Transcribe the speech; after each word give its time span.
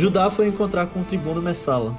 Judá 0.00 0.30
foi 0.30 0.48
encontrar 0.48 0.86
com 0.86 1.00
o 1.00 1.04
tribuno 1.04 1.42
Messala. 1.42 1.94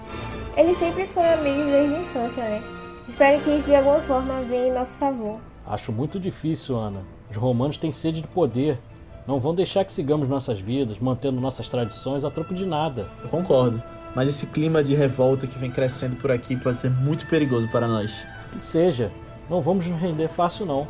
Eles 0.57 0.75
sempre 0.79 1.05
foram 1.09 1.33
amigos 1.33 1.65
desde 1.65 1.95
a 1.95 1.99
infância, 1.99 2.43
né? 2.43 2.63
Espero 3.07 3.43
que 3.43 3.51
isso 3.51 3.67
de 3.67 3.75
alguma 3.75 3.99
forma 3.99 4.41
venha 4.41 4.69
em 4.69 4.73
nosso 4.73 4.97
favor. 4.97 5.39
Acho 5.67 5.91
muito 5.91 6.19
difícil, 6.19 6.75
Ana. 6.75 7.03
Os 7.29 7.37
romanos 7.37 7.77
têm 7.77 7.91
sede 7.91 8.21
de 8.21 8.27
poder. 8.27 8.79
Não 9.27 9.39
vão 9.39 9.53
deixar 9.53 9.85
que 9.85 9.91
sigamos 9.91 10.27
nossas 10.27 10.59
vidas, 10.59 10.97
mantendo 10.97 11.39
nossas 11.39 11.69
tradições 11.69 12.25
a 12.25 12.31
troco 12.31 12.55
de 12.55 12.65
nada. 12.65 13.05
Eu 13.21 13.29
concordo. 13.29 13.83
Mas 14.15 14.29
esse 14.29 14.47
clima 14.47 14.83
de 14.83 14.95
revolta 14.95 15.45
que 15.45 15.59
vem 15.59 15.69
crescendo 15.69 16.15
por 16.15 16.31
aqui 16.31 16.57
pode 16.57 16.77
ser 16.77 16.89
muito 16.89 17.27
perigoso 17.27 17.69
para 17.71 17.87
nós. 17.87 18.25
Que 18.51 18.59
seja. 18.59 19.11
Não 19.47 19.61
vamos 19.61 19.85
nos 19.85 20.01
render 20.01 20.27
fácil, 20.27 20.65
não. 20.65 20.87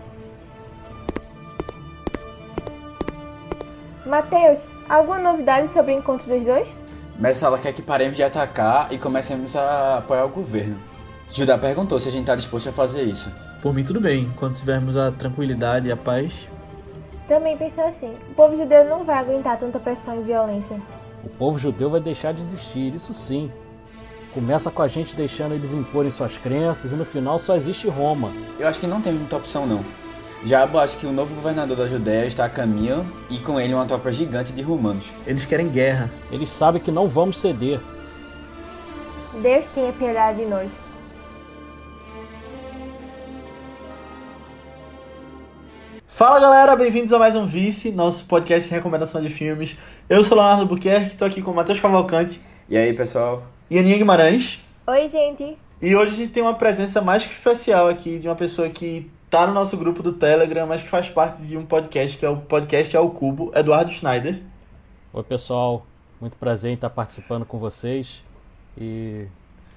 Mateus, 4.05 4.61
alguma 4.87 5.19
novidade 5.19 5.69
sobre 5.73 5.93
o 5.93 5.97
encontro 5.97 6.25
dos 6.29 6.45
dois? 6.45 6.80
Messala 7.21 7.59
quer 7.59 7.71
que 7.71 7.83
paremos 7.83 8.15
de 8.15 8.23
atacar 8.23 8.91
e 8.91 8.97
comecemos 8.97 9.55
a 9.55 9.99
apoiar 9.99 10.25
o 10.25 10.29
governo. 10.29 10.75
Judá 11.31 11.55
perguntou 11.55 11.99
se 11.99 12.09
a 12.09 12.11
gente 12.11 12.21
está 12.21 12.35
disposto 12.35 12.69
a 12.69 12.71
fazer 12.71 13.03
isso. 13.03 13.31
Por 13.61 13.75
mim, 13.75 13.83
tudo 13.83 14.01
bem. 14.01 14.33
Quando 14.37 14.55
tivermos 14.55 14.97
a 14.97 15.11
tranquilidade 15.11 15.87
e 15.87 15.91
a 15.91 15.95
paz. 15.95 16.47
Também 17.27 17.55
pensou 17.55 17.85
assim: 17.85 18.11
o 18.31 18.33
povo 18.33 18.57
judeu 18.57 18.85
não 18.85 19.03
vai 19.03 19.19
aguentar 19.19 19.59
tanta 19.59 19.79
pressão 19.79 20.19
e 20.19 20.23
violência. 20.23 20.81
O 21.23 21.29
povo 21.29 21.59
judeu 21.59 21.91
vai 21.91 22.01
deixar 22.01 22.33
de 22.33 22.41
existir, 22.41 22.95
isso 22.95 23.13
sim. 23.13 23.51
Começa 24.33 24.71
com 24.71 24.81
a 24.81 24.87
gente 24.87 25.15
deixando 25.15 25.53
eles 25.53 25.73
imporem 25.73 26.09
suas 26.09 26.39
crenças 26.39 26.91
e 26.91 26.95
no 26.95 27.05
final 27.05 27.37
só 27.37 27.55
existe 27.55 27.87
Roma. 27.87 28.31
Eu 28.57 28.67
acho 28.67 28.79
que 28.79 28.87
não 28.87 28.99
tem 28.99 29.13
muita 29.13 29.37
opção 29.37 29.67
não. 29.67 29.85
Já 30.43 30.63
acho 30.63 30.97
que 30.97 31.05
o 31.05 31.13
novo 31.13 31.35
governador 31.35 31.77
da 31.77 31.85
Judéia 31.85 32.25
está 32.25 32.45
a 32.45 32.49
caminho 32.49 33.05
e 33.29 33.37
com 33.37 33.59
ele 33.59 33.75
uma 33.75 33.85
tropa 33.85 34.11
gigante 34.11 34.51
de 34.51 34.63
romanos. 34.63 35.05
Eles 35.27 35.45
querem 35.45 35.69
guerra. 35.69 36.09
Eles 36.31 36.49
sabem 36.49 36.81
que 36.81 36.91
não 36.91 37.07
vamos 37.07 37.37
ceder. 37.37 37.79
Deus 39.39 39.67
tenha 39.67 39.93
piedade 39.93 40.39
de 40.39 40.45
nós. 40.45 40.69
Fala 46.07 46.39
galera, 46.39 46.75
bem-vindos 46.75 47.13
a 47.13 47.19
mais 47.19 47.35
um 47.35 47.45
Vice, 47.45 47.91
nosso 47.91 48.25
podcast 48.25 48.67
de 48.67 48.75
recomendação 48.75 49.21
de 49.21 49.29
filmes. 49.29 49.77
Eu 50.09 50.23
sou 50.23 50.37
Leonardo 50.37 50.65
Buquerque, 50.65 51.11
estou 51.11 51.27
aqui 51.27 51.41
com 51.41 51.51
o 51.51 51.55
Matheus 51.55 51.79
Cavalcante. 51.79 52.41
E 52.67 52.75
aí 52.75 52.93
pessoal? 52.93 53.43
E 53.69 53.77
Aninha 53.77 53.97
Guimarães. 53.97 54.59
Oi, 54.87 55.07
gente. 55.07 55.55
E 55.79 55.95
hoje 55.95 56.13
a 56.13 56.17
gente 56.17 56.31
tem 56.31 56.41
uma 56.41 56.55
presença 56.55 56.99
mais 56.99 57.25
que 57.25 57.31
especial 57.31 57.87
aqui 57.87 58.17
de 58.17 58.27
uma 58.27 58.35
pessoa 58.35 58.67
que 58.69 59.09
tá 59.31 59.47
no 59.47 59.53
nosso 59.53 59.77
grupo 59.77 60.03
do 60.03 60.11
Telegram, 60.11 60.67
mas 60.67 60.83
que 60.83 60.89
faz 60.89 61.09
parte 61.09 61.41
de 61.41 61.57
um 61.57 61.65
podcast 61.65 62.17
que 62.17 62.25
é 62.25 62.29
o 62.29 62.35
podcast 62.35 62.97
Ao 62.97 63.09
Cubo, 63.09 63.49
Eduardo 63.55 63.89
Schneider. 63.89 64.41
Oi 65.13 65.23
pessoal, 65.23 65.85
muito 66.19 66.35
prazer 66.35 66.71
em 66.71 66.73
estar 66.73 66.89
participando 66.89 67.45
com 67.45 67.57
vocês 67.57 68.21
e 68.77 69.25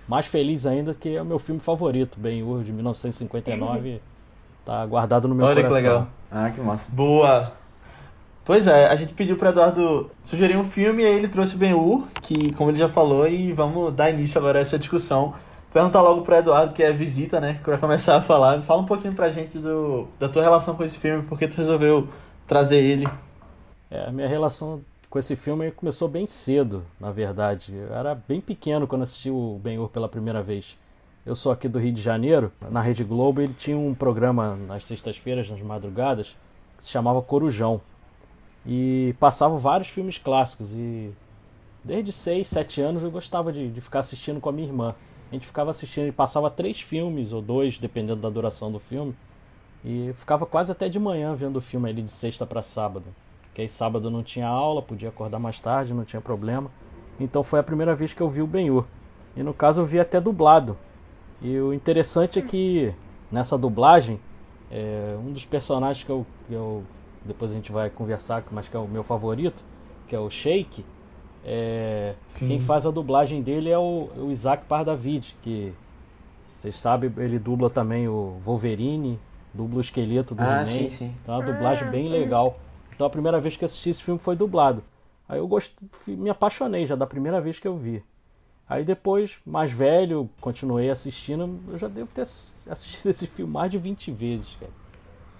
mais 0.08 0.26
feliz 0.26 0.66
ainda 0.66 0.92
que 0.92 1.14
é 1.14 1.22
o 1.22 1.24
meu 1.24 1.38
filme 1.38 1.60
favorito, 1.60 2.18
Ben-Hur 2.18 2.64
de 2.64 2.72
1959. 2.72 4.00
Tá 4.66 4.84
guardado 4.86 5.28
no 5.28 5.36
meu 5.36 5.46
Olha 5.46 5.62
coração. 5.62 5.76
que 5.76 5.84
legal. 5.84 6.08
Ah, 6.32 6.50
que 6.50 6.60
massa. 6.60 6.88
Boa! 6.90 7.52
Pois 8.44 8.66
é, 8.66 8.88
a 8.88 8.96
gente 8.96 9.14
pediu 9.14 9.36
pro 9.36 9.50
Eduardo 9.50 10.10
sugerir 10.24 10.56
um 10.56 10.64
filme 10.64 11.04
e 11.04 11.06
aí 11.06 11.14
ele 11.14 11.28
trouxe 11.28 11.54
o 11.54 11.58
Ben-Hur, 11.58 12.08
que 12.20 12.52
como 12.54 12.70
ele 12.70 12.78
já 12.78 12.88
falou, 12.88 13.28
e 13.28 13.52
vamos 13.52 13.94
dar 13.94 14.10
início 14.10 14.36
agora 14.36 14.58
a 14.58 14.62
essa 14.62 14.76
discussão. 14.76 15.32
Perguntar 15.74 16.02
logo 16.02 16.22
pro 16.22 16.36
Eduardo, 16.36 16.72
que 16.72 16.84
é 16.84 16.92
visita, 16.92 17.40
né, 17.40 17.54
que 17.54 17.68
vai 17.68 17.76
começar 17.76 18.14
a 18.14 18.22
falar. 18.22 18.62
Fala 18.62 18.82
um 18.82 18.86
pouquinho 18.86 19.12
pra 19.12 19.28
gente 19.28 19.58
do, 19.58 20.06
da 20.20 20.28
tua 20.28 20.40
relação 20.40 20.76
com 20.76 20.84
esse 20.84 20.96
filme, 20.96 21.24
porque 21.24 21.48
tu 21.48 21.56
resolveu 21.56 22.08
trazer 22.46 22.76
ele. 22.76 23.08
É, 23.90 24.06
a 24.06 24.12
minha 24.12 24.28
relação 24.28 24.82
com 25.10 25.18
esse 25.18 25.34
filme 25.34 25.72
começou 25.72 26.06
bem 26.06 26.26
cedo, 26.26 26.84
na 27.00 27.10
verdade. 27.10 27.74
Eu 27.74 27.92
era 27.92 28.14
bem 28.14 28.40
pequeno 28.40 28.86
quando 28.86 29.02
assisti 29.02 29.30
o 29.30 29.58
Ben-Hur 29.64 29.88
pela 29.88 30.08
primeira 30.08 30.40
vez. 30.44 30.78
Eu 31.26 31.34
sou 31.34 31.50
aqui 31.50 31.68
do 31.68 31.80
Rio 31.80 31.92
de 31.92 32.00
Janeiro, 32.00 32.52
na 32.70 32.80
Rede 32.80 33.02
Globo 33.02 33.40
ele 33.40 33.54
tinha 33.54 33.76
um 33.76 33.94
programa 33.94 34.54
nas 34.54 34.84
sextas-feiras, 34.84 35.50
nas 35.50 35.60
madrugadas, 35.60 36.36
que 36.78 36.84
se 36.84 36.90
chamava 36.90 37.20
Corujão. 37.20 37.80
E 38.64 39.12
passava 39.18 39.58
vários 39.58 39.88
filmes 39.88 40.18
clássicos 40.18 40.70
e 40.70 41.10
desde 41.82 42.12
6, 42.12 42.46
7 42.46 42.80
anos 42.80 43.02
eu 43.02 43.10
gostava 43.10 43.52
de, 43.52 43.68
de 43.68 43.80
ficar 43.80 43.98
assistindo 43.98 44.40
com 44.40 44.48
a 44.48 44.52
minha 44.52 44.68
irmã. 44.68 44.94
A 45.34 45.36
gente 45.36 45.48
ficava 45.48 45.70
assistindo, 45.70 46.06
e 46.06 46.12
passava 46.12 46.48
três 46.48 46.80
filmes 46.80 47.32
ou 47.32 47.42
dois, 47.42 47.76
dependendo 47.76 48.20
da 48.20 48.30
duração 48.30 48.70
do 48.70 48.78
filme. 48.78 49.12
E 49.84 50.12
ficava 50.14 50.46
quase 50.46 50.70
até 50.70 50.88
de 50.88 50.96
manhã 50.96 51.34
vendo 51.34 51.56
o 51.56 51.60
filme 51.60 51.90
ali 51.90 52.02
de 52.02 52.10
sexta 52.10 52.46
para 52.46 52.62
sábado. 52.62 53.06
Que 53.52 53.62
aí 53.62 53.68
sábado 53.68 54.12
não 54.12 54.22
tinha 54.22 54.46
aula, 54.46 54.80
podia 54.80 55.08
acordar 55.08 55.40
mais 55.40 55.58
tarde, 55.58 55.92
não 55.92 56.04
tinha 56.04 56.22
problema. 56.22 56.70
Então 57.18 57.42
foi 57.42 57.58
a 57.58 57.64
primeira 57.64 57.96
vez 57.96 58.12
que 58.12 58.20
eu 58.20 58.30
vi 58.30 58.42
o 58.42 58.46
Ben-Hur. 58.46 58.84
E 59.36 59.42
no 59.42 59.52
caso 59.52 59.80
eu 59.80 59.84
vi 59.84 59.98
até 59.98 60.20
dublado. 60.20 60.78
E 61.42 61.58
o 61.58 61.74
interessante 61.74 62.38
é 62.38 62.42
que 62.42 62.94
nessa 63.28 63.58
dublagem, 63.58 64.20
é, 64.70 65.16
um 65.18 65.32
dos 65.32 65.44
personagens 65.44 66.04
que 66.04 66.12
eu, 66.12 66.24
que 66.46 66.54
eu. 66.54 66.84
Depois 67.24 67.50
a 67.50 67.54
gente 67.56 67.72
vai 67.72 67.90
conversar, 67.90 68.44
mas 68.52 68.68
que 68.68 68.76
é 68.76 68.78
o 68.78 68.86
meu 68.86 69.02
favorito, 69.02 69.64
que 70.06 70.14
é 70.14 70.20
o 70.20 70.30
Shake. 70.30 70.84
É, 71.44 72.14
quem 72.38 72.58
faz 72.60 72.86
a 72.86 72.90
dublagem 72.90 73.42
dele 73.42 73.68
é 73.70 73.78
o, 73.78 74.08
o 74.16 74.30
Isaac 74.32 74.64
Pardavid, 74.66 75.36
que 75.42 75.72
vocês 76.56 76.74
sabem, 76.78 77.12
ele 77.18 77.38
dubla 77.38 77.68
também 77.68 78.08
o 78.08 78.40
Wolverine, 78.44 79.18
dubla 79.52 79.78
o 79.78 79.80
esqueleto 79.80 80.34
do 80.34 80.42
Ah, 80.42 80.56
He-Man. 80.62 80.66
sim, 80.66 80.90
sim. 80.90 81.14
Então 81.22 81.34
é 81.34 81.38
uma 81.38 81.44
dublagem 81.52 81.88
bem 81.90 82.08
legal. 82.08 82.58
Então 82.94 83.06
a 83.06 83.10
primeira 83.10 83.38
vez 83.40 83.56
que 83.56 83.64
assisti 83.64 83.90
esse 83.90 84.02
filme 84.02 84.18
foi 84.18 84.34
dublado. 84.36 84.82
Aí 85.28 85.38
eu 85.38 85.46
gost... 85.46 85.72
me 86.06 86.30
apaixonei 86.30 86.86
já 86.86 86.94
da 86.96 87.06
primeira 87.06 87.40
vez 87.40 87.58
que 87.58 87.68
eu 87.68 87.76
vi. 87.76 88.02
Aí 88.66 88.82
depois, 88.84 89.38
mais 89.44 89.70
velho, 89.70 90.30
continuei 90.40 90.88
assistindo. 90.88 91.60
Eu 91.68 91.76
já 91.78 91.88
devo 91.88 92.08
ter 92.14 92.22
ass- 92.22 92.66
assistido 92.70 93.08
esse 93.10 93.26
filme 93.26 93.52
mais 93.52 93.70
de 93.70 93.76
20 93.78 94.10
vezes, 94.10 94.48
cara. 94.58 94.72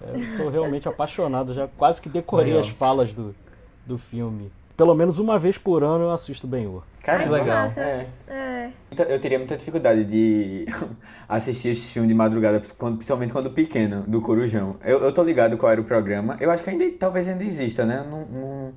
É, 0.01 0.15
Eu 0.21 0.27
sou 0.37 0.49
realmente 0.49 0.87
apaixonado, 0.87 1.53
já 1.53 1.67
quase 1.67 1.99
que 2.01 2.09
decorei 2.09 2.53
Legal. 2.53 2.67
as 2.69 2.69
falas 2.75 3.11
do, 3.13 3.33
do 3.87 3.97
filme. 3.97 4.51
Pelo 4.75 4.93
menos 4.93 5.19
uma 5.19 5.39
vez 5.39 5.57
por 5.57 5.83
ano 5.83 6.05
eu 6.05 6.11
assisto 6.11 6.45
Ben-Hur. 6.47 6.83
Cara, 7.01 7.23
Que 7.23 7.29
legal. 7.29 7.63
Massa. 7.63 7.79
É. 7.81 8.07
É. 8.27 8.69
Então, 8.91 9.05
Eu 9.05 9.19
teria 9.19 9.37
muita 9.37 9.55
dificuldade 9.55 10.03
de 10.03 10.65
assistir 11.29 11.69
esse 11.69 11.93
filme 11.93 12.07
de 12.07 12.13
madrugada, 12.13 12.59
principalmente 12.59 13.31
quando 13.31 13.51
pequeno, 13.51 14.03
do 14.07 14.19
Corujão. 14.21 14.75
Eu, 14.83 14.99
eu 15.01 15.11
tô 15.13 15.23
ligado 15.23 15.55
qual 15.57 15.71
era 15.71 15.79
o 15.79 15.83
programa. 15.83 16.35
Eu 16.39 16.49
acho 16.51 16.63
que 16.63 16.69
ainda 16.69 16.85
talvez 16.99 17.27
ainda 17.27 17.43
exista, 17.43 17.85
né? 17.85 18.05
Não, 18.09 18.25
não- 18.25 18.73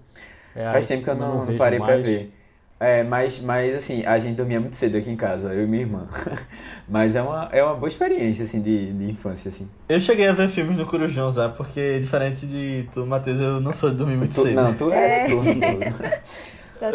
É, 0.54 0.72
faz 0.72 0.87
tempo 0.87 1.04
que 1.04 1.10
eu 1.10 1.14
não, 1.16 1.38
não 1.38 1.44
vejo 1.47 1.58
parei 1.58 1.78
pra 1.78 1.88
mais, 1.88 2.04
ver. 2.06 2.32
É, 2.80 3.02
mas, 3.02 3.40
mas 3.40 3.74
assim, 3.74 4.04
a 4.06 4.18
gente 4.20 4.36
dormia 4.36 4.60
muito 4.60 4.76
cedo 4.76 4.96
aqui 4.96 5.10
em 5.10 5.16
casa, 5.16 5.52
eu 5.52 5.64
e 5.64 5.66
minha 5.66 5.82
irmã. 5.82 6.06
mas 6.88 7.16
é 7.16 7.22
uma, 7.22 7.48
é 7.50 7.62
uma 7.64 7.74
boa 7.74 7.88
experiência, 7.88 8.44
assim, 8.44 8.60
de, 8.60 8.92
de 8.92 9.10
infância, 9.10 9.48
assim. 9.48 9.68
Eu 9.88 9.98
cheguei 9.98 10.28
a 10.28 10.32
ver 10.32 10.48
filmes 10.48 10.76
no 10.76 10.86
Corujão, 10.86 11.30
sabe? 11.32 11.56
Porque 11.56 11.98
diferente 11.98 12.46
de 12.46 12.86
tu, 12.92 13.04
Matheus, 13.04 13.40
eu 13.40 13.60
não 13.60 13.72
sou 13.72 13.90
de 13.90 13.96
dormir 13.96 14.16
muito 14.16 14.32
Tu- 14.34 14.42
cedo. 14.42 14.54
não, 14.54 14.72
tu 14.74 14.92
é, 14.92 15.24
É. 15.24 15.26
turno. 15.26 15.50
Tá. 16.78 16.90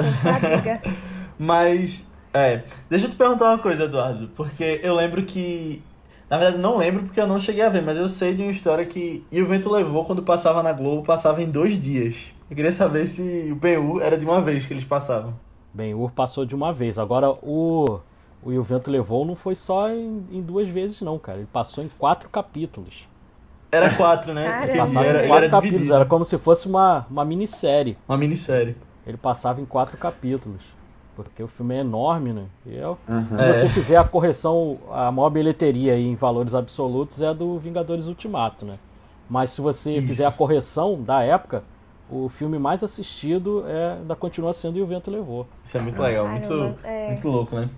Mas, 1.37 2.05
é. 2.33 2.61
Deixa 2.89 3.05
eu 3.05 3.09
te 3.09 3.15
perguntar 3.17 3.49
uma 3.49 3.57
coisa, 3.57 3.83
Eduardo. 3.83 4.29
Porque 4.35 4.79
eu 4.81 4.95
lembro 4.95 5.23
que. 5.23 5.81
Na 6.29 6.37
verdade, 6.37 6.57
não 6.61 6.77
lembro 6.77 7.03
porque 7.03 7.19
eu 7.19 7.27
não 7.27 7.37
cheguei 7.39 7.63
a 7.63 7.69
ver, 7.69 7.81
mas 7.83 7.97
eu 7.97 8.07
sei 8.07 8.33
de 8.33 8.41
uma 8.41 8.51
história 8.51 8.85
que. 8.85 9.25
E 9.31 9.41
o 9.41 9.45
Vento 9.45 9.69
Levou, 9.69 10.05
quando 10.05 10.23
passava 10.23 10.63
na 10.63 10.71
Globo, 10.71 11.03
passava 11.05 11.41
em 11.43 11.49
dois 11.49 11.77
dias. 11.79 12.31
Eu 12.49 12.55
queria 12.55 12.71
saber 12.71 13.05
se 13.07 13.49
o 13.51 13.55
Ben-Hur 13.55 14.01
era 14.01 14.17
de 14.17 14.25
uma 14.25 14.41
vez 14.41 14.65
que 14.65 14.73
eles 14.73 14.83
passavam. 14.85 15.33
Ben-Hur 15.73 16.11
passou 16.11 16.45
de 16.45 16.53
uma 16.55 16.71
vez. 16.71 16.97
Agora 16.99 17.31
o 17.31 17.99
o 18.45 18.51
E 18.51 18.57
o 18.59 18.63
Vento 18.63 18.91
Levou 18.91 19.23
não 19.25 19.35
foi 19.37 19.55
só 19.55 19.89
em, 19.89 20.25
em 20.31 20.41
duas 20.41 20.67
vezes 20.67 20.99
não, 21.01 21.17
cara. 21.17 21.37
Ele 21.37 21.47
passou 21.51 21.81
em 21.83 21.89
quatro 21.97 22.27
capítulos. 22.29 23.07
Era 23.71 23.95
quatro, 23.95 24.33
né? 24.33 24.67
Passava 24.75 25.05
Era, 25.05 25.17
em 25.17 25.21
ele 25.21 25.27
quatro 25.29 25.43
era 25.45 25.49
capítulos. 25.49 25.61
dividido. 25.71 25.95
Era 25.95 26.05
como 26.05 26.25
se 26.25 26.37
fosse 26.37 26.67
uma, 26.67 27.07
uma 27.09 27.23
minissérie. 27.25 27.97
Uma 28.07 28.17
minissérie. 28.17 28.75
Ele 29.07 29.17
passava 29.17 29.61
em 29.61 29.65
quatro 29.65 29.97
capítulos. 29.97 30.61
Porque 31.15 31.41
o 31.41 31.47
filme 31.47 31.75
é 31.75 31.79
enorme, 31.79 32.33
né? 32.33 32.45
E 32.65 32.75
é 32.77 32.87
o- 32.87 32.97
Aham. 33.07 33.35
Se 33.35 33.43
É. 33.43 33.53
você 33.53 33.69
fizer 33.69 33.97
a 33.97 34.03
correção, 34.03 34.77
a 34.91 35.09
maior 35.11 35.29
bilheteria 35.29 35.97
em 35.97 36.13
valores 36.15 36.53
absolutos 36.53 37.21
é 37.21 37.27
a 37.27 37.33
do 37.33 37.57
Vingadores 37.59 38.07
Ultimato, 38.07 38.65
né? 38.65 38.77
Mas 39.29 39.51
se 39.51 39.61
você 39.61 39.93
Isso. 39.93 40.07
fizer 40.07 40.25
a 40.25 40.31
correção 40.31 41.01
da 41.01 41.23
época, 41.23 41.63
o 42.09 42.29
filme 42.29 42.59
mais 42.59 42.83
assistido 42.83 43.63
é, 43.67 43.93
ainda 43.99 44.15
continua 44.15 44.53
sendo 44.53 44.77
E 44.77 44.81
o 44.81 44.85
Vento 44.85 45.09
Levou. 45.09 45.47
Isso 45.63 45.77
é 45.77 45.81
muito 45.81 46.01
legal, 46.01 46.27
muito, 46.27 46.75
é. 46.83 47.07
muito 47.07 47.27
louco, 47.27 47.55
né? 47.55 47.69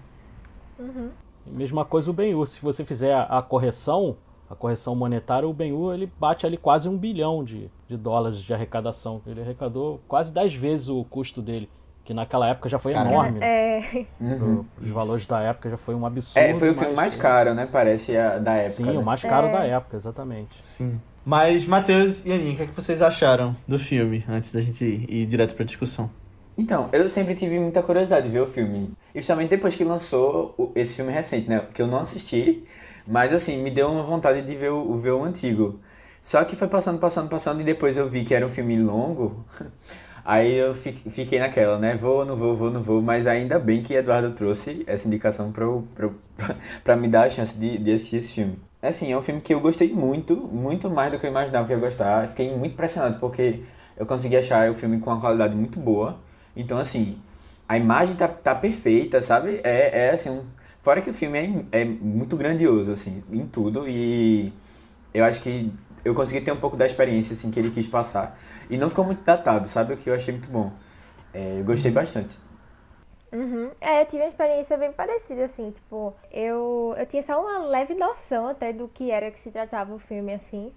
E 0.79 1.49
Mesma 1.49 1.85
coisa 1.85 2.09
o 2.09 2.13
Ben-Hur. 2.13 2.45
Se 2.47 2.61
você 2.61 2.83
fizer 2.83 3.13
a, 3.13 3.41
correção, 3.41 4.17
a 4.49 4.55
correção 4.55 4.95
monetária, 4.95 5.47
o 5.47 5.53
Ben-Hur 5.53 5.93
ele 5.93 6.11
bate 6.19 6.45
ali 6.45 6.57
quase 6.57 6.89
um 6.89 6.97
bilhão 6.97 7.43
de, 7.43 7.69
de 7.87 7.95
dólares 7.95 8.39
de 8.39 8.53
arrecadação. 8.53 9.21
Ele 9.27 9.41
arrecadou 9.41 10.01
quase 10.07 10.33
10 10.33 10.53
vezes 10.55 10.89
o 10.89 11.03
custo 11.05 11.41
dele, 11.41 11.69
que 12.03 12.13
naquela 12.13 12.47
época 12.49 12.67
já 12.67 12.79
foi 12.79 12.93
Caramba. 12.93 13.13
enorme. 13.13 13.39
né? 13.39 13.45
É. 13.47 14.05
Uhum. 14.19 14.65
Os 14.81 14.89
valores 14.89 15.25
da 15.25 15.41
época 15.41 15.69
já 15.69 15.77
foi 15.77 15.93
um 15.93 16.05
absurdo. 16.05 16.43
É, 16.43 16.53
foi 16.55 16.71
o 16.71 16.75
filme 16.75 16.95
mais 16.95 17.13
caro, 17.15 17.53
né? 17.53 17.67
Parece, 17.71 18.17
a, 18.17 18.39
da 18.39 18.53
época. 18.53 18.71
Sim, 18.71 18.83
né? 18.85 18.97
o 18.97 19.03
mais 19.03 19.21
caro 19.21 19.47
É. 19.47 19.51
da 19.51 19.63
época, 19.65 19.95
exatamente. 19.95 20.57
Sim. 20.63 20.99
Mas, 21.25 21.65
Matheus 21.65 22.23
e 22.23 22.31
Aninha, 22.31 22.53
o 22.53 22.55
que, 22.55 22.61
é 22.61 22.65
que 22.67 22.75
vocês 22.75 23.01
acharam 23.01 23.55
do 23.67 23.79
filme 23.79 24.23
antes 24.29 24.51
da 24.51 24.61
gente 24.61 24.85
ir 25.09 25.25
direto 25.25 25.55
pra 25.55 25.65
discussão? 25.65 26.07
Então, 26.55 26.87
eu 26.93 27.09
sempre 27.09 27.33
tive 27.33 27.59
muita 27.59 27.81
curiosidade 27.81 28.27
de 28.27 28.31
ver 28.31 28.41
o 28.41 28.47
filme. 28.47 28.93
E 29.09 29.13
principalmente 29.13 29.49
depois 29.49 29.73
que 29.73 29.83
lançou 29.83 30.71
esse 30.75 30.93
filme 30.93 31.11
recente, 31.11 31.49
né? 31.49 31.65
Que 31.73 31.81
eu 31.81 31.87
não 31.87 31.97
assisti, 31.97 32.63
mas 33.07 33.33
assim, 33.33 33.57
me 33.57 33.71
deu 33.71 33.89
uma 33.89 34.03
vontade 34.03 34.43
de 34.43 34.55
ver 34.55 34.69
o, 34.69 34.99
ver 34.99 35.13
o 35.13 35.23
antigo. 35.23 35.79
Só 36.21 36.43
que 36.43 36.55
foi 36.55 36.67
passando, 36.67 36.99
passando, 36.99 37.27
passando, 37.27 37.59
e 37.59 37.63
depois 37.63 37.97
eu 37.97 38.07
vi 38.07 38.23
que 38.23 38.35
era 38.35 38.45
um 38.45 38.49
filme 38.49 38.77
longo. 38.77 39.43
Aí 40.23 40.53
eu 40.53 40.75
fiquei 40.75 41.39
naquela, 41.39 41.79
né? 41.79 41.95
Vou, 41.95 42.23
não 42.23 42.35
vou, 42.35 42.55
vou, 42.55 42.69
não 42.69 42.83
vou. 42.83 43.01
Mas 43.01 43.25
ainda 43.25 43.57
bem 43.57 43.81
que 43.81 43.95
Eduardo 43.95 44.31
trouxe 44.31 44.83
essa 44.85 45.07
indicação 45.07 45.51
pra 45.51 46.95
me 46.97 47.07
dar 47.07 47.23
a 47.23 47.29
chance 47.31 47.55
de, 47.55 47.79
de 47.79 47.93
assistir 47.93 48.17
esse 48.17 48.33
filme. 48.33 48.59
Assim, 48.87 49.11
é 49.11 49.17
um 49.17 49.21
filme 49.21 49.41
que 49.41 49.53
eu 49.53 49.59
gostei 49.59 49.91
muito, 49.93 50.35
muito 50.35 50.89
mais 50.89 51.11
do 51.11 51.19
que 51.19 51.25
eu 51.25 51.29
imaginava 51.29 51.65
que 51.67 51.73
ia 51.73 51.79
gostar. 51.79 52.27
Fiquei 52.29 52.55
muito 52.55 52.73
impressionado 52.73 53.19
porque 53.19 53.63
eu 53.97 54.05
consegui 54.05 54.37
achar 54.37 54.69
o 54.69 54.73
filme 54.73 54.99
com 54.99 55.09
uma 55.09 55.19
qualidade 55.19 55.55
muito 55.55 55.79
boa. 55.79 56.19
Então, 56.55 56.77
assim, 56.77 57.17
a 57.67 57.77
imagem 57.77 58.15
tá, 58.15 58.27
tá 58.27 58.53
perfeita, 58.55 59.21
sabe? 59.21 59.59
É, 59.63 60.07
é 60.07 60.11
assim, 60.11 60.29
um... 60.29 60.43
fora 60.79 61.01
que 61.01 61.09
o 61.09 61.13
filme 61.13 61.67
é, 61.71 61.81
é 61.81 61.85
muito 61.85 62.35
grandioso, 62.37 62.91
assim, 62.91 63.23
em 63.31 63.45
tudo. 63.45 63.87
E 63.87 64.53
eu 65.13 65.25
acho 65.25 65.41
que 65.41 65.71
eu 66.03 66.13
consegui 66.13 66.41
ter 66.41 66.51
um 66.51 66.57
pouco 66.57 66.77
da 66.77 66.85
experiência, 66.85 67.33
assim, 67.33 67.49
que 67.51 67.59
ele 67.59 67.71
quis 67.71 67.87
passar. 67.87 68.37
E 68.69 68.77
não 68.77 68.89
ficou 68.89 69.05
muito 69.05 69.23
datado, 69.23 69.67
sabe? 69.67 69.93
O 69.93 69.97
que 69.97 70.09
eu 70.09 70.13
achei 70.13 70.33
muito 70.33 70.49
bom. 70.49 70.71
É, 71.33 71.59
eu 71.59 71.63
gostei 71.65 71.91
bastante. 71.91 72.44
Uhum. 73.31 73.71
É, 73.81 74.01
eu 74.01 74.05
tive 74.05 74.23
uma 74.23 74.29
experiência 74.29 74.77
bem 74.77 74.91
parecida, 74.91 75.45
assim, 75.45 75.71
tipo, 75.71 76.13
eu, 76.31 76.95
eu 76.97 77.05
tinha 77.05 77.21
só 77.23 77.41
uma 77.41 77.59
leve 77.67 77.93
noção 77.93 78.47
até 78.47 78.71
do 78.71 78.87
que 78.87 79.11
era 79.11 79.29
que 79.31 79.39
se 79.39 79.51
tratava 79.51 79.93
o 79.93 79.99
filme, 79.99 80.33
assim. 80.33 80.71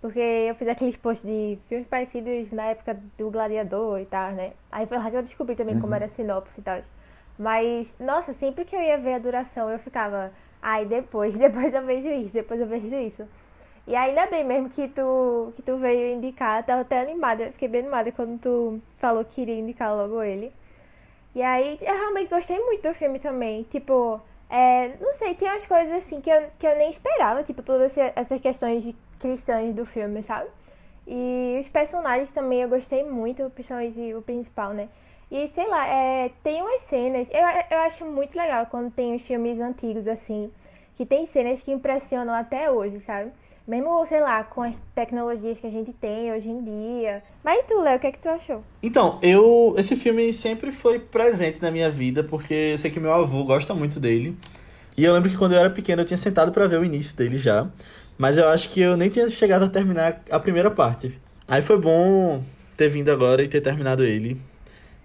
Porque 0.00 0.20
eu 0.20 0.54
fiz 0.54 0.68
aqueles 0.68 0.96
posts 0.96 1.26
de 1.26 1.58
filmes 1.68 1.88
parecidos 1.88 2.52
na 2.52 2.64
época 2.66 3.00
do 3.16 3.30
Gladiador 3.30 4.00
e 4.00 4.06
tal, 4.06 4.32
né? 4.32 4.52
Aí 4.70 4.86
foi 4.86 4.98
lá 4.98 5.10
que 5.10 5.16
eu 5.16 5.22
descobri 5.22 5.56
também 5.56 5.76
uhum. 5.76 5.80
como 5.80 5.94
era 5.94 6.04
a 6.04 6.08
sinopse 6.08 6.60
e 6.60 6.62
tal. 6.62 6.82
Mas, 7.38 7.94
nossa, 7.98 8.32
sempre 8.32 8.64
que 8.64 8.76
eu 8.76 8.82
ia 8.82 8.98
ver 8.98 9.14
a 9.14 9.18
duração, 9.18 9.70
eu 9.70 9.78
ficava, 9.78 10.30
ai, 10.62 10.84
depois, 10.84 11.34
depois 11.38 11.72
eu 11.72 11.82
vejo 11.84 12.08
isso, 12.08 12.34
depois 12.34 12.60
eu 12.60 12.66
vejo 12.66 12.94
isso. 12.96 13.26
E 13.86 13.94
ainda 13.96 14.26
bem 14.26 14.44
mesmo 14.44 14.70
que 14.70 14.88
tu, 14.88 15.52
que 15.56 15.62
tu 15.62 15.76
veio 15.76 16.14
indicar, 16.16 16.64
tava 16.64 16.82
até 16.82 17.00
animada, 17.00 17.50
fiquei 17.52 17.68
bem 17.68 17.80
animada 17.80 18.10
quando 18.12 18.38
tu 18.40 18.80
falou 18.98 19.24
que 19.24 19.42
iria 19.42 19.58
indicar 19.58 19.94
logo 19.94 20.22
ele. 20.22 20.52
E 21.34 21.42
aí, 21.42 21.78
eu 21.80 21.94
realmente 21.94 22.28
gostei 22.28 22.58
muito 22.58 22.86
do 22.86 22.94
filme 22.94 23.18
também, 23.18 23.64
tipo, 23.64 24.20
é, 24.48 24.96
não 25.00 25.12
sei, 25.14 25.34
tem 25.34 25.48
umas 25.48 25.66
coisas 25.66 25.92
assim 25.94 26.20
que 26.20 26.30
eu, 26.30 26.44
que 26.58 26.66
eu 26.66 26.76
nem 26.76 26.88
esperava, 26.88 27.42
tipo, 27.42 27.62
todas 27.62 27.96
essas 27.98 28.40
questões 28.40 28.94
cristãs 29.18 29.74
do 29.74 29.84
filme, 29.84 30.22
sabe? 30.22 30.48
E 31.06 31.58
os 31.60 31.68
personagens 31.68 32.30
também 32.30 32.62
eu 32.62 32.68
gostei 32.68 33.02
muito, 33.04 33.50
principalmente 33.50 34.14
o 34.14 34.22
principal, 34.22 34.72
né? 34.72 34.88
E 35.30 35.48
sei 35.48 35.66
lá, 35.68 35.86
é, 35.86 36.30
tem 36.42 36.62
umas 36.62 36.82
cenas. 36.82 37.28
Eu, 37.30 37.40
eu 37.70 37.78
acho 37.82 38.04
muito 38.04 38.36
legal 38.36 38.66
quando 38.66 38.90
tem 38.92 39.14
os 39.14 39.22
filmes 39.22 39.60
antigos 39.60 40.06
assim, 40.06 40.52
que 40.94 41.04
tem 41.04 41.26
cenas 41.26 41.60
que 41.62 41.72
impressionam 41.72 42.32
até 42.34 42.70
hoje, 42.70 43.00
sabe? 43.00 43.32
Mesmo, 43.66 44.04
sei 44.06 44.20
lá, 44.20 44.44
com 44.44 44.62
as 44.62 44.80
tecnologias 44.94 45.58
que 45.58 45.66
a 45.66 45.70
gente 45.70 45.90
tem 45.92 46.30
hoje 46.32 46.50
em 46.50 46.62
dia. 46.62 47.22
Mas 47.42 47.60
e 47.60 47.62
tu, 47.62 47.80
Léo, 47.80 47.96
o 47.96 47.98
que 47.98 48.06
é 48.06 48.12
que 48.12 48.18
tu 48.18 48.28
achou? 48.28 48.62
Então, 48.82 49.18
eu. 49.22 49.74
Esse 49.78 49.96
filme 49.96 50.34
sempre 50.34 50.70
foi 50.70 50.98
presente 50.98 51.62
na 51.62 51.70
minha 51.70 51.88
vida, 51.88 52.22
porque 52.22 52.72
eu 52.72 52.78
sei 52.78 52.90
que 52.90 53.00
meu 53.00 53.12
avô 53.12 53.42
gosta 53.44 53.72
muito 53.72 53.98
dele. 53.98 54.36
E 54.96 55.04
eu 55.04 55.14
lembro 55.14 55.30
que 55.30 55.36
quando 55.36 55.52
eu 55.52 55.58
era 55.58 55.70
pequeno 55.70 56.02
eu 56.02 56.06
tinha 56.06 56.18
sentado 56.18 56.52
para 56.52 56.68
ver 56.68 56.78
o 56.78 56.84
início 56.84 57.16
dele 57.16 57.38
já. 57.38 57.66
Mas 58.18 58.38
eu 58.38 58.48
acho 58.48 58.68
que 58.68 58.80
eu 58.80 58.96
nem 58.96 59.08
tinha 59.08 59.28
chegado 59.28 59.64
a 59.64 59.68
terminar 59.68 60.22
a 60.30 60.38
primeira 60.38 60.70
parte. 60.70 61.18
Aí 61.48 61.62
foi 61.62 61.78
bom 61.78 62.42
ter 62.76 62.88
vindo 62.88 63.10
agora 63.10 63.42
e 63.42 63.48
ter 63.48 63.60
terminado 63.60 64.04
ele 64.04 64.40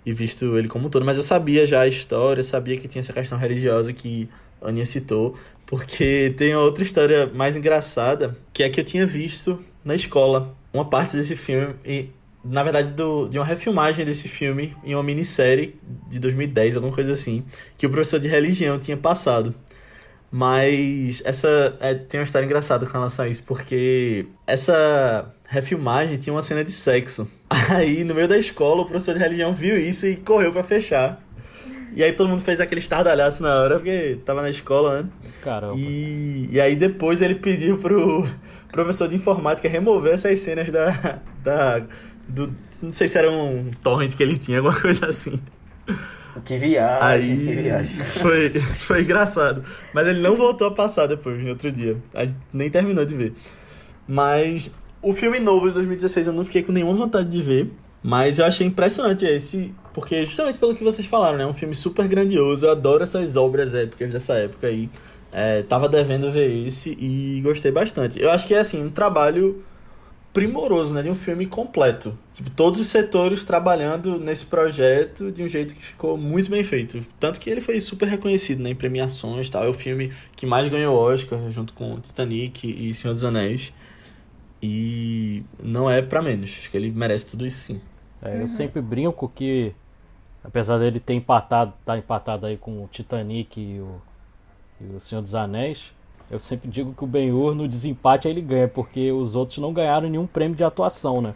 e 0.06 0.14
visto 0.14 0.58
ele 0.58 0.68
como 0.68 0.88
um 0.88 0.90
todo. 0.90 1.06
Mas 1.06 1.18
eu 1.18 1.24
sabia 1.24 1.66
já 1.66 1.82
a 1.82 1.88
história, 1.88 2.44
sabia 2.44 2.78
que 2.78 2.88
tinha 2.88 3.00
essa 3.00 3.14
questão 3.14 3.38
religiosa 3.38 3.94
que 3.94 4.30
Aninha 4.62 4.86
citou. 4.86 5.36
Porque 5.66 6.34
tem 6.36 6.56
outra 6.56 6.84
história 6.84 7.28
mais 7.28 7.56
engraçada, 7.56 8.36
que 8.52 8.64
é 8.64 8.70
que 8.70 8.80
eu 8.80 8.84
tinha 8.84 9.06
visto 9.06 9.64
na 9.86 9.94
escola 9.94 10.56
uma 10.74 10.86
parte 10.86 11.16
desse 11.16 11.36
filme, 11.36 11.76
e, 11.86 12.10
na 12.44 12.64
verdade, 12.64 12.92
do, 12.92 13.28
de 13.28 13.38
uma 13.38 13.46
refilmagem 13.46 14.04
desse 14.04 14.28
filme 14.28 14.76
em 14.84 14.96
uma 14.96 15.04
minissérie 15.04 15.80
de 16.08 16.20
2010, 16.20 16.76
alguma 16.76 16.94
coisa 16.94 17.14
assim, 17.14 17.44
que 17.78 17.86
o 17.86 17.90
professor 17.90 18.20
de 18.20 18.28
religião 18.28 18.80
tinha 18.80 18.98
passado. 18.98 19.54
Mas 20.32 21.24
essa 21.26 21.76
é, 21.80 21.96
tem 21.96 22.20
uma 22.20 22.24
história 22.24 22.46
engraçada 22.46 22.86
com 22.86 22.92
relação 22.92 23.26
a 23.26 23.28
isso, 23.28 23.44
porque 23.44 24.28
essa 24.46 25.34
refilmagem 25.48 26.18
tinha 26.18 26.34
uma 26.34 26.44
cena 26.44 26.64
de 26.64 26.72
sexo. 26.72 27.28
Aí, 27.70 28.04
no 28.04 28.14
meio 28.14 28.28
da 28.28 28.38
escola, 28.38 28.82
o 28.82 28.86
professor 28.86 29.14
de 29.14 29.20
religião 29.20 29.54
viu 29.54 29.78
isso 29.80 30.06
e 30.06 30.16
correu 30.16 30.52
para 30.52 30.64
fechar. 30.64 31.20
E 31.96 32.04
aí 32.04 32.14
todo 32.14 32.30
mundo 32.30 32.42
fez 32.42 32.62
aquele 32.62 32.82
estardalhaço 32.82 33.42
na 33.42 33.56
hora, 33.62 33.76
porque 33.76 34.20
tava 34.26 34.42
na 34.42 34.50
escola, 34.50 35.02
né? 35.02 35.10
Caramba. 35.42 35.76
E, 35.78 36.50
e 36.52 36.62
aí 36.62 36.76
depois 36.76 37.22
ele 37.22 37.36
pediu 37.36 37.78
pro 37.78 38.28
professor 38.72 39.08
de 39.08 39.16
informática 39.16 39.68
remover 39.68 40.14
essas 40.14 40.40
cenas 40.40 40.72
da. 40.72 41.20
da 41.44 41.84
do, 42.28 42.54
não 42.82 42.92
sei 42.92 43.08
se 43.08 43.18
era 43.18 43.32
um 43.32 43.72
torrent 43.82 44.16
que 44.16 44.22
ele 44.22 44.38
tinha, 44.38 44.60
alguma 44.60 44.80
coisa 44.80 45.08
assim. 45.08 45.40
Que 46.46 46.58
viagem, 46.58 47.32
Aí, 47.32 47.38
que 47.38 47.54
viagem. 47.54 47.96
Foi, 47.98 48.50
foi 48.52 49.02
engraçado. 49.02 49.64
Mas 49.94 50.08
ele 50.08 50.22
não 50.22 50.36
voltou 50.36 50.68
a 50.68 50.72
passar 50.72 51.08
depois, 51.08 51.42
no 51.42 51.50
outro 51.50 51.72
dia. 51.72 51.98
A 52.14 52.24
gente 52.24 52.38
nem 52.54 52.70
terminou 52.70 53.04
de 53.04 53.16
ver. 53.16 53.34
Mas 54.08 54.72
o 55.02 55.14
filme 55.14 55.40
novo 55.40 55.68
de 55.68 55.74
2016 55.74 56.28
eu 56.28 56.34
não 56.34 56.46
fiquei 56.46 56.64
com 56.64 56.72
nenhuma 56.72 56.94
vontade 56.94 57.30
de 57.30 57.42
ver. 57.42 57.72
Mas 58.02 58.40
eu 58.40 58.46
achei 58.46 58.66
impressionante 58.66 59.26
esse, 59.26 59.74
porque 59.94 60.24
justamente 60.24 60.58
pelo 60.58 60.74
que 60.74 60.84
vocês 60.84 61.08
falaram, 61.08 61.38
né? 61.38 61.44
É 61.44 61.48
um 61.48 61.54
filme 61.54 61.76
super 61.76 62.08
grandioso. 62.08 62.66
Eu 62.66 62.72
adoro 62.72 63.04
essas 63.04 63.36
obras 63.36 63.74
épicas 63.74 64.12
dessa 64.12 64.34
época 64.36 64.68
aí. 64.68 64.90
É, 65.32 65.62
tava 65.64 65.88
devendo 65.88 66.32
ver 66.32 66.68
esse 66.68 66.98
e 67.00 67.42
gostei 67.42 67.72
bastante. 67.72 68.20
Eu 68.20 68.32
acho 68.32 68.48
que 68.48 68.54
é 68.54 68.60
assim, 68.60 68.84
um 68.84 68.90
trabalho 68.90 69.64
primoroso, 70.34 70.94
né? 70.94 71.02
De 71.02 71.10
um 71.10 71.16
filme 71.16 71.46
completo. 71.46 72.18
Tipo, 72.34 72.50
todos 72.52 72.80
os 72.80 72.88
setores 72.88 73.44
trabalhando 73.44 74.18
nesse 74.20 74.46
projeto 74.46 75.32
de 75.32 75.44
um 75.44 75.50
jeito 75.50 75.76
que 75.76 75.84
ficou 75.86 76.18
muito 76.18 76.50
bem 76.50 76.64
feito. 76.64 77.06
Tanto 77.20 77.40
que 77.40 77.50
ele 77.50 77.62
foi 77.62 77.80
super 77.82 78.08
reconhecido 78.08 78.64
né, 78.64 78.70
em 78.70 78.76
premiações 78.76 79.50
tal. 79.50 79.66
É 79.66 79.70
o 79.70 79.74
filme 79.74 80.14
que 80.36 80.46
mais 80.46 80.68
ganhou 80.70 80.96
Oscar, 80.96 81.40
junto 81.52 81.74
com 81.74 82.00
Titanic 82.00 82.66
e 82.68 82.94
Senhor 82.94 83.14
dos 83.14 83.26
Anéis. 83.26 83.74
E 84.62 85.44
não 85.62 85.90
é 85.90 86.02
para 86.02 86.22
menos. 86.22 86.50
Acho 86.60 86.72
que 86.72 86.78
ele 86.78 86.92
merece 86.92 87.26
tudo 87.26 87.46
isso 87.46 87.58
sim. 87.66 87.82
É, 88.22 88.36
eu 88.36 88.42
uhum. 88.42 88.48
sempre 88.48 88.82
brinco 88.82 89.30
que, 89.34 89.74
apesar 90.44 90.78
dele 90.78 91.00
ter 91.00 91.14
empatado, 91.14 91.74
tá 91.86 91.98
empatado 91.98 92.46
aí 92.46 92.58
com 92.58 92.84
o 92.84 92.88
Titanic 92.92 93.60
e 93.60 93.80
o, 93.80 94.02
e 94.82 94.96
o 94.96 95.00
Senhor 95.00 95.22
dos 95.22 95.36
Anéis, 95.36 95.94
eu 96.30 96.40
sempre 96.40 96.70
digo 96.70 96.94
que 96.94 97.04
o 97.04 97.08
Ben-Hur 97.08 97.56
no 97.56 97.68
desempate 97.68 98.28
ele 98.28 98.42
ganha, 98.42 98.68
porque 98.68 99.12
os 99.12 99.36
outros 99.36 99.58
não 99.58 99.74
ganharam 99.74 100.08
nenhum 100.08 100.28
prêmio 100.28 100.56
de 100.56 100.64
atuação, 100.64 101.22
né? 101.22 101.34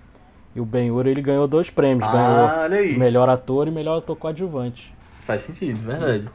E 0.55 0.61
o 0.61 0.65
Ben-Hur 0.65 1.07
ele 1.07 1.21
ganhou 1.21 1.47
dois 1.47 1.69
prêmios, 1.71 2.07
ah, 2.07 2.67
ganhou 2.69 2.97
melhor 2.99 3.27
ator 3.27 3.67
e 3.67 3.71
melhor 3.71 3.97
ator 3.97 4.15
coadjuvante. 4.15 4.92
Faz 5.25 5.41
sentido, 5.41 5.79
verdade. 5.79 6.27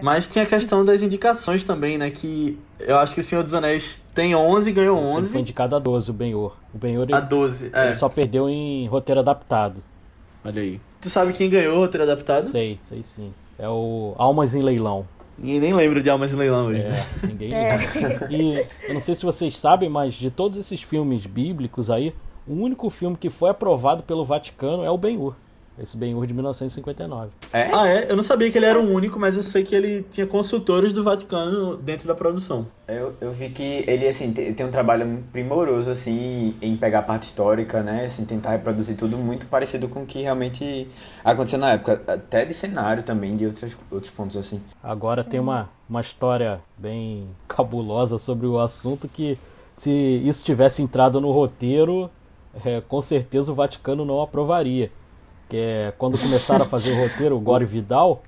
Mas 0.00 0.26
tem 0.26 0.42
a 0.42 0.46
questão 0.46 0.84
das 0.84 1.02
indicações 1.02 1.62
também, 1.62 1.98
né? 1.98 2.10
Que 2.10 2.58
eu 2.80 2.96
acho 2.96 3.14
que 3.14 3.20
o 3.20 3.24
Senhor 3.24 3.42
dos 3.42 3.52
Anéis 3.52 4.00
tem 4.14 4.34
11 4.34 4.70
e 4.70 4.72
ganhou 4.72 4.98
11. 4.98 5.18
Ele 5.18 5.28
foi 5.28 5.40
indicado 5.42 5.76
a 5.76 5.78
12, 5.78 6.10
o 6.10 6.14
Ben-Hur. 6.14 6.56
O 6.72 6.78
Ben-Hur 6.78 7.06
a 7.12 7.20
12, 7.20 7.70
é. 7.72 7.86
ele 7.86 7.94
só 7.94 8.08
perdeu 8.08 8.48
em 8.48 8.86
roteiro 8.86 9.20
adaptado. 9.20 9.82
Olha 10.42 10.62
aí. 10.62 10.80
Tu 11.02 11.10
sabe 11.10 11.34
quem 11.34 11.50
ganhou 11.50 11.76
o 11.76 11.80
roteiro 11.80 12.04
adaptado? 12.04 12.48
Sei, 12.48 12.78
sei 12.82 13.02
sim. 13.02 13.32
É 13.58 13.68
o 13.68 14.14
Almas 14.16 14.54
em 14.54 14.62
Leilão. 14.62 15.06
Ninguém 15.36 15.60
nem 15.60 15.74
lembra 15.74 16.00
de 16.00 16.08
Almas 16.08 16.32
em 16.32 16.36
Leilão 16.36 16.66
hoje, 16.66 16.86
é, 16.86 16.90
né? 16.90 17.06
Ninguém 17.24 17.52
é. 17.52 17.76
lembra. 17.76 18.28
E 18.30 18.66
eu 18.88 18.94
não 18.94 19.00
sei 19.00 19.14
se 19.14 19.22
vocês 19.22 19.58
sabem, 19.58 19.88
mas 19.90 20.14
de 20.14 20.30
todos 20.30 20.56
esses 20.56 20.80
filmes 20.80 21.26
bíblicos 21.26 21.90
aí, 21.90 22.14
o 22.46 22.54
único 22.54 22.88
filme 22.88 23.16
que 23.16 23.28
foi 23.28 23.50
aprovado 23.50 24.02
pelo 24.02 24.24
Vaticano 24.24 24.82
é 24.82 24.90
o 24.90 24.96
Ben-Hur. 24.96 25.34
Esse 25.78 25.96
Ben-Hur 25.96 26.26
de 26.26 26.32
1959. 26.32 27.30
É? 27.52 27.70
Ah, 27.72 27.88
é? 27.88 28.10
Eu 28.10 28.16
não 28.16 28.22
sabia 28.22 28.50
que 28.50 28.56
ele 28.56 28.66
era 28.66 28.78
o 28.78 28.92
único, 28.92 29.18
mas 29.18 29.36
eu 29.36 29.42
sei 29.42 29.64
que 29.64 29.74
ele 29.74 30.02
tinha 30.08 30.26
consultores 30.26 30.92
do 30.92 31.02
Vaticano 31.02 31.76
dentro 31.76 32.06
da 32.06 32.14
produção. 32.14 32.66
Eu, 32.86 33.14
eu 33.20 33.32
vi 33.32 33.48
que 33.48 33.84
ele, 33.88 34.06
assim, 34.06 34.32
tem, 34.32 34.54
tem 34.54 34.64
um 34.64 34.70
trabalho 34.70 35.24
primoroso, 35.32 35.90
assim, 35.90 36.54
em 36.62 36.76
pegar 36.76 37.00
a 37.00 37.02
parte 37.02 37.24
histórica, 37.24 37.82
né? 37.82 38.04
Assim, 38.04 38.24
tentar 38.24 38.50
reproduzir 38.50 38.96
tudo 38.96 39.18
muito 39.18 39.46
parecido 39.46 39.88
com 39.88 40.02
o 40.02 40.06
que 40.06 40.22
realmente 40.22 40.88
aconteceu 41.24 41.58
na 41.58 41.72
época. 41.72 42.00
Até 42.06 42.44
de 42.44 42.54
cenário 42.54 43.02
também, 43.02 43.36
de 43.36 43.46
outros, 43.46 43.76
outros 43.90 44.12
pontos, 44.12 44.36
assim. 44.36 44.62
Agora 44.82 45.24
tem 45.24 45.40
uma, 45.40 45.68
uma 45.88 46.00
história 46.00 46.60
bem 46.78 47.26
cabulosa 47.48 48.16
sobre 48.16 48.46
o 48.46 48.60
assunto 48.60 49.08
que 49.08 49.36
se 49.76 49.90
isso 49.90 50.44
tivesse 50.44 50.82
entrado 50.82 51.20
no 51.20 51.32
roteiro, 51.32 52.08
é, 52.64 52.80
com 52.80 53.02
certeza 53.02 53.50
o 53.50 53.54
Vaticano 53.54 54.04
não 54.04 54.22
aprovaria 54.22 54.90
que 55.48 55.56
é 55.56 55.92
quando 55.98 56.18
começaram 56.18 56.64
a 56.64 56.68
fazer 56.68 56.92
o 56.92 57.02
roteiro, 57.08 57.36
o 57.36 57.40
Gore 57.40 57.64
Vidal, 57.64 58.22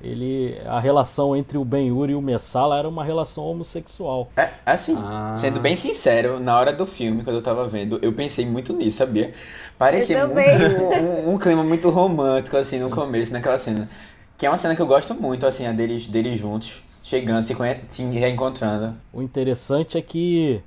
ele 0.00 0.56
a 0.66 0.78
relação 0.78 1.34
entre 1.36 1.58
o 1.58 1.64
Ben-Hur 1.64 2.08
e 2.10 2.14
o 2.14 2.20
Messala 2.22 2.78
era 2.78 2.88
uma 2.88 3.04
relação 3.04 3.44
homossexual. 3.44 4.30
É, 4.36 4.50
assim, 4.64 4.96
Ah. 4.98 5.34
sendo 5.36 5.58
bem 5.60 5.74
sincero, 5.74 6.38
na 6.38 6.56
hora 6.56 6.72
do 6.72 6.86
filme, 6.86 7.24
quando 7.24 7.36
eu 7.36 7.42
tava 7.42 7.66
vendo, 7.66 7.98
eu 8.00 8.12
pensei 8.12 8.46
muito 8.46 8.72
nisso, 8.72 8.98
sabia? 8.98 9.34
Parecia 9.76 10.24
muito 10.26 10.38
um, 11.28 11.34
um 11.34 11.38
clima 11.38 11.64
muito 11.64 11.90
romântico, 11.90 12.56
assim, 12.56 12.78
no 12.78 12.90
começo, 12.90 13.32
naquela 13.32 13.58
cena. 13.58 13.88
Que 14.36 14.46
é 14.46 14.50
uma 14.50 14.58
cena 14.58 14.76
que 14.76 14.82
eu 14.82 14.86
gosto 14.86 15.14
muito, 15.14 15.44
assim, 15.44 15.66
a 15.66 15.72
deles, 15.72 16.06
deles 16.06 16.38
juntos, 16.38 16.80
chegando, 17.02 17.42
se, 17.42 17.56
conhe- 17.56 17.80
se 17.82 18.04
reencontrando. 18.04 18.94
O 19.12 19.20
interessante 19.20 19.98
é 19.98 20.02
que 20.02 20.60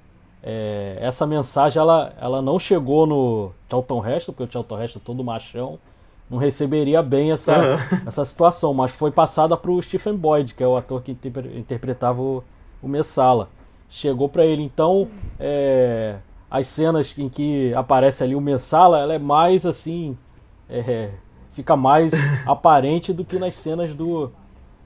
é, 0.44 0.98
essa 1.00 1.26
mensagem 1.28 1.80
ela, 1.80 2.14
ela 2.20 2.42
não 2.42 2.58
chegou 2.58 3.06
no 3.06 3.52
Charlton 3.70 4.06
Heston, 4.06 4.34
porque 4.34 4.44
o 4.44 4.52
Charlton 4.52 4.82
Heston 4.82 5.00
todo 5.04 5.24
machão 5.24 5.78
não 6.30 6.38
receberia 6.38 7.02
bem 7.04 7.32
essa, 7.32 7.54
essa 8.08 8.26
situação, 8.26 8.74
mas 8.74 8.92
foi 8.92 9.12
passada 9.12 9.56
para 9.56 9.70
o 9.70 9.82
Stephen 9.82 10.16
Boyd, 10.16 10.54
que 10.56 10.64
é 10.64 10.68
o 10.68 10.78
ator 10.78 11.02
que 11.02 11.12
interpre- 11.12 11.58
interpretava 11.58 12.22
o, 12.22 12.44
o 12.82 12.88
Messala. 12.88 13.50
Chegou 13.90 14.30
para 14.30 14.46
ele, 14.46 14.64
então 14.64 15.08
é, 15.40 16.16
as 16.50 16.68
cenas 16.68 17.14
em 17.18 17.28
que 17.28 17.74
aparece 17.74 18.24
ali 18.24 18.34
o 18.36 18.42
Messala, 18.42 19.00
ela 19.00 19.14
é 19.14 19.20
mais 19.20 19.66
assim, 19.66 20.18
é, 20.70 21.12
fica 21.52 21.76
mais 21.76 22.14
aparente 22.48 23.12
do 23.12 23.26
que 23.26 23.38
nas 23.38 23.56
cenas 23.56 23.94
do 23.94 24.32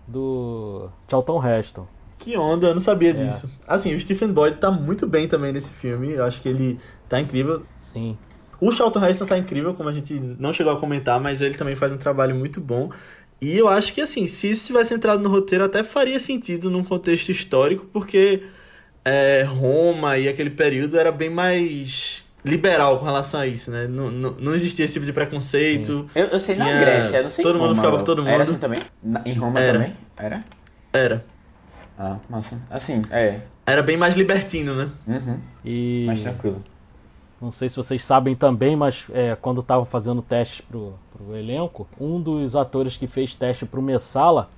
do 0.07 0.87
Charlton 1.07 1.43
Heston. 1.43 1.87
Que 2.25 2.35
onda, 2.37 2.67
eu 2.67 2.73
não 2.73 2.81
sabia 2.81 3.11
É. 3.11 3.13
disso. 3.13 3.47
Assim, 3.67 3.93
o 3.93 3.99
Stephen 3.99 4.29
Boyd 4.29 4.57
tá 4.57 4.71
muito 4.71 5.05
bem 5.05 5.27
também 5.27 5.53
nesse 5.53 5.71
filme. 5.71 6.11
Eu 6.11 6.23
acho 6.25 6.41
que 6.41 6.49
ele 6.49 6.79
tá 7.07 7.19
incrível. 7.21 7.63
Sim. 7.77 8.17
O 8.59 8.71
Charlton 8.71 9.05
Heston 9.05 9.25
tá 9.25 9.37
incrível, 9.37 9.73
como 9.75 9.87
a 9.89 9.91
gente 9.91 10.13
não 10.39 10.51
chegou 10.51 10.73
a 10.73 10.79
comentar, 10.79 11.19
mas 11.19 11.41
ele 11.41 11.53
também 11.53 11.75
faz 11.75 11.91
um 11.91 11.97
trabalho 11.97 12.33
muito 12.35 12.59
bom. 12.59 12.89
E 13.39 13.55
eu 13.57 13.67
acho 13.67 13.93
que, 13.93 14.01
assim, 14.01 14.25
se 14.27 14.49
isso 14.49 14.65
tivesse 14.65 14.93
entrado 14.93 15.21
no 15.21 15.29
roteiro, 15.29 15.63
até 15.65 15.83
faria 15.83 16.17
sentido 16.19 16.69
num 16.71 16.83
contexto 16.83 17.29
histórico, 17.29 17.85
porque 17.93 18.41
é, 19.03 19.43
Roma 19.43 20.17
e 20.17 20.27
aquele 20.27 20.49
período 20.49 20.97
era 20.97 21.11
bem 21.11 21.29
mais 21.29 22.23
liberal 22.43 22.97
com 22.99 23.05
relação 23.05 23.39
a 23.41 23.45
isso, 23.47 23.69
né? 23.69 23.87
Não, 23.87 24.09
não, 24.09 24.35
não 24.39 24.55
existia 24.55 24.85
esse 24.85 24.93
tipo 24.93 25.05
de 25.05 25.13
preconceito. 25.13 26.09
Eu, 26.15 26.25
eu 26.27 26.39
sei 26.39 26.55
na 26.55 26.65
Tinha- 26.65 26.79
Grécia, 26.79 27.17
eu 27.17 27.23
não 27.23 27.29
sei 27.29 27.43
todo 27.43 27.55
mundo 27.59 27.67
Roma. 27.69 27.75
ficava 27.83 27.97
com 27.99 28.03
todo 28.03 28.21
Era 28.21 28.31
mundo. 28.39 28.41
assim 28.49 28.57
também? 28.57 28.81
Na- 29.03 29.21
em 29.25 29.33
Roma 29.33 29.59
Era. 29.59 29.73
também? 29.79 29.97
Era? 30.17 30.45
Era. 30.93 31.25
Ah, 31.97 32.17
nossa. 32.29 32.61
Assim, 32.69 33.01
é. 33.11 33.41
Era 33.65 33.81
bem 33.81 33.97
mais 33.97 34.15
libertino, 34.15 34.75
né? 34.75 34.89
Uhum. 35.07 35.39
E 35.63 36.03
Mais 36.07 36.21
tranquilo. 36.21 36.61
não 37.41 37.51
sei 37.51 37.69
se 37.69 37.75
vocês 37.75 38.03
sabem 38.03 38.35
também, 38.35 38.75
mas 38.75 39.05
é, 39.11 39.35
quando 39.35 39.61
estavam 39.61 39.85
fazendo 39.85 40.21
teste 40.21 40.61
pro, 40.63 40.93
pro 41.15 41.35
elenco, 41.35 41.87
um 41.99 42.19
dos 42.21 42.55
atores 42.55 42.95
que 42.97 43.07
fez 43.07 43.33
teste 43.33 43.65
pro 43.65 43.81
Messala, 43.81 44.49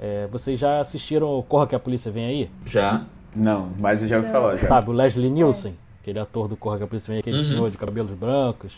é, 0.00 0.26
vocês 0.30 0.58
já 0.58 0.80
assistiram 0.80 1.28
o 1.38 1.42
Corra 1.42 1.66
que 1.66 1.74
a 1.74 1.78
Polícia 1.78 2.10
Vem 2.10 2.26
Aí? 2.26 2.50
Já. 2.64 3.04
Não, 3.34 3.70
mas 3.80 4.02
eu 4.02 4.08
já 4.08 4.16
ouvi 4.16 4.28
falar, 4.30 4.56
já. 4.56 4.66
Sabe, 4.66 4.90
o 4.90 4.92
Leslie 4.92 5.28
Nielsen, 5.30 5.76
aquele 6.00 6.18
ator 6.18 6.48
do 6.48 6.56
Corra 6.56 6.78
que 6.78 6.84
a 6.84 6.86
Polícia 6.86 7.08
Vem 7.08 7.16
Aí, 7.16 7.20
aquele 7.20 7.36
Uhum. 7.38 7.42
senhor 7.44 7.70
de 7.70 7.76
cabelos 7.78 8.12
brancos, 8.12 8.72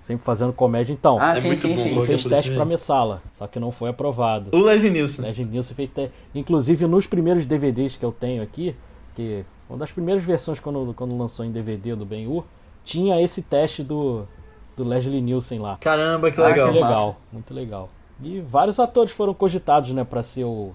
sempre 0.00 0.24
fazendo 0.24 0.52
comédia. 0.52 0.92
Então, 0.92 1.18
Ah, 1.20 1.32
É 1.32 1.36
sim, 1.36 1.48
muito 1.48 1.60
sim, 1.60 1.68
bom, 1.70 1.76
sim. 2.02 2.02
fez 2.06 2.24
teste 2.24 2.52
pra 2.52 2.62
Aí. 2.62 2.68
Messala, 2.68 3.22
só 3.32 3.46
que 3.46 3.58
não 3.60 3.70
foi 3.72 3.90
aprovado. 3.90 4.50
O 4.56 4.60
Leslie 4.62 4.90
Nielsen. 4.90 5.24
Leslie 5.24 5.46
Nielsen 5.46 5.74
fez 5.76 5.90
te... 5.90 6.10
Inclusive 6.34 6.86
nos 6.86 7.06
primeiros 7.06 7.44
DVDs 7.46 7.96
que 7.96 8.04
eu 8.04 8.12
tenho 8.12 8.42
aqui, 8.42 8.74
que 9.14 9.44
uma 9.68 9.78
das 9.78 9.92
primeiras 9.92 10.24
versões 10.24 10.58
quando, 10.60 10.94
quando 10.94 11.16
lançou 11.16 11.44
em 11.44 11.50
DVD 11.50 11.94
do 11.94 12.06
Ben-Hur, 12.06 12.44
tinha 12.84 13.20
esse 13.22 13.42
teste 13.42 13.82
do, 13.82 14.24
do 14.76 14.84
Leslie 14.84 15.20
Nielsen 15.20 15.58
lá. 15.58 15.76
Caramba, 15.80 16.30
que 16.30 16.40
Ah, 16.40 16.46
legal. 16.48 16.68
que 16.68 16.74
legal, 16.74 17.16
muito 17.32 17.52
legal. 17.54 17.88
E 18.22 18.40
vários 18.40 18.80
atores 18.80 19.12
foram 19.12 19.34
cogitados, 19.34 19.90
né, 19.92 20.04
para 20.04 20.22
ser 20.22 20.44
o, 20.44 20.72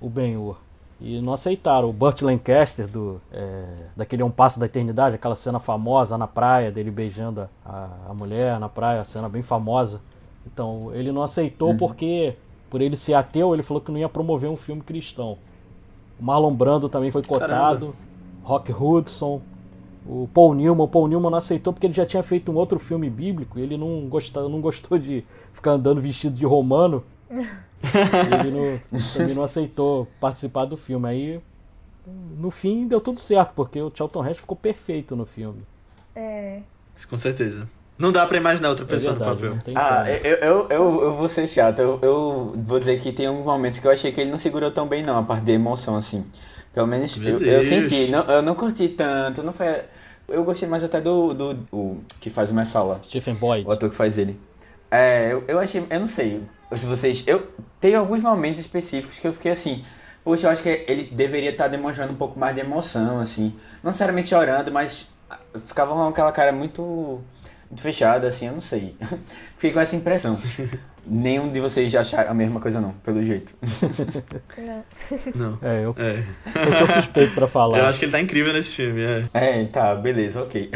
o 0.00 0.08
Ben-Hur. 0.08 0.56
E 1.00 1.20
não 1.20 1.32
aceitaram. 1.32 1.88
O 1.88 1.92
Burt 1.92 2.20
Lancaster, 2.22 2.90
do, 2.90 3.20
é, 3.32 3.64
daquele 3.96 4.22
Um 4.22 4.30
Passo 4.30 4.60
da 4.60 4.66
Eternidade, 4.66 5.14
aquela 5.14 5.34
cena 5.34 5.58
famosa 5.58 6.18
na 6.18 6.26
praia, 6.26 6.70
dele 6.70 6.90
beijando 6.90 7.48
a, 7.64 7.88
a 8.08 8.14
mulher 8.14 8.60
na 8.60 8.68
praia, 8.68 9.02
cena 9.04 9.28
bem 9.28 9.42
famosa. 9.42 10.00
Então, 10.46 10.90
ele 10.92 11.10
não 11.10 11.22
aceitou 11.22 11.74
porque, 11.76 12.34
por 12.68 12.82
ele 12.82 12.96
ser 12.96 13.14
ateu, 13.14 13.54
ele 13.54 13.62
falou 13.62 13.80
que 13.80 13.90
não 13.90 13.98
ia 13.98 14.08
promover 14.08 14.50
um 14.50 14.56
filme 14.56 14.82
cristão. 14.82 15.38
O 16.18 16.24
Marlon 16.24 16.54
Brando 16.54 16.88
também 16.88 17.10
foi 17.10 17.22
cotado. 17.22 17.94
Rock 18.42 18.72
Hudson. 18.72 19.40
O 20.06 20.28
Paul 20.32 20.54
Newman. 20.54 20.84
O 20.84 20.88
Paul 20.88 21.08
Newman 21.08 21.30
não 21.30 21.38
aceitou 21.38 21.72
porque 21.72 21.86
ele 21.86 21.94
já 21.94 22.04
tinha 22.04 22.22
feito 22.22 22.52
um 22.52 22.56
outro 22.56 22.78
filme 22.78 23.08
bíblico 23.08 23.58
e 23.58 23.62
ele 23.62 23.76
não 23.76 24.06
gostou, 24.08 24.48
não 24.48 24.60
gostou 24.60 24.98
de 24.98 25.24
ficar 25.52 25.72
andando 25.72 26.00
vestido 26.00 26.36
de 26.36 26.44
romano. 26.44 27.02
ele 28.44 28.50
não, 28.50 29.00
também 29.14 29.34
não 29.34 29.42
aceitou 29.42 30.06
participar 30.20 30.64
do 30.64 30.76
filme. 30.76 31.08
Aí, 31.08 31.40
no 32.36 32.50
fim, 32.50 32.86
deu 32.86 33.00
tudo 33.00 33.18
certo, 33.18 33.52
porque 33.54 33.80
o 33.80 33.90
Charlton 33.94 34.24
Heston 34.24 34.40
ficou 34.40 34.56
perfeito 34.56 35.16
no 35.16 35.26
filme. 35.26 35.62
É. 36.14 36.60
Com 37.08 37.16
certeza. 37.16 37.68
Não 37.98 38.10
dá 38.10 38.26
pra 38.26 38.38
imaginar 38.38 38.70
outra 38.70 38.84
É 38.84 38.88
pessoa 38.88 39.14
verdade, 39.14 39.44
no 39.44 39.56
papel. 39.56 39.74
Ah, 39.74 40.10
eu, 40.10 40.36
eu, 40.36 40.68
eu, 40.70 41.02
eu 41.02 41.14
vou 41.14 41.28
ser 41.28 41.46
chato. 41.46 41.80
Eu, 41.80 41.98
eu 42.02 42.54
vou 42.56 42.78
dizer 42.78 42.98
que 42.98 43.12
tem 43.12 43.26
alguns 43.26 43.44
momentos 43.44 43.78
que 43.78 43.86
eu 43.86 43.90
achei 43.90 44.10
que 44.10 44.20
ele 44.20 44.30
não 44.30 44.38
segurou 44.38 44.70
tão 44.70 44.88
bem, 44.88 45.02
não, 45.02 45.18
a 45.18 45.22
parte 45.22 45.44
de 45.44 45.52
emoção, 45.52 45.96
assim. 45.96 46.24
Pelo 46.72 46.86
menos 46.86 47.16
eu, 47.18 47.38
eu 47.38 47.62
senti. 47.62 48.10
Não, 48.10 48.24
eu 48.24 48.40
não 48.40 48.54
curti 48.54 48.88
tanto. 48.88 49.42
Não 49.42 49.52
foi. 49.52 49.82
Eu 50.28 50.44
gostei 50.44 50.68
mais 50.68 50.82
até 50.82 50.98
do. 51.00 51.34
do 51.34 51.58
o, 51.70 52.00
que 52.20 52.30
faz 52.30 52.50
o 52.50 52.54
Messala. 52.54 53.00
Stephen 53.04 53.34
Boyd. 53.34 53.66
O 53.68 53.72
ator 53.72 53.90
que 53.90 53.96
faz 53.96 54.16
ele. 54.16 54.38
É, 54.90 55.32
eu, 55.32 55.44
eu 55.46 55.58
achei. 55.58 55.84
Eu 55.90 56.00
não 56.00 56.06
sei. 56.06 56.40
Se 56.74 56.86
vocês. 56.86 57.24
Eu 57.26 57.48
tenho 57.80 57.98
alguns 57.98 58.20
momentos 58.20 58.60
específicos 58.60 59.18
que 59.18 59.26
eu 59.26 59.32
fiquei 59.32 59.52
assim. 59.52 59.84
Poxa, 60.22 60.46
eu 60.46 60.50
acho 60.50 60.62
que 60.62 60.84
ele 60.86 61.04
deveria 61.04 61.50
estar 61.50 61.66
demonstrando 61.68 62.12
um 62.12 62.16
pouco 62.16 62.38
mais 62.38 62.54
de 62.54 62.60
emoção, 62.60 63.20
assim. 63.20 63.54
Não 63.82 63.88
necessariamente 63.90 64.28
chorando, 64.28 64.70
mas 64.70 65.08
ficava 65.64 65.92
com 65.94 66.08
aquela 66.08 66.30
cara 66.32 66.52
muito. 66.52 67.20
Muito 67.70 67.82
fechada, 67.82 68.26
assim, 68.26 68.46
eu 68.48 68.52
não 68.52 68.60
sei. 68.60 68.96
Fiquei 69.56 69.70
com 69.72 69.78
essa 69.80 69.94
impressão. 69.94 70.38
Nenhum 71.06 71.50
de 71.50 71.60
vocês 71.60 71.90
já 71.90 72.00
acharam 72.00 72.30
a 72.30 72.34
mesma 72.34 72.60
coisa, 72.60 72.80
não, 72.80 72.90
pelo 72.94 73.22
jeito. 73.24 73.54
Não. 74.58 74.84
Não. 75.34 75.58
É, 75.62 75.84
eu, 75.84 75.94
É. 75.96 76.16
eu 76.66 76.72
sou 76.72 76.86
suspeito 77.02 77.34
pra 77.34 77.48
falar. 77.48 77.78
Eu 77.78 77.86
acho 77.86 77.98
que 77.98 78.04
ele 78.04 78.12
tá 78.12 78.20
incrível 78.20 78.52
nesse 78.52 78.74
filme, 78.74 79.00
é. 79.02 79.24
É, 79.32 79.64
tá, 79.66 79.94
beleza, 79.94 80.42
ok. 80.42 80.70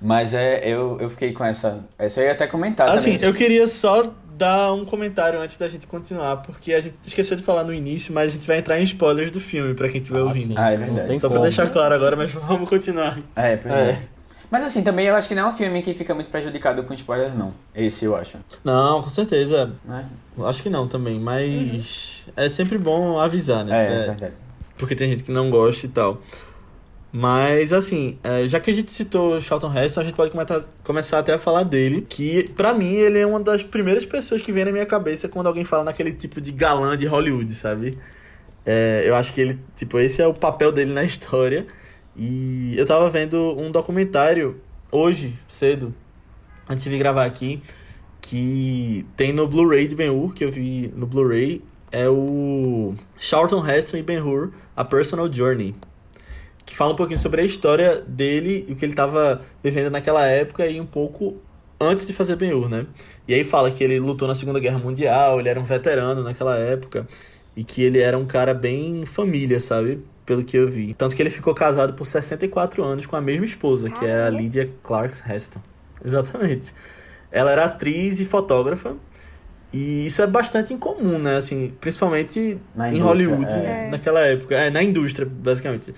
Mas 0.00 0.32
é, 0.32 0.60
eu, 0.68 0.98
eu 1.00 1.10
fiquei 1.10 1.32
com 1.32 1.44
essa. 1.44 1.80
Essa 1.98 2.20
eu 2.20 2.26
ia 2.26 2.32
até 2.32 2.46
comentar 2.46 2.88
Assim, 2.90 3.14
também. 3.14 3.26
eu 3.28 3.34
queria 3.34 3.66
só 3.66 4.12
dar 4.38 4.72
um 4.72 4.84
comentário 4.84 5.40
antes 5.40 5.56
da 5.58 5.68
gente 5.68 5.86
continuar, 5.86 6.36
porque 6.38 6.72
a 6.72 6.80
gente 6.80 6.94
esqueceu 7.06 7.36
de 7.36 7.42
falar 7.42 7.64
no 7.64 7.74
início, 7.74 8.12
mas 8.14 8.30
a 8.30 8.34
gente 8.34 8.46
vai 8.46 8.58
entrar 8.58 8.80
em 8.80 8.84
spoilers 8.84 9.30
do 9.30 9.40
filme, 9.40 9.74
pra 9.74 9.88
quem 9.88 10.00
estiver 10.00 10.20
Ah, 10.20 10.24
ouvindo. 10.24 10.48
sim, 10.48 10.54
Ah, 10.56 10.70
é 10.70 10.76
verdade. 10.76 11.18
Só 11.18 11.28
pra 11.28 11.38
como. 11.38 11.42
deixar 11.42 11.68
claro 11.70 11.94
agora, 11.94 12.16
mas 12.16 12.30
vamos 12.30 12.68
continuar. 12.68 13.18
É, 13.34 13.56
pois 13.56 13.74
É. 13.74 13.90
é. 13.90 14.02
Mas 14.50 14.64
assim, 14.64 14.82
também 14.82 15.04
eu 15.06 15.14
acho 15.14 15.28
que 15.28 15.34
não 15.34 15.42
é 15.42 15.46
um 15.50 15.52
filme 15.52 15.82
que 15.82 15.92
fica 15.92 16.14
muito 16.14 16.30
prejudicado 16.30 16.82
com 16.82 16.94
spoilers, 16.94 17.34
não. 17.34 17.52
Esse 17.74 18.06
eu 18.06 18.16
acho. 18.16 18.38
Não, 18.64 19.02
com 19.02 19.08
certeza. 19.10 19.72
Né? 19.84 20.06
Acho 20.42 20.62
que 20.62 20.70
não 20.70 20.88
também, 20.88 21.20
mas 21.20 22.26
é 22.34 22.48
sempre 22.48 22.78
bom 22.78 23.18
avisar, 23.20 23.62
né? 23.64 23.76
É, 23.76 23.82
é 23.82 23.92
É, 23.94 24.06
verdade. 24.06 24.32
porque 24.78 24.96
tem 24.96 25.10
gente 25.10 25.24
que 25.24 25.30
não 25.32 25.50
gosta 25.50 25.84
e 25.84 25.88
tal. 25.90 26.22
Mas, 27.10 27.72
assim, 27.72 28.18
é, 28.22 28.46
já 28.46 28.60
que 28.60 28.70
a 28.70 28.74
gente 28.74 28.92
citou 28.92 29.40
Charlton 29.40 29.72
Heston, 29.74 30.00
a 30.00 30.04
gente 30.04 30.14
pode 30.14 30.30
começar 30.84 31.18
até 31.18 31.32
a 31.32 31.38
falar 31.38 31.62
dele, 31.62 32.04
que 32.06 32.50
pra 32.50 32.74
mim 32.74 32.94
ele 32.94 33.18
é 33.18 33.26
uma 33.26 33.40
das 33.40 33.62
primeiras 33.62 34.04
pessoas 34.04 34.42
que 34.42 34.52
vem 34.52 34.66
na 34.66 34.72
minha 34.72 34.84
cabeça 34.84 35.26
quando 35.26 35.46
alguém 35.46 35.64
fala 35.64 35.84
naquele 35.84 36.12
tipo 36.12 36.40
de 36.40 36.52
galã 36.52 36.96
de 36.98 37.06
Hollywood, 37.06 37.54
sabe? 37.54 37.98
É, 38.66 39.04
eu 39.06 39.14
acho 39.14 39.32
que 39.32 39.40
ele, 39.40 39.58
tipo, 39.74 39.98
esse 39.98 40.20
é 40.20 40.26
o 40.26 40.34
papel 40.34 40.70
dele 40.70 40.92
na 40.92 41.02
história. 41.02 41.66
E 42.14 42.74
eu 42.76 42.84
tava 42.84 43.08
vendo 43.08 43.58
um 43.58 43.70
documentário 43.70 44.60
hoje, 44.92 45.34
cedo, 45.48 45.94
antes 46.68 46.84
de 46.84 46.90
vir 46.90 46.98
gravar 46.98 47.24
aqui, 47.24 47.62
que 48.20 49.06
tem 49.16 49.32
no 49.32 49.46
Blu-ray 49.46 49.86
de 49.86 49.94
Ben-Hur, 49.94 50.34
que 50.34 50.44
eu 50.44 50.50
vi 50.50 50.92
no 50.94 51.06
Blu-ray, 51.06 51.62
é 51.90 52.08
o 52.08 52.94
Charlton 53.18 53.66
Heston 53.66 53.96
e 53.96 54.02
Ben-Hur, 54.02 54.50
A 54.76 54.84
Personal 54.84 55.32
Journey, 55.32 55.74
que 56.68 56.76
fala 56.76 56.92
um 56.92 56.96
pouquinho 56.96 57.18
sobre 57.18 57.40
a 57.40 57.44
história 57.44 58.02
dele 58.06 58.66
e 58.68 58.72
o 58.72 58.76
que 58.76 58.84
ele 58.84 58.92
estava 58.92 59.40
vivendo 59.64 59.90
naquela 59.90 60.26
época 60.26 60.66
e 60.66 60.78
um 60.78 60.84
pouco 60.84 61.38
antes 61.80 62.06
de 62.06 62.12
fazer 62.12 62.36
Ben-Hur, 62.36 62.68
né? 62.68 62.86
E 63.26 63.32
aí 63.32 63.42
fala 63.42 63.70
que 63.70 63.82
ele 63.82 63.98
lutou 63.98 64.28
na 64.28 64.34
Segunda 64.34 64.60
Guerra 64.60 64.78
Mundial, 64.78 65.40
ele 65.40 65.48
era 65.48 65.58
um 65.58 65.64
veterano 65.64 66.22
naquela 66.22 66.58
época 66.58 67.08
e 67.56 67.64
que 67.64 67.82
ele 67.82 68.00
era 68.00 68.18
um 68.18 68.26
cara 68.26 68.52
bem 68.52 69.06
família, 69.06 69.58
sabe? 69.58 70.04
Pelo 70.26 70.44
que 70.44 70.58
eu 70.58 70.68
vi. 70.68 70.92
Tanto 70.92 71.16
que 71.16 71.22
ele 71.22 71.30
ficou 71.30 71.54
casado 71.54 71.94
por 71.94 72.04
64 72.04 72.84
anos 72.84 73.06
com 73.06 73.16
a 73.16 73.20
mesma 73.20 73.46
esposa, 73.46 73.88
que 73.88 74.04
é 74.04 74.26
a. 74.26 74.28
Lydia 74.28 74.70
Clark 74.82 75.16
Heston. 75.26 75.60
Exatamente. 76.04 76.74
Ela 77.32 77.50
era 77.50 77.64
atriz 77.64 78.20
e 78.20 78.26
fotógrafa. 78.26 78.94
E 79.72 80.06
isso 80.06 80.20
é 80.20 80.26
bastante 80.26 80.74
incomum, 80.74 81.18
né? 81.18 81.36
Assim, 81.36 81.72
principalmente 81.80 82.58
Na 82.74 82.92
em 82.92 83.00
Hollywood 83.00 83.52
é. 83.52 83.88
naquela 83.90 84.20
época. 84.20 84.54
É, 84.54 84.70
na 84.70 84.82
indústria, 84.82 85.26
basicamente. 85.26 85.94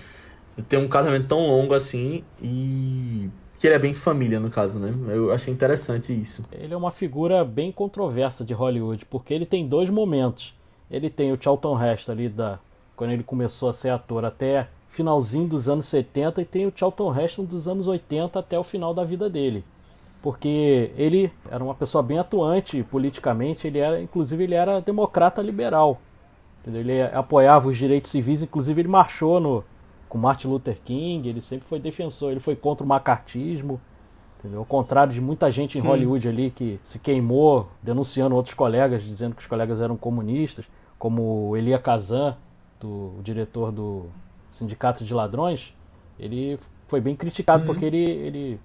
Ter 0.67 0.77
um 0.77 0.87
casamento 0.87 1.27
tão 1.27 1.47
longo 1.47 1.73
assim 1.73 2.23
e. 2.41 3.29
Que 3.59 3.67
ele 3.67 3.75
é 3.75 3.79
bem 3.79 3.93
família, 3.93 4.39
no 4.39 4.49
caso, 4.49 4.79
né? 4.79 4.91
Eu 5.15 5.31
achei 5.31 5.53
interessante 5.53 6.11
isso. 6.11 6.43
Ele 6.51 6.73
é 6.73 6.77
uma 6.77 6.91
figura 6.91 7.45
bem 7.45 7.71
controversa 7.71 8.43
de 8.43 8.55
Hollywood, 8.55 9.05
porque 9.05 9.35
ele 9.35 9.45
tem 9.45 9.67
dois 9.67 9.87
momentos. 9.87 10.55
ele 10.89 11.11
tem 11.11 11.31
o 11.31 11.37
Charlton 11.39 11.79
Heston 11.79 12.11
ali 12.11 12.27
da 12.27 12.59
quando 12.95 13.11
ele 13.11 13.23
começou 13.23 13.69
a 13.69 13.73
ser 13.73 13.89
ator 13.89 14.25
até 14.25 14.67
finalzinho 14.87 15.47
dos 15.47 15.67
anos 15.67 15.85
70 15.85 16.41
e 16.41 16.45
tem 16.45 16.67
o 16.67 16.73
Charlton 16.75 17.17
Heston 17.17 17.45
dos 17.45 17.67
anos 17.67 17.87
80 17.87 18.37
até 18.37 18.59
o 18.59 18.63
final 18.63 18.93
da 18.93 19.03
vida 19.03 19.29
dele. 19.29 19.63
Porque 20.21 20.91
ele 20.95 21.31
era 21.49 21.63
uma 21.63 21.73
pessoa 21.73 22.03
bem 22.03 22.19
atuante 22.19 22.83
politicamente, 22.83 23.65
ele 23.65 23.79
era, 23.79 23.99
inclusive 23.99 24.43
ele 24.43 24.53
era 24.53 24.81
democrata 24.81 25.41
liberal. 25.41 25.99
Entendeu? 26.61 26.81
Ele 26.81 27.01
apoiava 27.01 27.69
os 27.69 27.77
direitos 27.77 28.11
civis, 28.11 28.43
inclusive 28.43 28.81
ele 28.81 28.87
marchou 28.87 29.39
no, 29.39 29.63
com 30.11 30.17
Martin 30.17 30.49
Luther 30.49 30.77
King, 30.83 31.29
ele 31.29 31.39
sempre 31.39 31.65
foi 31.69 31.79
defensor, 31.79 32.31
ele 32.31 32.41
foi 32.41 32.53
contra 32.53 32.83
o 32.83 32.87
macartismo, 32.87 33.79
entendeu? 34.37 34.59
Ao 34.59 34.65
contrário 34.65 35.13
de 35.13 35.21
muita 35.21 35.49
gente 35.49 35.77
em 35.77 35.81
Sim. 35.81 35.87
Hollywood 35.87 36.27
ali 36.27 36.51
que 36.51 36.81
se 36.83 36.99
queimou 36.99 37.69
denunciando 37.81 38.35
outros 38.35 38.53
colegas, 38.53 39.01
dizendo 39.03 39.33
que 39.35 39.41
os 39.41 39.47
colegas 39.47 39.79
eram 39.79 39.95
comunistas, 39.95 40.65
como 40.99 41.55
Elia 41.55 41.79
Kazan, 41.79 42.35
do, 42.77 43.13
o 43.17 43.21
diretor 43.23 43.71
do 43.71 44.07
Sindicato 44.49 45.05
de 45.05 45.13
Ladrões, 45.13 45.73
ele 46.19 46.59
foi 46.89 46.99
bem 46.99 47.15
criticado 47.15 47.61
uhum. 47.61 47.67
porque 47.67 47.85
ele, 47.85 48.03
ele 48.03 48.59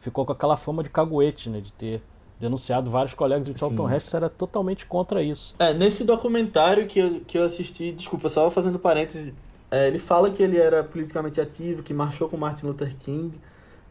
ficou 0.00 0.24
com 0.24 0.32
aquela 0.32 0.56
fama 0.56 0.82
de 0.82 0.88
caguete, 0.88 1.50
né, 1.50 1.60
de 1.60 1.74
ter 1.74 2.00
denunciado 2.40 2.90
vários 2.90 3.12
colegas 3.12 3.46
e 3.48 3.50
o 3.50 3.56
Charlton 3.56 3.90
Heston 3.90 4.16
era 4.16 4.30
totalmente 4.30 4.86
contra 4.86 5.22
isso. 5.22 5.54
É, 5.58 5.74
nesse 5.74 6.04
documentário 6.04 6.86
que 6.86 6.98
eu, 6.98 7.20
que 7.20 7.36
eu 7.36 7.44
assisti, 7.44 7.92
desculpa, 7.92 8.30
só 8.30 8.50
fazendo 8.50 8.78
parênteses, 8.78 9.34
é, 9.70 9.88
ele 9.88 9.98
fala 9.98 10.30
que 10.30 10.42
ele 10.42 10.58
era 10.58 10.84
politicamente 10.84 11.40
ativo, 11.40 11.82
que 11.82 11.92
marchou 11.92 12.28
com 12.28 12.36
Martin 12.36 12.66
Luther 12.66 12.94
King, 12.98 13.38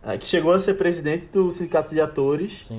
é, 0.04 0.18
que 0.18 0.26
chegou 0.26 0.54
a 0.54 0.60
ser 0.60 0.76
presidente 0.76 1.28
do 1.28 1.52
Sindicato 1.52 1.90
de 1.90 2.00
Atores, 2.00 2.70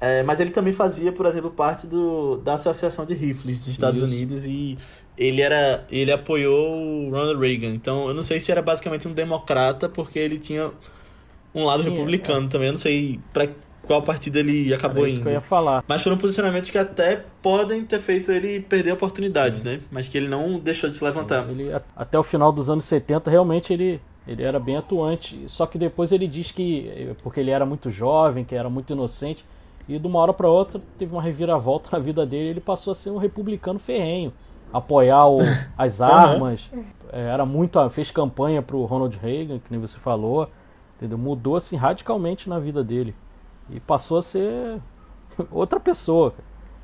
é, 0.00 0.22
mas 0.22 0.40
ele 0.40 0.50
também 0.50 0.72
fazia, 0.72 1.12
por 1.12 1.26
exemplo, 1.26 1.50
parte 1.50 1.86
do, 1.86 2.36
da 2.38 2.54
Associação 2.54 3.06
de 3.06 3.14
Rifles 3.14 3.58
dos 3.60 3.68
Estados 3.68 4.02
isso. 4.02 4.12
Unidos 4.12 4.44
e 4.44 4.76
ele 5.16 5.40
era 5.40 5.86
ele 5.90 6.10
apoiou 6.10 7.06
o 7.06 7.10
Ronald 7.10 7.38
Reagan. 7.38 7.74
Então, 7.74 8.08
eu 8.08 8.14
não 8.14 8.22
sei 8.22 8.40
se 8.40 8.50
era 8.50 8.60
basicamente 8.60 9.06
um 9.06 9.12
democrata, 9.12 9.88
porque 9.88 10.18
ele 10.18 10.38
tinha 10.38 10.72
um 11.54 11.64
lado 11.64 11.82
Sim, 11.82 11.90
republicano 11.90 12.46
é. 12.46 12.48
também. 12.48 12.66
Eu 12.68 12.72
não 12.72 12.78
sei 12.78 13.20
para 13.32 13.48
qual 13.86 14.02
partido 14.02 14.38
ele 14.38 14.72
acabou 14.72 15.06
indo. 15.06 15.22
Que 15.22 15.28
eu 15.28 15.32
ia 15.32 15.40
falar. 15.40 15.84
Mas 15.86 16.02
foram 16.02 16.16
posicionamentos 16.16 16.70
que 16.70 16.78
até 16.78 17.24
podem 17.40 17.84
ter 17.84 18.00
feito 18.00 18.30
ele 18.30 18.60
perder 18.60 18.92
oportunidades, 18.92 19.60
Sim. 19.60 19.64
né? 19.64 19.80
Mas 19.90 20.08
que 20.08 20.16
ele 20.16 20.28
não 20.28 20.58
deixou 20.58 20.88
de 20.88 20.96
se 20.96 21.04
levantar. 21.04 21.48
Ele, 21.48 21.70
até 21.96 22.18
o 22.18 22.22
final 22.22 22.52
dos 22.52 22.70
anos 22.70 22.84
70, 22.84 23.30
realmente 23.30 23.72
ele, 23.72 24.00
ele 24.26 24.42
era 24.42 24.58
bem 24.58 24.76
atuante. 24.76 25.44
Só 25.48 25.66
que 25.66 25.78
depois 25.78 26.12
ele 26.12 26.26
diz 26.26 26.50
que, 26.50 27.14
porque 27.22 27.40
ele 27.40 27.50
era 27.50 27.66
muito 27.66 27.90
jovem, 27.90 28.44
que 28.44 28.54
era 28.54 28.70
muito 28.70 28.92
inocente, 28.92 29.44
e 29.88 29.98
de 29.98 30.06
uma 30.06 30.20
hora 30.20 30.32
para 30.32 30.48
outra 30.48 30.80
teve 30.96 31.12
uma 31.12 31.22
reviravolta 31.22 31.90
na 31.92 31.98
vida 31.98 32.24
dele 32.24 32.50
ele 32.50 32.60
passou 32.60 32.92
a 32.92 32.94
ser 32.94 33.10
um 33.10 33.16
republicano 33.16 33.80
ferrenho 33.80 34.32
apoiar 34.72 35.26
o, 35.26 35.38
as 35.76 36.00
armas. 36.00 36.68
Uhum. 36.72 36.84
Era 37.12 37.44
muito. 37.44 37.90
Fez 37.90 38.10
campanha 38.10 38.62
pro 38.62 38.84
Ronald 38.84 39.16
Reagan, 39.20 39.58
que 39.58 39.70
nem 39.70 39.78
você 39.78 39.98
falou. 39.98 40.48
Entendeu? 40.96 41.18
Mudou 41.18 41.56
assim 41.56 41.76
radicalmente 41.76 42.48
na 42.48 42.58
vida 42.58 42.82
dele. 42.82 43.14
E 43.70 43.80
passou 43.80 44.18
a 44.18 44.22
ser 44.22 44.80
outra 45.50 45.80
pessoa. 45.80 46.34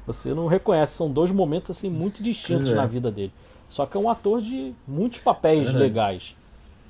Você 0.07 0.33
não 0.33 0.47
reconhece. 0.47 0.95
São 0.95 1.11
dois 1.11 1.31
momentos 1.31 1.71
assim 1.71 1.91
muito 1.91 2.23
distintos 2.23 2.69
é. 2.69 2.75
na 2.75 2.87
vida 2.87 3.11
dele. 3.11 3.33
Só 3.69 3.85
que 3.85 3.97
é 3.97 4.01
um 4.01 4.09
ator 4.09 4.41
de 4.41 4.73
muitos 4.87 5.19
papéis 5.21 5.69
é. 5.69 5.73
legais. 5.73 6.35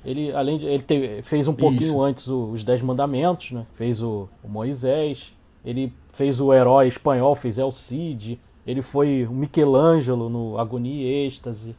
Ele, 0.05 0.31
além 0.31 0.57
de, 0.57 0.65
ele 0.65 0.83
te, 0.83 1.21
fez 1.23 1.47
um 1.47 1.53
pouquinho 1.53 1.91
Isso. 1.91 2.01
antes 2.01 2.27
o, 2.27 2.45
os 2.51 2.63
Dez 2.63 2.81
Mandamentos, 2.81 3.51
né? 3.51 3.65
Fez 3.75 4.01
o, 4.01 4.29
o 4.41 4.47
Moisés. 4.47 5.33
Ele 5.65 5.91
fez 6.13 6.39
o 6.39 6.53
herói 6.53 6.87
espanhol, 6.87 7.35
fez 7.35 7.57
El 7.57 7.71
Cid. 7.71 8.39
Ele 8.65 8.81
foi 8.81 9.25
o 9.29 9.33
Michelangelo 9.33 10.29
no 10.29 10.57
Agonia 10.57 11.05
e 11.05 11.27
Êxtase. 11.27 11.75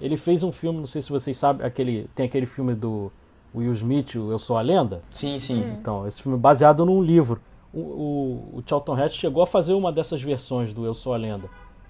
Ele 0.00 0.16
fez 0.16 0.42
um 0.42 0.52
filme, 0.52 0.78
não 0.78 0.86
sei 0.86 1.02
se 1.02 1.10
vocês 1.10 1.36
sabem, 1.36 1.66
aquele, 1.66 2.08
tem 2.14 2.24
aquele 2.26 2.46
filme 2.46 2.74
do 2.74 3.10
Will 3.54 3.72
Smith, 3.72 4.14
o 4.14 4.30
Eu 4.30 4.38
Sou 4.38 4.56
a 4.56 4.62
Lenda. 4.62 5.02
Sim, 5.10 5.40
sim. 5.40 5.60
Então, 5.80 6.06
esse 6.06 6.22
filme 6.22 6.38
é 6.38 6.40
baseado 6.40 6.86
num 6.86 7.02
livro. 7.02 7.40
O, 7.72 7.80
o, 7.80 8.58
o 8.58 8.62
Charlton 8.66 8.98
Heston 8.98 9.18
chegou 9.18 9.42
a 9.42 9.46
fazer 9.46 9.74
uma 9.74 9.92
dessas 9.92 10.22
versões 10.22 10.72
do 10.72 10.84
Eu 10.84 10.94
Sou 10.94 11.12
a 11.12 11.16
Lenda. 11.16 11.48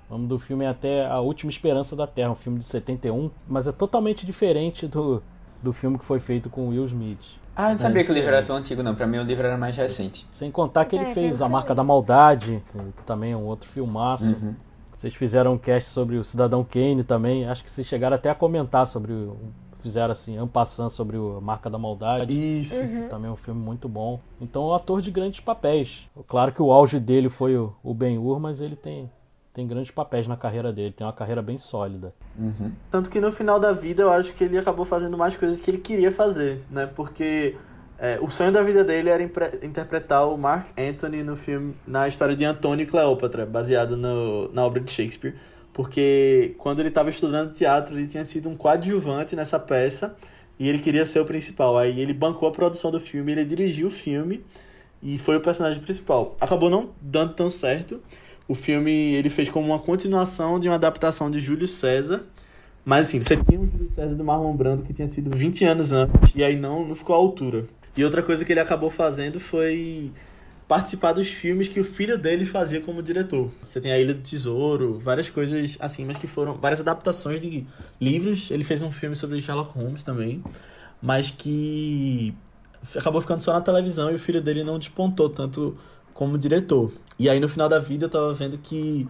O 0.08 0.14
nome 0.14 0.26
do 0.26 0.38
filme 0.38 0.64
é 0.64 0.68
até 0.68 1.06
A 1.06 1.20
Última 1.20 1.50
Esperança 1.50 1.94
da 1.94 2.06
Terra, 2.06 2.30
um 2.30 2.34
filme 2.34 2.58
de 2.58 2.64
71, 2.64 3.30
mas 3.46 3.68
é 3.68 3.72
totalmente 3.72 4.24
diferente 4.24 4.86
do, 4.86 5.22
do 5.62 5.72
filme 5.72 5.98
que 5.98 6.04
foi 6.04 6.18
feito 6.18 6.48
com 6.48 6.68
Will 6.68 6.86
Smith. 6.86 7.38
Ah, 7.54 7.70
não 7.70 7.78
sabia 7.78 8.02
é, 8.02 8.04
que 8.04 8.12
o 8.12 8.14
livro 8.14 8.28
era 8.28 8.42
tão 8.42 8.56
antigo, 8.56 8.84
não. 8.84 8.94
Pra 8.94 9.06
mim 9.06 9.18
o 9.18 9.24
livro 9.24 9.44
era 9.44 9.58
mais 9.58 9.76
recente. 9.76 10.24
Sem 10.32 10.50
contar 10.50 10.84
que 10.84 10.94
ele 10.94 11.06
é, 11.06 11.12
fez 11.12 11.42
A 11.42 11.48
Marca 11.48 11.74
da 11.74 11.82
Maldade, 11.82 12.62
que 12.96 13.02
também 13.02 13.32
é 13.32 13.36
um 13.36 13.44
outro 13.46 13.68
filmaço. 13.68 14.30
Uhum. 14.30 14.54
Vocês 14.92 15.12
fizeram 15.12 15.54
um 15.54 15.58
cast 15.58 15.90
sobre 15.90 16.16
o 16.16 16.24
Cidadão 16.24 16.64
Kane 16.64 17.02
também. 17.02 17.46
Acho 17.46 17.64
que 17.64 17.70
vocês 17.70 17.86
chegaram 17.86 18.14
até 18.14 18.30
a 18.30 18.34
comentar 18.34 18.86
sobre 18.86 19.12
o. 19.12 19.36
Fizeram 19.80 20.12
assim, 20.12 20.36
ampassando 20.36 20.90
sobre 20.90 21.16
a 21.16 21.40
Marca 21.40 21.70
da 21.70 21.78
Maldade. 21.78 22.32
Isso. 22.34 22.82
Uhum. 22.82 23.08
Também 23.08 23.30
é 23.30 23.32
um 23.32 23.36
filme 23.36 23.60
muito 23.60 23.88
bom. 23.88 24.20
Então, 24.40 24.62
é 24.62 24.66
um 24.66 24.74
ator 24.74 25.00
de 25.00 25.10
grandes 25.10 25.40
papéis. 25.40 26.08
Claro 26.26 26.52
que 26.52 26.60
o 26.60 26.72
auge 26.72 26.98
dele 26.98 27.28
foi 27.28 27.56
o, 27.56 27.74
o 27.82 27.94
Ben-Hur, 27.94 28.40
mas 28.40 28.60
ele 28.60 28.76
tem 28.76 29.10
tem 29.58 29.66
grandes 29.66 29.90
papéis 29.90 30.24
na 30.28 30.36
carreira 30.36 30.72
dele, 30.72 30.92
tem 30.92 31.04
uma 31.04 31.12
carreira 31.12 31.42
bem 31.42 31.58
sólida. 31.58 32.14
Uhum. 32.38 32.70
Tanto 32.92 33.10
que 33.10 33.20
no 33.20 33.32
final 33.32 33.58
da 33.58 33.72
vida 33.72 34.02
eu 34.02 34.10
acho 34.12 34.32
que 34.34 34.44
ele 34.44 34.56
acabou 34.56 34.84
fazendo 34.84 35.18
mais 35.18 35.36
coisas 35.36 35.60
que 35.60 35.68
ele 35.68 35.78
queria 35.78 36.12
fazer, 36.12 36.62
né? 36.70 36.86
Porque 36.86 37.56
é, 37.98 38.18
o 38.20 38.30
sonho 38.30 38.52
da 38.52 38.62
vida 38.62 38.84
dele 38.84 39.10
era 39.10 39.20
interpretar 39.60 40.28
o 40.28 40.38
Mark 40.38 40.68
Anthony 40.78 41.24
no 41.24 41.36
filme, 41.36 41.74
na 41.84 42.06
história 42.06 42.36
de 42.36 42.44
Antônio 42.44 42.84
e 42.84 42.86
Cleópatra, 42.86 43.44
baseado 43.44 43.96
no, 43.96 44.48
na 44.52 44.64
obra 44.64 44.80
de 44.80 44.92
Shakespeare. 44.92 45.34
Porque 45.78 46.56
quando 46.58 46.80
ele 46.80 46.88
estava 46.88 47.08
estudando 47.08 47.52
teatro, 47.52 47.96
ele 47.96 48.08
tinha 48.08 48.24
sido 48.24 48.48
um 48.48 48.56
coadjuvante 48.56 49.36
nessa 49.36 49.60
peça 49.60 50.16
e 50.58 50.68
ele 50.68 50.80
queria 50.80 51.06
ser 51.06 51.20
o 51.20 51.24
principal. 51.24 51.78
Aí 51.78 52.00
ele 52.00 52.12
bancou 52.12 52.48
a 52.48 52.50
produção 52.50 52.90
do 52.90 53.00
filme, 53.00 53.30
ele 53.30 53.44
dirigiu 53.44 53.86
o 53.86 53.90
filme 53.92 54.44
e 55.00 55.18
foi 55.18 55.36
o 55.36 55.40
personagem 55.40 55.80
principal. 55.80 56.34
Acabou 56.40 56.68
não 56.68 56.90
dando 57.00 57.34
tão 57.34 57.48
certo 57.48 58.02
o 58.48 58.56
filme 58.56 58.90
ele 58.90 59.30
fez 59.30 59.48
como 59.48 59.68
uma 59.68 59.78
continuação 59.78 60.58
de 60.58 60.66
uma 60.66 60.74
adaptação 60.74 61.30
de 61.30 61.38
Júlio 61.38 61.68
César. 61.68 62.24
Mas 62.84 63.06
assim, 63.06 63.22
você 63.22 63.36
tinha 63.36 63.60
o 63.60 63.70
Júlio 63.70 63.92
César 63.94 64.16
do 64.16 64.24
Marlon 64.24 64.56
Brando 64.56 64.82
que 64.82 64.92
tinha 64.92 65.06
sido 65.06 65.30
20 65.30 65.64
anos 65.64 65.92
antes 65.92 66.34
e 66.34 66.42
aí 66.42 66.56
não, 66.56 66.84
não 66.84 66.96
ficou 66.96 67.14
à 67.14 67.18
altura. 67.20 67.66
E 67.96 68.04
outra 68.04 68.20
coisa 68.20 68.44
que 68.44 68.52
ele 68.52 68.58
acabou 68.58 68.90
fazendo 68.90 69.38
foi 69.38 70.10
participar 70.68 71.12
dos 71.12 71.28
filmes 71.28 71.66
que 71.66 71.80
o 71.80 71.84
filho 71.84 72.18
dele 72.18 72.44
fazia 72.44 72.78
como 72.82 73.02
diretor. 73.02 73.50
Você 73.64 73.80
tem 73.80 73.90
a 73.90 73.98
Ilha 73.98 74.12
do 74.12 74.20
Tesouro, 74.20 74.98
várias 74.98 75.30
coisas 75.30 75.78
assim, 75.80 76.04
mas 76.04 76.18
que 76.18 76.26
foram 76.26 76.54
várias 76.54 76.80
adaptações 76.80 77.40
de 77.40 77.66
livros. 77.98 78.50
Ele 78.50 78.62
fez 78.62 78.82
um 78.82 78.92
filme 78.92 79.16
sobre 79.16 79.40
Sherlock 79.40 79.72
Holmes 79.72 80.02
também, 80.02 80.44
mas 81.00 81.30
que 81.30 82.34
acabou 82.94 83.22
ficando 83.22 83.40
só 83.40 83.54
na 83.54 83.62
televisão 83.62 84.10
e 84.10 84.14
o 84.14 84.18
filho 84.18 84.42
dele 84.42 84.62
não 84.62 84.78
despontou 84.78 85.30
tanto 85.30 85.74
como 86.12 86.36
diretor. 86.36 86.92
E 87.18 87.30
aí 87.30 87.40
no 87.40 87.48
final 87.48 87.68
da 87.68 87.78
vida 87.78 88.04
eu 88.04 88.10
tava 88.10 88.34
vendo 88.34 88.58
que 88.58 89.08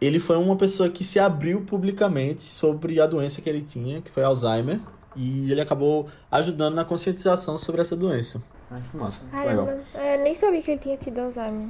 ele 0.00 0.20
foi 0.20 0.36
uma 0.36 0.54
pessoa 0.54 0.88
que 0.88 1.02
se 1.02 1.18
abriu 1.18 1.62
publicamente 1.62 2.42
sobre 2.42 3.00
a 3.00 3.06
doença 3.08 3.40
que 3.42 3.50
ele 3.50 3.62
tinha, 3.62 4.00
que 4.00 4.10
foi 4.10 4.22
Alzheimer, 4.22 4.78
e 5.16 5.50
ele 5.50 5.60
acabou 5.60 6.08
ajudando 6.30 6.74
na 6.74 6.84
conscientização 6.84 7.58
sobre 7.58 7.80
essa 7.80 7.96
doença. 7.96 8.40
Ai, 8.70 8.82
que 8.90 8.96
massa. 8.96 9.22
Caramba, 9.30 9.78
é, 9.94 10.18
nem 10.18 10.34
sabia 10.34 10.60
que 10.62 10.70
ele 10.72 10.80
tinha 10.80 10.96
tido 10.96 11.20
Alzheimer. 11.20 11.68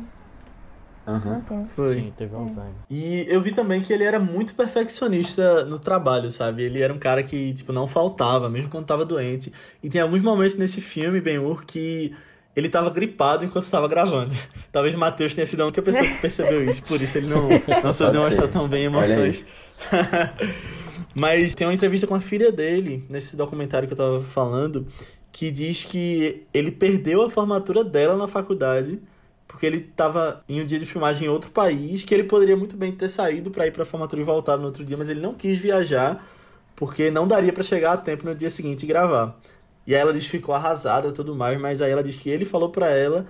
Uhum. 1.06 1.66
Foi. 1.66 1.94
Sim, 1.94 2.12
teve 2.16 2.34
é. 2.34 2.38
Alzheimer. 2.38 2.72
E 2.90 3.26
eu 3.28 3.40
vi 3.40 3.52
também 3.52 3.80
que 3.80 3.92
ele 3.92 4.02
era 4.02 4.18
muito 4.18 4.54
perfeccionista 4.54 5.64
no 5.64 5.78
trabalho, 5.78 6.30
sabe? 6.30 6.64
Ele 6.64 6.82
era 6.82 6.92
um 6.92 6.98
cara 6.98 7.22
que, 7.22 7.54
tipo, 7.54 7.72
não 7.72 7.86
faltava, 7.86 8.48
mesmo 8.48 8.70
quando 8.70 8.86
tava 8.86 9.04
doente. 9.04 9.52
E 9.82 9.88
tem 9.88 10.00
alguns 10.00 10.22
momentos 10.22 10.56
nesse 10.56 10.80
filme, 10.80 11.20
Ben-Hur, 11.20 11.64
que 11.64 12.14
ele 12.56 12.68
tava 12.68 12.88
gripado 12.90 13.44
enquanto 13.44 13.64
estava 13.64 13.86
gravando. 13.86 14.34
Talvez 14.72 14.94
o 14.94 14.98
Matheus 14.98 15.34
tenha 15.34 15.46
sido 15.46 15.60
a 15.60 15.66
única 15.66 15.82
pessoa 15.82 16.06
que 16.08 16.18
percebeu 16.20 16.68
isso, 16.68 16.82
por 16.82 17.00
isso 17.00 17.18
ele 17.18 17.28
não, 17.28 17.48
não 17.84 17.92
soube 17.92 18.12
demonstrar 18.12 18.48
tão 18.48 18.66
bem 18.66 18.84
emoções. 18.84 19.44
Mas 21.18 21.54
tem 21.54 21.66
uma 21.66 21.72
entrevista 21.72 22.06
com 22.06 22.14
a 22.14 22.20
filha 22.20 22.50
dele, 22.50 23.04
nesse 23.08 23.36
documentário 23.36 23.86
que 23.86 23.94
eu 23.94 23.96
tava 23.96 24.22
falando, 24.22 24.86
que 25.36 25.50
diz 25.50 25.84
que 25.84 26.46
ele 26.54 26.70
perdeu 26.70 27.22
a 27.22 27.30
formatura 27.30 27.84
dela 27.84 28.16
na 28.16 28.26
faculdade 28.26 28.98
porque 29.46 29.66
ele 29.66 29.86
estava 29.90 30.42
em 30.48 30.62
um 30.62 30.64
dia 30.64 30.78
de 30.78 30.86
filmagem 30.86 31.28
em 31.28 31.30
outro 31.30 31.50
país, 31.50 32.02
que 32.02 32.14
ele 32.14 32.24
poderia 32.24 32.56
muito 32.56 32.74
bem 32.74 32.90
ter 32.90 33.10
saído 33.10 33.50
para 33.50 33.66
ir 33.66 33.70
para 33.70 33.82
a 33.82 33.86
formatura 33.86 34.22
e 34.22 34.24
voltar 34.24 34.56
no 34.56 34.64
outro 34.64 34.82
dia, 34.82 34.96
mas 34.96 35.10
ele 35.10 35.20
não 35.20 35.34
quis 35.34 35.58
viajar 35.58 36.26
porque 36.74 37.10
não 37.10 37.28
daria 37.28 37.52
para 37.52 37.62
chegar 37.62 37.92
a 37.92 37.96
tempo 37.98 38.24
no 38.24 38.34
dia 38.34 38.48
seguinte 38.48 38.84
e 38.84 38.86
gravar. 38.86 39.38
E 39.86 39.94
aí 39.94 40.00
ela 40.00 40.10
diz 40.10 40.24
que 40.24 40.30
ficou 40.30 40.54
arrasada 40.54 41.08
e 41.08 41.12
tudo 41.12 41.36
mais, 41.36 41.60
mas 41.60 41.82
aí 41.82 41.90
ela 41.90 42.02
diz 42.02 42.18
que 42.18 42.30
ele 42.30 42.46
falou 42.46 42.70
para 42.70 42.88
ela 42.88 43.26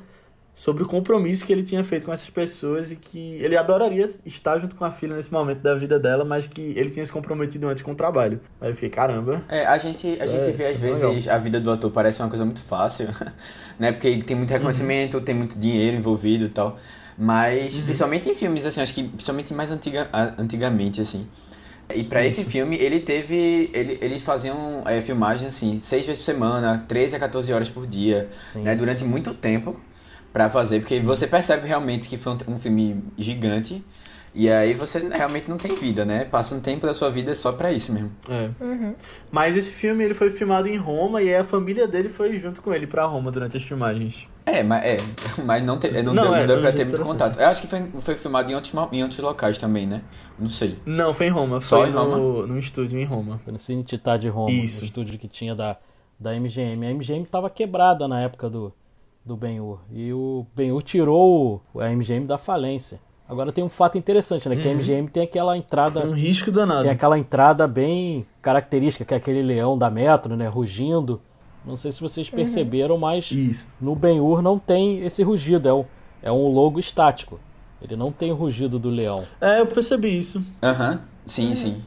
sobre 0.57 0.83
o 0.83 0.87
compromisso 0.87 1.45
que 1.45 1.53
ele 1.53 1.63
tinha 1.63 1.85
feito 1.85 2.07
com 2.07 2.13
essas 2.15 2.31
pessoas 2.31 2.91
e 2.91 2.97
que 2.97 3.35
ele 3.43 3.59
adoraria 3.59 4.09
estar 4.25 4.59
junto 4.59 4.75
com 4.75 4.87
a 4.87 4.91
filha 4.91 5.15
nesse 5.15 5.31
momento 5.31 5.61
da 5.61 5.75
vida 5.75 6.01
dela, 6.01 6.25
mas 6.25 6.47
que 6.47 6.73
ele 6.75 6.89
tinha 6.89 7.05
se 7.05 7.13
comprometido 7.13 7.69
antes 7.69 7.83
com 7.83 7.91
o 7.91 7.95
trabalho. 7.95 8.41
Aí 8.59 8.71
eu 8.71 8.75
fiquei, 8.75 8.89
caramba. 8.89 9.45
É, 9.51 9.67
a 9.67 9.77
gente, 9.77 10.07
a 10.19 10.27
gente 10.27 10.49
é, 10.49 10.53
vê 10.53 10.67
às 10.69 10.79
vezes 10.79 11.03
legal. 11.03 11.35
a 11.35 11.39
vida 11.39 11.61
do 11.61 11.71
ator 11.71 11.91
parece 11.91 12.23
uma 12.23 12.31
coisa 12.31 12.43
muito 12.43 12.63
fácil, 12.63 13.07
né? 13.79 13.93
Porque 13.93 14.17
tem 14.23 14.35
muito 14.35 14.51
reconhecimento, 14.51 15.19
uhum. 15.19 15.23
tem 15.23 15.35
muito 15.35 15.59
dinheiro 15.59 15.95
envolvido 15.95 16.47
e 16.47 16.49
tal. 16.49 16.79
Mas, 17.19 17.77
uhum. 17.77 17.83
principalmente 17.83 18.31
em 18.31 18.35
filmes, 18.35 18.65
assim, 18.65 18.81
acho 18.81 18.95
que 18.95 19.05
principalmente 19.05 19.53
mais 19.53 19.71
antiga, 19.71 20.09
antigamente, 20.39 21.03
assim 21.03 21.27
E 21.95 22.03
pra 22.03 22.25
esse 22.25 22.45
filme, 22.45 22.77
ele 22.79 23.01
teve. 23.01 23.71
Ele, 23.75 23.99
eles 24.01 24.23
faziam 24.23 24.83
é, 24.87 25.03
filmagem 25.03 25.49
assim, 25.49 25.81
seis 25.83 26.07
vezes 26.07 26.21
por 26.21 26.25
semana, 26.25 26.83
13 26.89 27.15
a 27.15 27.19
14 27.19 27.53
horas 27.53 27.69
por 27.69 27.87
dia, 27.87 28.31
Sim. 28.51 28.63
né? 28.63 28.75
Durante 28.75 29.05
muito 29.05 29.35
tempo 29.35 29.79
pra 30.37 30.51
fazer, 30.51 30.81
porque 30.81 31.01
você 31.01 31.27
percebe 31.27 31.67
realmente 31.67 32.11
que 32.11 32.19
foi 32.19 32.35
um, 32.35 32.55
um 32.55 32.59
filme 32.59 33.03
gigante. 33.17 33.83
E 34.35 34.51
aí 34.51 34.75
você 34.75 34.99
realmente 35.09 35.49
não 35.49 35.57
tem 35.57 35.75
vida, 35.75 36.05
né? 36.05 36.27
Passa 36.27 36.55
um 36.55 36.61
tempo 36.61 36.87
da 36.87 36.93
sua 36.93 37.11
vida 37.11 37.35
só 37.35 37.53
pra 37.53 37.73
isso 37.73 37.91
mesmo. 37.91 38.13
É. 38.29 38.51
Uhum. 38.63 38.95
Mas 39.33 39.57
esse 39.57 39.73
filme 39.73 40.05
ele 40.05 40.13
foi 40.13 40.29
filmado 40.29 40.69
em 40.69 40.77
Roma 40.77 41.23
e 41.23 41.31
aí 41.31 41.37
a 41.37 41.43
família 41.43 41.89
dele 41.89 42.11
foi 42.11 42.37
junto 42.37 42.61
com 42.61 42.75
ele 42.75 42.87
pra 42.87 43.07
Roma 43.07 43.33
durante 43.33 43.57
as 43.57 43.63
filmagens. 43.63 44.29
É, 44.45 44.63
mas, 44.63 44.85
é, 44.85 44.99
mas 45.43 45.63
não, 45.63 45.79
te, 45.79 45.91
não, 46.03 46.13
Não, 46.13 46.25
deu, 46.25 46.35
é, 46.35 46.41
não 46.41 46.47
deu 46.47 46.57
não 46.57 46.63
pra 46.65 46.71
deu 46.71 46.79
ter 46.81 46.85
muito 46.85 47.03
contato. 47.03 47.41
Eu 47.41 47.47
acho 47.47 47.63
que 47.63 47.67
foi, 47.67 47.89
foi 47.99 48.15
filmado 48.15 48.53
em 48.53 48.55
outros, 48.55 48.75
em 48.93 49.03
outros 49.03 49.21
locais 49.21 49.57
também, 49.57 49.87
né? 49.87 50.03
Não 50.39 50.51
sei. 50.51 50.79
Não, 50.85 51.15
foi 51.15 51.29
em 51.29 51.31
Roma. 51.31 51.63
Só 51.63 51.79
Foi 51.79 51.89
em 51.89 51.93
no, 51.93 51.99
Roma? 52.03 52.47
no 52.47 52.59
estúdio 52.59 53.01
em 53.01 53.05
Roma. 53.07 53.39
Foi 53.43 53.55
no 53.55 53.59
Cine 53.59 53.83
Titá 53.85 54.19
de 54.19 54.29
Roma, 54.29 54.53
Isso. 54.53 54.83
o 54.83 54.85
estúdio 54.85 55.19
que 55.19 55.29
tinha 55.29 55.55
da, 55.55 55.79
da 56.21 56.39
MGM. 56.39 56.87
A 56.87 56.93
MGM 56.93 57.23
estava 57.23 57.49
quebrada 57.49 58.07
na 58.07 58.21
época 58.21 58.51
do, 58.51 58.71
do 59.27 59.37
Ben-Hur. 59.37 59.81
E 59.93 60.13
o 60.13 60.47
Ben-Hur 60.55 60.83
tirou 60.83 61.61
o- 61.75 61.81
a 61.81 61.91
MGM 61.91 62.27
da 62.27 62.39
falência. 62.39 63.01
Agora 63.29 63.51
tem 63.51 63.65
um 63.65 63.69
fato 63.69 63.99
interessante, 63.99 64.49
né? 64.49 64.55
Que 64.55 64.69
a 64.69 64.71
Uhum. 64.71 64.77
MGM 64.77 65.09
tem 65.09 65.25
aquela 65.25 65.59
entrada 65.59 65.99
Um 66.01 66.13
risco 66.13 66.53
danado. 66.53 66.83
Tem 66.83 66.93
aquela 66.93 67.19
entrada 67.19 67.67
bem 67.67 68.25
característica, 68.41 69.05
que 69.05 69.13
é 69.13 69.17
aquele 69.17 69.43
leão 69.43 69.77
da 69.77 69.91
Metro, 69.91 70.37
né? 70.37 70.47
Rugindo. 70.47 71.21
Não 71.65 71.75
sei 71.75 71.91
se 71.91 72.01
vocês 72.01 72.31
perceberam, 72.31 72.97
mas 72.97 73.29
Isso. 73.33 73.67
no 73.81 73.97
Ben-Hur 73.97 74.41
não 74.41 74.57
tem 74.61 75.05
esse 75.05 75.25
rugido. 75.25 75.69
É 75.69 75.75
um, 75.75 75.85
é 76.23 76.31
um 76.31 76.47
logo 76.53 76.79
estático. 76.79 77.41
Ele 77.83 77.97
não 77.97 78.13
tem 78.13 78.31
o 78.31 78.37
rugido 78.37 78.79
do 78.79 78.89
leão. 78.89 79.25
É, 79.41 79.59
eu 79.61 79.67
percebi 79.67 80.17
isso. 80.17 80.41
Aham, 80.63 81.01
sim, 81.27 81.53
sim. 81.57 81.83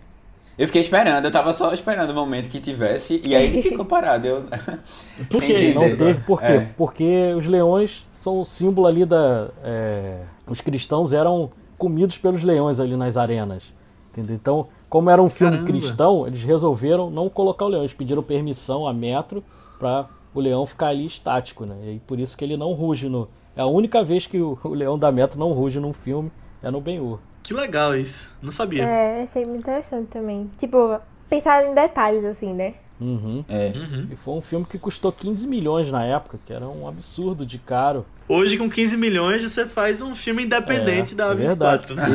Eu 0.60 0.68
fiquei 0.68 0.82
esperando, 0.82 1.24
eu 1.24 1.32
tava 1.32 1.54
só 1.54 1.74
esperando 1.74 2.10
o 2.10 2.14
momento 2.14 2.50
que 2.50 2.60
tivesse, 2.60 3.22
e 3.24 3.34
aí 3.34 3.46
ele 3.46 3.62
ficou 3.62 3.86
parado. 3.86 4.28
Eu... 4.28 4.44
Por 5.32 5.42
que? 5.42 5.74
Não 5.74 5.96
teve 5.96 6.20
por 6.20 6.42
quê? 6.42 6.46
É. 6.46 6.70
Porque 6.76 7.34
os 7.38 7.46
leões 7.46 8.06
são 8.12 8.42
o 8.42 8.44
símbolo 8.44 8.86
ali 8.86 9.06
da. 9.06 9.52
é, 9.64 10.24
os 10.46 10.60
cristãos 10.60 11.14
eram 11.14 11.50
comidos 11.78 12.18
pelos 12.18 12.44
leões 12.44 12.78
ali 12.82 12.98
nas 12.98 13.16
arenas. 13.16 13.74
Entendeu? 14.12 14.36
Então, 14.36 14.68
como 14.90 15.10
era 15.10 15.24
um 15.24 15.30
filme 15.30 15.60
Caramba. 15.60 15.72
cristão, 15.72 16.28
eles 16.28 16.44
resolveram 16.44 17.10
não 17.10 17.30
colocar 17.30 17.64
o 17.64 17.70
leão. 17.70 17.84
Eles 17.84 17.94
pediram 17.94 18.22
permissão 18.22 18.86
a 18.86 18.94
metro 18.94 19.42
para 19.80 20.10
o 20.34 20.42
leão 20.42 20.66
ficar 20.66 20.88
ali 20.88 21.06
estático, 21.06 21.66
né? 21.66 21.78
E 21.84 21.90
aí, 21.90 22.02
por 22.06 22.20
isso 22.20 22.38
que 22.38 22.44
ele 22.44 22.58
não 22.58 22.74
ruge 22.74 23.08
no. 23.08 23.30
É 23.56 23.62
a 23.62 23.66
única 23.66 24.04
vez 24.04 24.28
que 24.28 24.42
o, 24.42 24.60
o 24.62 24.74
leão 24.74 25.00
da 25.00 25.10
metro 25.10 25.40
não 25.40 25.54
ruge 25.54 25.80
num 25.80 25.94
filme 25.94 26.30
é 26.62 26.70
no 26.70 26.82
Ben-Hur. 26.82 27.20
Que 27.50 27.54
legal 27.56 27.98
isso. 27.98 28.32
Não 28.44 28.52
sabia. 28.52 28.84
É, 28.84 29.24
achei 29.24 29.44
muito 29.44 29.62
interessante 29.62 30.06
também. 30.10 30.52
Tipo, 30.60 31.00
pensar 31.28 31.66
em 31.66 31.74
detalhes, 31.74 32.24
assim, 32.24 32.54
né? 32.54 32.76
Uhum. 33.02 33.44
É. 33.50 33.74
Uhum. 33.76 34.08
E 34.12 34.16
foi 34.16 34.36
um 34.36 34.42
filme 34.42 34.68
que 34.68 34.78
custou 34.78 35.12
15 35.12 35.48
milhões 35.48 35.90
na 35.90 36.06
época, 36.06 36.38
que 36.46 36.54
era 36.54 36.68
um 36.68 36.88
absurdo 36.88 37.48
de 37.48 37.58
caro. 37.58 38.06
Hoje, 38.28 38.56
com 38.56 38.70
15 38.70 38.96
milhões, 38.98 39.42
você 39.42 39.66
faz 39.66 40.00
um 40.00 40.16
filme 40.16 40.44
independente 40.44 41.14
É, 41.14 41.16
da 41.16 41.32
é 41.32 41.34
24, 41.34 41.96
né? 41.96 42.06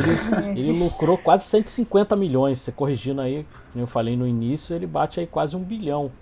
Ele, 0.55 0.55
ele 0.69 0.79
lucrou 0.79 1.17
quase 1.17 1.43
150 1.43 2.15
milhões. 2.15 2.61
Você 2.61 2.71
corrigindo 2.71 3.19
aí, 3.19 3.45
como 3.73 3.83
eu 3.83 3.87
falei 3.87 4.15
no 4.15 4.25
início, 4.25 4.73
ele 4.73 4.87
bate 4.87 5.19
aí 5.19 5.27
quase 5.27 5.53
um 5.53 5.61
bilhão 5.61 6.13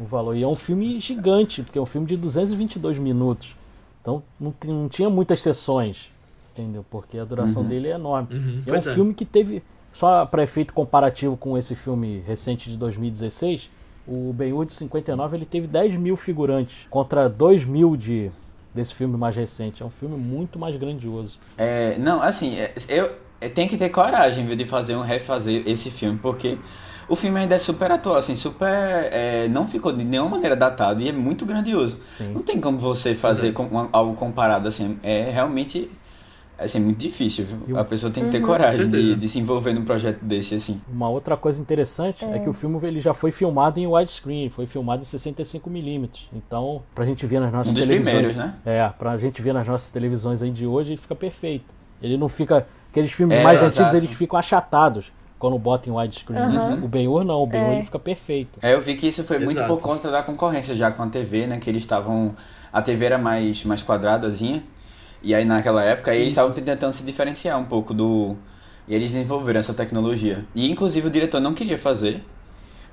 o 0.00 0.04
valor. 0.04 0.34
E 0.34 0.42
é 0.42 0.48
um 0.48 0.56
filme 0.56 0.98
gigante, 0.98 1.60
porque 1.60 1.78
é 1.78 1.82
um 1.82 1.84
filme 1.84 2.06
de 2.06 2.16
222 2.16 2.98
minutos. 2.98 3.54
Então 4.00 4.22
não, 4.40 4.54
não 4.64 4.88
tinha 4.88 5.10
muitas 5.10 5.42
sessões, 5.42 6.10
entendeu? 6.62 6.84
Porque 6.90 7.18
a 7.18 7.24
duração 7.24 7.64
dele 7.64 7.88
é 7.88 7.92
enorme. 7.94 8.28
Uhum, 8.32 8.62
é 8.66 8.72
um 8.72 8.74
é. 8.74 8.80
filme 8.80 9.14
que 9.14 9.24
teve, 9.24 9.62
só 9.92 10.24
para 10.26 10.42
efeito 10.42 10.72
comparativo 10.72 11.36
com 11.36 11.56
esse 11.56 11.74
filme 11.74 12.22
recente 12.26 12.70
de 12.70 12.76
2016, 12.76 13.70
o 14.06 14.32
Ben-Hur 14.32 14.64
de 14.66 14.72
59 14.72 15.36
ele 15.36 15.46
teve 15.46 15.66
10 15.66 15.96
mil 15.96 16.16
figurantes 16.16 16.86
contra 16.88 17.28
2 17.28 17.64
mil 17.64 17.96
de, 17.96 18.30
desse 18.74 18.94
filme 18.94 19.16
mais 19.16 19.34
recente. 19.34 19.82
É 19.82 19.86
um 19.86 19.90
filme 19.90 20.16
muito 20.16 20.58
mais 20.58 20.76
grandioso. 20.76 21.38
É, 21.58 21.96
não, 21.98 22.22
assim, 22.22 22.56
é, 22.56 22.72
eu, 22.88 23.10
eu 23.40 23.50
tenho 23.50 23.68
que 23.68 23.76
ter 23.76 23.88
coragem 23.90 24.46
viu, 24.46 24.54
de 24.56 24.64
fazer 24.64 24.94
um 24.96 25.02
refazer 25.02 25.62
esse 25.66 25.90
filme, 25.90 26.18
porque 26.18 26.56
o 27.08 27.14
filme 27.16 27.38
ainda 27.40 27.54
é 27.54 27.58
super 27.58 27.90
atual, 27.90 28.16
assim, 28.16 28.34
super. 28.36 28.68
é, 28.68 29.48
não 29.48 29.66
ficou 29.66 29.92
de 29.92 30.04
nenhuma 30.04 30.30
maneira 30.30 30.56
datado 30.56 31.02
e 31.02 31.08
é 31.08 31.12
muito 31.12 31.44
grandioso. 31.46 31.98
Sim. 32.06 32.32
Não 32.32 32.42
tem 32.42 32.60
como 32.60 32.78
você 32.78 33.14
fazer 33.14 33.52
com, 33.52 33.64
uma- 33.64 33.88
algo 33.92 34.14
comparado 34.14 34.66
assim. 34.68 34.98
É 35.02 35.30
realmente 35.30 35.90
assim, 36.58 36.80
muito 36.80 36.98
difícil, 36.98 37.44
viu? 37.66 37.78
A 37.78 37.84
pessoa 37.84 38.12
tem 38.12 38.24
que 38.24 38.30
ter 38.30 38.40
coragem 38.40 38.88
de, 38.88 39.14
de 39.14 39.28
se 39.28 39.38
envolver 39.38 39.72
num 39.72 39.84
projeto 39.84 40.22
desse, 40.24 40.54
assim. 40.54 40.80
Uma 40.90 41.08
outra 41.08 41.36
coisa 41.36 41.60
interessante 41.60 42.24
é, 42.24 42.38
que 42.38 42.48
o 42.48 42.52
filme 42.52 42.78
ele 42.86 43.00
já 43.00 43.12
foi 43.14 43.30
filmado 43.30 43.78
em 43.78 43.86
widescreen, 43.86 44.48
foi 44.50 44.66
filmado 44.66 45.02
em 45.02 45.04
65mm. 45.04 46.08
Então, 46.32 46.82
pra 46.94 47.04
gente 47.04 47.24
ver 47.26 47.40
nas 47.40 47.52
nossas 47.52 47.72
Um 47.72 47.74
dos 47.74 47.84
televisões. 47.84 48.14
primeiros, 48.14 48.36
né? 48.36 48.54
É, 48.64 48.88
pra 48.88 49.16
gente 49.16 49.40
ver 49.42 49.52
nas 49.52 49.66
nossas 49.66 49.90
televisões 49.90 50.42
aí 50.42 50.50
de 50.50 50.66
hoje, 50.66 50.92
ele 50.92 51.00
fica 51.00 51.14
perfeito. 51.14 51.64
Ele 52.02 52.16
não 52.16 52.28
fica. 52.28 52.66
Aqueles 52.90 53.12
filmes 53.12 53.38
É, 53.38 53.42
mais 53.42 53.60
exato. 53.62 53.82
antigos, 53.90 54.04
eles 54.04 54.16
ficam 54.16 54.38
achatados 54.38 55.12
quando 55.38 55.58
botam 55.58 55.92
em 55.92 55.96
widescreen. 55.98 56.40
Aham. 56.40 56.80
O 56.82 56.88
Ben-Hur 56.88 57.24
não, 57.24 57.42
o 57.42 57.46
Ben-Hur 57.46 57.72
É. 57.72 57.74
ele 57.76 57.84
fica 57.84 57.98
perfeito. 57.98 58.58
É, 58.62 58.72
eu 58.72 58.80
vi 58.80 58.94
que 58.94 59.06
isso 59.06 59.22
foi 59.24 59.38
muito 59.38 59.58
Exato. 59.58 59.74
por 59.74 59.82
conta 59.82 60.10
da 60.10 60.22
concorrência 60.22 60.74
já 60.74 60.90
com 60.90 61.02
a 61.02 61.06
TV, 61.08 61.46
né? 61.46 61.58
Que 61.58 61.68
eles 61.68 61.82
estavam. 61.82 62.34
A 62.72 62.80
TV 62.80 63.04
era 63.06 63.18
mais, 63.18 63.62
mais 63.64 63.82
quadradazinha. 63.82 64.62
E 65.22 65.34
aí 65.34 65.44
naquela 65.44 65.82
época 65.82 66.12
eles 66.14 66.28
Isso. 66.28 66.40
estavam 66.40 66.52
tentando 66.52 66.92
se 66.92 67.02
diferenciar 67.02 67.58
um 67.58 67.64
pouco 67.64 67.92
do. 67.94 68.36
E 68.88 68.94
eles 68.94 69.10
desenvolveram 69.10 69.58
essa 69.58 69.74
tecnologia. 69.74 70.44
E 70.54 70.70
inclusive 70.70 71.08
o 71.08 71.10
diretor 71.10 71.40
não 71.40 71.52
queria 71.54 71.76
fazer, 71.76 72.22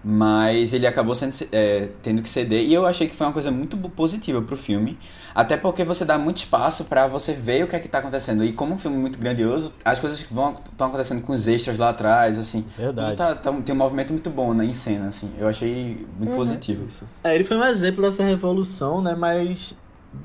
mas 0.03 0.73
ele 0.73 0.85
acabou 0.85 1.15
sendo, 1.15 1.33
é, 1.51 1.87
tendo 2.01 2.21
que 2.21 2.27
ceder. 2.27 2.61
E 2.63 2.73
eu 2.73 2.85
achei 2.85 3.07
que 3.07 3.15
foi 3.15 3.25
uma 3.25 3.31
coisa 3.33 3.51
muito 3.51 3.77
positiva 3.77 4.41
pro 4.41 4.57
filme. 4.57 4.97
Até 5.33 5.55
porque 5.55 5.83
você 5.83 6.03
dá 6.03 6.17
muito 6.17 6.37
espaço 6.37 6.83
pra 6.83 7.07
você 7.07 7.31
ver 7.31 7.63
o 7.63 7.67
que 7.67 7.75
é 7.75 7.79
que 7.79 7.87
tá 7.87 7.99
acontecendo. 7.99 8.43
E 8.43 8.51
como 8.51 8.73
um 8.73 8.77
filme 8.77 8.97
muito 8.97 9.17
grandioso, 9.17 9.71
as 9.85 9.99
coisas 9.99 10.21
que 10.21 10.33
vão 10.33 10.55
estão 10.65 10.87
acontecendo 10.87 11.21
com 11.21 11.31
os 11.31 11.47
extras 11.47 11.77
lá 11.77 11.89
atrás, 11.89 12.37
assim. 12.37 12.65
Verdade. 12.77 13.11
Tudo 13.11 13.17
tá, 13.17 13.35
tá- 13.35 13.51
tem 13.61 13.73
um 13.73 13.77
movimento 13.77 14.11
muito 14.11 14.29
bom 14.29 14.53
né, 14.53 14.65
em 14.65 14.73
cena, 14.73 15.07
assim. 15.07 15.29
Eu 15.39 15.47
achei 15.47 16.05
muito 16.17 16.35
positivo. 16.35 16.85
É, 17.23 17.33
ele 17.33 17.43
foi 17.43 17.55
um 17.55 17.63
exemplo 17.63 18.01
dessa 18.03 18.23
revolução, 18.23 19.01
né? 19.01 19.15
Mas 19.15 19.75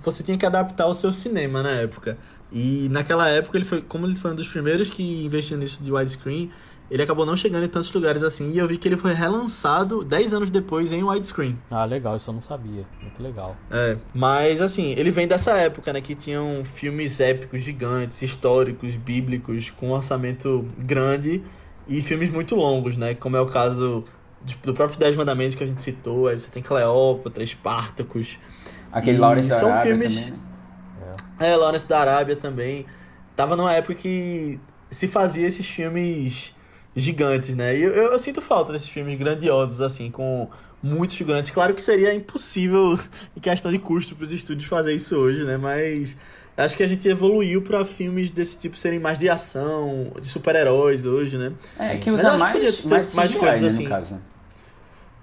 você 0.05 0.23
tinha 0.23 0.37
que 0.39 0.47
adaptar 0.47 0.87
o 0.87 0.95
seu 0.95 1.13
cinema 1.13 1.63
na 1.63 1.71
época. 1.71 2.17
E 2.51 2.89
naquela 2.91 3.29
época 3.29 3.59
ele 3.59 3.65
foi, 3.65 3.83
como 3.83 4.07
ele 4.07 4.15
foi 4.15 4.31
um 4.33 4.35
dos 4.35 4.49
primeiros 4.49 4.89
que 4.91 5.25
investiu 5.25 5.59
nisso 5.59 5.83
de 5.83 5.93
widescreen, 5.93 6.51
ele 6.91 7.03
acabou 7.03 7.27
não 7.27 7.37
chegando 7.37 7.65
em 7.65 7.69
tantos 7.69 7.93
lugares 7.93 8.23
assim. 8.23 8.51
E 8.53 8.59
eu 8.59 8.67
vi 8.67 8.79
que 8.79 8.89
ele 8.89 8.97
foi 8.97 9.13
relançado 9.13 10.03
10 10.03 10.33
anos 10.33 10.51
depois 10.51 10.91
em 10.91 11.03
widescreen. 11.03 11.59
Ah, 11.71 11.85
legal, 11.85 12.17
isso 12.17 12.31
eu 12.31 12.35
não 12.35 12.41
sabia. 12.41 12.87
Muito 13.03 13.23
legal. 13.23 13.55
É, 13.71 13.99
mas 14.15 14.63
assim, 14.63 14.93
ele 14.97 15.11
vem 15.11 15.29
dessa 15.29 15.53
época, 15.59 15.93
né, 15.93 16.01
que 16.01 16.15
tinham 16.15 16.65
filmes 16.65 17.21
épicos, 17.21 17.63
gigantes, 17.63 18.23
históricos, 18.23 18.97
bíblicos, 18.97 19.69
com 19.71 19.89
um 19.89 19.93
orçamento 19.93 20.67
grande 20.79 21.43
e 21.87 22.01
filmes 22.01 22.31
muito 22.31 22.55
longos, 22.55 22.97
né, 22.97 23.15
como 23.15 23.37
é 23.37 23.41
o 23.43 23.47
caso 23.47 24.05
do- 24.65 24.73
próprio 24.73 24.99
Dez 24.99 25.15
Mandamentos 25.17 25.55
que 25.57 25.65
a 25.65 25.67
gente 25.67 25.83
citou, 25.83 26.29
aí 26.29 26.41
você 26.41 26.49
tem 26.51 26.63
Cleópatra, 26.63 27.43
Espartacus, 27.43 28.39
Aquele 28.93 29.17
E 29.17 29.21
Lawrence 29.21 29.49
da 29.49 29.57
são 29.57 29.69
Arábia 29.71 29.95
filmes- 29.97 30.17
também, 30.25 30.33
né? 30.33 31.17
é, 31.41 31.57
Lawrence 31.57 31.87
da 31.89 32.01
Arábia 32.01 32.37
também, 32.37 32.87
tava 33.37 33.57
numa 33.57 33.73
época 33.73 33.95
que 33.95 34.59
se 34.91 35.07
fazia 35.07 35.47
esses 35.47 35.67
filmes 35.67 36.55
gigantes, 36.97 37.55
né, 37.55 37.77
e 37.77 37.83
eu, 37.83 37.93
eu, 37.93 38.13
eu 38.13 38.19
sinto 38.19 38.41
falta 38.43 38.73
desses 38.73 38.89
filmes 38.89 39.17
grandiosos, 39.17 39.81
assim, 39.81 40.11
com 40.11 40.49
muitos 40.83 41.17
figurantes. 41.17 41.51
Claro 41.51 41.75
que 41.75 41.83
seria 41.83 42.13
impossível, 42.15 42.99
em 43.37 43.41
questão 43.41 43.71
de 43.71 43.79
custo, 43.79 44.17
para 44.17 44.25
os 44.25 44.33
estúdios 44.33 44.67
fazer 44.69 44.95
isso 44.95 45.15
hoje, 45.17 45.45
né, 45.45 45.57
mas 45.57 46.17
acho 46.57 46.77
que 46.77 46.83
a 46.83 46.89
gente 46.89 47.07
evoluiu 47.09 47.63
para 47.63 47.85
filmes 47.85 48.33
desse 48.33 48.57
tipo 48.57 48.77
serem 48.77 48.99
mais 48.99 49.17
de 49.17 49.29
ação, 49.29 50.13
de 50.21 50.27
super-heróis 50.27 51.07
hoje, 51.07 51.39
né. 51.39 51.53
É, 51.79 51.99
que 51.99 52.11
usa 52.11 52.23
mais, 52.39 52.85
mais, 52.91 53.15
mais 53.15 53.35
coisas 53.35 53.61
né, 53.63 53.69
assim. 53.69 53.85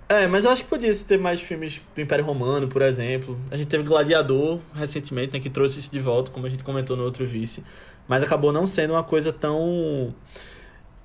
É, 0.08 0.28
mas 0.28 0.46
eu 0.46 0.52
acho 0.52 0.64
que 0.64 0.70
podia 0.70 0.94
se 0.94 1.04
ter 1.04 1.18
mais 1.18 1.42
filmes 1.42 1.82
do 1.96 2.02
Império 2.02 2.24
Romano, 2.24 2.68
por 2.68 2.82
exemplo. 2.82 3.38
A 3.50 3.58
gente 3.58 3.68
teve 3.68 3.84
Gladiador 3.84 4.60
recentemente, 4.74 5.34
né, 5.34 5.40
que 5.40 5.50
trouxe 5.50 5.80
isso 5.80 5.92
de 5.92 6.00
volta, 6.00 6.32
como 6.32 6.46
a 6.46 6.50
gente 6.50 6.64
comentou 6.64 6.96
no 6.96 7.04
outro 7.04 7.26
vice. 7.26 7.64
Mas 8.08 8.22
acabou 8.22 8.52
não 8.52 8.68
sendo 8.68 8.94
uma 8.94 9.04
coisa 9.04 9.34
tão. 9.34 10.14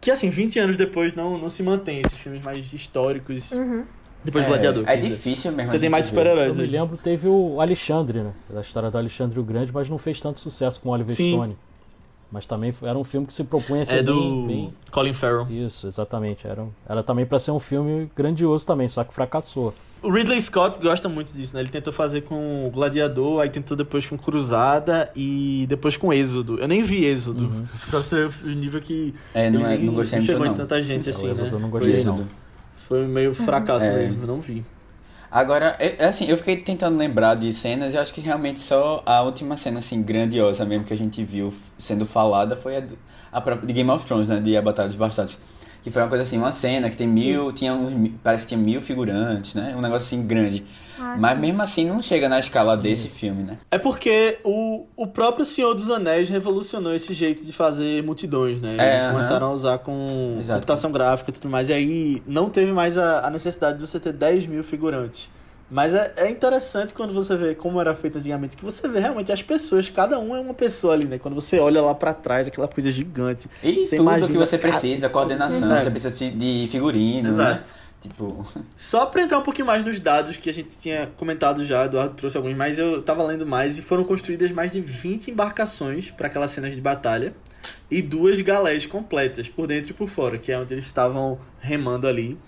Que 0.01 0.11
assim, 0.11 0.29
20 0.29 0.59
anos 0.59 0.77
depois 0.77 1.15
não, 1.15 1.39
não 1.39 1.49
se 1.49 1.63
mantém 1.63 2.03
esses 2.05 2.19
filmes 2.19 2.43
mais 2.43 2.73
históricos. 2.73 3.53
Uhum. 3.53 3.85
Depois 4.23 4.45
é, 4.45 4.47
do 4.47 4.51
Gladiador. 4.51 4.85
É 4.87 4.97
difícil 4.97 5.51
mesmo. 5.53 5.71
Você 5.71 5.79
tem 5.79 5.89
mais 5.89 6.05
super-heróis 6.07 6.59
Eu 6.59 6.65
me 6.65 6.71
lembro, 6.71 6.99
teve 6.99 7.27
o 7.27 7.59
Alexandre, 7.59 8.23
né? 8.23 8.33
Da 8.51 8.61
história 8.61 8.91
do 8.91 8.99
Alexandre 8.99 9.41
o 9.41 9.43
Grande, 9.43 9.73
mas 9.73 9.89
não 9.89 9.97
fez 9.97 10.21
tanto 10.21 10.41
sucesso 10.41 10.79
com 10.81 10.91
o 10.91 10.93
Oliver 10.93 11.15
Sim. 11.15 11.33
Stone. 11.33 11.57
Mas 12.33 12.47
também 12.47 12.71
foi- 12.73 12.89
era 12.89 12.97
um 12.97 13.03
filme 13.03 13.27
que 13.27 13.33
se 13.33 13.43
propunha 13.43 13.83
a 13.83 13.85
ser 13.85 13.95
É 13.95 14.03
bem- 14.03 14.05
do 14.05 14.47
bem, 14.47 14.73
Colin 14.93 15.13
Farrell. 15.13 15.47
Isso, 15.51 15.89
exatamente. 15.89 16.47
Era, 16.47 16.63
um- 16.63 16.71
era 16.89 17.03
também 17.03 17.27
para 17.27 17.39
ser 17.41 17.51
um 17.51 17.59
filme 17.59 18.09
grandioso 18.15 18.65
também, 18.65 18.89
só 18.89 19.03
que 19.03 19.13
fracassou. 19.13 19.75
O 20.03 20.11
Ridley 20.11 20.41
Scott 20.41 20.79
gosta 20.81 21.09
muito 21.09 21.33
disso, 21.33 21.55
né? 21.55 21.61
Ele 21.61 21.69
tentou 21.69 21.93
fazer 21.93 22.23
com 22.23 22.67
o 22.67 22.71
Gladiador, 22.71 23.41
aí 23.43 23.51
tentou 23.51 23.77
depois 23.77 24.07
com 24.07 24.17
Cruzada 24.17 25.11
e 25.15 25.67
depois 25.69 25.97
com 25.97 26.13
Êxodo. 26.13 26.59
Eu 26.59 26.69
nem 26.69 26.83
vi 26.83 27.05
Êxodo. 27.05 27.45
Uhum. 27.45 27.67
Pra 27.91 28.03
ser 28.03 28.31
o 28.45 28.47
nível 28.49 28.81
que. 28.81 29.13
É, 29.35 29.51
não, 29.51 29.67
é, 29.67 29.77
não 29.77 29.93
gostei 29.93 30.19
não 30.19 30.25
muito 30.25 30.27
chegou 30.27 30.47
não. 30.47 30.53
em 30.53 30.57
tanta 30.57 30.83
gente 30.83 31.09
É, 31.09 31.11
assim, 31.13 31.27
né? 31.27 31.35
Eu 31.53 31.59
não 31.59 31.69
Foi- 31.69 31.81
gostei, 31.81 31.95
Êxodo. 31.97 32.19
não. 32.19 32.29
Foi 32.89 33.07
meio 33.07 33.35
fracasso 33.35 33.85
É. 33.87 33.97
mesmo, 34.09 34.23
eu 34.23 34.27
não 34.27 34.41
vi. 34.41 34.65
Agora, 35.31 35.77
é, 35.79 35.97
é 35.99 36.07
assim, 36.07 36.27
eu 36.27 36.37
fiquei 36.37 36.57
tentando 36.57 36.99
lembrar 36.99 37.37
de 37.37 37.53
cenas, 37.53 37.95
eu 37.95 38.01
acho 38.01 38.13
que 38.13 38.21
realmente 38.21 38.59
só 38.59 39.01
a 39.07 39.23
última 39.23 39.57
cena, 39.57 39.79
assim, 39.79 40.03
grandiosa 40.03 40.65
mesmo 40.65 40.85
que 40.85 40.93
a 40.93 40.97
gente 40.97 41.23
viu 41.23 41.55
sendo 41.79 42.05
falada 42.05 42.57
foi 42.57 42.79
a, 42.79 42.83
a 43.31 43.41
própria 43.41 43.65
de 43.65 43.73
Game 43.73 43.89
of 43.91 44.05
Thrones, 44.05 44.27
né, 44.27 44.41
de 44.41 44.57
A 44.57 44.63
Batalha 44.63 44.89
dos 44.89 44.97
Bastardos. 44.97 45.39
Que 45.83 45.91
foi 45.91 46.03
uma 46.03 46.09
coisa 46.09 46.23
assim, 46.23 46.37
uma 46.37 46.53
cena 46.53 46.91
que 46.91 46.97
tem 46.97 47.09
mil, 47.09 47.53
tinha 47.53 47.73
uns, 47.73 48.11
parece 48.23 48.45
que 48.45 48.49
tinha 48.49 48.61
mil 48.61 48.83
figurantes, 48.83 49.55
né, 49.55 49.75
um 49.77 49.81
negócio 49.81 50.07
assim 50.07 50.27
grande. 50.27 50.65
Ah, 50.99 51.17
Mas 51.19 51.39
mesmo 51.39 51.63
assim 51.63 51.87
não 51.87 52.03
chega 52.03 52.29
na 52.29 52.39
escala 52.39 52.77
desse 52.77 53.09
filme, 53.09 53.43
né. 53.43 53.57
É 53.71 53.79
porque 53.79 54.39
o, 54.45 54.85
o 54.95 55.07
próprio 55.07 55.47
Senhor 55.47 55.73
dos 55.75 55.91
Anéis 55.91 56.29
revolucionou 56.29 56.95
esse 56.95 57.15
jeito 57.15 57.47
de 57.47 57.53
fazer 57.55 58.03
multidões, 58.03 58.61
né? 58.61 58.77
É, 58.79 58.93
Eles 58.93 59.05
aham. 59.05 59.13
começaram 59.15 59.47
a 59.47 59.53
usar 59.53 59.79
com 59.79 60.37
Exato. 60.39 60.61
computação 60.61 60.93
gráfica 60.93 61.31
e 61.31 61.33
tudo 61.33 61.49
mais. 61.49 61.71
E 61.71 61.73
aí 61.73 62.23
não 62.27 62.51
teve 62.51 62.73
mais 62.73 62.99
a, 62.99 63.27
a 63.27 63.31
necessidade 63.31 63.79
de 63.79 63.87
você 63.87 63.99
ter 63.99 64.13
10 64.13 64.47
mil 64.47 64.63
figurantes. 64.63 65.31
Mas 65.71 65.95
é, 65.95 66.13
é 66.17 66.31
interessante 66.31 66.93
quando 66.93 67.13
você 67.13 67.37
vê 67.37 67.55
como 67.55 67.81
era 67.81 67.95
feito 67.95 68.19
antigamente, 68.19 68.57
que 68.57 68.65
você 68.65 68.89
vê 68.89 68.99
realmente 68.99 69.31
as 69.31 69.43
pessoas, 69.43 69.89
cada 69.89 70.19
um 70.19 70.35
é 70.35 70.41
uma 70.41 70.55
pessoa 70.55 70.95
ali, 70.95 71.05
né? 71.05 71.19
Quando 71.19 71.35
você 71.35 71.59
olha 71.61 71.81
lá 71.81 71.95
pra 71.95 72.13
trás, 72.13 72.49
aquela 72.49 72.67
coisa 72.67 72.91
gigante. 72.91 73.49
E 73.63 73.85
Você 73.85 73.97
tudo 73.97 74.09
imagina, 74.09 74.33
que 74.33 74.39
você 74.39 74.59
precisa, 74.59 75.09
coordenação, 75.09 75.77
É. 75.77 75.81
você 75.83 75.91
precisa 75.91 76.15
de 76.15 76.69
figurino, 76.71 77.23
né. 77.23 77.29
Exato. 77.29 77.75
Tipo, 78.01 78.45
Só 78.77 79.07
pra 79.07 79.23
entrar 79.23 79.39
um 79.39 79.43
pouquinho 79.43 79.67
mais 79.67 79.85
nos 79.85 80.01
dados 80.01 80.37
que 80.39 80.49
a 80.51 80.53
gente 80.53 80.77
tinha 80.79 81.07
comentado 81.19 81.65
já, 81.65 81.85
Eduardo 81.85 82.15
trouxe 82.15 82.37
alguns, 82.37 82.57
mas 82.57 82.79
eu 82.79 83.03
tava 83.03 83.23
lendo 83.23 83.47
mais 83.47 83.79
e 83.79 83.83
foram 83.83 84.03
construídas 84.05 84.51
mais 84.51 84.73
de 84.73 84.81
20 84.81 85.31
embarcações 85.31 86.11
para 86.11 86.27
aquelas 86.27 86.51
cenas 86.51 86.75
de 86.75 86.81
batalha 86.81 87.33
e 87.91 88.01
duas 88.01 88.41
galés 88.41 88.87
completas, 88.87 89.49
por 89.49 89.67
dentro 89.67 89.91
e 89.91 89.95
por 89.95 90.09
fora, 90.09 90.39
que 90.39 90.51
é 90.51 90.59
onde 90.59 90.73
eles 90.75 90.87
estavam 90.87 91.39
remando 91.61 92.09
ali. 92.09 92.39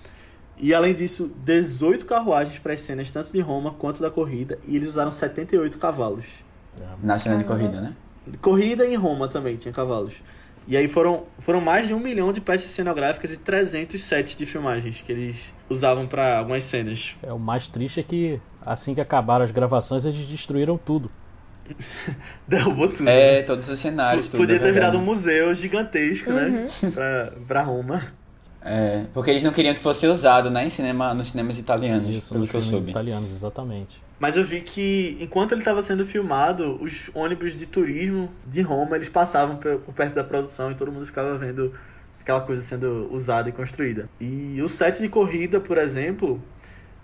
E 0.63 0.73
além 0.73 0.95
disso, 0.95 1.29
18 1.45 2.07
carruagens 2.07 2.61
para 2.61 2.73
as 2.73 2.79
cenas 2.79 3.11
tanto 3.11 3.33
de 3.33 3.41
Roma 3.41 3.73
quanto 3.73 4.01
da 4.01 4.09
corrida, 4.13 4.61
e 4.67 4.77
eles 4.77 4.91
usaram 4.91 5.11
78 5.11 5.77
cavalos. 5.77 6.45
na 7.03 7.19
cena 7.19 7.37
de 7.37 7.43
corrida, 7.45 7.81
né. 7.81 7.93
Corrida 8.41 8.87
em 8.87 8.95
Roma 8.95 9.27
também 9.27 9.57
tinha 9.57 9.75
cavalos. 9.75 10.23
E 10.69 10.77
aí 10.77 10.87
foram, 10.87 11.25
foram 11.41 11.61
mais 11.61 11.89
de 11.89 11.95
um 11.95 11.99
milhão 11.99 12.33
de 12.33 12.41
peças 12.41 12.71
cenográficas 12.71 13.33
e 13.33 13.37
300 13.37 14.01
sets 14.01 14.37
de 14.37 14.47
filmagens 14.47 15.03
que 15.03 15.11
eles 15.11 15.53
usavam 15.69 16.07
para 16.07 16.39
algumas 16.39 16.63
cenas. 16.63 17.17
É, 17.21 17.33
o 17.33 17.39
mais 17.41 17.67
triste 17.67 17.99
é 17.99 18.03
que 18.05 18.41
assim 18.65 18.95
que 18.95 19.01
acabaram 19.01 19.45
as 19.45 19.51
gravações, 19.51 20.05
eles 20.05 20.25
destruíram 20.29 20.79
tudo. 20.79 21.11
Derrubou 22.47 22.87
tudo. 22.87 23.03
né? 23.03 23.39
É, 23.39 23.43
todos 23.43 23.69
os 23.69 23.81
cenários, 23.81 24.29
tudo. 24.29 24.39
Podia 24.39 24.55
é 24.55 24.59
ter 24.61 24.67
verdade. 24.67 24.93
virado 24.93 24.99
um 24.99 25.05
museu 25.05 25.53
gigantesco, 25.57 26.33
né? 26.33 26.69
Pra, 26.95 27.33
pra 27.49 27.63
Roma. 27.63 28.13
É, 28.65 29.05
porque 29.13 29.31
eles 29.31 29.43
não 29.43 29.51
queriam 29.53 29.75
que 29.75 29.81
fosse 29.81 30.07
usado, 30.07 30.51
né, 30.51 30.65
em 30.67 30.71
cinema, 30.71 31.13
nos 31.15 31.31
cinemas 31.31 31.59
italianos, 31.59 32.15
Isso, 32.17 32.33
pelo 32.33 32.47
que 32.47 32.55
eu 32.57 32.61
soube. 32.61 32.91
italianos, 32.91 33.31
exatamente. 33.33 34.01
Mas 34.21 34.37
eu 34.37 34.45
vi 34.45 34.61
que 34.61 35.17
enquanto 35.21 35.51
ele 35.53 35.63
estava 35.63 35.83
sendo 35.83 36.07
filmado, 36.07 36.79
os 36.81 37.11
ônibus 37.13 37.55
de 37.59 37.67
turismo 37.67 38.31
de 38.47 38.61
Roma, 38.61 38.95
eles 38.95 39.09
passavam 39.09 39.57
por 39.57 39.93
perto 39.93 40.15
da 40.15 40.23
produção 40.23 40.71
e 40.71 40.75
todo 40.77 40.93
mundo 40.93 41.05
ficava 41.07 41.37
vendo 41.37 41.73
aquela 42.21 42.41
coisa 42.41 42.63
sendo 42.63 43.09
usada 43.11 43.49
e 43.49 43.53
construída. 43.53 44.09
E 44.21 44.63
o 44.63 44.69
set 44.69 45.03
de 45.03 45.09
corrida, 45.09 45.59
por 45.61 45.77
exemplo, 45.77 46.41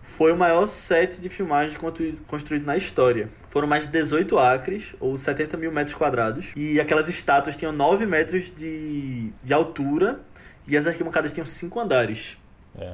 foi 0.01 0.31
o 0.33 0.37
maior 0.37 0.67
set 0.69 1.21
de 1.21 1.29
filmagem 1.29 1.77
constru- 1.77 2.13
construído 2.29 2.65
na 2.65 2.77
história. 2.77 3.29
Foram 3.49 3.67
mais 3.67 3.85
de 3.85 3.91
18 3.91 4.39
acres, 4.39 4.95
ou 5.01 5.17
70 5.17 5.57
mil 5.57 5.73
metros 5.73 5.97
quadrados. 5.97 6.53
E 6.55 6.79
aquelas 6.79 7.09
estátuas 7.09 7.57
tinham 7.57 7.73
9 7.73 8.07
metros 8.07 8.53
de, 8.57 9.33
de 9.43 9.53
altura 9.53 10.21
e 10.69 10.77
as 10.77 10.87
arquibancadas 10.87 11.33
tinham 11.33 11.45
5 11.47 11.81
andares. 11.81 12.37
É, 12.79 12.93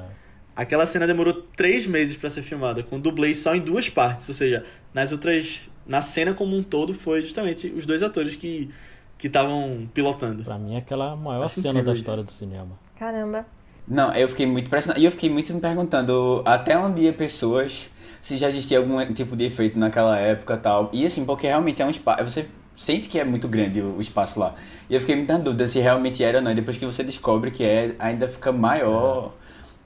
Aquela 0.55 0.85
cena 0.85 1.05
demorou 1.05 1.33
três 1.55 1.85
meses 1.85 2.15
pra 2.15 2.29
ser 2.29 2.41
filmada, 2.41 2.81
com 2.81 2.97
dublê 2.97 3.33
só 3.33 3.53
em 3.53 3.59
duas 3.59 3.89
partes. 3.89 4.29
Ou 4.29 4.35
seja, 4.35 4.65
nas 4.93 5.11
outras. 5.11 5.69
Na 5.85 6.01
cena 6.01 6.33
como 6.33 6.55
um 6.57 6.63
todo, 6.63 6.93
foi 6.93 7.21
justamente 7.21 7.67
os 7.67 7.85
dois 7.85 8.01
atores 8.01 8.35
que 8.35 8.71
que 9.17 9.27
estavam 9.27 9.87
pilotando. 9.93 10.43
pra 10.43 10.57
mim, 10.57 10.75
é 10.75 10.79
aquela 10.79 11.15
maior 11.15 11.45
Acho 11.45 11.61
cena 11.61 11.81
da 11.81 11.93
história 11.93 12.19
isso. 12.21 12.27
do 12.27 12.31
cinema. 12.33 12.77
Caramba. 12.99 13.45
Não, 13.87 14.11
eu 14.13 14.27
fiquei 14.27 14.45
muito 14.45 14.65
impressionado. 14.67 14.99
E 14.99 15.05
eu 15.05 15.11
fiquei 15.11 15.29
muito 15.29 15.53
me 15.53 15.61
perguntando 15.61 16.41
até 16.45 16.77
onde 16.77 17.01
ia 17.03 17.13
pessoas, 17.13 17.89
se 18.19 18.35
já 18.37 18.49
existia 18.49 18.77
algum 18.77 19.05
tipo 19.13 19.35
de 19.35 19.45
efeito 19.45 19.77
naquela 19.79 20.17
época 20.17 20.55
e 20.55 20.57
tal. 20.57 20.89
E 20.91 21.05
assim, 21.05 21.23
porque 21.25 21.47
realmente 21.47 21.81
é 21.81 21.85
um 21.85 21.89
espaço. 21.89 22.23
Você 22.25 22.47
sente 22.75 23.07
que 23.09 23.19
é 23.19 23.23
muito 23.23 23.47
grande 23.47 23.81
o 23.81 23.99
espaço 23.99 24.39
lá. 24.39 24.55
E 24.89 24.95
eu 24.95 24.99
fiquei 24.99 25.15
muito 25.15 25.31
na 25.31 25.37
dúvida 25.39 25.67
se 25.67 25.79
realmente 25.79 26.23
era 26.23 26.39
ou 26.39 26.43
não. 26.43 26.51
E 26.51 26.55
depois 26.55 26.77
que 26.77 26.85
você 26.85 27.03
descobre 27.03 27.51
que 27.51 27.63
é, 27.63 27.95
ainda 27.99 28.27
fica 28.27 28.51
maior. 28.51 29.33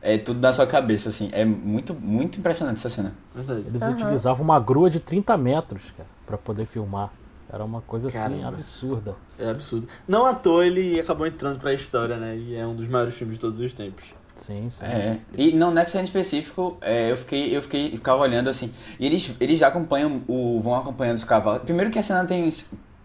É 0.01 0.17
tudo 0.17 0.39
na 0.39 0.53
sua 0.53 0.65
cabeça, 0.65 1.09
assim. 1.09 1.29
É 1.33 1.43
muito, 1.43 1.93
muito 1.93 2.39
impressionante 2.39 2.77
essa 2.77 2.89
cena. 2.89 3.13
Verdade. 3.35 3.63
Eles 3.67 3.81
Aham. 3.81 3.91
utilizavam 3.91 4.43
uma 4.45 4.57
grua 4.59 4.89
de 4.89 4.99
30 4.99 5.37
metros, 5.37 5.81
cara, 5.97 6.07
pra 6.25 6.37
poder 6.37 6.65
filmar. 6.65 7.11
Era 7.51 7.65
uma 7.65 7.81
coisa 7.81 8.07
assim 8.07 8.17
Caramba. 8.17 8.47
absurda. 8.47 9.15
É 9.37 9.49
absurdo. 9.49 9.87
Não 10.07 10.25
à 10.25 10.33
toa 10.33 10.65
ele 10.65 10.99
acabou 10.99 11.25
entrando 11.25 11.59
pra 11.59 11.73
história, 11.73 12.15
né? 12.15 12.37
E 12.37 12.55
é 12.55 12.65
um 12.65 12.75
dos 12.75 12.87
maiores 12.87 13.13
filmes 13.15 13.35
de 13.37 13.41
todos 13.41 13.59
os 13.59 13.73
tempos. 13.73 14.13
Sim, 14.39 14.69
sim. 14.69 14.83
É. 14.85 15.17
E 15.37 15.51
não, 15.53 15.71
nessa 15.71 15.91
cena 15.91 16.05
específico, 16.05 16.77
é, 16.81 17.11
eu 17.11 17.17
fiquei, 17.17 17.55
eu 17.55 17.61
fiquei, 17.61 17.91
ficava 17.91 18.21
olhando 18.21 18.49
assim. 18.49 18.71
E 18.99 19.05
eles, 19.05 19.31
eles 19.39 19.59
já 19.59 19.67
acompanham 19.67 20.21
o. 20.27 20.59
vão 20.61 20.75
acompanhando 20.75 21.17
os 21.17 21.23
cavalos. 21.23 21.61
Primeiro 21.63 21.91
que 21.91 21.99
a 21.99 22.03
cena 22.03 22.25
tem 22.25 22.51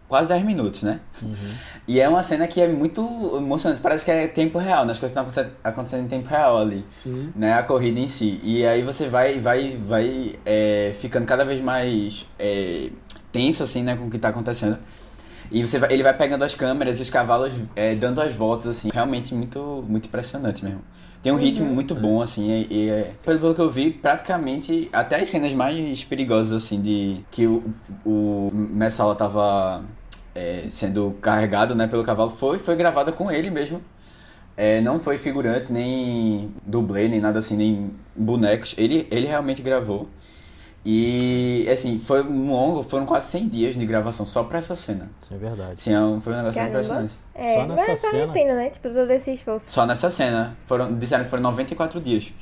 quase 0.08 0.28
10 0.28 0.44
minutos, 0.44 0.82
né? 0.82 1.00
Uhum. 1.20 1.34
E 1.88 2.00
é 2.00 2.08
uma 2.08 2.22
cena 2.22 2.46
que 2.46 2.60
é 2.60 2.68
muito 2.68 3.02
emocionante. 3.36 3.80
Parece 3.80 4.04
que 4.04 4.10
é 4.10 4.28
tempo 4.28 4.58
real, 4.58 4.84
né? 4.84 4.92
As 4.92 4.98
coisas 5.00 5.10
estão 5.10 5.22
acontecendo, 5.22 5.52
acontecendo 5.64 6.04
em 6.04 6.08
tempo 6.08 6.28
real 6.28 6.58
ali. 6.58 6.84
Sim. 6.88 7.32
Né? 7.34 7.52
A 7.54 7.62
corrida 7.62 7.98
em 7.98 8.08
si. 8.08 8.40
E 8.42 8.64
aí 8.64 8.82
você 8.82 9.08
vai, 9.08 9.40
vai, 9.40 9.76
vai 9.84 10.36
é, 10.46 10.94
ficando 11.00 11.26
cada 11.26 11.44
vez 11.44 11.60
mais 11.60 12.26
é, 12.38 12.90
tenso, 13.32 13.62
assim, 13.62 13.82
né? 13.82 13.96
Com 13.96 14.06
o 14.06 14.10
que 14.10 14.18
tá 14.18 14.28
acontecendo. 14.28 14.78
E 15.50 15.66
você 15.66 15.78
vai- 15.78 15.92
ele 15.92 16.02
vai 16.02 16.14
pegando 16.16 16.42
as 16.44 16.54
câmeras 16.54 16.98
e 16.98 17.02
os 17.02 17.10
cavalos 17.10 17.52
é, 17.76 17.94
dando 17.94 18.20
as 18.20 18.34
voltas, 18.34 18.66
assim. 18.68 18.90
Realmente 18.92 19.34
muito, 19.34 19.84
muito 19.88 20.06
impressionante 20.06 20.64
mesmo. 20.64 20.80
Tem 21.24 21.32
um 21.32 21.36
ritmo 21.38 21.66
muito 21.66 21.94
bom, 21.96 22.22
assim, 22.22 22.50
e, 22.50 22.68
e 22.86 22.90
é- 22.90 23.14
pelo, 23.24 23.40
pelo 23.40 23.54
que 23.56 23.60
eu 23.62 23.70
vi, 23.70 23.90
praticamente 23.90 24.90
até 24.92 25.16
as 25.22 25.28
cenas 25.28 25.54
mais 25.54 26.04
perigosas, 26.04 26.52
assim, 26.52 26.82
de 26.82 27.24
que 27.32 27.46
o, 27.46 27.64
o 28.06 28.50
Messala 28.54 29.16
tava 29.16 29.84
é, 30.34 30.66
sendo 30.70 31.16
carregado, 31.22 31.74
né, 31.74 31.86
pelo 31.86 32.04
cavalo, 32.04 32.30
foi, 32.30 32.58
foi 32.58 32.76
gravada 32.76 33.12
com 33.12 33.30
ele 33.32 33.50
mesmo. 33.50 33.82
É, 34.56 34.80
não 34.82 35.00
foi 35.00 35.18
figurante, 35.18 35.72
nem 35.72 36.52
dublê, 36.66 37.08
nem 37.08 37.20
nada 37.20 37.40
assim, 37.40 37.56
nem 37.56 37.92
bonecos. 38.16 38.74
Ele, 38.78 39.08
ele 39.10 39.26
realmente 39.26 39.62
gravou. 39.62 40.08
E, 40.86 41.66
assim, 41.72 41.98
foi 41.98 42.22
um 42.22 42.50
longo, 42.50 42.82
foram 42.82 43.06
quase 43.06 43.28
100 43.28 43.48
dias 43.48 43.74
de 43.76 43.86
gravação 43.86 44.26
só 44.26 44.44
pra 44.44 44.58
essa 44.58 44.74
cena. 44.74 45.10
Isso 45.22 45.32
é 45.32 45.36
verdade. 45.38 45.76
Assim, 45.78 45.90
é 45.94 46.20
foi 46.20 46.32
um 46.32 46.36
negócio 46.36 46.54
Caramba. 46.54 46.70
impressionante. 46.78 47.14
É, 47.34 47.54
Só 47.54 47.66
nessa 47.66 47.96
cena. 47.96 48.24
a 48.24 48.32
pena, 48.32 48.54
né? 48.54 48.70
Tipo, 48.70 48.90
todo 48.90 49.10
esse 49.10 49.32
esforço. 49.32 49.70
Só 49.70 49.86
nessa 49.86 50.10
cena. 50.10 50.54
Foram, 50.66 50.94
disseram 50.98 51.24
que 51.24 51.30
foram 51.30 51.42
94 51.42 52.00
dias. 52.00 52.32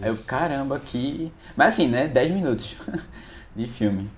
Aí 0.00 0.08
eu, 0.08 0.14
Isso. 0.14 0.24
caramba, 0.26 0.78
que. 0.78 1.32
Mas 1.56 1.74
assim, 1.74 1.88
né? 1.88 2.06
10 2.06 2.30
minutos 2.30 2.76
de 3.56 3.66
filme. 3.66 4.08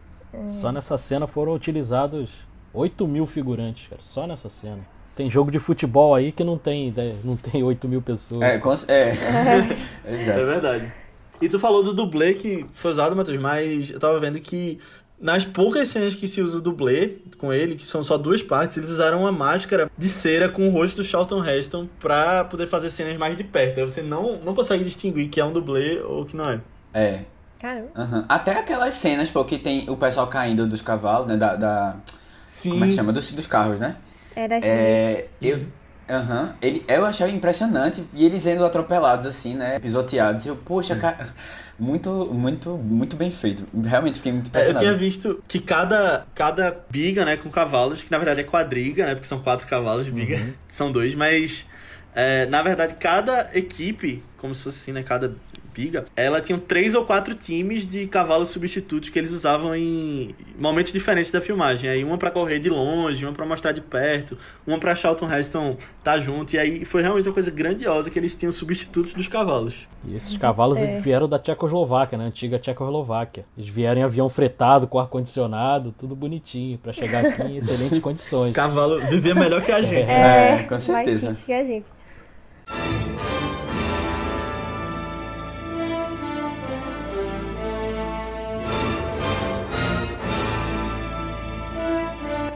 Só 0.60 0.70
nessa 0.70 0.98
cena 0.98 1.26
foram 1.26 1.54
utilizados 1.54 2.30
8 2.74 3.08
mil 3.08 3.26
figurantes, 3.26 3.88
cara. 3.88 4.02
Só 4.04 4.26
nessa 4.26 4.50
cena. 4.50 4.78
Tem 5.16 5.28
jogo 5.28 5.50
de 5.50 5.58
futebol 5.58 6.14
aí 6.14 6.32
que 6.32 6.44
não 6.44 6.56
tem, 6.56 6.92
né, 6.92 7.16
não 7.24 7.36
tem 7.36 7.62
8 7.62 7.88
mil 7.88 8.00
pessoas. 8.00 8.42
É, 8.42 8.58
com, 8.58 8.72
é. 8.72 8.76
É 10.04 10.14
Exato. 10.22 10.46
verdade. 10.46 10.92
E 11.40 11.48
tu 11.48 11.58
falou 11.58 11.82
do 11.82 11.92
dublê 11.94 12.34
que 12.34 12.66
foi 12.72 12.90
usado, 12.90 13.16
Matheus, 13.16 13.38
mas 13.38 13.90
eu 13.90 13.98
tava 13.98 14.18
vendo 14.20 14.38
que 14.40 14.78
nas 15.20 15.44
poucas 15.44 15.88
cenas 15.88 16.14
que 16.14 16.26
se 16.26 16.40
usa 16.40 16.58
o 16.58 16.60
dublê 16.60 17.18
com 17.38 17.52
ele, 17.52 17.76
que 17.76 17.86
são 17.86 18.02
só 18.02 18.16
duas 18.16 18.42
partes, 18.42 18.76
eles 18.76 18.90
usaram 18.90 19.20
uma 19.20 19.32
máscara 19.32 19.90
de 19.96 20.08
cera 20.08 20.48
com 20.48 20.66
o 20.68 20.70
rosto 20.70 20.96
do 20.96 21.04
Charlton 21.04 21.44
Heston 21.44 21.88
pra 21.98 22.44
poder 22.44 22.66
fazer 22.66 22.90
cenas 22.90 23.16
mais 23.18 23.36
de 23.36 23.44
perto. 23.44 23.78
Aí 23.80 23.84
você 23.88 24.02
não, 24.02 24.38
não 24.40 24.54
consegue 24.54 24.82
distinguir 24.84 25.28
que 25.28 25.40
é 25.40 25.44
um 25.44 25.52
dublê 25.52 26.00
ou 26.00 26.24
que 26.24 26.36
não 26.36 26.44
é. 26.50 26.60
É. 26.94 27.20
Caramba. 27.60 27.88
aham. 27.94 28.24
Até 28.26 28.52
aquelas 28.52 28.94
cenas, 28.94 29.30
pô, 29.30 29.44
que 29.44 29.58
tem 29.58 29.88
o 29.90 29.96
pessoal 29.96 30.26
caindo 30.26 30.66
dos 30.66 30.80
cavalos, 30.80 31.26
né? 31.28 31.36
Da. 31.36 31.54
da- 31.56 31.96
Sim. 32.46 32.70
como 32.70 32.84
é 32.84 32.88
que 32.88 32.94
chama? 32.94 33.12
Dos, 33.12 33.30
dos 33.32 33.46
carros, 33.46 33.78
né? 33.78 33.96
É 34.34 34.48
das 34.48 34.64
É. 34.64 35.28
Eu. 35.42 35.66
Aham. 36.10 36.54
Ele, 36.60 36.84
eu 36.88 37.06
achei 37.06 37.30
impressionante. 37.30 38.04
E 38.12 38.24
eles 38.24 38.42
sendo 38.42 38.64
atropelados, 38.64 39.24
assim, 39.26 39.54
né? 39.54 39.78
Pisoteados. 39.78 40.44
Eu, 40.44 40.56
poxa, 40.56 40.96
cara. 40.96 41.28
Muito, 41.78 42.10
muito, 42.32 42.70
muito 42.76 43.16
bem 43.16 43.30
feito. 43.30 43.64
Realmente 43.82 44.16
fiquei 44.16 44.32
muito 44.32 44.46
É, 44.48 44.58
eu 44.58 44.70
impressionado. 44.70 44.78
tinha 44.84 44.94
visto 44.94 45.42
que 45.48 45.58
cada, 45.60 46.26
cada 46.34 46.76
biga, 46.90 47.24
né, 47.24 47.38
com 47.38 47.48
cavalos, 47.48 48.02
que 48.02 48.10
na 48.10 48.18
verdade 48.18 48.40
é 48.40 48.44
quadriga, 48.44 49.06
né, 49.06 49.14
porque 49.14 49.26
são 49.26 49.40
quatro 49.40 49.66
cavalos, 49.66 50.06
biga, 50.08 50.38
são 50.68 50.92
dois, 50.92 51.14
mas 51.14 51.64
é, 52.14 52.44
na 52.46 52.60
verdade 52.62 52.96
cada 53.00 53.48
equipe, 53.54 54.22
como 54.36 54.54
se 54.54 54.62
fosse 54.62 54.78
assim, 54.82 54.92
né, 54.92 55.02
cada 55.02 55.34
espiga, 55.80 56.04
ela 56.14 56.40
tinha 56.40 56.58
três 56.58 56.94
ou 56.94 57.04
quatro 57.04 57.34
times 57.34 57.88
de 57.88 58.06
cavalos 58.06 58.50
substitutos 58.50 59.08
que 59.08 59.18
eles 59.18 59.32
usavam 59.32 59.74
em 59.74 60.34
momentos 60.58 60.92
diferentes 60.92 61.30
da 61.30 61.40
filmagem. 61.40 61.88
Aí 61.88 62.04
uma 62.04 62.18
para 62.18 62.30
correr 62.30 62.58
de 62.58 62.68
longe, 62.68 63.24
uma 63.24 63.32
para 63.32 63.46
mostrar 63.46 63.72
de 63.72 63.80
perto, 63.80 64.36
uma 64.66 64.78
para 64.78 64.94
Charlton 64.94 65.32
Heston 65.32 65.70
estar 65.70 65.86
tá 66.02 66.18
junto. 66.18 66.54
E 66.54 66.58
aí 66.58 66.84
foi 66.84 67.02
realmente 67.02 67.26
uma 67.26 67.34
coisa 67.34 67.50
grandiosa 67.50 68.10
que 68.10 68.18
eles 68.18 68.34
tinham 68.34 68.52
substitutos 68.52 69.14
dos 69.14 69.26
cavalos. 69.26 69.88
E 70.04 70.14
esses 70.14 70.36
cavalos 70.36 70.78
é. 70.78 70.98
vieram 70.98 71.28
da 71.28 71.38
Tchecoslováquia, 71.38 72.18
né? 72.18 72.26
Antiga 72.26 72.58
Tchecoslováquia. 72.58 73.44
Eles 73.56 73.70
vieram 73.70 74.00
em 74.00 74.04
avião 74.04 74.28
fretado, 74.28 74.86
com 74.86 74.98
ar-condicionado, 74.98 75.94
tudo 75.98 76.14
bonitinho, 76.14 76.78
para 76.78 76.92
chegar 76.92 77.24
aqui 77.24 77.42
em 77.42 77.56
excelentes 77.56 77.98
condições. 78.00 78.52
Cavalo 78.52 79.00
vivia 79.06 79.34
melhor 79.34 79.62
que 79.62 79.72
a 79.72 79.80
gente. 79.82 80.10
É, 80.10 80.18
né? 80.18 80.60
é 80.60 80.62
com 80.64 80.78
certeza. 80.78 81.26
Mais 81.26 81.44
que 81.44 81.52
a 81.52 81.64
gente. 81.64 81.86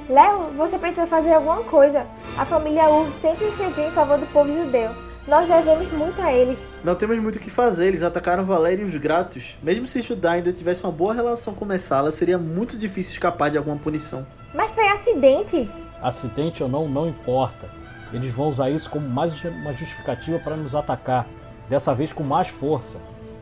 Léo, 0.08 0.50
você 0.56 0.78
precisa 0.78 1.06
fazer 1.06 1.32
alguma 1.32 1.62
coisa. 1.64 2.06
A 2.36 2.44
família 2.44 2.88
Ur 2.90 3.08
sempre 3.22 3.50
serviu 3.52 3.88
em 3.88 3.90
favor 3.90 4.18
do 4.18 4.26
povo 4.26 4.52
judeu. 4.52 4.90
Nós 5.26 5.48
devemos 5.48 5.90
muito 5.92 6.20
a 6.20 6.30
eles. 6.30 6.58
Não 6.84 6.94
temos 6.94 7.18
muito 7.18 7.36
o 7.36 7.38
que 7.38 7.48
fazer, 7.48 7.86
eles 7.86 8.02
atacaram 8.02 8.44
Valéria 8.44 8.82
e 8.82 8.84
os 8.84 8.94
Gratos. 8.96 9.56
Mesmo 9.62 9.86
se 9.86 10.02
Judá 10.02 10.32
ainda 10.32 10.52
tivesse 10.52 10.84
uma 10.84 10.92
boa 10.92 11.14
relação 11.14 11.54
com 11.54 11.64
Messala, 11.64 12.12
seria 12.12 12.36
muito 12.36 12.76
difícil 12.76 13.12
escapar 13.12 13.50
de 13.50 13.56
alguma 13.56 13.78
punição. 13.78 14.26
Mas 14.52 14.72
foi 14.72 14.86
acidente. 14.88 15.70
Acidente 16.02 16.62
ou 16.62 16.68
não, 16.68 16.86
não 16.86 17.08
importa. 17.08 17.70
Eles 18.12 18.30
vão 18.30 18.48
usar 18.48 18.68
isso 18.68 18.90
como 18.90 19.08
mais 19.08 19.32
uma 19.42 19.72
justificativa 19.72 20.38
para 20.38 20.56
nos 20.56 20.74
atacar, 20.74 21.26
dessa 21.70 21.94
vez 21.94 22.12
com 22.12 22.22
mais 22.22 22.48
força. 22.48 22.98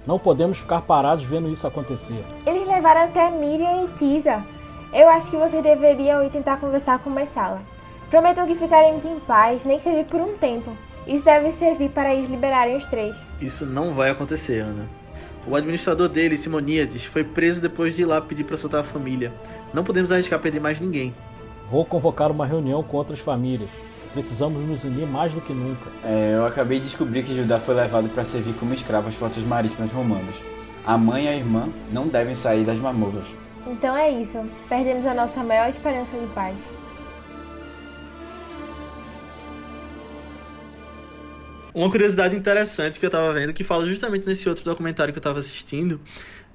Não 0.06 0.20
podemos 0.20 0.58
ficar 0.58 0.82
parados 0.82 1.24
vendo 1.24 1.50
isso 1.50 1.66
acontecer. 1.66 2.24
Eles 2.46 2.68
levaram 2.68 3.02
até 3.02 3.28
Miriam 3.28 3.84
e 3.84 3.88
Tisa. 3.98 4.44
Eu 4.92 5.08
acho 5.08 5.30
que 5.30 5.36
vocês 5.38 5.62
deveriam 5.62 6.22
ir 6.22 6.30
tentar 6.30 6.58
conversar 6.58 6.98
com 6.98 7.08
Messala. 7.08 7.62
Prometam 8.10 8.46
que 8.46 8.54
ficaremos 8.54 9.06
em 9.06 9.18
paz, 9.20 9.64
nem 9.64 9.78
que 9.78 9.84
seja 9.84 10.04
por 10.04 10.20
um 10.20 10.36
tempo. 10.36 10.70
Isso 11.06 11.24
deve 11.24 11.50
servir 11.52 11.88
para 11.88 12.14
eles 12.14 12.28
liberarem 12.28 12.76
os 12.76 12.84
três. 12.84 13.16
Isso 13.40 13.64
não 13.64 13.92
vai 13.92 14.10
acontecer, 14.10 14.60
Ana. 14.60 14.86
O 15.46 15.56
administrador 15.56 16.10
dele, 16.10 16.36
Simoníades, 16.36 17.06
foi 17.06 17.24
preso 17.24 17.60
depois 17.60 17.96
de 17.96 18.02
ir 18.02 18.04
lá 18.04 18.20
pedir 18.20 18.44
para 18.44 18.58
soltar 18.58 18.80
a 18.80 18.84
família. 18.84 19.32
Não 19.72 19.82
podemos 19.82 20.12
arriscar 20.12 20.38
perder 20.38 20.60
mais 20.60 20.78
ninguém. 20.78 21.14
Vou 21.70 21.86
convocar 21.86 22.30
uma 22.30 22.44
reunião 22.44 22.82
com 22.82 22.98
outras 22.98 23.18
famílias. 23.18 23.70
Precisamos 24.12 24.60
nos 24.60 24.84
unir 24.84 25.06
mais 25.06 25.32
do 25.32 25.40
que 25.40 25.54
nunca. 25.54 25.90
É, 26.04 26.34
eu 26.36 26.44
acabei 26.44 26.78
de 26.78 26.84
descobrir 26.84 27.22
que 27.22 27.34
Judá 27.34 27.58
foi 27.58 27.74
levado 27.74 28.10
para 28.10 28.24
servir 28.24 28.52
como 28.60 28.74
escravo 28.74 29.08
às 29.08 29.14
forças 29.14 29.42
marítimas 29.42 29.90
romanas. 29.90 30.36
A 30.86 30.98
mãe 30.98 31.24
e 31.24 31.28
a 31.28 31.34
irmã 31.34 31.70
não 31.90 32.06
devem 32.06 32.34
sair 32.34 32.62
das 32.62 32.78
mamorras. 32.78 33.41
Então 33.66 33.96
é 33.96 34.10
isso. 34.10 34.44
Perdemos 34.68 35.06
a 35.06 35.14
nossa 35.14 35.42
maior 35.42 35.68
esperança 35.68 36.18
de 36.18 36.26
paz. 36.28 36.56
Uma 41.74 41.90
curiosidade 41.90 42.36
interessante 42.36 43.00
que 43.00 43.06
eu 43.06 43.10
tava 43.10 43.32
vendo, 43.32 43.52
que 43.54 43.64
fala 43.64 43.86
justamente 43.86 44.26
nesse 44.26 44.46
outro 44.46 44.62
documentário 44.62 45.12
que 45.12 45.18
eu 45.18 45.22
tava 45.22 45.38
assistindo, 45.38 45.98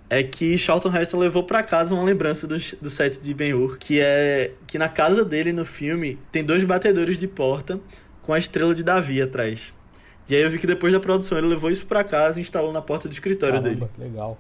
é 0.10 0.22
que 0.22 0.58
Charlton 0.58 0.96
Heston 0.96 1.18
levou 1.18 1.44
para 1.44 1.64
casa 1.64 1.94
uma 1.96 2.04
lembrança 2.04 2.46
do, 2.46 2.56
do 2.56 2.90
set 2.90 3.20
de 3.20 3.34
Ben-Hur, 3.34 3.78
que 3.80 4.00
é 4.00 4.52
que 4.68 4.78
na 4.78 4.88
casa 4.88 5.26
dele 5.26 5.52
no 5.52 5.66
filme 5.66 6.20
tem 6.32 6.44
dois 6.44 6.64
batedores 6.64 7.18
de 7.18 7.28
porta 7.28 7.80
com 8.22 8.32
a 8.32 8.38
estrela 8.38 8.76
de 8.76 8.84
Davi 8.84 9.20
atrás. 9.22 9.74
E 10.30 10.36
aí 10.36 10.42
eu 10.42 10.52
vi 10.52 10.60
que 10.60 10.68
depois 10.68 10.94
da 10.94 11.00
produção 11.00 11.38
ele 11.38 11.48
levou 11.48 11.72
isso 11.72 11.86
para 11.88 12.04
casa 12.04 12.38
e 12.38 12.42
instalou 12.42 12.72
na 12.72 12.82
porta 12.82 13.08
do 13.08 13.14
escritório 13.14 13.62
Caramba, 13.62 13.90
dele. 13.98 14.10
Legal. 14.10 14.38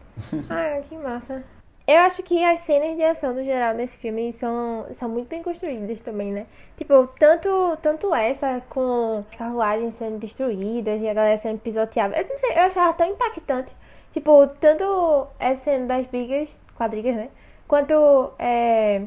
ah, 0.49 0.81
que 0.87 0.95
massa. 0.97 1.43
Eu 1.87 1.99
acho 1.99 2.21
que 2.21 2.43
as 2.43 2.61
cenas 2.61 2.97
de 2.97 3.03
ação 3.03 3.33
no 3.33 3.43
geral 3.45 3.73
nesse 3.73 3.97
filme 3.97 4.33
são, 4.33 4.85
são 4.93 5.07
muito 5.07 5.29
bem 5.29 5.41
construídas 5.41 6.01
também, 6.01 6.33
né? 6.33 6.45
Tipo, 6.75 7.07
tanto, 7.17 7.77
tanto 7.81 8.13
essa 8.13 8.61
com 8.69 9.23
carruagens 9.37 9.93
sendo 9.93 10.17
destruídas 10.19 11.01
e 11.01 11.07
a 11.07 11.13
galera 11.13 11.37
sendo 11.37 11.59
pisoteada. 11.59 12.17
Eu 12.17 12.27
não 12.27 12.37
sei, 12.37 12.51
eu 12.51 12.63
achava 12.63 12.93
tão 12.93 13.07
impactante. 13.07 13.73
Tipo, 14.11 14.47
tanto 14.59 15.27
essa 15.39 15.63
cena 15.63 15.85
das 15.85 16.05
brigas, 16.07 16.53
quadrigas, 16.75 17.15
né? 17.15 17.29
Quanto 17.69 18.33
é, 18.37 19.03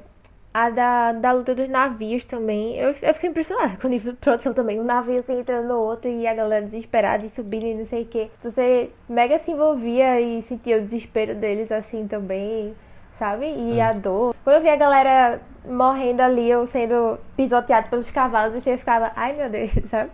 a 0.53 0.69
da, 0.69 1.13
da 1.13 1.33
luta 1.33 1.55
dos 1.55 1.69
navios 1.69 2.25
também. 2.25 2.77
Eu, 2.77 2.95
eu 3.03 3.15
fiquei 3.15 3.31
impressionada 3.31 3.77
com 3.77 3.87
o 3.87 3.91
nível 3.91 4.13
de 4.13 4.19
produção 4.19 4.53
também. 4.53 4.81
Um 4.81 4.85
navio 4.85 5.19
assim 5.19 5.39
entrando 5.39 5.69
no 5.69 5.79
outro 5.79 6.11
e 6.11 6.27
a 6.27 6.35
galera 6.35 6.65
desesperada 6.65 7.25
e 7.25 7.29
subindo 7.29 7.67
e 7.67 7.75
não 7.75 7.87
sei 7.87 8.03
o 8.03 8.07
que. 8.07 8.31
Você 8.43 8.91
mega 9.09 9.39
se 9.39 9.53
envolvia 9.53 10.21
e 10.21 10.43
sentia 10.43 10.79
o 10.79 10.83
desespero 10.83 11.35
deles 11.35 11.71
assim 11.71 12.07
também, 12.07 12.75
sabe? 13.15 13.47
E 13.47 13.79
é. 13.79 13.83
a 13.83 13.93
dor. 13.93 14.35
Quando 14.43 14.57
eu 14.57 14.63
vi 14.63 14.69
a 14.69 14.77
galera 14.77 15.41
morrendo 15.65 16.21
ali 16.21 16.55
ou 16.55 16.67
sendo 16.67 17.19
pisoteado 17.37 17.89
pelos 17.89 18.11
cavalos, 18.11 18.67
eu 18.67 18.79
ficava, 18.79 19.13
ai 19.15 19.37
meu 19.37 19.49
Deus, 19.49 19.71
sabe? 19.89 20.11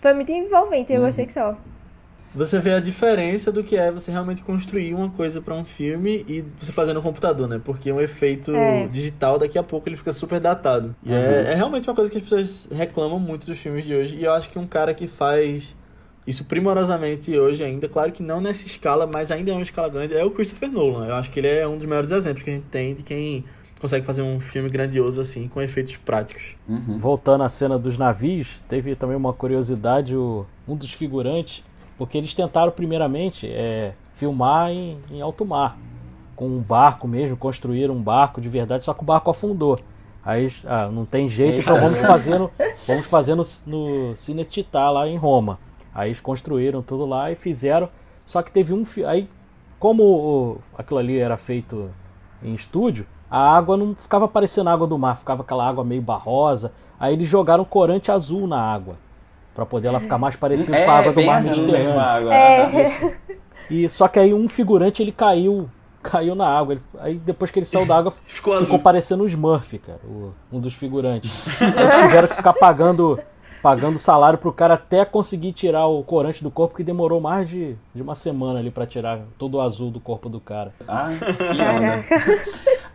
Foi 0.00 0.12
muito 0.12 0.32
envolvente, 0.32 0.92
eu 0.92 1.00
uhum. 1.00 1.06
gostei 1.06 1.26
que 1.26 1.32
só 1.32 1.56
você 2.36 2.60
vê 2.60 2.74
a 2.74 2.80
diferença 2.80 3.50
do 3.50 3.64
que 3.64 3.76
é 3.76 3.90
você 3.90 4.10
realmente 4.10 4.42
construir 4.42 4.92
uma 4.92 5.08
coisa 5.08 5.40
para 5.40 5.54
um 5.54 5.64
filme 5.64 6.24
e 6.28 6.44
você 6.58 6.70
fazer 6.70 6.92
no 6.92 7.00
computador, 7.00 7.48
né? 7.48 7.58
Porque 7.64 7.90
um 7.90 8.00
efeito 8.00 8.54
é. 8.54 8.86
digital, 8.88 9.38
daqui 9.38 9.58
a 9.58 9.62
pouco 9.62 9.88
ele 9.88 9.96
fica 9.96 10.12
super 10.12 10.38
datado. 10.38 10.94
E 11.02 11.12
é, 11.12 11.16
uhum. 11.16 11.22
é, 11.22 11.52
é, 11.52 11.54
realmente 11.54 11.88
uma 11.88 11.94
coisa 11.94 12.10
que 12.10 12.18
as 12.18 12.22
pessoas 12.22 12.68
reclamam 12.70 13.18
muito 13.18 13.46
dos 13.46 13.58
filmes 13.58 13.86
de 13.86 13.94
hoje. 13.94 14.16
E 14.16 14.24
eu 14.24 14.34
acho 14.34 14.50
que 14.50 14.58
um 14.58 14.66
cara 14.66 14.92
que 14.92 15.08
faz 15.08 15.74
isso 16.26 16.44
primorosamente 16.44 17.38
hoje 17.38 17.64
ainda, 17.64 17.88
claro 17.88 18.12
que 18.12 18.22
não 18.22 18.40
nessa 18.40 18.66
escala, 18.66 19.06
mas 19.06 19.30
ainda 19.30 19.52
é 19.52 19.54
uma 19.54 19.62
escala 19.62 19.88
grande, 19.88 20.12
é 20.12 20.24
o 20.24 20.30
Christopher 20.30 20.70
Nolan. 20.70 21.06
Eu 21.06 21.14
acho 21.14 21.30
que 21.30 21.40
ele 21.40 21.48
é 21.48 21.66
um 21.66 21.76
dos 21.76 21.86
maiores 21.86 22.10
exemplos 22.10 22.42
que 22.42 22.50
a 22.50 22.54
gente 22.54 22.66
tem 22.66 22.94
de 22.94 23.02
quem 23.02 23.44
consegue 23.80 24.04
fazer 24.04 24.22
um 24.22 24.40
filme 24.40 24.68
grandioso 24.68 25.20
assim, 25.20 25.48
com 25.48 25.62
efeitos 25.62 25.96
práticos. 25.96 26.56
Uhum. 26.68 26.98
Voltando 26.98 27.44
à 27.44 27.48
cena 27.48 27.78
dos 27.78 27.96
navios, 27.96 28.62
teve 28.68 28.94
também 28.94 29.16
uma 29.16 29.32
curiosidade, 29.32 30.14
o, 30.14 30.44
um 30.68 30.76
dos 30.76 30.92
figurantes 30.92 31.62
porque 31.98 32.18
eles 32.18 32.34
tentaram, 32.34 32.70
primeiramente, 32.70 33.46
é, 33.50 33.92
filmar 34.14 34.70
em, 34.70 34.98
em 35.10 35.20
alto 35.20 35.44
mar, 35.44 35.78
com 36.34 36.46
um 36.46 36.60
barco 36.60 37.08
mesmo, 37.08 37.36
construíram 37.36 37.94
um 37.94 38.02
barco 38.02 38.40
de 38.40 38.48
verdade, 38.48 38.84
só 38.84 38.92
que 38.92 39.02
o 39.02 39.04
barco 39.04 39.30
afundou. 39.30 39.78
Aí 40.24 40.48
ah, 40.66 40.88
não 40.88 41.06
tem 41.06 41.28
jeito, 41.28 41.60
então 41.60 41.80
vamos 41.80 41.98
fazer 42.00 42.38
no, 42.38 42.50
vamos 42.86 43.06
fazer 43.06 43.34
no, 43.34 43.44
no 43.66 44.16
Cine 44.16 44.44
Titá, 44.44 44.90
lá 44.90 45.08
em 45.08 45.16
Roma. 45.16 45.58
Aí 45.94 46.08
eles 46.08 46.20
construíram 46.20 46.82
tudo 46.82 47.06
lá 47.06 47.30
e 47.30 47.36
fizeram. 47.36 47.88
Só 48.26 48.42
que 48.42 48.50
teve 48.50 48.74
um. 48.74 48.84
Aí, 49.06 49.30
como 49.78 50.02
o, 50.02 50.58
aquilo 50.76 50.98
ali 50.98 51.16
era 51.18 51.36
feito 51.36 51.90
em 52.42 52.54
estúdio, 52.54 53.06
a 53.30 53.56
água 53.56 53.76
não 53.76 53.94
ficava 53.94 54.26
parecendo 54.26 54.68
água 54.68 54.86
do 54.86 54.98
mar, 54.98 55.16
ficava 55.16 55.42
aquela 55.42 55.66
água 55.66 55.84
meio 55.84 56.02
barrosa. 56.02 56.72
Aí 56.98 57.14
eles 57.14 57.28
jogaram 57.28 57.64
corante 57.64 58.10
azul 58.10 58.46
na 58.46 58.60
água 58.60 58.96
para 59.56 59.64
poder 59.64 59.88
ela 59.88 59.98
ficar 59.98 60.18
mais 60.18 60.36
parecida 60.36 60.76
é, 60.76 60.84
com 60.84 60.90
a 60.90 60.98
água 60.98 61.12
do 61.12 61.22
mar 61.24 61.42
Mediterrâneo. 61.42 62.30
É. 62.30 63.16
E 63.70 63.88
só 63.88 64.06
que 64.06 64.18
aí 64.18 64.34
um 64.34 64.46
figurante 64.46 65.02
ele 65.02 65.10
caiu, 65.10 65.68
caiu 66.02 66.34
na 66.34 66.46
água. 66.46 66.74
Ele, 66.74 66.82
aí 66.98 67.14
depois 67.14 67.50
que 67.50 67.58
ele 67.58 67.64
saiu 67.64 67.86
da 67.86 67.96
água, 67.96 68.12
ficou, 68.28 68.62
ficou 68.62 68.78
parecendo 68.78 69.24
o 69.24 69.26
Smurf, 69.26 69.78
cara, 69.78 69.98
o, 70.04 70.34
um 70.52 70.60
dos 70.60 70.74
figurantes. 70.74 71.32
Eles 71.58 72.02
tiveram 72.02 72.28
que 72.28 72.36
ficar 72.36 72.52
pagando 72.52 73.18
pagando 73.66 73.98
salário 73.98 74.38
pro 74.38 74.52
cara 74.52 74.74
até 74.74 75.04
conseguir 75.04 75.50
tirar 75.50 75.88
o 75.88 76.00
corante 76.04 76.40
do 76.40 76.52
corpo, 76.52 76.76
que 76.76 76.84
demorou 76.84 77.20
mais 77.20 77.48
de, 77.48 77.74
de 77.92 78.00
uma 78.00 78.14
semana 78.14 78.60
ali 78.60 78.70
para 78.70 78.86
tirar 78.86 79.22
todo 79.36 79.54
o 79.54 79.60
azul 79.60 79.90
do 79.90 79.98
corpo 79.98 80.28
do 80.28 80.38
cara. 80.38 80.72
Ah, 80.86 81.08
que 81.10 81.60
onda. 81.60 82.04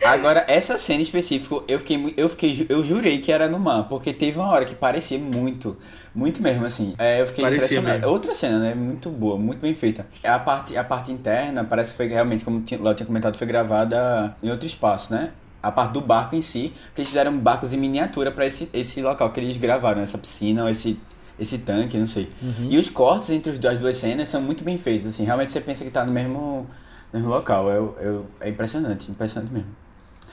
Agora, 0.01 0.45
essa 0.47 0.77
cena 0.77 1.01
específica, 1.01 1.57
eu 1.67 1.77
fiquei, 1.77 2.13
eu 2.15 2.29
fiquei, 2.29 2.65
eu 2.69 2.81
jurei 2.85 3.17
que 3.17 3.33
era 3.33 3.49
no 3.49 3.59
mar, 3.59 3.89
porque 3.89 4.13
teve 4.13 4.39
uma 4.39 4.47
hora 4.47 4.63
que 4.63 4.73
parecia 4.73 5.19
muito, 5.19 5.75
muito 6.15 6.41
mesmo, 6.41 6.65
assim. 6.65 6.95
É, 6.97 7.19
eu 7.19 7.27
fiquei 7.27 7.43
parecia 7.43 7.65
impressionado. 7.65 7.99
Mesmo. 7.99 8.13
Outra 8.13 8.33
cena, 8.33 8.59
né? 8.59 8.73
Muito 8.73 9.09
boa, 9.09 9.37
muito 9.37 9.59
bem 9.59 9.75
feita. 9.75 10.07
A 10.23 10.39
parte, 10.39 10.77
a 10.77 10.85
parte 10.85 11.11
interna, 11.11 11.65
parece 11.65 11.91
que 11.91 11.97
foi 11.97 12.07
realmente, 12.07 12.45
como 12.45 12.59
o 12.59 12.83
Léo 12.83 12.95
tinha 12.95 13.05
comentado, 13.05 13.37
foi 13.37 13.45
gravada 13.45 14.37
em 14.41 14.49
outro 14.49 14.65
espaço, 14.65 15.13
né? 15.13 15.31
A 15.61 15.71
parte 15.71 15.93
do 15.93 16.01
barco 16.01 16.35
em 16.35 16.41
si, 16.41 16.73
porque 16.85 17.01
eles 17.01 17.09
fizeram 17.09 17.37
barcos 17.37 17.73
em 17.73 17.77
miniatura 17.77 18.31
para 18.31 18.45
esse, 18.45 18.69
esse 18.73 19.01
local 19.01 19.31
que 19.31 19.39
eles 19.39 19.57
gravaram, 19.57 20.01
essa 20.01 20.17
piscina, 20.17 20.63
ou 20.63 20.69
esse, 20.69 20.99
esse 21.39 21.59
tanque, 21.59 21.97
não 21.97 22.07
sei. 22.07 22.29
Uhum. 22.41 22.67
E 22.69 22.77
os 22.77 22.89
cortes 22.89 23.29
entre 23.29 23.51
as 23.51 23.77
duas 23.77 23.97
cenas 23.97 24.29
são 24.29 24.41
muito 24.41 24.63
bem 24.63 24.77
feitos, 24.77 25.07
assim, 25.07 25.23
realmente 25.23 25.51
você 25.51 25.61
pensa 25.61 25.83
que 25.83 25.89
está 25.89 26.05
no 26.05 26.11
mesmo, 26.11 26.67
no 27.11 27.19
mesmo 27.19 27.29
local, 27.29 27.67
é, 27.71 28.47
é 28.47 28.49
impressionante, 28.49 29.11
impressionante 29.11 29.53
mesmo. 29.53 29.69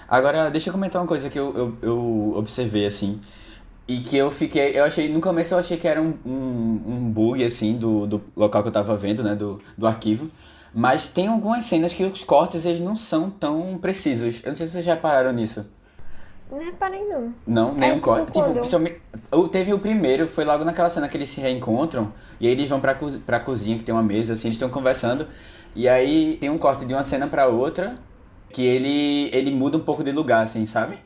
Agora, 0.09 0.51
deixa 0.51 0.70
eu 0.70 0.72
comentar 0.72 1.03
uma 1.03 1.09
coisa 1.09 1.29
que 1.29 1.39
eu, 1.39 1.55
eu, 1.55 1.79
eu 1.83 2.35
observei, 2.37 2.87
assim, 2.87 3.20
e 3.87 4.01
que 4.01 4.16
eu 4.16 4.31
fiquei, 4.31 4.79
eu 4.79 4.85
achei, 4.85 5.09
no 5.11 5.20
começo 5.20 5.55
eu 5.55 5.59
achei 5.59 5.76
que 5.76 5.89
era 5.89 6.01
um, 6.01 6.14
um, 6.24 6.83
um 6.87 7.11
bug, 7.11 7.45
assim, 7.45 7.76
do, 7.76 8.07
do 8.07 8.22
local 8.37 8.62
que 8.62 8.68
eu 8.68 8.72
tava 8.72 8.97
vendo, 8.97 9.22
né, 9.22 9.35
do, 9.35 9.61
do 9.76 9.87
arquivo, 9.87 10.31
mas 10.79 11.09
tem 11.09 11.26
algumas 11.26 11.64
cenas 11.64 11.93
que 11.93 12.05
os 12.05 12.22
cortes 12.22 12.64
eles 12.64 12.81
não 12.81 12.95
são 12.95 13.29
tão 13.29 13.76
precisos. 13.79 14.41
Eu 14.45 14.51
não 14.51 14.55
sei 14.55 14.68
se 14.68 14.74
vocês 14.74 14.85
já 14.85 14.95
repararam 14.95 15.33
nisso. 15.33 15.66
Não 16.49 16.64
reparei 16.64 17.05
não. 17.05 17.35
Não, 17.45 17.74
nenhum 17.74 17.99
corte. 17.99 18.31
Tipo, 18.31 19.49
teve 19.49 19.74
o 19.74 19.79
primeiro, 19.81 20.29
foi 20.29 20.45
logo 20.45 20.64
naquela 20.64 20.89
cena 20.89 21.09
que 21.09 21.16
eles 21.16 21.31
se 21.31 21.41
reencontram, 21.41 22.12
e 22.39 22.47
aí 22.47 22.53
eles 22.53 22.68
vão 22.68 22.79
pra, 22.79 22.95
cozinha, 22.95 23.22
pra 23.26 23.41
cozinha, 23.41 23.76
que 23.76 23.83
tem 23.83 23.93
uma 23.93 24.05
mesa, 24.05 24.35
assim, 24.35 24.47
eles 24.47 24.55
estão 24.55 24.68
conversando, 24.68 25.26
E 25.74 25.89
aí 25.89 26.37
tem 26.41 26.49
um 26.49 26.59
corte 26.59 26.85
de 26.85 26.95
uma 26.95 27.03
cena 27.03 27.26
pra 27.26 27.49
outra 27.49 27.97
que 28.53 28.62
ele, 28.62 29.31
ele 29.33 29.51
muda 29.51 29.76
um 29.76 29.81
pouco 29.81 30.05
de 30.05 30.12
lugar, 30.12 30.45
assim, 30.45 30.64
sabe? 30.64 30.97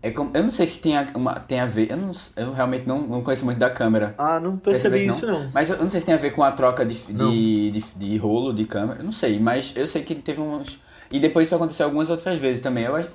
É 0.00 0.10
como, 0.12 0.30
eu 0.32 0.44
não 0.44 0.50
sei 0.50 0.66
se 0.66 0.78
tem 0.78 0.96
a, 0.96 1.06
uma, 1.14 1.34
tem 1.40 1.58
a 1.58 1.66
ver. 1.66 1.90
Eu, 1.90 1.96
não, 1.96 2.12
eu 2.36 2.52
realmente 2.52 2.86
não, 2.86 3.00
não 3.00 3.22
conheço 3.22 3.44
muito 3.44 3.58
da 3.58 3.68
câmera. 3.68 4.14
Ah, 4.16 4.38
não 4.38 4.56
percebi 4.56 4.98
vez 4.98 5.16
isso 5.16 5.26
não. 5.26 5.50
Mas 5.52 5.68
eu 5.70 5.76
não 5.76 5.88
sei 5.88 6.00
se 6.00 6.06
tem 6.06 6.14
a 6.14 6.18
ver 6.18 6.30
com 6.30 6.42
a 6.42 6.52
troca 6.52 6.86
de, 6.86 6.96
Não. 7.12 7.30
de, 7.30 7.70
de, 7.72 7.84
de 7.96 8.16
rolo 8.16 8.52
de 8.52 8.64
câmera. 8.64 9.00
Eu 9.00 9.04
não 9.04 9.12
sei, 9.12 9.40
mas 9.40 9.72
eu 9.74 9.88
sei 9.88 10.02
que 10.02 10.14
teve 10.14 10.40
uns. 10.40 10.80
E 11.10 11.18
depois 11.18 11.48
isso 11.48 11.56
aconteceu 11.56 11.86
algumas 11.86 12.10
outras 12.10 12.38
vezes 12.38 12.60
também. 12.60 12.84
Eu, 12.84 12.96
eu 12.96 13.08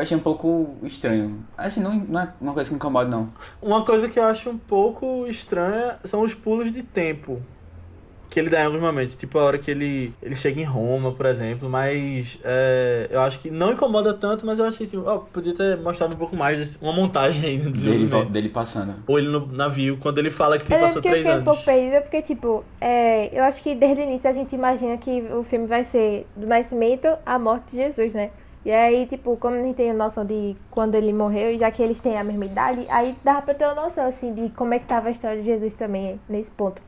achei 0.00 0.16
um 0.16 0.20
pouco 0.20 0.76
estranho. 0.84 1.44
Assim, 1.58 1.80
não, 1.80 1.94
não 1.94 2.20
é 2.20 2.32
uma 2.40 2.52
coisa 2.52 2.68
que 2.68 2.74
me 2.74 2.76
incomoda, 2.76 3.10
não. 3.10 3.32
Uma 3.60 3.84
coisa 3.84 4.08
que 4.08 4.18
eu 4.18 4.24
acho 4.24 4.50
um 4.50 4.58
pouco 4.58 5.26
estranha 5.26 5.98
são 6.04 6.20
os 6.20 6.32
pulos 6.32 6.70
de 6.70 6.82
tempo 6.84 7.42
que 8.30 8.38
ele 8.38 8.48
dá 8.48 8.60
em 8.62 8.64
alguns 8.66 8.80
momentos. 8.80 9.14
Tipo 9.16 9.38
a 9.38 9.42
hora 9.42 9.58
que 9.58 9.70
ele, 9.70 10.14
ele 10.22 10.36
chega 10.36 10.60
em 10.60 10.64
Roma, 10.64 11.12
por 11.12 11.26
exemplo. 11.26 11.68
Mas 11.68 12.38
é, 12.44 13.08
eu 13.10 13.20
acho 13.20 13.40
que 13.40 13.50
não 13.50 13.72
incomoda 13.72 14.14
tanto, 14.14 14.46
mas 14.46 14.58
eu 14.58 14.64
achei 14.64 14.86
assim, 14.86 15.02
ó, 15.04 15.18
podia 15.18 15.54
ter 15.54 15.76
mostrado 15.78 16.14
um 16.14 16.18
pouco 16.18 16.36
mais, 16.36 16.58
desse- 16.58 16.78
uma 16.80 16.92
montagem 16.92 17.58
do 17.58 17.70
Dele, 17.70 18.08
dele 18.30 18.48
passando. 18.48 18.94
Ou 19.06 19.18
ele 19.18 19.28
no 19.28 19.46
navio, 19.46 19.98
quando 19.98 20.18
ele 20.18 20.30
fala 20.30 20.56
que 20.58 20.64
Eu 20.72 20.76
lembro 20.76 20.86
passou 20.86 21.02
que 21.02 21.08
eu 21.08 21.12
três 21.12 21.24
fiquei 21.26 21.32
um 21.38 21.42
anos. 21.42 21.44
pouco 21.52 21.64
perdida, 21.64 22.00
porque, 22.02 22.22
tipo, 22.22 22.64
é, 22.80 23.36
eu 23.36 23.42
acho 23.44 23.62
que 23.62 23.74
desde 23.74 24.00
o 24.00 24.04
início 24.04 24.30
a 24.30 24.32
gente 24.32 24.54
imagina 24.54 24.96
que 24.96 25.22
o 25.32 25.42
filme 25.42 25.66
vai 25.66 25.82
ser 25.82 26.26
do 26.36 26.46
nascimento 26.46 27.08
à 27.26 27.38
morte 27.38 27.72
de 27.72 27.78
Jesus, 27.78 28.14
né? 28.14 28.30
E 28.64 28.70
aí, 28.70 29.06
tipo, 29.06 29.36
como 29.38 29.56
a 29.56 29.62
gente 29.62 29.74
tem 29.76 29.90
a 29.90 29.94
noção 29.94 30.24
de 30.24 30.54
quando 30.70 30.94
ele 30.94 31.12
morreu, 31.14 31.50
e 31.50 31.58
já 31.58 31.70
que 31.70 31.82
eles 31.82 31.98
têm 32.00 32.18
a 32.18 32.22
mesma 32.22 32.44
idade, 32.44 32.86
aí 32.90 33.16
dava 33.24 33.40
pra 33.42 33.54
ter 33.54 33.64
uma 33.64 33.74
noção, 33.74 34.06
assim, 34.06 34.34
de 34.34 34.50
como 34.50 34.74
é 34.74 34.78
que 34.78 34.84
tava 34.84 35.08
a 35.08 35.10
história 35.10 35.38
de 35.40 35.46
Jesus 35.46 35.72
também, 35.74 36.20
nesse 36.28 36.50
ponto. 36.50 36.80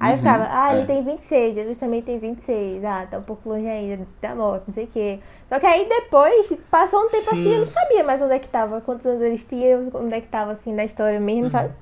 Aí 0.00 0.12
eu 0.12 0.16
Uhum, 0.16 0.18
ficava, 0.18 0.48
ah, 0.50 0.72
ele 0.74 0.82
é. 0.82 0.86
tem 0.86 1.02
26, 1.02 1.54
Jesus 1.54 1.78
também 1.78 2.02
tem 2.02 2.18
26, 2.18 2.84
ah, 2.84 3.06
tá 3.10 3.18
um 3.18 3.22
pouco 3.22 3.48
longe 3.48 3.66
ainda 3.66 4.06
da 4.22 4.34
morte, 4.34 4.64
não 4.68 4.74
sei 4.74 4.84
o 4.84 4.88
quê. 4.88 5.18
Só 5.48 5.58
que 5.58 5.66
aí 5.66 5.88
depois, 5.88 6.52
passou 6.70 7.00
um 7.04 7.08
tempo 7.08 7.28
Sim. 7.30 7.36
assim, 7.40 7.48
eu 7.50 7.60
não 7.60 7.66
sabia 7.66 8.04
mais 8.04 8.22
onde 8.22 8.34
é 8.34 8.38
que 8.38 8.48
tava, 8.48 8.80
quantos 8.80 9.06
anos 9.06 9.20
eles 9.22 9.44
tinham, 9.44 9.90
onde 9.94 10.14
é 10.14 10.20
que 10.20 10.28
tava, 10.28 10.52
assim, 10.52 10.72
na 10.72 10.84
história 10.84 11.18
mesmo, 11.18 11.44
Uhum. 11.44 11.50
sabe? 11.50 11.72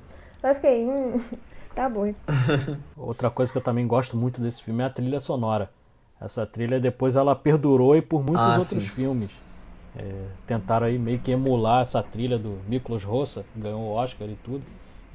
Aí 0.41 0.51
eu 0.51 0.55
fiquei, 0.55 0.85
hum, 0.85 1.19
tá 1.75 1.87
bom. 1.89 2.11
Outra 2.97 3.29
coisa 3.29 3.51
que 3.51 3.57
eu 3.57 3.61
também 3.61 3.85
gosto 3.87 4.17
muito 4.17 4.41
desse 4.41 4.63
filme 4.63 4.81
é 4.83 4.85
a 4.87 4.89
trilha 4.89 5.19
sonora. 5.19 5.69
Essa 6.19 6.45
trilha 6.45 6.79
depois 6.79 7.15
ela 7.15 7.35
perdurou 7.35 7.95
e 7.95 8.01
por 8.01 8.23
muitos 8.25 8.47
Ah, 8.47 8.57
outros 8.57 8.83
sim. 8.83 8.87
filmes. 8.87 9.31
É, 9.95 10.25
tentaram 10.45 10.87
aí 10.87 10.97
meio 10.97 11.19
que 11.19 11.31
emular 11.31 11.81
essa 11.81 12.01
trilha 12.03 12.37
do 12.37 12.59
Miklos 12.67 13.03
Rossa, 13.03 13.43
que 13.53 13.59
ganhou 13.59 13.81
o 13.81 13.93
Oscar 13.93 14.27
e 14.27 14.35
tudo. 14.35 14.63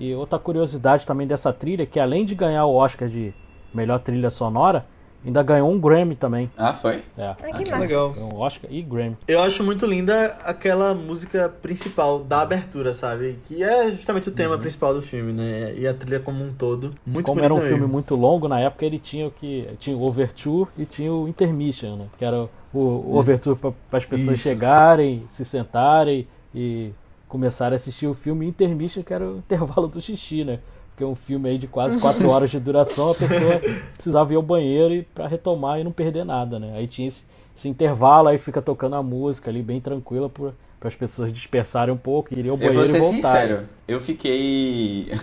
E 0.03 0.13
outra 0.17 0.37
curiosidade 0.37 1.07
também 1.07 1.29
dessa 1.29 1.53
trilha 1.53 1.85
é 1.85 1.87
que 1.87 2.01
além 2.01 2.25
de 2.25 2.35
ganhar 2.35 2.67
o 2.67 2.75
Oscar 2.75 3.09
de 3.09 3.33
melhor 3.73 4.01
trilha 4.01 4.31
sonora, 4.31 4.85
ainda 5.25 5.41
ganhou 5.45 5.71
um 5.71 5.79
Grammy 5.79 6.17
também. 6.17 6.51
Ah, 6.59 6.75
foi? 6.75 7.05
É, 7.17 7.37
Ai, 7.41 7.51
Ah, 7.53 7.57
que 7.57 7.63
que 7.63 7.71
massa. 7.71 7.83
Legal. 7.85 8.13
um 8.19 8.35
Oscar 8.37 8.69
e 8.69 8.83
Grammy. 8.83 9.17
Eu 9.29 9.41
acho 9.41 9.63
muito 9.63 9.87
linda 9.87 10.37
aquela 10.45 10.93
música 10.93 11.49
principal 11.49 12.19
da 12.19 12.41
abertura, 12.41 12.93
sabe? 12.93 13.39
Que 13.45 13.63
é 13.63 13.93
justamente 13.93 14.29
o 14.29 14.33
tema 14.33 14.59
principal 14.59 14.93
do 14.93 15.01
filme, 15.01 15.33
né? 15.33 15.73
E 15.77 15.87
a 15.87 15.95
trilha 15.95 16.19
como 16.19 16.45
um 16.45 16.53
todo. 16.53 16.93
Muito 17.07 17.25
Como 17.27 17.41
era 17.41 17.55
um 17.55 17.59
mesmo. 17.59 17.69
filme 17.71 17.87
muito 17.87 18.17
longo, 18.17 18.49
na 18.49 18.59
época 18.59 18.85
ele 18.85 18.99
tinha 18.99 19.29
o 19.29 19.31
que 19.31 19.69
tinha 19.79 19.97
o 19.97 20.03
overture 20.03 20.69
e 20.77 20.85
tinha 20.85 21.13
o 21.13 21.29
intermission, 21.29 21.95
né? 21.95 22.07
Que 22.19 22.25
era 22.25 22.49
o, 22.75 22.79
o 22.81 23.17
overture 23.17 23.57
para 23.57 23.73
as 23.93 24.05
pessoas 24.05 24.35
Isso. 24.41 24.49
chegarem, 24.49 25.23
se 25.29 25.45
sentarem 25.45 26.27
e 26.53 26.91
começarem 27.33 27.75
a 27.75 27.77
assistir 27.77 28.07
o 28.07 28.13
filme 28.13 28.45
e 28.45 28.49
intermission 28.51 29.03
que 29.03 29.15
era 29.15 29.25
o 29.25 29.39
intervalo 29.49 29.89
do 29.89 30.03
xixi, 30.03 30.45
né? 30.45 30.59
Porque 30.91 31.03
é 31.03 31.07
um 31.07 31.15
filme 31.15 31.49
aí 31.49 31.57
de 31.57 31.67
quase 31.67 31.99
quatro 31.99 32.29
horas 32.29 32.51
de 32.51 32.61
duração, 32.61 33.13
a 33.13 33.15
pessoa 33.15 33.59
precisava 33.97 34.31
ir 34.31 34.37
ao 34.37 34.43
banheiro 34.43 34.93
e 34.93 35.03
para 35.03 35.27
retomar 35.27 35.81
e 35.81 35.85
não 35.85 35.91
perder 35.91 36.23
nada, 36.23 36.59
né? 36.59 36.75
Aí 36.77 36.87
tinha 36.87 37.09
esse, 37.09 37.25
esse 37.57 37.67
intervalo, 37.67 38.29
aí 38.29 38.37
fica 38.37 38.61
tocando 38.61 38.97
a 38.97 39.03
música 39.03 39.51
ali 39.51 39.63
bem 39.63 39.81
tranquila 39.81 40.29
para 40.29 40.53
as 40.89 40.95
pessoas 40.95 41.33
dispersarem 41.33 41.95
um 41.95 41.97
pouco, 41.97 42.35
irem 42.35 42.51
ao 42.51 42.57
Eu 42.57 42.59
banheiro 42.59 42.75
vou 42.75 42.85
e 42.85 42.89
ser 42.89 43.01
voltarem. 43.01 43.21
sincero, 43.23 43.69
eu 43.89 44.01
fiquei. 44.01 45.11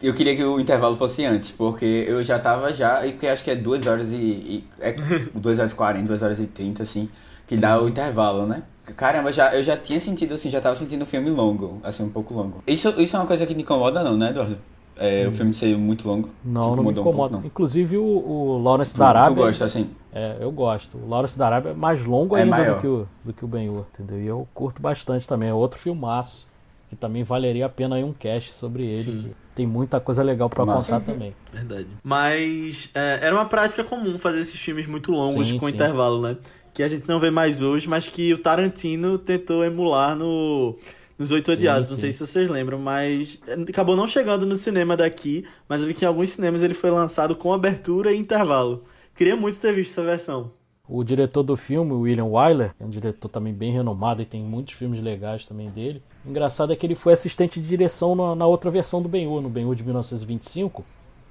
Eu 0.00 0.14
queria 0.14 0.36
que 0.36 0.44
o 0.44 0.60
intervalo 0.60 0.94
fosse 0.94 1.24
antes, 1.24 1.50
porque 1.50 2.04
eu 2.06 2.22
já 2.22 2.38
tava 2.38 2.72
já. 2.72 3.04
E 3.04 3.10
porque 3.10 3.26
acho 3.26 3.42
que 3.42 3.50
é 3.50 3.56
2 3.56 3.84
horas 3.84 4.12
e. 4.12 4.14
e 4.14 4.64
é 4.78 4.94
2 5.34 5.58
horas 5.58 5.72
e 5.72 5.74
40, 5.74 6.06
2 6.06 6.22
horas 6.22 6.38
e 6.38 6.46
30, 6.46 6.84
assim, 6.84 7.08
que 7.48 7.56
dá 7.56 7.82
o 7.82 7.88
intervalo, 7.88 8.46
né? 8.46 8.62
Caramba, 8.94 9.30
já, 9.32 9.54
eu 9.54 9.62
já 9.62 9.76
tinha 9.76 10.00
sentido 10.00 10.34
assim, 10.34 10.50
já 10.50 10.60
tava 10.60 10.76
sentindo 10.76 11.02
o 11.02 11.06
filme 11.06 11.30
longo, 11.30 11.78
assim, 11.82 12.02
um 12.04 12.08
pouco 12.10 12.34
longo. 12.34 12.62
Isso, 12.66 12.88
isso 13.00 13.16
é 13.16 13.18
uma 13.18 13.26
coisa 13.26 13.46
que 13.46 13.54
te 13.54 13.60
incomoda, 13.60 14.02
não, 14.02 14.16
né, 14.16 14.30
Eduardo? 14.30 14.58
É, 15.00 15.28
O 15.28 15.32
filme 15.32 15.54
ser 15.54 15.76
muito 15.78 16.08
longo. 16.08 16.28
Não, 16.44 16.74
não 16.74 16.82
me 16.82 16.90
incomodou 16.90 17.04
um 17.04 17.06
incomoda. 17.08 17.28
pouco, 17.30 17.42
não. 17.42 17.46
Inclusive 17.46 17.96
o, 17.98 18.02
o 18.04 18.58
Lawrence 18.62 18.92
Tu, 18.94 18.98
da 18.98 19.08
Arábia. 19.08 19.30
tu 19.32 19.36
gosta, 19.36 19.64
assim? 19.64 19.90
É, 20.12 20.36
eu 20.40 20.50
gosto. 20.50 20.96
O 20.98 21.08
Lawrence 21.08 21.38
da 21.38 21.46
Arábia 21.46 21.70
é 21.70 21.74
mais 21.74 22.04
longo 22.04 22.36
É 22.36 22.42
ainda 22.42 22.56
maior. 22.56 22.74
do 22.76 22.80
que 22.80 22.86
o, 22.88 23.08
do 23.24 23.32
que 23.32 23.44
o 23.44 23.48
Ben-Hur, 23.48 23.84
entendeu? 23.94 24.20
E 24.20 24.26
eu 24.26 24.48
curto 24.52 24.82
bastante 24.82 25.26
também. 25.28 25.50
É 25.50 25.54
outro 25.54 25.78
filmaço. 25.78 26.48
Que 26.90 26.96
também 26.96 27.22
valeria 27.22 27.66
a 27.66 27.68
pena 27.68 27.94
aí 27.96 28.02
um 28.02 28.12
cast 28.14 28.56
sobre 28.56 28.86
ele. 28.86 29.36
Tem 29.54 29.66
muita 29.66 30.00
coisa 30.00 30.22
legal 30.22 30.48
pra 30.48 30.64
Massa. 30.64 30.94
contar 30.98 31.12
também. 31.12 31.32
Verdade. 31.52 31.86
Mas 32.02 32.90
é, 32.94 33.18
era 33.22 33.36
uma 33.36 33.44
prática 33.44 33.84
comum 33.84 34.18
fazer 34.18 34.40
esses 34.40 34.58
filmes 34.58 34.86
muito 34.86 35.12
longos 35.12 35.48
Sim, 35.48 35.58
com 35.58 35.66
sim. 35.68 35.74
intervalo, 35.74 36.22
né? 36.22 36.36
Que 36.78 36.84
a 36.84 36.86
gente 36.88 37.08
não 37.08 37.18
vê 37.18 37.28
mais 37.28 37.60
hoje, 37.60 37.88
mas 37.88 38.06
que 38.06 38.32
o 38.32 38.38
Tarantino 38.38 39.18
tentou 39.18 39.64
emular 39.64 40.14
no 40.14 40.78
nos 41.18 41.32
Oito 41.32 41.50
Sim, 41.50 41.56
Odiados. 41.56 41.90
Não 41.90 41.96
sei 41.96 42.12
se 42.12 42.24
vocês 42.24 42.48
lembram, 42.48 42.78
mas 42.78 43.42
é, 43.48 43.54
acabou 43.54 43.96
não 43.96 44.06
chegando 44.06 44.46
no 44.46 44.54
cinema 44.54 44.96
daqui, 44.96 45.44
mas 45.68 45.80
eu 45.80 45.88
vi 45.88 45.94
que 45.94 46.04
em 46.04 46.06
alguns 46.06 46.30
cinemas 46.30 46.62
ele 46.62 46.74
foi 46.74 46.92
lançado 46.92 47.34
com 47.34 47.52
abertura 47.52 48.12
e 48.12 48.16
intervalo. 48.16 48.84
Queria 49.16 49.34
muito 49.34 49.58
ter 49.58 49.72
visto 49.72 49.90
essa 49.90 50.04
versão. 50.04 50.52
O 50.88 51.02
diretor 51.02 51.42
do 51.42 51.56
filme, 51.56 51.94
William 51.94 52.26
Wyler, 52.26 52.72
é 52.78 52.84
um 52.84 52.90
diretor 52.90 53.28
também 53.28 53.52
bem 53.52 53.72
renomado 53.72 54.22
e 54.22 54.24
tem 54.24 54.40
muitos 54.44 54.74
filmes 54.74 55.02
legais 55.02 55.44
também 55.48 55.68
dele. 55.70 56.00
Engraçado 56.24 56.72
é 56.72 56.76
que 56.76 56.86
ele 56.86 56.94
foi 56.94 57.12
assistente 57.12 57.60
de 57.60 57.66
direção 57.66 58.14
na, 58.14 58.36
na 58.36 58.46
outra 58.46 58.70
versão 58.70 59.02
do 59.02 59.08
Ben-Hur, 59.08 59.42
no 59.42 59.48
Ben-Hur 59.48 59.74
de 59.74 59.82
1925. 59.82 60.84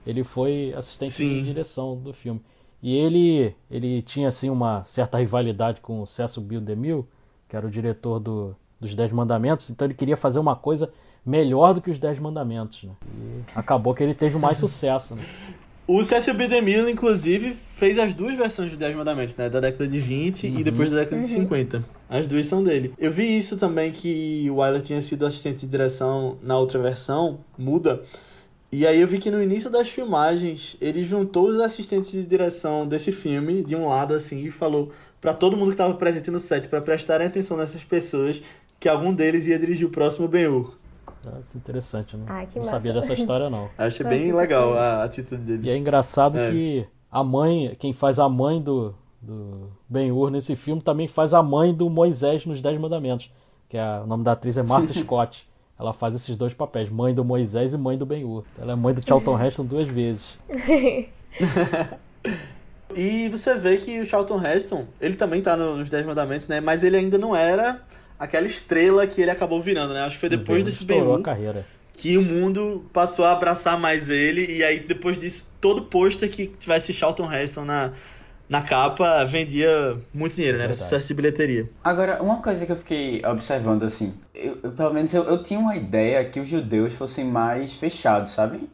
Ele 0.06 0.26
foi 0.26 0.74
assistente 0.76 1.14
Sim. 1.14 1.36
de 1.36 1.44
direção 1.44 1.96
do 1.96 2.12
filme. 2.12 2.42
E 2.82 2.96
ele, 2.96 3.56
ele 3.70 4.02
tinha 4.02 4.28
assim 4.28 4.50
uma 4.50 4.84
certa 4.84 5.18
rivalidade 5.18 5.82
com 5.82 6.02
o 6.02 6.08
Cecil 6.08 6.42
Bill 6.42 6.62
DeMille, 6.62 7.06
que 7.50 7.56
era 7.56 7.66
o 7.66 7.72
diretor 7.72 8.20
do, 8.20 8.56
dos 8.80 8.96
Dez 8.96 9.12
Mandamentos, 9.12 9.70
então 9.70 9.88
ele 9.88 9.94
queria 9.94 10.18
fazer 10.18 10.40
uma 10.40 10.56
coisa 10.56 10.92
melhor 11.26 11.74
do 11.74 11.82
que 11.82 11.92
os 11.92 11.98
Dez 11.98 12.20
Mandamentos. 12.20 12.84
Né? 12.84 12.92
E 13.04 13.44
acabou 13.56 13.94
que 13.94 14.04
ele 14.04 14.14
teve 14.14 14.38
mais 14.38 14.58
sucesso. 14.58 15.16
Né? 15.16 15.24
O 15.90 16.04
Cecil 16.04 16.34
B. 16.34 16.50
DeMille, 16.50 16.92
inclusive, 16.92 17.56
fez 17.78 17.98
as 17.98 18.14
duas 18.14 18.36
versões 18.36 18.72
de 18.72 18.76
Dez 18.76 18.94
Mandamentos, 18.94 19.34
né? 19.38 19.50
Da 19.50 19.62
década 19.62 19.88
de 19.88 20.02
20 20.02 20.46
e 20.46 20.62
depois 20.62 20.92
da 20.92 20.98
década 20.98 21.22
de 21.22 21.30
50. 21.30 21.82
As 22.10 22.28
duas 22.28 22.46
são 22.46 22.62
dele. 22.62 22.94
Eu 22.98 23.10
vi 23.10 23.38
isso 23.38 23.56
também, 23.56 23.94
que 23.94 24.50
o 24.50 24.56
Wyler 24.56 24.82
tinha 24.82 25.02
sido 25.02 25.26
assistente 25.26 25.62
de 25.62 25.68
direção 25.68 26.38
na 26.44 26.58
outra 26.58 26.78
versão, 26.78 27.40
muda. 27.58 28.04
E 28.72 28.86
aí 28.86 29.00
eu 29.00 29.08
vi 29.08 29.18
que 29.20 29.32
no 29.32 29.42
início 29.42 29.70
das 29.70 29.88
filmagens, 29.90 30.76
ele 30.82 31.04
juntou 31.04 31.48
os 31.48 31.60
assistentes 31.60 32.12
de 32.12 32.26
direção 32.26 32.86
desse 32.86 33.12
filme, 33.12 33.64
de 33.64 33.76
um 33.76 33.88
lado 33.88 34.14
assim, 34.14 34.44
e 34.44 34.52
falou 34.52 34.92
pra 35.22 35.34
todo 35.34 35.56
mundo 35.56 35.68
que 35.68 35.74
estava 35.74 35.94
presente 35.94 36.30
no 36.30 36.40
set, 36.40 36.68
pra 36.68 36.82
prestarem 36.82 37.28
atenção 37.28 37.56
nessas 37.58 37.84
pessoas, 37.84 38.42
que 38.80 38.90
algum 38.90 39.14
deles 39.14 39.48
ia 39.48 39.58
dirigir 39.58 39.88
o 39.88 39.90
próximo 39.90 40.28
Ben-Hur. 40.28 40.76
Ah, 41.26 41.40
que 41.50 41.58
interessante, 41.58 42.16
né? 42.18 42.26
Ai, 42.28 42.46
que 42.46 42.56
Não 42.56 42.60
massa. 42.66 42.72
sabia 42.72 42.94
dessa 42.94 43.14
história, 43.14 43.50
não. 43.50 43.70
Achei 43.78 44.06
Ah, 44.06 44.10
bem 44.10 44.34
legal 44.34 44.78
a 44.78 45.04
atitude 45.04 45.42
dele. 45.42 45.68
E 45.68 45.70
é 45.70 45.78
engraçado 45.78 46.38
É. 46.38 46.52
que 46.52 46.86
a 47.10 47.24
mãe, 47.24 47.76
quem 47.80 47.94
faz 47.94 48.20
a 48.20 48.28
mãe 48.30 48.62
do, 48.62 48.94
do 49.22 49.70
Ben-Hur 49.90 50.30
nesse 50.30 50.56
filme, 50.58 50.82
também 50.82 51.08
faz 51.08 51.34
a 51.34 51.42
mãe 51.42 51.74
do 51.74 51.90
Moisés 51.90 52.46
nos 52.46 52.62
Dez 52.62 52.78
Mandamentos. 52.80 53.32
Que 53.70 53.78
é, 53.78 54.00
o 54.02 54.06
nome 54.08 54.24
da 54.24 54.34
atriz 54.34 54.58
é 54.58 54.64
Martha 54.64 54.94
Scott. 55.00 55.47
Ela 55.80 55.94
faz 55.94 56.16
esses 56.16 56.36
dois 56.36 56.54
papéis, 56.54 56.90
mãe 56.90 57.14
do 57.14 57.24
Moisés 57.24 57.74
e 57.74 57.78
mãe 57.78 57.98
do 57.98 58.06
Ben-Hur. 58.06 58.44
Ela 58.60 58.74
é 58.74 58.76
mãe 58.76 58.94
do 58.94 59.08
Charlton 59.08 59.38
Heston 59.42 59.66
duas 59.66 59.88
vezes. 59.88 60.38
E 62.96 63.28
você 63.30 63.54
vê 63.56 63.78
que 63.78 64.00
o 64.00 64.06
Charlton 64.06 64.42
Heston, 64.44 64.86
ele 65.00 65.16
também 65.16 65.42
tá 65.42 65.56
no- 65.58 65.76
nos 65.78 65.90
Dez 65.90 66.06
Mandamentos, 66.06 66.48
né? 66.48 66.62
Mas 66.62 66.84
ele 66.84 66.98
ainda 66.98 67.18
não 67.18 67.36
era 67.36 67.82
aquela 68.18 68.48
estrela 68.48 69.06
que 69.06 69.22
ele 69.22 69.30
acabou 69.30 69.62
virando, 69.62 69.94
né? 69.94 70.02
Acho 70.02 70.16
que 70.16 70.22
foi 70.22 70.30
depois 70.30 70.64
desse 70.64 70.80
Estourou 70.82 71.14
a 71.14 71.16
Ben 71.18 71.24
carreira. 71.24 71.66
que 71.94 72.18
o 72.18 72.22
mundo 72.22 72.86
passou 72.94 73.26
a 73.26 73.34
abraçar 73.34 73.78
mais 73.78 74.10
ele. 74.10 74.46
E 74.58 74.64
aí, 74.64 74.80
depois 74.80 75.20
disso, 75.20 75.48
todo 75.60 75.84
pôster 75.84 76.30
que 76.32 76.48
tivesse 76.48 76.94
Charlton 76.94 77.32
Heston 77.32 77.66
na, 77.66 77.92
na 78.50 78.62
capa 78.62 79.24
vendia 79.26 79.98
muito 80.14 80.36
dinheiro, 80.36 80.58
né? 80.58 80.64
Era 80.66 80.74
Verdade. 80.74 80.90
sucesso 80.90 81.08
de 81.10 81.14
bilheteria. 81.14 81.70
Agora, 81.84 82.22
uma 82.24 82.38
coisa 82.42 82.66
que 82.66 82.72
eu 82.72 82.76
fiquei 82.78 83.22
observando, 83.26 83.84
assim, 83.84 84.14
eu, 84.34 84.58
eu- 84.64 84.72
pelo 84.72 84.94
menos 84.94 85.14
eu, 85.14 85.24
eu 85.24 85.44
tinha 85.44 85.60
uma 85.60 85.76
ideia 85.76 86.24
que 86.26 86.40
os 86.40 86.48
judeus 86.48 86.94
fossem 86.94 87.26
mais 87.26 87.74
fechados, 87.74 88.32
sabe? 88.32 88.70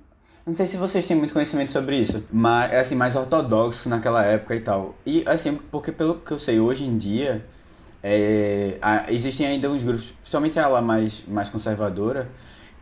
Não 0.45 0.53
sei 0.53 0.67
se 0.67 0.75
vocês 0.77 1.07
têm 1.07 1.15
muito 1.15 1.33
conhecimento 1.33 1.71
sobre 1.71 1.95
isso, 1.95 2.21
mas, 2.31 2.73
assim, 2.73 2.95
mais 2.95 3.15
ortodoxos 3.15 3.85
naquela 3.87 4.23
época 4.23 4.53
e 4.55 4.59
tal. 4.59 4.93
E, 5.05 5.23
assim, 5.25 5.57
porque 5.71 5.91
pelo 5.91 6.15
que 6.15 6.31
eu 6.31 6.37
sei, 6.39 6.59
hoje 6.59 6.83
em 6.83 6.97
dia, 6.97 7.43
é, 8.03 8.77
a- 8.81 9.05
existem 9.11 9.47
ainda 9.47 9.69
uns 9.71 9.83
grupos, 9.83 10.07
principalmente 10.19 10.59
a 10.59 10.65
ala 10.65 10.81
mais, 10.81 11.23
mais 11.27 11.49
conservadora, 11.49 12.27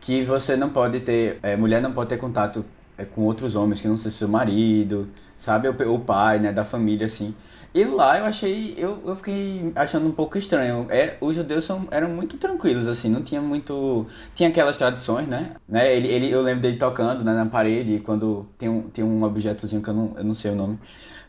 que 0.00 0.22
você 0.24 0.56
não 0.56 0.70
pode 0.70 1.00
ter, 1.00 1.38
é, 1.42 1.56
mulher 1.56 1.80
não 1.80 1.92
pode 1.92 2.08
ter 2.10 2.16
contato 2.16 2.64
é 2.96 3.04
com 3.04 3.22
outros 3.22 3.56
homens 3.56 3.80
que 3.80 3.88
não 3.88 3.96
sei 3.96 4.10
seu 4.10 4.28
marido, 4.28 5.08
sabe? 5.38 5.68
O, 5.68 5.94
o 5.94 6.00
pai, 6.00 6.38
né, 6.38 6.52
da 6.52 6.64
família, 6.64 7.06
assim. 7.06 7.34
E 7.74 7.84
lá 7.84 8.18
eu 8.18 8.26
achei, 8.26 8.74
eu, 8.76 9.02
eu 9.06 9.16
fiquei 9.16 9.72
achando 9.74 10.06
um 10.06 10.12
pouco 10.12 10.36
estranho. 10.36 10.86
É, 10.90 11.16
os 11.20 11.34
judeus 11.34 11.64
são, 11.64 11.88
eram 11.90 12.10
muito 12.10 12.36
tranquilos, 12.36 12.86
assim, 12.86 13.08
não 13.08 13.22
tinha 13.22 13.40
muito. 13.40 14.06
Tinha 14.34 14.50
aquelas 14.50 14.76
tradições, 14.76 15.26
né? 15.26 15.52
né? 15.66 15.94
Ele, 15.96 16.08
ele, 16.08 16.30
eu 16.30 16.42
lembro 16.42 16.60
dele 16.62 16.76
tocando 16.76 17.24
né, 17.24 17.32
na 17.32 17.46
parede, 17.46 18.00
quando 18.00 18.46
tem 18.58 18.68
um, 18.68 18.82
tem 18.82 19.02
um 19.02 19.22
objetozinho 19.22 19.82
que 19.82 19.88
eu 19.88 19.94
não, 19.94 20.12
eu 20.16 20.24
não 20.24 20.34
sei 20.34 20.50
o 20.50 20.54
nome. 20.54 20.78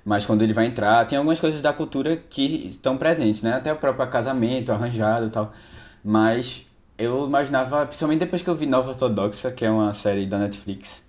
Mas 0.04 0.26
quando 0.26 0.42
ele 0.42 0.54
vai 0.54 0.66
entrar, 0.66 1.06
tem 1.08 1.18
algumas 1.18 1.40
coisas 1.40 1.62
da 1.62 1.72
cultura 1.72 2.18
que 2.18 2.68
estão 2.68 2.98
presentes, 2.98 3.42
né? 3.42 3.54
Até 3.54 3.72
o 3.72 3.78
próprio 3.78 4.06
casamento, 4.08 4.72
arranjado 4.72 5.28
e 5.28 5.30
tal. 5.30 5.54
Mas 6.04 6.68
eu 6.98 7.26
imaginava, 7.26 7.86
principalmente 7.86 8.20
depois 8.20 8.42
que 8.42 8.50
eu 8.50 8.56
vi 8.56 8.66
Nova 8.66 8.90
Ortodoxa, 8.92 9.52
que 9.52 9.66
é 9.66 9.72
uma 9.72 9.94
série 9.94 10.26
da 10.26 10.38
Netflix, 10.40 11.03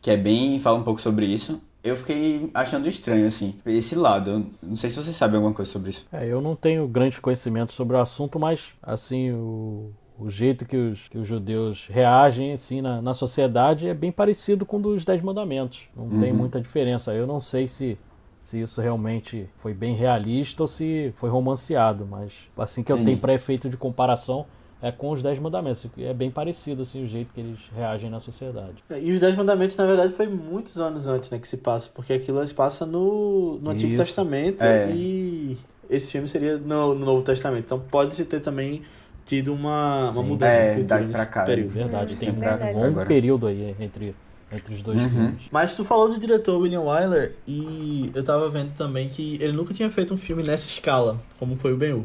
que 0.00 0.10
é 0.10 0.16
bem. 0.16 0.58
fala 0.60 0.78
um 0.78 0.82
pouco 0.82 1.00
sobre 1.00 1.26
isso 1.26 1.60
eu 1.82 1.96
fiquei 1.96 2.50
achando 2.52 2.88
estranho, 2.88 3.26
assim, 3.26 3.54
esse 3.64 3.94
lado. 3.94 4.46
Não 4.62 4.76
sei 4.76 4.90
se 4.90 4.96
você 4.96 5.12
sabe 5.12 5.36
alguma 5.36 5.54
coisa 5.54 5.70
sobre 5.70 5.90
isso. 5.90 6.06
É, 6.12 6.26
eu 6.26 6.40
não 6.40 6.54
tenho 6.54 6.86
grande 6.86 7.20
conhecimento 7.20 7.72
sobre 7.72 7.96
o 7.96 8.00
assunto, 8.00 8.38
mas, 8.38 8.74
assim, 8.82 9.30
o, 9.32 9.90
o 10.18 10.28
jeito 10.28 10.66
que 10.66 10.76
os, 10.76 11.08
que 11.08 11.16
os 11.16 11.26
judeus 11.26 11.86
reagem, 11.88 12.52
assim, 12.52 12.82
na, 12.82 13.00
na 13.00 13.14
sociedade 13.14 13.88
é 13.88 13.94
bem 13.94 14.12
parecido 14.12 14.66
com 14.66 14.76
o 14.76 14.80
dos 14.80 15.04
Dez 15.04 15.22
Mandamentos. 15.22 15.88
Não 15.96 16.04
uhum. 16.04 16.20
tem 16.20 16.32
muita 16.32 16.60
diferença. 16.60 17.14
Eu 17.14 17.26
não 17.26 17.40
sei 17.40 17.66
se 17.66 17.98
se 18.38 18.58
isso 18.58 18.80
realmente 18.80 19.46
foi 19.58 19.74
bem 19.74 19.94
realista 19.94 20.62
ou 20.62 20.66
se 20.66 21.12
foi 21.16 21.28
romanceado, 21.28 22.06
mas 22.06 22.32
assim 22.56 22.82
que 22.82 22.90
eu 22.90 23.04
tenho 23.04 23.18
para 23.18 23.34
efeito 23.34 23.68
de 23.68 23.76
comparação, 23.76 24.46
é 24.82 24.90
com 24.90 25.10
os 25.10 25.22
Dez 25.22 25.38
Mandamentos. 25.38 25.86
É 25.98 26.14
bem 26.14 26.30
parecido 26.30 26.82
assim, 26.82 27.04
o 27.04 27.08
jeito 27.08 27.32
que 27.34 27.40
eles 27.40 27.58
reagem 27.74 28.08
na 28.08 28.20
sociedade. 28.20 28.82
É, 28.88 29.00
e 29.00 29.10
os 29.10 29.20
Dez 29.20 29.36
Mandamentos, 29.36 29.76
na 29.76 29.86
verdade, 29.86 30.12
foi 30.12 30.26
muitos 30.26 30.78
anos 30.78 31.06
antes 31.06 31.30
né, 31.30 31.38
que 31.38 31.46
se 31.46 31.58
passa, 31.58 31.90
porque 31.94 32.12
aquilo 32.12 32.44
se 32.46 32.54
passa 32.54 32.86
no, 32.86 33.58
no 33.60 33.70
Antigo 33.70 33.92
Isso. 33.92 34.02
Testamento 34.02 34.62
é. 34.62 34.90
e 34.90 35.58
esse 35.88 36.10
filme 36.10 36.28
seria 36.28 36.56
no, 36.56 36.94
no, 36.94 37.04
Novo 37.04 37.22
Testamento. 37.22 37.64
Então 37.64 37.80
pode-se 37.80 38.24
ter 38.24 38.40
também 38.40 38.82
tido 39.26 39.52
uma, 39.52 40.10
uma 40.10 40.22
mudança 40.22 40.52
é, 40.52 40.70
de 40.70 40.80
cultura 40.80 41.00
nesse 41.00 41.28
cá, 41.28 41.44
período. 41.44 41.70
Verdade, 41.70 42.16
tem 42.16 42.30
um 42.30 42.34
longo 42.34 42.86
agora. 42.86 43.06
período 43.06 43.46
aí 43.46 43.74
entre 43.78 44.14
entre 44.52 44.74
os 44.74 44.82
dois 44.82 45.00
uhum. 45.00 45.10
filmes. 45.10 45.42
Mas 45.50 45.76
tu 45.76 45.84
falou 45.84 46.08
do 46.08 46.18
diretor 46.18 46.60
William 46.60 46.80
Wyler 46.80 47.36
e 47.46 48.10
eu 48.14 48.24
tava 48.24 48.48
vendo 48.50 48.72
também 48.72 49.08
que 49.08 49.38
ele 49.40 49.52
nunca 49.52 49.72
tinha 49.72 49.88
feito 49.90 50.12
um 50.12 50.16
filme 50.16 50.42
nessa 50.42 50.68
escala, 50.68 51.20
como 51.38 51.56
foi 51.56 51.72
o 51.72 51.76
Ben-Hur. 51.76 52.04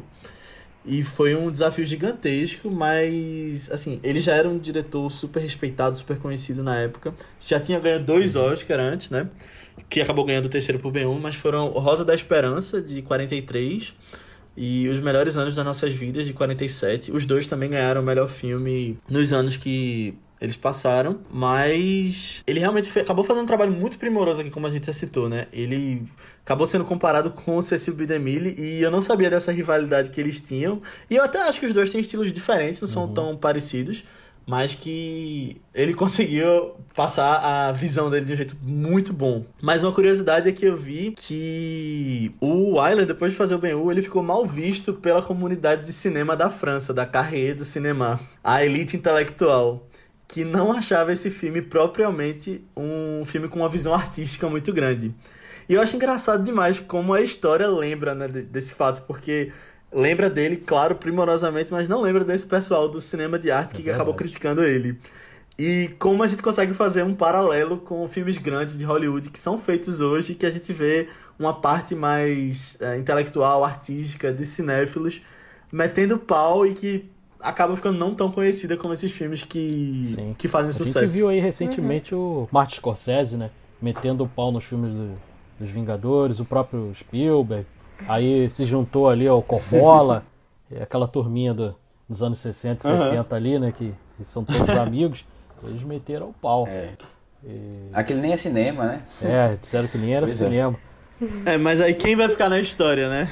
E 0.88 1.04
foi 1.04 1.36
um 1.36 1.50
desafio 1.50 1.84
gigantesco, 1.84 2.70
mas 2.70 3.72
assim, 3.72 4.00
ele 4.04 4.22
já 4.22 4.36
era 4.36 4.48
um 4.48 4.58
diretor 4.58 5.10
super 5.10 5.40
respeitado, 5.40 5.98
super 5.98 6.18
conhecido 6.18 6.62
na 6.62 6.76
época. 6.76 7.14
Já 7.40 7.60
tinha 7.60 7.80
ganho 7.80 8.00
dois 8.00 8.36
Oscars 8.36 8.84
antes, 8.84 9.10
né? 9.10 9.28
Que 9.90 10.02
acabou 10.02 10.24
ganhando 10.26 10.46
o 10.46 10.50
terceiro 10.50 10.80
por 10.80 10.92
Ben 10.92 11.06
1, 11.06 11.20
mas 11.20 11.36
foram 11.36 11.70
Rosa 11.70 12.06
da 12.06 12.14
Esperança, 12.14 12.82
de 12.82 13.02
43, 13.02 13.94
e 14.56 14.88
Os 14.88 15.00
Melhores 15.00 15.36
Anos 15.36 15.56
das 15.56 15.66
Nossas 15.66 15.94
Vidas, 15.94 16.26
de 16.26 16.34
47. 16.34 17.12
Os 17.12 17.26
dois 17.26 17.48
também 17.48 17.70
ganharam 17.70 18.02
o 18.02 18.06
melhor 18.06 18.28
filme 18.28 18.98
nos 19.10 19.34
anos 19.34 19.58
que 19.58 20.14
eles 20.40 20.56
passaram, 20.56 21.20
mas 21.32 22.44
ele 22.46 22.60
realmente 22.60 22.92
foi, 22.92 23.02
acabou 23.02 23.24
fazendo 23.24 23.44
um 23.44 23.48
trabalho 23.48 23.72
muito 23.72 23.98
primoroso 23.98 24.42
aqui, 24.42 24.50
como 24.50 24.68
a 24.68 24.70
gente 24.70 24.86
já 24.86 24.94
citou, 24.94 25.30
né? 25.30 25.48
Ele 25.52 26.04
acabou 26.44 26.68
sendo 26.68 26.84
comparado 26.84 27.32
com 27.32 27.58
o 27.58 27.64
Cecil 27.64 27.96
B. 27.96 28.06
DeMille 28.06 28.56
e 28.58 28.82
eu 28.82 28.92
não 28.92 29.02
sabia 29.02 29.30
dessa 29.30 29.52
rivalidade 29.52 30.10
que 30.10 30.20
eles 30.20 30.40
tinham. 30.42 30.82
E 31.10 31.16
eu 31.16 31.24
até 31.24 31.42
acho 31.42 31.60
que 31.60 31.66
os 31.66 31.74
dois 31.74 31.90
têm 31.90 32.02
estilos 32.02 32.32
diferentes, 32.34 32.82
não 32.82 32.88
são 32.88 33.06
uhum. 33.06 33.14
tão 33.14 33.38
parecidos, 33.38 34.04
mas 34.46 34.76
que 34.76 35.60
ele 35.74 35.94
conseguiu 35.96 36.76
passar 36.94 37.38
a 37.38 37.72
visão 37.72 38.10
dele 38.10 38.26
de 38.26 38.34
um 38.34 38.36
jeito 38.36 38.58
muito 38.62 39.14
bom. 39.14 39.46
Mas 39.62 39.84
uma 39.84 39.94
curiosidade 39.94 40.50
é 40.50 40.52
que 40.52 40.66
eu 40.66 40.78
vi 40.78 41.14
que 41.16 42.36
o 42.42 42.78
Wyler, 42.78 43.06
depois 43.06 43.32
de 43.32 43.38
fazer 43.38 43.56
o 43.56 43.60
Ben-Hur, 43.60 43.92
ele 43.92 44.02
ficou 44.02 44.22
mal 44.22 44.46
visto 44.46 44.94
pela 44.94 45.22
comunidade 45.22 45.86
de 45.86 45.94
cinema 45.94 46.36
da 46.36 46.50
França, 46.50 46.94
da 46.94 47.06
Carré 47.06 47.54
do 47.54 47.64
Cinema, 47.64 48.20
a 48.44 48.64
elite 48.66 48.98
intelectual 48.98 49.88
que 50.28 50.44
não 50.44 50.72
achava 50.72 51.12
esse 51.12 51.30
filme 51.30 51.62
propriamente 51.62 52.64
um 52.76 53.24
filme 53.26 53.48
com 53.48 53.60
uma 53.60 53.70
visão 53.70 53.94
artística 53.94 54.50
muito 54.50 54.74
grande. 54.74 55.14
E 55.68 55.74
eu 55.74 55.82
acho 55.82 55.96
engraçado 55.96 56.44
demais 56.44 56.80
como 56.80 57.14
a 57.14 57.22
história 57.22 57.68
lembra 57.68 58.14
né, 58.14 58.28
desse 58.28 58.74
fato, 58.74 59.04
porque 59.04 59.52
lembra 59.92 60.30
dele, 60.30 60.58
claro, 60.58 60.96
primorosamente, 60.96 61.72
mas 61.72 61.88
não 61.88 62.02
lembra 62.02 62.24
desse 62.24 62.46
pessoal 62.46 62.90
do 62.90 63.02
cinema 63.02 63.40
de 63.40 63.50
arte 63.50 63.70
é 63.70 63.72
que 63.72 63.78
verdade. 63.78 63.96
acabou 63.96 64.14
criticando 64.14 64.64
ele. 64.64 65.00
E 65.58 65.96
como 65.98 66.22
a 66.22 66.28
gente 66.28 66.44
consegue 66.44 66.74
fazer 66.74 67.04
um 67.04 67.16
paralelo 67.16 67.78
com 67.78 68.06
filmes 68.08 68.38
grandes 68.38 68.78
de 68.78 68.84
Hollywood 68.84 69.30
que 69.30 69.40
são 69.40 69.58
feitos 69.58 70.02
hoje, 70.02 70.36
que 70.36 70.46
a 70.46 70.52
gente 70.52 70.74
vê 70.74 71.08
uma 71.40 71.54
parte 71.54 71.96
mais 71.96 72.78
é, 72.82 72.98
intelectual, 72.98 73.64
artística, 73.64 74.34
de 74.34 74.46
cinéfilos, 74.46 75.22
metendo 75.72 76.18
pau 76.18 76.68
e 76.68 76.74
que 76.74 77.10
acaba 77.40 77.76
ficando 77.76 77.98
não 77.98 78.14
tão 78.14 78.32
conhecida 78.32 78.76
como 78.78 78.94
esses 78.94 79.12
filmes 79.12 79.44
que, 79.44 80.34
que 80.38 80.48
fazem 80.48 80.72
sucesso. 80.72 81.00
A 81.00 81.06
gente 81.06 81.14
viu 81.14 81.30
aí 81.30 81.40
recentemente 81.40 82.16
uhum. 82.16 82.44
o 82.44 82.50
Martin 82.52 82.78
Scorsese, 82.78 83.38
né? 83.38 83.50
Metendo 83.82 84.24
o 84.24 84.28
pau 84.28 84.52
nos 84.52 84.64
filmes 84.64 84.94
do, 84.94 85.16
dos 85.60 85.70
Vingadores, 85.70 86.40
o 86.40 86.46
próprio 86.46 86.92
Spielberg. 86.96 87.66
Aí 88.08 88.50
se 88.50 88.66
juntou 88.66 89.10
ali 89.10 89.28
ao 89.28 89.42
Coppola, 89.42 90.24
aquela 90.82 91.08
turminha 91.08 91.54
do, 91.54 91.76
dos 92.08 92.22
anos 92.22 92.40
60 92.40 92.88
e 92.88 92.92
uhum. 92.92 92.98
70 93.10 93.36
ali, 93.36 93.60
né? 93.60 93.72
Que, 93.72 93.94
que 94.18 94.26
são 94.26 94.44
todos 94.44 94.70
amigos. 94.78 95.26
Eles 95.64 95.84
meteram 95.84 96.30
o 96.30 96.34
pau. 96.34 96.68
É. 96.68 96.94
E... 97.44 97.90
Aquele 97.94 98.22
nem 98.22 98.34
é 98.34 98.38
cinema, 98.38 98.86
né? 98.86 99.04
É, 99.22 99.56
disseram 99.56 99.88
que 99.88 99.98
nem 99.98 100.14
era 100.14 100.26
pois 100.26 100.42
é. 100.42 100.46
cinema. 100.46 100.78
É. 101.46 101.54
é, 101.54 101.58
mas 101.58 101.80
aí 101.80 101.94
quem 101.94 102.16
vai 102.16 102.28
ficar 102.28 102.50
na 102.50 102.60
história, 102.60 103.10
né? 103.10 103.30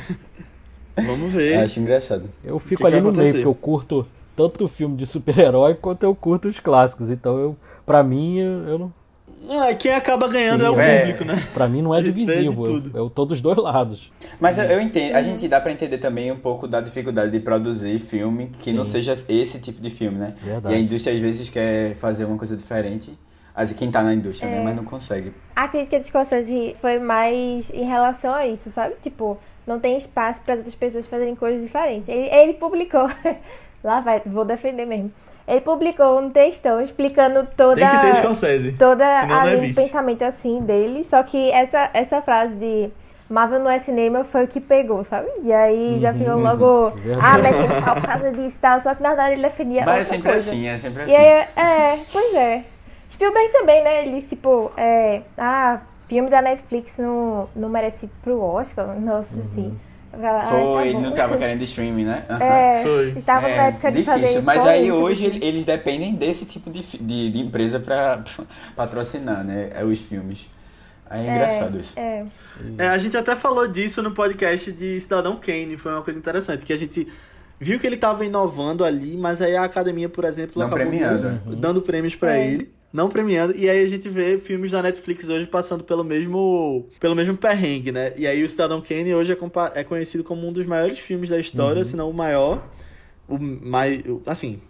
Vamos 0.96 1.34
ver. 1.34 1.60
Acho 1.60 1.80
engraçado. 1.80 2.30
Eu 2.44 2.60
fico 2.60 2.82
que 2.82 2.88
ali 2.88 2.98
que 2.98 3.02
no 3.02 3.12
meio, 3.12 3.32
porque 3.34 3.48
eu 3.48 3.56
curto 3.56 4.08
tanto 4.36 4.66
o 4.66 4.68
filme 4.68 4.96
de 4.98 5.06
super-herói 5.06 5.76
quanto 5.82 6.04
eu 6.04 6.16
curto 6.16 6.48
os 6.48 6.60
clássicos. 6.60 7.10
Então, 7.10 7.38
eu, 7.38 7.58
pra 7.86 8.04
mim, 8.04 8.40
eu, 8.40 8.68
eu 8.68 8.80
não. 8.80 8.94
Ah, 9.50 9.74
quem 9.74 9.92
acaba 9.92 10.28
ganhando 10.30 10.62
Sim, 10.62 10.68
é 10.68 10.70
o 10.70 10.80
é, 10.80 11.00
público, 11.00 11.26
né? 11.26 11.44
Pra 11.54 11.68
mim 11.68 11.82
não 11.82 11.94
é 11.94 12.00
divisivo, 12.02 12.66
eu, 12.66 12.82
eu 12.94 13.10
tô 13.10 13.26
dos 13.26 13.42
dois 13.42 13.58
lados. 13.58 14.10
Mas 14.40 14.58
eu, 14.58 14.64
eu 14.64 14.80
entendo, 14.80 15.16
a 15.16 15.22
gente 15.22 15.48
dá 15.50 15.60
pra 15.60 15.70
entender 15.70 15.98
também 15.98 16.32
um 16.32 16.38
pouco 16.38 16.66
da 16.66 16.80
dificuldade 16.80 17.30
de 17.30 17.42
produzir 17.42 18.00
filme 18.00 18.48
que 18.60 18.72
Sim. 18.72 18.74
não 18.74 18.86
seja 18.86 19.12
esse 19.28 19.60
tipo 19.60 19.82
de 19.82 19.90
filme, 19.90 20.18
né? 20.18 20.36
Verdade. 20.42 20.74
E 20.74 20.78
a 20.78 20.80
indústria 20.80 21.14
às 21.14 21.20
vezes 21.20 21.50
quer 21.50 21.96
fazer 21.96 22.24
uma 22.24 22.38
coisa 22.38 22.56
diferente. 22.56 23.20
Assim, 23.56 23.76
quem 23.76 23.92
tá 23.92 24.02
na 24.02 24.14
indústria, 24.14 24.50
né? 24.50 24.56
é. 24.56 24.60
né? 24.60 24.66
Mas 24.66 24.76
não 24.78 24.86
consegue. 24.86 25.34
A 25.56 25.68
crítica 25.68 26.00
de 26.00 26.08
Scorsese 26.08 26.76
foi 26.80 26.98
mais 26.98 27.70
em 27.70 27.84
relação 27.84 28.34
a 28.34 28.48
isso, 28.48 28.72
sabe? 28.72 28.96
Tipo, 29.04 29.38
não 29.66 29.80
tem 29.80 29.98
espaço 29.98 30.42
para 30.42 30.54
as 30.54 30.60
outras 30.60 30.76
pessoas 30.76 31.06
fazerem 31.08 31.36
coisas 31.36 31.62
diferentes. 31.62 32.10
Ele, 32.10 32.30
ele 32.30 32.54
publicou, 32.54 33.10
lá 33.84 34.00
vai, 34.02 34.22
vou 34.26 34.46
defender 34.46 34.86
mesmo. 34.86 35.12
Ele 35.48 35.62
publicou 35.62 36.20
um 36.20 36.30
textão 36.30 36.82
explicando 36.82 37.46
toda 37.58 37.76
tem 37.76 37.90
que 37.90 38.00
ter 38.00 38.16
Scorsese, 38.16 38.72
toda 38.74 39.06
a 39.06 39.50
é 39.50 39.74
pensamento 39.74 40.22
assim 40.24 40.62
dele, 40.62 41.04
só 41.04 41.22
que 41.22 41.52
essa 41.52 41.90
essa 41.94 42.22
frase 42.22 42.56
de 42.56 42.90
Marvel 43.30 43.60
não 43.60 43.70
é 43.70 43.78
cinema 43.80 44.24
foi 44.24 44.46
o 44.46 44.48
que 44.48 44.62
pegou, 44.62 45.04
sabe? 45.04 45.28
E 45.44 45.52
aí 45.52 45.98
já 46.00 46.12
uhum, 46.12 46.18
ficou 46.18 46.38
logo, 46.38 46.66
uhum, 46.66 47.14
ah, 47.22 47.38
mas 47.42 47.56
ele 47.58 47.82
tá 47.82 47.96
por 47.96 48.06
causa 48.06 48.32
disso 48.32 48.56
e 48.56 48.60
tal, 48.60 48.80
só 48.80 48.96
que 48.96 49.04
na 49.04 49.10
verdade 49.10 49.34
ele 49.34 49.42
defendia 49.42 49.84
Mas 49.86 50.00
é 50.00 50.04
sempre 50.06 50.32
coisa. 50.32 50.50
assim, 50.50 50.68
é 50.68 50.78
sempre 50.78 51.04
assim. 51.04 51.12
E 51.12 51.16
aí, 51.16 51.48
é, 51.58 52.00
pois 52.12 52.34
é. 52.36 52.64
Spielberg 53.12 53.52
também, 53.52 53.84
né? 53.84 54.08
Ele, 54.08 54.22
tipo, 54.22 54.72
é, 54.78 55.22
ah, 55.38 55.82
filme 56.14 56.30
da 56.30 56.42
Netflix 56.42 56.98
não, 57.00 57.50
não 57.56 57.70
merece 57.70 58.06
ir 58.06 58.10
pro 58.22 58.40
Oscar, 58.40 59.00
nossa, 59.00 59.36
uhum. 59.36 59.42
assim. 59.42 59.80
Foi, 60.48 60.94
tá 60.94 61.00
não 61.00 61.12
tava 61.12 61.38
querendo 61.38 61.64
streaming, 61.64 62.06
né? 62.06 62.24
Uhum. 62.30 62.38
É, 62.38 62.84
Foi. 62.84 63.10
Estava 63.18 63.50
é, 63.50 63.58
na 63.58 63.64
época 63.64 63.92
de 63.92 64.04
difícil, 64.04 64.22
fazer 64.22 64.42
Mas 64.44 64.64
aí 64.64 64.92
hoje 64.92 65.26
eles 65.42 65.66
dependem 65.66 66.14
desse 66.14 66.46
tipo 66.46 66.70
de, 66.70 66.82
de, 66.84 67.32
de 67.32 67.40
empresa 67.40 67.80
para 67.80 68.24
patrocinar, 68.76 69.44
né? 69.44 69.72
É, 69.74 69.84
os 69.84 70.00
filmes. 70.00 70.48
Aí 71.10 71.26
é, 71.26 71.30
é 71.30 71.32
engraçado 71.32 71.80
isso. 71.80 72.00
É. 72.00 72.26
é. 72.78 72.88
a 72.90 72.98
gente 73.00 73.18
até 73.18 73.36
falou 73.36 73.68
disso 73.68 74.04
no 74.04 74.12
podcast 74.12 74.72
de 74.72 75.00
Cidadão 75.00 75.36
Kane, 75.38 75.78
foi 75.78 75.92
uma 75.92 76.04
coisa 76.04 76.20
interessante, 76.20 76.64
que 76.64 76.74
a 76.74 76.78
gente 76.78 77.08
viu 77.60 77.80
que 77.80 77.88
ele 77.88 77.96
estava 77.96 78.24
inovando 78.24 78.86
ali, 78.86 79.18
mas 79.18 79.42
aí 79.42 79.56
a 79.56 79.64
academia, 79.64 80.10
por 80.10 80.26
exemplo, 80.26 80.60
não 80.60 80.68
acabou 80.68 80.86
premiando. 80.86 81.42
dando 81.56 81.82
prêmios 81.82 82.16
para 82.16 82.38
é. 82.38 82.48
ele 82.48 82.72
não 82.94 83.10
premiando. 83.10 83.56
E 83.58 83.68
aí 83.68 83.84
a 83.84 83.88
gente 83.90 84.08
vê 84.08 84.38
filmes 84.38 84.70
da 84.70 84.84
Netflix 84.84 85.28
hoje 85.28 85.48
passando 85.48 85.84
pelo 85.84 86.04
mesmo 86.04 86.88
pelo 87.00 87.16
mesmo 87.16 87.36
perrengue, 87.36 87.92
né? 87.92 88.14
E 88.16 88.28
aí 88.28 88.44
o 88.44 88.48
Cidadão 88.48 88.80
Kane 88.80 89.16
hoje 89.16 89.34
é, 89.34 89.38
é 89.80 89.84
conhecido 89.84 90.24
como 90.24 90.48
um 90.48 90.54
dos 90.54 90.68
maiores 90.68 91.00
filmes 91.00 91.32
da 91.32 91.40
história, 91.40 91.80
uhum. 91.80 91.86
se 91.86 91.96
não 91.96 92.10
o 92.10 92.14
maior. 92.14 92.70
O 93.28 93.40
mais, 93.40 94.04
assim, 94.28 94.62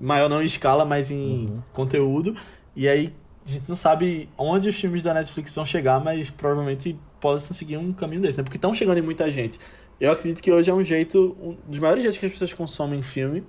maior 0.00 0.28
não 0.28 0.40
em 0.40 0.44
escala, 0.44 0.84
mas 0.84 1.10
em 1.10 1.46
uhum. 1.46 1.62
conteúdo. 1.72 2.36
E 2.76 2.88
aí 2.88 3.12
a 3.44 3.50
gente 3.50 3.68
não 3.68 3.76
sabe 3.76 4.28
onde 4.38 4.68
os 4.68 4.76
filmes 4.76 5.02
da 5.02 5.12
Netflix 5.12 5.52
vão 5.52 5.66
chegar, 5.66 6.02
mas 6.02 6.30
provavelmente 6.30 6.96
possam 7.20 7.56
seguir 7.56 7.76
um 7.76 7.92
caminho 7.92 8.22
desse, 8.22 8.38
né? 8.38 8.44
Porque 8.44 8.56
estão 8.56 8.72
chegando 8.72 8.98
em 8.98 9.02
muita 9.02 9.28
gente. 9.30 9.58
Eu 10.00 10.12
acredito 10.12 10.40
que 10.40 10.52
hoje 10.52 10.70
é 10.70 10.74
um 10.74 10.82
jeito, 10.82 11.36
um 11.40 11.56
dos 11.68 11.78
maiores 11.80 12.02
jeitos 12.02 12.18
que 12.18 12.26
as 12.26 12.32
pessoas 12.32 12.52
consomem 12.52 13.02
filme 13.02 13.42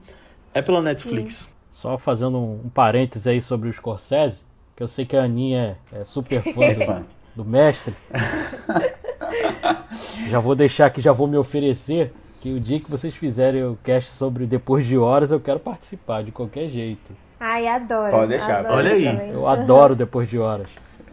é 0.53 0.61
pela 0.61 0.81
Netflix. 0.81 1.49
Só 1.75 1.97
fazendo 1.97 2.37
um, 2.37 2.61
um 2.63 2.69
parêntese 2.69 3.29
aí 3.29 3.41
sobre 3.41 3.67
o 3.67 3.73
Scorsese, 3.73 4.45
que 4.77 4.81
eu 4.81 4.87
sei 4.87 5.05
que 5.05 5.17
a 5.17 5.23
Aninha 5.23 5.77
é, 5.91 5.99
é 5.99 6.05
super 6.05 6.41
fã 6.41 6.63
É 6.63 6.73
do, 6.73 7.05
do 7.35 7.45
mestre. 7.45 7.93
já 10.29 10.39
vou 10.39 10.55
deixar 10.55 10.85
aqui, 10.85 11.01
já 11.01 11.11
vou 11.11 11.27
me 11.27 11.35
oferecer 11.35 12.13
que 12.39 12.53
o 12.53 12.61
dia 12.61 12.79
que 12.79 12.89
vocês 12.89 13.13
fizerem 13.13 13.65
o 13.65 13.77
cast 13.83 14.09
sobre 14.11 14.45
Depois 14.45 14.85
de 14.85 14.97
Horas, 14.97 15.31
eu 15.31 15.39
quero 15.39 15.59
participar 15.59 16.23
de 16.23 16.31
qualquer 16.31 16.69
jeito. 16.69 17.11
Ai, 17.37 17.67
adoro. 17.67 18.09
Pode 18.09 18.29
deixar, 18.29 18.59
adoro 18.59 18.75
olha 18.75 18.91
aí. 18.91 19.03
também. 19.03 19.29
Eu 19.31 19.45
adoro 19.45 19.95
Depois 19.97 20.29
de 20.29 20.39
Horas. 20.39 20.69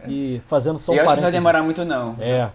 E 0.07 0.41
fazendo 0.47 0.79
só 0.79 0.93
um 0.93 0.95
E 0.95 0.99
eu 0.99 1.03
acho 1.03 1.11
que 1.11 1.15
não 1.17 1.23
vai 1.23 1.31
demorar 1.33 1.61
muito 1.61 1.83
não. 1.83 2.15
É, 2.17 2.49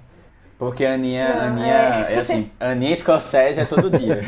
Porque 0.58 0.84
a 0.84 0.94
Aninha, 0.94 1.28
Não, 1.28 1.40
a 1.40 1.44
Aninha 1.44 1.74
é. 2.08 2.14
é. 2.14 2.18
assim, 2.18 2.50
a 2.58 2.70
Aninha 2.70 2.92
escocese 2.92 3.60
é 3.60 3.64
todo 3.64 3.90
dia. 3.96 4.20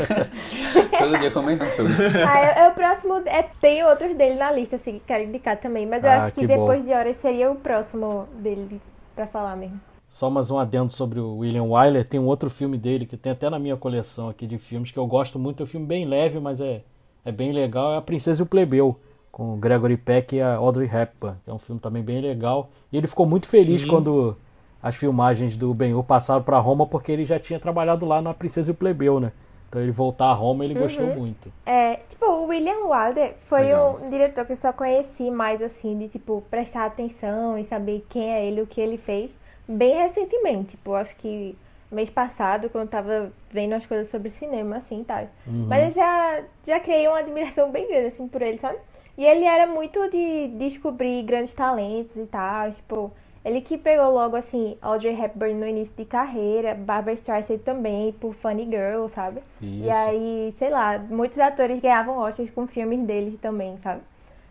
todo 0.98 1.18
dia 1.18 1.30
comentando 1.32 1.70
sobre. 1.70 1.92
Ah, 2.24 2.56
eu- 2.56 2.64
eu- 2.64 2.70
o 2.70 2.74
próximo 2.74 3.14
é, 3.26 3.42
tem 3.60 3.84
outros 3.84 4.16
dele 4.16 4.36
na 4.36 4.52
lista, 4.52 4.76
assim, 4.76 4.94
que 5.00 5.04
quero 5.06 5.24
indicar 5.24 5.56
também. 5.56 5.86
Mas 5.86 6.04
eu 6.04 6.10
Ah, 6.10 6.16
acho 6.18 6.32
que, 6.32 6.40
que 6.42 6.46
depois 6.46 6.80
bom. 6.80 6.86
de 6.86 6.92
horas 6.94 7.16
seria 7.16 7.50
o 7.50 7.56
próximo 7.56 8.28
dele 8.38 8.80
pra 9.16 9.26
falar 9.26 9.56
mesmo. 9.56 9.80
Só 10.08 10.30
mais 10.30 10.50
um 10.50 10.58
adendo 10.58 10.90
sobre 10.92 11.18
o 11.20 11.38
William 11.38 11.64
Wyler. 11.64 12.06
Tem 12.06 12.18
um 12.20 12.26
outro 12.26 12.48
filme 12.48 12.76
dele 12.78 13.06
que 13.06 13.16
tem 13.16 13.32
até 13.32 13.50
na 13.50 13.58
minha 13.58 13.76
coleção 13.76 14.28
aqui 14.28 14.46
de 14.46 14.58
filmes 14.58 14.90
que 14.92 14.98
eu 14.98 15.06
gosto 15.06 15.38
muito. 15.38 15.62
É 15.62 15.64
um 15.64 15.68
filme 15.68 15.86
bem 15.86 16.04
leve, 16.04 16.38
mas 16.40 16.60
é, 16.60 16.82
é 17.24 17.32
bem 17.32 17.52
legal. 17.52 17.94
É 17.94 17.96
A 17.98 18.02
Princesa 18.02 18.42
e 18.42 18.44
o 18.44 18.46
Plebeu, 18.46 18.96
com 19.32 19.54
o 19.54 19.56
Gregory 19.56 19.96
Peck 19.96 20.34
e 20.36 20.40
a 20.40 20.54
Audrey 20.56 20.86
Hepburn. 20.92 21.36
É 21.46 21.52
um 21.52 21.58
filme 21.58 21.80
também 21.80 22.02
bem 22.02 22.20
legal. 22.20 22.70
E 22.92 22.96
ele 22.96 23.06
ficou 23.08 23.26
muito 23.26 23.48
feliz 23.48 23.82
Sim. 23.82 23.88
quando 23.88 24.36
as 24.82 24.94
filmagens 24.94 25.56
do 25.56 25.74
Ben-Hur 25.74 26.04
passaram 26.04 26.42
para 26.42 26.58
Roma, 26.58 26.86
porque 26.86 27.12
ele 27.12 27.24
já 27.24 27.38
tinha 27.38 27.58
trabalhado 27.58 28.06
lá 28.06 28.22
na 28.22 28.32
Princesa 28.32 28.70
e 28.70 28.72
o 28.72 28.74
Plebeu, 28.74 29.20
né? 29.20 29.32
Então 29.68 29.80
ele 29.80 29.92
voltar 29.92 30.26
a 30.26 30.32
Roma, 30.32 30.64
ele 30.64 30.74
gostou 30.74 31.06
muito. 31.06 31.52
É, 31.64 31.96
tipo, 32.08 32.26
o 32.26 32.46
William 32.46 32.86
Wilder 32.86 33.34
foi 33.46 33.66
Legal. 33.66 34.00
um 34.02 34.10
diretor 34.10 34.44
que 34.44 34.52
eu 34.52 34.56
só 34.56 34.72
conheci 34.72 35.30
mais, 35.30 35.62
assim, 35.62 35.96
de, 35.96 36.08
tipo, 36.08 36.42
prestar 36.50 36.86
atenção 36.86 37.56
e 37.56 37.62
saber 37.62 38.04
quem 38.08 38.32
é 38.32 38.44
ele, 38.44 38.62
o 38.62 38.66
que 38.66 38.80
ele 38.80 38.98
fez, 38.98 39.32
bem 39.68 39.94
recentemente. 39.94 40.70
Tipo, 40.70 40.94
acho 40.94 41.14
que 41.16 41.56
mês 41.88 42.10
passado, 42.10 42.68
quando 42.68 42.84
eu 42.84 42.90
tava 42.90 43.32
vendo 43.52 43.74
as 43.74 43.86
coisas 43.86 44.08
sobre 44.08 44.28
cinema, 44.28 44.78
assim, 44.78 45.04
tá? 45.04 45.24
Uhum. 45.46 45.66
Mas 45.68 45.84
eu 45.84 46.02
já, 46.02 46.42
já 46.66 46.80
criei 46.80 47.06
uma 47.06 47.18
admiração 47.18 47.70
bem 47.70 47.86
grande, 47.86 48.08
assim, 48.08 48.26
por 48.26 48.42
ele, 48.42 48.58
sabe? 48.58 48.78
E 49.16 49.24
ele 49.24 49.44
era 49.44 49.68
muito 49.68 50.08
de 50.10 50.48
descobrir 50.56 51.22
grandes 51.22 51.54
talentos 51.54 52.16
e 52.16 52.26
tal, 52.26 52.70
tipo... 52.72 53.12
Ele 53.44 53.60
que 53.62 53.78
pegou 53.78 54.10
logo, 54.12 54.36
assim, 54.36 54.76
Audrey 54.82 55.18
Hepburn 55.18 55.54
no 55.54 55.66
início 55.66 55.94
de 55.96 56.04
carreira, 56.04 56.74
Barbara 56.74 57.14
Streisand 57.14 57.58
também, 57.58 58.12
por 58.12 58.34
Funny 58.34 58.64
Girl, 58.66 59.06
sabe? 59.08 59.40
Isso. 59.62 59.84
E 59.84 59.90
aí, 59.90 60.54
sei 60.58 60.68
lá, 60.68 60.98
muitos 60.98 61.38
atores 61.38 61.80
ganhavam 61.80 62.18
Oscars 62.18 62.50
com 62.50 62.66
filmes 62.66 63.00
deles 63.06 63.40
também, 63.40 63.78
sabe? 63.82 64.02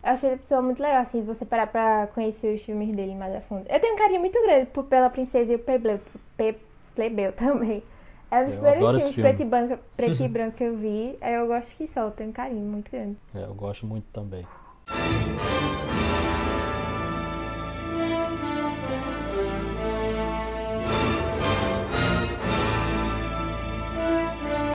Eu 0.02 0.10
achei 0.12 0.34
a 0.34 0.36
pessoa 0.38 0.60
muito 0.62 0.82
legal, 0.82 1.02
assim, 1.02 1.22
você 1.22 1.44
parar 1.44 1.66
pra 1.68 2.08
conhecer 2.14 2.54
os 2.54 2.62
filmes 2.62 2.92
dele 2.96 3.14
mais 3.14 3.32
a 3.36 3.40
fundo. 3.42 3.64
Eu 3.68 3.78
tenho 3.78 3.94
um 3.94 3.98
carinho 3.98 4.20
muito 4.20 4.42
grande 4.42 4.66
por, 4.66 4.82
pela 4.84 5.08
Princesa 5.08 5.52
e 5.52 5.56
o 5.56 5.58
Plebeu, 5.58 6.00
Pe- 6.36 6.56
Plebeu 6.96 7.32
também. 7.32 7.82
É 8.30 8.40
um 8.40 8.44
dos 8.46 8.54
Eu 8.54 8.60
primeiros 8.60 8.90
filmes 8.90 9.14
filme. 9.14 9.28
preto 9.30 9.42
e, 9.42 9.44
branco, 9.44 9.78
preto 9.96 10.22
e 10.22 10.26
branco 10.28 10.56
que 10.56 10.64
eu 10.64 10.76
vi. 10.76 11.16
Aí 11.20 11.34
eu 11.34 11.46
gosto 11.46 11.76
que 11.76 11.86
só, 11.86 12.00
eu 12.02 12.10
tenho 12.10 12.30
um 12.30 12.32
carinho 12.32 12.64
muito 12.66 12.90
grande. 12.90 13.16
É, 13.34 13.44
eu 13.44 13.54
gosto 13.54 13.86
muito 13.86 14.06
também. 14.12 14.44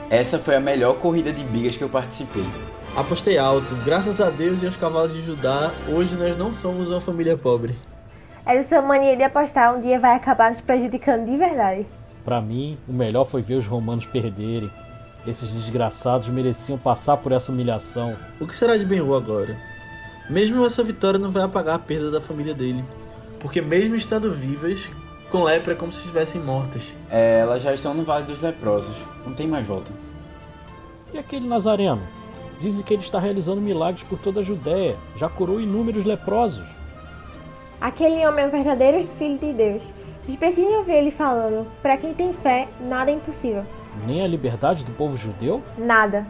Essa 0.08 0.38
foi 0.38 0.54
a 0.54 0.60
melhor 0.60 1.00
corrida 1.00 1.32
de 1.32 1.42
bigas 1.42 1.76
que 1.76 1.82
eu 1.82 1.88
participei. 1.88 2.44
Apostei 2.96 3.36
alto. 3.38 3.74
Graças 3.84 4.20
a 4.20 4.30
Deus 4.30 4.62
e 4.62 4.66
aos 4.66 4.76
cavalos 4.76 5.12
de 5.12 5.20
Judá, 5.22 5.72
hoje 5.88 6.14
nós 6.14 6.36
não 6.36 6.52
somos 6.52 6.92
uma 6.92 7.00
família 7.00 7.36
pobre. 7.36 7.74
Essa 8.46 8.80
mania 8.80 9.16
de 9.16 9.24
apostar 9.24 9.76
um 9.76 9.80
dia 9.80 9.98
vai 9.98 10.14
acabar 10.14 10.50
nos 10.50 10.60
prejudicando 10.60 11.26
de 11.26 11.36
verdade. 11.36 11.86
Pra 12.24 12.40
mim, 12.40 12.78
o 12.88 12.92
melhor 12.92 13.24
foi 13.24 13.42
ver 13.42 13.56
os 13.56 13.66
romanos 13.66 14.06
perderem. 14.06 14.70
Esses 15.26 15.52
desgraçados 15.52 16.28
mereciam 16.28 16.78
passar 16.78 17.16
por 17.16 17.32
essa 17.32 17.50
humilhação. 17.50 18.16
O 18.40 18.46
que 18.46 18.54
será 18.54 18.76
de 18.76 18.86
Ben-Hur 18.86 19.16
agora? 19.16 19.56
Mesmo 20.30 20.64
essa 20.64 20.84
vitória 20.84 21.18
não 21.18 21.32
vai 21.32 21.42
apagar 21.42 21.74
a 21.74 21.80
perda 21.80 22.12
da 22.12 22.20
família 22.20 22.54
dele. 22.54 22.84
Porque 23.40 23.60
mesmo 23.60 23.96
estando 23.96 24.32
vivas, 24.32 24.88
com 25.36 25.42
lepra 25.42 25.74
é 25.74 25.76
como 25.76 25.92
se 25.92 25.98
estivessem 25.98 26.40
mortas. 26.40 26.90
É, 27.10 27.40
elas 27.40 27.62
já 27.62 27.74
estão 27.74 27.92
no 27.92 28.04
Vale 28.04 28.24
dos 28.24 28.40
Leprosos. 28.40 28.96
Não 29.26 29.34
tem 29.34 29.46
mais 29.46 29.66
volta. 29.66 29.92
E 31.12 31.18
aquele 31.18 31.46
Nazareno? 31.46 32.00
Dizem 32.58 32.82
que 32.82 32.94
ele 32.94 33.02
está 33.02 33.18
realizando 33.18 33.60
milagres 33.60 34.02
por 34.04 34.18
toda 34.18 34.40
a 34.40 34.42
Judéia. 34.42 34.96
Já 35.18 35.28
curou 35.28 35.60
inúmeros 35.60 36.06
leprosos. 36.06 36.64
Aquele 37.78 38.26
homem 38.26 38.46
é 38.46 38.48
um 38.48 38.50
verdadeiro 38.50 39.06
filho 39.18 39.36
de 39.36 39.52
Deus. 39.52 39.82
Vocês 40.22 40.38
precisam 40.38 40.78
ouvir 40.78 40.94
ele 40.94 41.10
falando. 41.10 41.66
Pra 41.82 41.98
quem 41.98 42.14
tem 42.14 42.32
fé, 42.32 42.66
nada 42.80 43.10
é 43.10 43.14
impossível. 43.14 43.62
Nem 44.06 44.24
a 44.24 44.26
liberdade 44.26 44.84
do 44.84 44.92
povo 44.92 45.18
judeu? 45.18 45.62
Nada. 45.76 46.26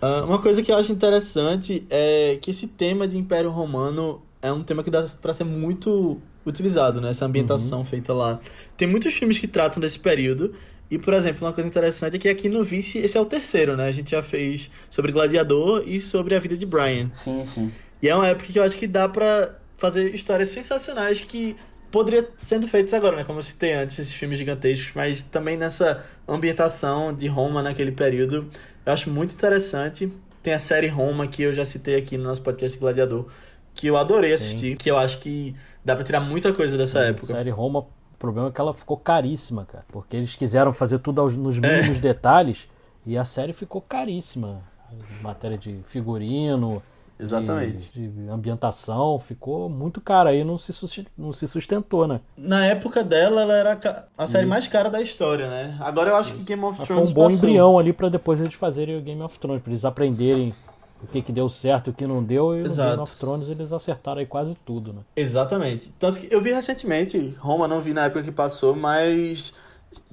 Ah, 0.00 0.24
uma 0.24 0.40
coisa 0.40 0.62
que 0.62 0.70
eu 0.70 0.76
acho 0.76 0.92
interessante 0.92 1.86
é 1.90 2.38
que 2.40 2.50
esse 2.50 2.66
tema 2.66 3.06
de 3.06 3.18
Império 3.18 3.50
Romano 3.50 4.22
é 4.40 4.52
um 4.52 4.62
tema 4.62 4.82
que 4.82 4.90
dá 4.90 5.02
pra 5.20 5.34
ser 5.34 5.44
muito 5.44 6.20
utilizado, 6.46 7.00
né? 7.00 7.10
Essa 7.10 7.26
ambientação 7.26 7.84
feita 7.84 8.12
lá. 8.12 8.40
Tem 8.76 8.88
muitos 8.88 9.14
filmes 9.14 9.38
que 9.38 9.46
tratam 9.46 9.80
desse 9.80 9.98
período. 9.98 10.54
E, 10.90 10.96
por 10.98 11.12
exemplo, 11.12 11.46
uma 11.46 11.52
coisa 11.52 11.68
interessante 11.68 12.16
é 12.16 12.18
que 12.18 12.28
aqui 12.28 12.48
no 12.48 12.64
Vice, 12.64 12.98
esse 12.98 13.16
é 13.16 13.20
o 13.20 13.26
terceiro, 13.26 13.76
né? 13.76 13.88
A 13.88 13.92
gente 13.92 14.12
já 14.12 14.22
fez 14.22 14.70
sobre 14.88 15.12
Gladiador 15.12 15.82
e 15.86 16.00
sobre 16.00 16.34
a 16.34 16.38
vida 16.38 16.56
de 16.56 16.64
Brian. 16.64 17.10
Sim, 17.12 17.44
sim. 17.44 17.70
E 18.02 18.08
é 18.08 18.14
uma 18.14 18.26
época 18.26 18.50
que 18.50 18.58
eu 18.58 18.62
acho 18.62 18.78
que 18.78 18.86
dá 18.86 19.06
pra 19.08 19.54
fazer 19.76 20.14
histórias 20.14 20.48
sensacionais 20.48 21.22
que 21.22 21.56
poderia 21.90 22.28
sendo 22.42 22.66
feitas 22.66 22.94
agora, 22.94 23.16
né? 23.16 23.24
Como 23.24 23.38
eu 23.38 23.42
citei 23.42 23.74
antes, 23.74 23.98
esses 23.98 24.14
filmes 24.14 24.38
gigantescos, 24.38 24.92
mas 24.94 25.22
também 25.22 25.56
nessa 25.56 26.04
ambientação 26.26 27.14
de 27.14 27.26
Roma 27.26 27.62
naquele 27.62 27.92
período, 27.92 28.48
eu 28.88 28.94
acho 28.94 29.10
muito 29.10 29.34
interessante. 29.34 30.12
Tem 30.42 30.54
a 30.54 30.58
série 30.58 30.86
Roma 30.88 31.26
que 31.26 31.42
eu 31.42 31.52
já 31.52 31.64
citei 31.64 31.96
aqui 31.96 32.16
no 32.16 32.24
nosso 32.24 32.42
podcast 32.42 32.78
Gladiador, 32.78 33.26
que 33.74 33.86
eu 33.86 33.96
adorei 33.96 34.30
Sim. 34.30 34.34
assistir, 34.44 34.76
que 34.76 34.90
eu 34.90 34.96
acho 34.98 35.18
que 35.20 35.54
dá 35.84 35.94
pra 35.94 36.04
tirar 36.04 36.20
muita 36.20 36.52
coisa 36.52 36.76
dessa 36.76 37.00
A 37.00 37.04
época. 37.06 37.26
série 37.26 37.50
Roma, 37.50 37.80
o 37.80 37.86
problema 38.18 38.48
é 38.48 38.50
que 38.52 38.60
ela 38.60 38.72
ficou 38.74 38.96
caríssima, 38.96 39.64
cara. 39.64 39.84
Porque 39.92 40.16
eles 40.16 40.34
quiseram 40.36 40.72
fazer 40.72 40.98
tudo 41.00 41.20
aos- 41.20 41.36
nos 41.36 41.58
mínimos 41.58 42.00
detalhes 42.00 42.68
e 43.06 43.16
a 43.18 43.24
série 43.24 43.52
ficou 43.52 43.80
caríssima. 43.80 44.62
Em 44.90 45.22
matéria 45.22 45.58
de 45.58 45.80
figurino, 45.86 46.82
Exatamente. 47.18 47.92
de, 47.92 48.08
de 48.08 48.28
ambientação, 48.28 49.18
ficou 49.18 49.68
muito 49.68 50.00
cara 50.00 50.30
aí, 50.30 50.44
não 50.44 50.56
se, 50.58 50.72
não 51.16 51.32
se 51.32 51.48
sustentou, 51.48 52.06
né? 52.06 52.20
Na 52.36 52.64
época 52.66 53.02
dela, 53.02 53.42
ela 53.42 53.54
era 53.54 53.78
a 54.16 54.26
série 54.26 54.44
Isso. 54.44 54.50
mais 54.50 54.68
cara 54.68 54.88
da 54.88 55.00
história, 55.00 55.48
né? 55.48 55.76
Agora 55.80 56.10
eu 56.10 56.16
acho 56.16 56.32
que 56.34 56.42
Game 56.42 56.62
of 56.64 56.78
Mas 56.78 56.86
foi 56.86 56.94
Thrones 56.96 57.10
um 57.10 57.14
bom 57.14 57.24
passou. 57.28 57.36
embrião 57.48 57.78
ali 57.78 57.92
pra 57.92 58.08
depois 58.08 58.40
eles 58.40 58.54
fazerem 58.54 58.96
o 58.96 59.02
Game 59.02 59.20
of 59.22 59.38
Thrones, 59.38 59.62
pra 59.62 59.72
eles 59.72 59.84
aprenderem 59.84 60.54
o 61.02 61.06
que, 61.06 61.22
que 61.22 61.30
deu 61.32 61.48
certo 61.48 61.88
e 61.88 61.90
o 61.90 61.94
que 61.94 62.06
não 62.06 62.22
deu, 62.22 62.54
e 62.56 62.60
no 62.60 62.66
Exato. 62.66 62.90
Game 62.90 63.02
of 63.02 63.16
Thrones 63.16 63.48
eles 63.48 63.72
acertaram 63.72 64.18
aí 64.20 64.26
quase 64.26 64.56
tudo, 64.64 64.92
né? 64.92 65.00
Exatamente. 65.16 65.90
Tanto 65.98 66.18
que 66.18 66.32
eu 66.32 66.40
vi 66.40 66.52
recentemente, 66.52 67.36
Roma 67.38 67.68
não 67.68 67.80
vi 67.80 67.92
na 67.92 68.04
época 68.06 68.22
que 68.22 68.32
passou, 68.32 68.74
mas 68.74 69.52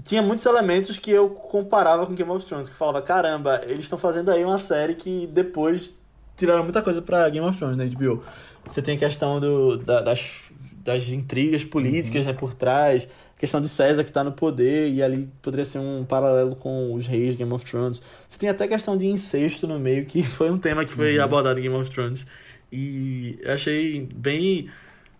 tinha 0.03 0.21
muitos 0.21 0.45
elementos 0.45 0.97
que 0.99 1.09
eu 1.09 1.29
comparava 1.29 2.05
com 2.05 2.13
Game 2.13 2.29
of 2.29 2.45
Thrones, 2.45 2.69
que 2.69 2.75
falava, 2.75 3.01
caramba, 3.01 3.61
eles 3.65 3.85
estão 3.85 3.97
fazendo 3.97 4.29
aí 4.29 4.43
uma 4.43 4.59
série 4.59 4.93
que 4.95 5.25
depois 5.27 5.97
tiraram 6.35 6.63
muita 6.63 6.81
coisa 6.81 7.01
pra 7.01 7.29
Game 7.29 7.45
of 7.45 7.57
Thrones 7.57 7.77
na 7.77 7.85
HBO. 7.85 8.23
Você 8.65 8.81
tem 8.81 8.95
a 8.95 8.99
questão 8.99 9.39
do, 9.39 9.77
da- 9.77 10.01
das, 10.01 10.31
das 10.83 11.09
intrigas 11.09 11.63
políticas 11.63 12.25
né, 12.25 12.33
por 12.33 12.53
trás, 12.53 13.07
a 13.35 13.39
questão 13.39 13.61
de 13.61 13.67
César 13.69 14.03
que 14.03 14.11
tá 14.11 14.23
no 14.23 14.31
poder, 14.31 14.89
e 14.91 15.03
ali 15.03 15.29
poderia 15.41 15.65
ser 15.65 15.79
um 15.79 16.05
paralelo 16.05 16.55
com 16.55 16.93
os 16.93 17.05
reis 17.07 17.31
de 17.31 17.37
Game 17.37 17.51
of 17.53 17.65
Thrones. 17.65 18.01
Você 18.27 18.37
tem 18.37 18.49
até 18.49 18.65
a 18.65 18.67
questão 18.67 18.97
de 18.97 19.05
incesto 19.07 19.67
no 19.67 19.79
meio, 19.79 20.05
que 20.05 20.23
foi 20.23 20.49
um 20.51 20.57
tema 20.57 20.85
que 20.85 20.93
foi 20.93 21.19
abordado 21.19 21.59
em 21.59 21.63
Game 21.63 21.75
of 21.75 21.89
Thrones. 21.91 22.25
E 22.71 23.37
eu 23.41 23.53
achei 23.53 24.07
bem 24.13 24.69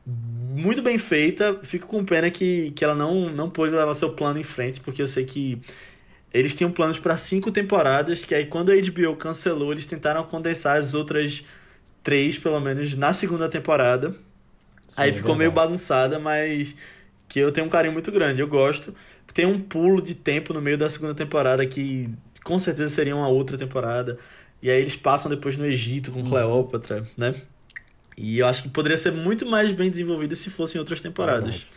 muito 0.05 0.81
bem 0.81 0.97
feita. 0.97 1.59
Fico 1.63 1.87
com 1.87 2.03
pena 2.05 2.29
que, 2.31 2.71
que 2.71 2.83
ela 2.83 2.95
não, 2.95 3.29
não 3.29 3.49
pôde 3.49 3.73
levar 3.73 3.93
seu 3.95 4.13
plano 4.13 4.39
em 4.39 4.43
frente, 4.43 4.79
porque 4.79 5.01
eu 5.01 5.07
sei 5.07 5.25
que 5.25 5.61
eles 6.39 6.55
tinham 6.55 6.71
planos 6.71 6.99
para 6.99 7.17
cinco 7.17 7.51
temporadas, 7.51 8.25
que 8.25 8.35
aí 8.35 8.45
quando 8.45 8.71
a 8.71 8.75
HBO 8.75 9.15
cancelou, 9.15 9.71
eles 9.71 9.85
tentaram 9.85 10.23
condensar 10.25 10.77
as 10.77 10.93
outras 10.93 11.45
três, 12.03 12.37
pelo 12.37 12.59
menos, 12.59 12.95
na 12.95 13.13
segunda 13.13 13.47
temporada. 13.49 14.13
aí 14.97 15.11
Sim, 15.11 15.17
ficou 15.17 15.35
meio 15.35 15.49
verdade. 15.49 15.67
bagunçada, 15.69 16.19
mas 16.19 16.75
que 17.29 17.39
eu 17.39 17.51
tenho 17.51 17.67
um 17.67 17.69
carinho 17.69 17.93
muito 17.93 18.11
grande. 18.11 18.41
Eu 18.41 18.47
gosto. 18.47 18.93
Tem 19.33 19.45
um 19.45 19.59
pulo 19.59 20.01
de 20.01 20.15
tempo 20.15 20.53
no 20.53 20.61
meio 20.61 20.77
da 20.77 20.89
segunda 20.89 21.13
temporada 21.13 21.65
que 21.65 22.09
com 22.43 22.57
certeza 22.59 22.93
seria 22.93 23.15
uma 23.15 23.27
outra 23.27 23.57
temporada. 23.57 24.17
E 24.61 24.69
aí 24.69 24.79
eles 24.81 24.95
passam 24.95 25.29
depois 25.29 25.57
no 25.57 25.65
Egito 25.65 26.11
com 26.11 26.23
Cleópatra, 26.23 27.07
né? 27.17 27.35
E 28.17 28.39
eu 28.39 28.47
acho 28.47 28.63
que 28.63 28.69
poderia 28.69 28.97
ser 28.97 29.11
muito 29.11 29.45
mais 29.45 29.71
bem 29.71 29.89
desenvolvido 29.89 30.35
se 30.35 30.49
fossem 30.49 30.79
outras 30.79 31.01
temporadas. 31.01 31.55
Verdade. 31.55 31.75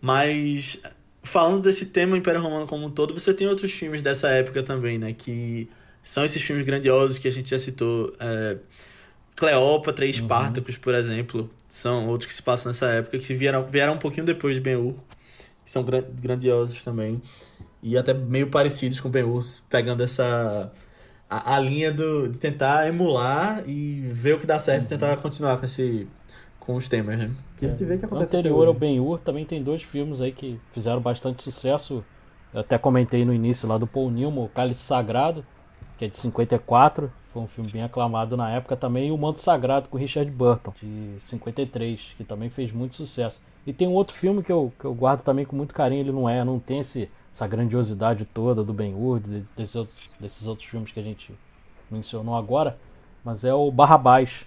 Mas 0.00 0.80
falando 1.22 1.62
desse 1.62 1.86
tema 1.86 2.16
Império 2.16 2.40
Romano 2.40 2.66
como 2.66 2.86
um 2.86 2.90
todo, 2.90 3.12
você 3.18 3.32
tem 3.34 3.46
outros 3.46 3.70
filmes 3.72 4.02
dessa 4.02 4.28
época 4.28 4.62
também, 4.62 4.98
né? 4.98 5.12
Que 5.12 5.68
são 6.02 6.24
esses 6.24 6.42
filmes 6.42 6.64
grandiosos 6.64 7.18
que 7.18 7.28
a 7.28 7.30
gente 7.30 7.50
já 7.50 7.58
citou. 7.58 8.14
É, 8.18 8.56
Cleópatra 9.36 10.04
e 10.04 10.08
uhum. 10.08 10.14
Espartacus, 10.14 10.74
uhum. 10.74 10.80
por 10.82 10.94
exemplo, 10.94 11.50
são 11.68 12.08
outros 12.08 12.28
que 12.28 12.34
se 12.34 12.42
passam 12.42 12.70
nessa 12.70 12.86
época, 12.88 13.18
que 13.18 13.32
vieram, 13.32 13.64
vieram 13.64 13.94
um 13.94 13.98
pouquinho 13.98 14.26
depois 14.26 14.56
de 14.56 14.60
Ben-Hur, 14.60 14.94
que 15.64 15.70
são 15.70 15.82
grandiosos 15.82 16.84
também. 16.84 17.22
E 17.82 17.96
até 17.96 18.12
meio 18.12 18.48
parecidos 18.48 19.00
com 19.00 19.08
Ben-Hur, 19.08 19.42
pegando 19.68 20.02
essa... 20.02 20.70
A, 21.28 21.54
a, 21.54 21.60
linha 21.60 21.92
do, 21.92 22.28
de 22.28 22.38
tentar 22.38 22.88
emular 22.88 23.62
e 23.64 24.00
ver 24.10 24.34
o 24.34 24.38
que 24.38 24.46
dá 24.46 24.58
certo 24.58 24.80
uhum. 24.80 24.86
e 24.86 24.88
tentar 24.88 25.16
continuar 25.18 25.56
com 25.58 25.64
esse 25.64 26.08
com 26.58 26.76
os 26.76 26.88
temas, 26.88 27.18
né? 27.18 27.30
Que 27.60 27.66
a 27.66 27.68
gente 27.68 27.84
vê 27.84 27.98
que 27.98 28.06
acontece 28.06 28.36
Anterior 28.36 28.66
ao 28.66 28.72
Ben-Hur 28.72 29.18
também 29.18 29.44
tem 29.44 29.62
dois 29.62 29.82
filmes 29.82 30.22
aí 30.22 30.32
que 30.32 30.58
fizeram 30.72 31.00
bastante 31.00 31.42
sucesso. 31.42 32.02
Eu 32.54 32.60
até 32.60 32.78
comentei 32.78 33.22
no 33.22 33.34
início 33.34 33.68
lá 33.68 33.76
do 33.76 33.86
Paul 33.86 34.10
Newman, 34.10 34.46
o 34.46 34.48
Cálice 34.48 34.80
Sagrado, 34.80 35.44
que 35.98 36.06
é 36.06 36.08
de 36.08 36.16
54, 36.16 37.12
foi 37.32 37.42
um 37.42 37.46
filme 37.46 37.70
bem 37.70 37.82
aclamado 37.82 38.34
na 38.34 38.50
época 38.50 38.74
também, 38.76 39.08
e 39.08 39.12
O 39.12 39.18
Manto 39.18 39.40
Sagrado 39.40 39.88
com 39.90 39.98
Richard 39.98 40.30
Burton, 40.30 40.72
de 40.82 41.16
53, 41.20 42.14
que 42.16 42.24
também 42.24 42.48
fez 42.48 42.72
muito 42.72 42.96
sucesso. 42.96 43.42
E 43.66 43.72
tem 43.74 43.86
um 43.86 43.92
outro 43.92 44.16
filme 44.16 44.42
que 44.42 44.50
eu, 44.50 44.72
que 44.78 44.84
eu 44.86 44.94
guardo 44.94 45.22
também 45.22 45.44
com 45.44 45.54
muito 45.54 45.74
carinho, 45.74 46.00
ele 46.00 46.12
não 46.12 46.26
é, 46.26 46.42
não 46.42 46.58
tem 46.58 46.80
esse, 46.80 47.10
essa 47.30 47.46
grandiosidade 47.46 48.24
toda 48.24 48.64
do 48.64 48.72
Ben-Hur, 48.72 49.20
desses 49.20 49.76
outros, 49.76 50.10
desses 50.18 50.46
outros 50.46 50.66
filmes 50.66 50.90
que 50.90 50.98
a 50.98 51.02
gente 51.02 51.32
mencionou 51.90 52.34
agora, 52.34 52.78
mas 53.22 53.44
é 53.44 53.52
o 53.52 53.70
Barrabás, 53.70 54.46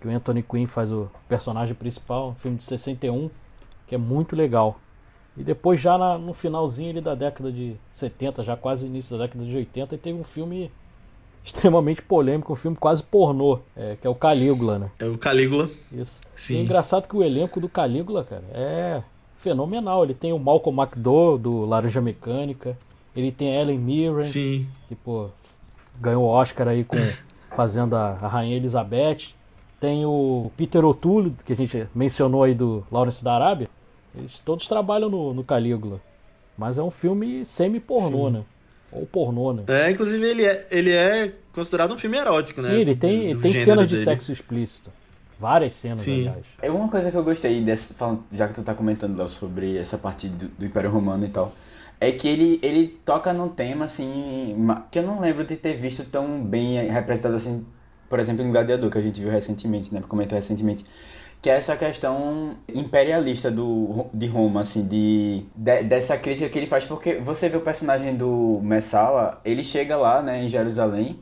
que 0.00 0.08
o 0.08 0.10
Anthony 0.10 0.42
Quinn 0.42 0.66
faz 0.66 0.90
o 0.90 1.10
personagem 1.28 1.74
principal, 1.74 2.30
um 2.30 2.34
filme 2.34 2.56
de 2.56 2.64
61, 2.64 3.30
que 3.86 3.94
é 3.94 3.98
muito 3.98 4.34
legal. 4.34 4.78
E 5.36 5.42
depois 5.42 5.80
já 5.80 5.96
na, 5.96 6.18
no 6.18 6.32
finalzinho 6.34 6.90
ali 6.90 7.00
da 7.00 7.14
década 7.14 7.52
de 7.52 7.76
70, 7.92 8.42
já 8.42 8.56
quase 8.56 8.86
início 8.86 9.16
da 9.16 9.24
década 9.24 9.44
de 9.44 9.54
80, 9.54 9.98
teve 9.98 10.18
um 10.18 10.24
filme 10.24 10.70
extremamente 11.44 12.02
polêmico, 12.02 12.52
um 12.52 12.56
filme 12.56 12.76
quase 12.76 13.02
pornô, 13.02 13.60
é, 13.76 13.96
que 14.00 14.06
é 14.06 14.10
o 14.10 14.14
Calígula, 14.14 14.78
né? 14.78 14.90
É 14.98 15.06
o 15.06 15.18
Calígula. 15.18 15.70
Isso. 15.92 16.20
Sim. 16.34 16.54
E 16.54 16.56
é 16.58 16.60
engraçado 16.62 17.06
que 17.06 17.16
o 17.16 17.22
elenco 17.22 17.60
do 17.60 17.68
Calígula, 17.68 18.24
cara, 18.24 18.44
é 18.52 19.02
fenomenal. 19.36 20.04
Ele 20.04 20.14
tem 20.14 20.32
o 20.32 20.38
Malcolm 20.38 20.82
McDowell, 20.82 21.38
do 21.38 21.64
Laranja 21.64 22.00
Mecânica, 22.00 22.76
ele 23.14 23.32
tem 23.32 23.56
a 23.56 23.60
Ellen 23.60 23.78
Mirren, 23.78 24.30
Sim. 24.30 24.66
que, 24.88 24.94
pô, 24.94 25.28
ganhou 26.00 26.24
o 26.24 26.28
Oscar 26.28 26.68
aí 26.68 26.84
com 26.84 26.96
fazendo 27.56 27.96
a, 27.96 28.18
a 28.20 28.28
Rainha 28.28 28.56
Elizabeth. 28.56 29.34
Tem 29.80 30.04
o 30.04 30.50
Peter 30.56 30.84
O'Toole, 30.84 31.34
que 31.44 31.52
a 31.52 31.56
gente 31.56 31.88
mencionou 31.94 32.42
aí 32.42 32.54
do 32.54 32.84
Lawrence 32.92 33.24
da 33.24 33.32
Arábia. 33.34 33.66
Eles 34.14 34.38
todos 34.44 34.68
trabalham 34.68 35.08
no, 35.08 35.32
no 35.32 35.42
Calígula. 35.42 36.00
Mas 36.56 36.76
é 36.76 36.82
um 36.82 36.90
filme 36.90 37.44
semi-pornô, 37.46 38.28
né? 38.28 38.42
Ou 38.92 39.06
pornô, 39.06 39.52
né? 39.52 39.62
É, 39.68 39.90
inclusive 39.90 40.24
ele 40.26 40.44
é, 40.44 40.66
ele 40.70 40.92
é 40.92 41.32
considerado 41.54 41.94
um 41.94 41.98
filme 41.98 42.18
erótico, 42.18 42.60
Sim, 42.60 42.68
né? 42.68 42.74
Sim, 42.74 42.80
ele 42.80 42.96
tem, 42.96 43.34
do, 43.34 43.40
tem 43.40 43.54
cenas 43.64 43.88
de 43.88 43.96
sexo 43.96 44.30
explícito. 44.30 44.90
Várias 45.38 45.74
cenas, 45.74 46.04
Sim. 46.04 46.20
aliás. 46.20 46.44
É 46.60 46.70
uma 46.70 46.88
coisa 46.88 47.10
que 47.10 47.16
eu 47.16 47.24
gostei, 47.24 47.62
dessa, 47.62 47.94
já 48.30 48.46
que 48.46 48.54
tu 48.54 48.62
tá 48.62 48.74
comentando, 48.74 49.16
Léo, 49.16 49.28
sobre 49.28 49.78
essa 49.78 49.96
parte 49.96 50.28
do, 50.28 50.48
do 50.48 50.66
Império 50.66 50.90
Romano 50.90 51.24
e 51.24 51.28
tal 51.28 51.54
é 52.00 52.10
que 52.10 52.26
ele, 52.26 52.58
ele 52.62 52.88
toca 53.04 53.32
num 53.32 53.50
tema 53.50 53.84
assim 53.84 54.56
que 54.90 54.98
eu 54.98 55.02
não 55.02 55.20
lembro 55.20 55.44
de 55.44 55.54
ter 55.54 55.74
visto 55.74 56.02
tão 56.04 56.42
bem 56.42 56.88
representado 56.88 57.36
assim 57.36 57.64
por 58.10 58.18
exemplo, 58.18 58.44
em 58.44 58.50
Gladiador, 58.50 58.90
que 58.90 58.98
a 58.98 59.00
gente 59.00 59.20
viu 59.20 59.30
recentemente, 59.30 59.94
né? 59.94 60.02
Comentou 60.06 60.34
recentemente. 60.34 60.84
Que 61.40 61.48
é 61.48 61.54
essa 61.54 61.74
questão 61.76 62.56
imperialista 62.74 63.50
do, 63.50 64.06
de 64.12 64.26
Roma, 64.26 64.62
assim, 64.62 64.84
de, 64.84 65.44
de, 65.56 65.84
dessa 65.84 66.18
crítica 66.18 66.48
que 66.50 66.58
ele 66.58 66.66
faz, 66.66 66.84
porque 66.84 67.14
você 67.14 67.48
vê 67.48 67.56
o 67.56 67.62
personagem 67.62 68.14
do 68.14 68.60
Messala, 68.62 69.40
ele 69.42 69.64
chega 69.64 69.96
lá, 69.96 70.20
né, 70.20 70.44
em 70.44 70.48
Jerusalém, 70.48 71.18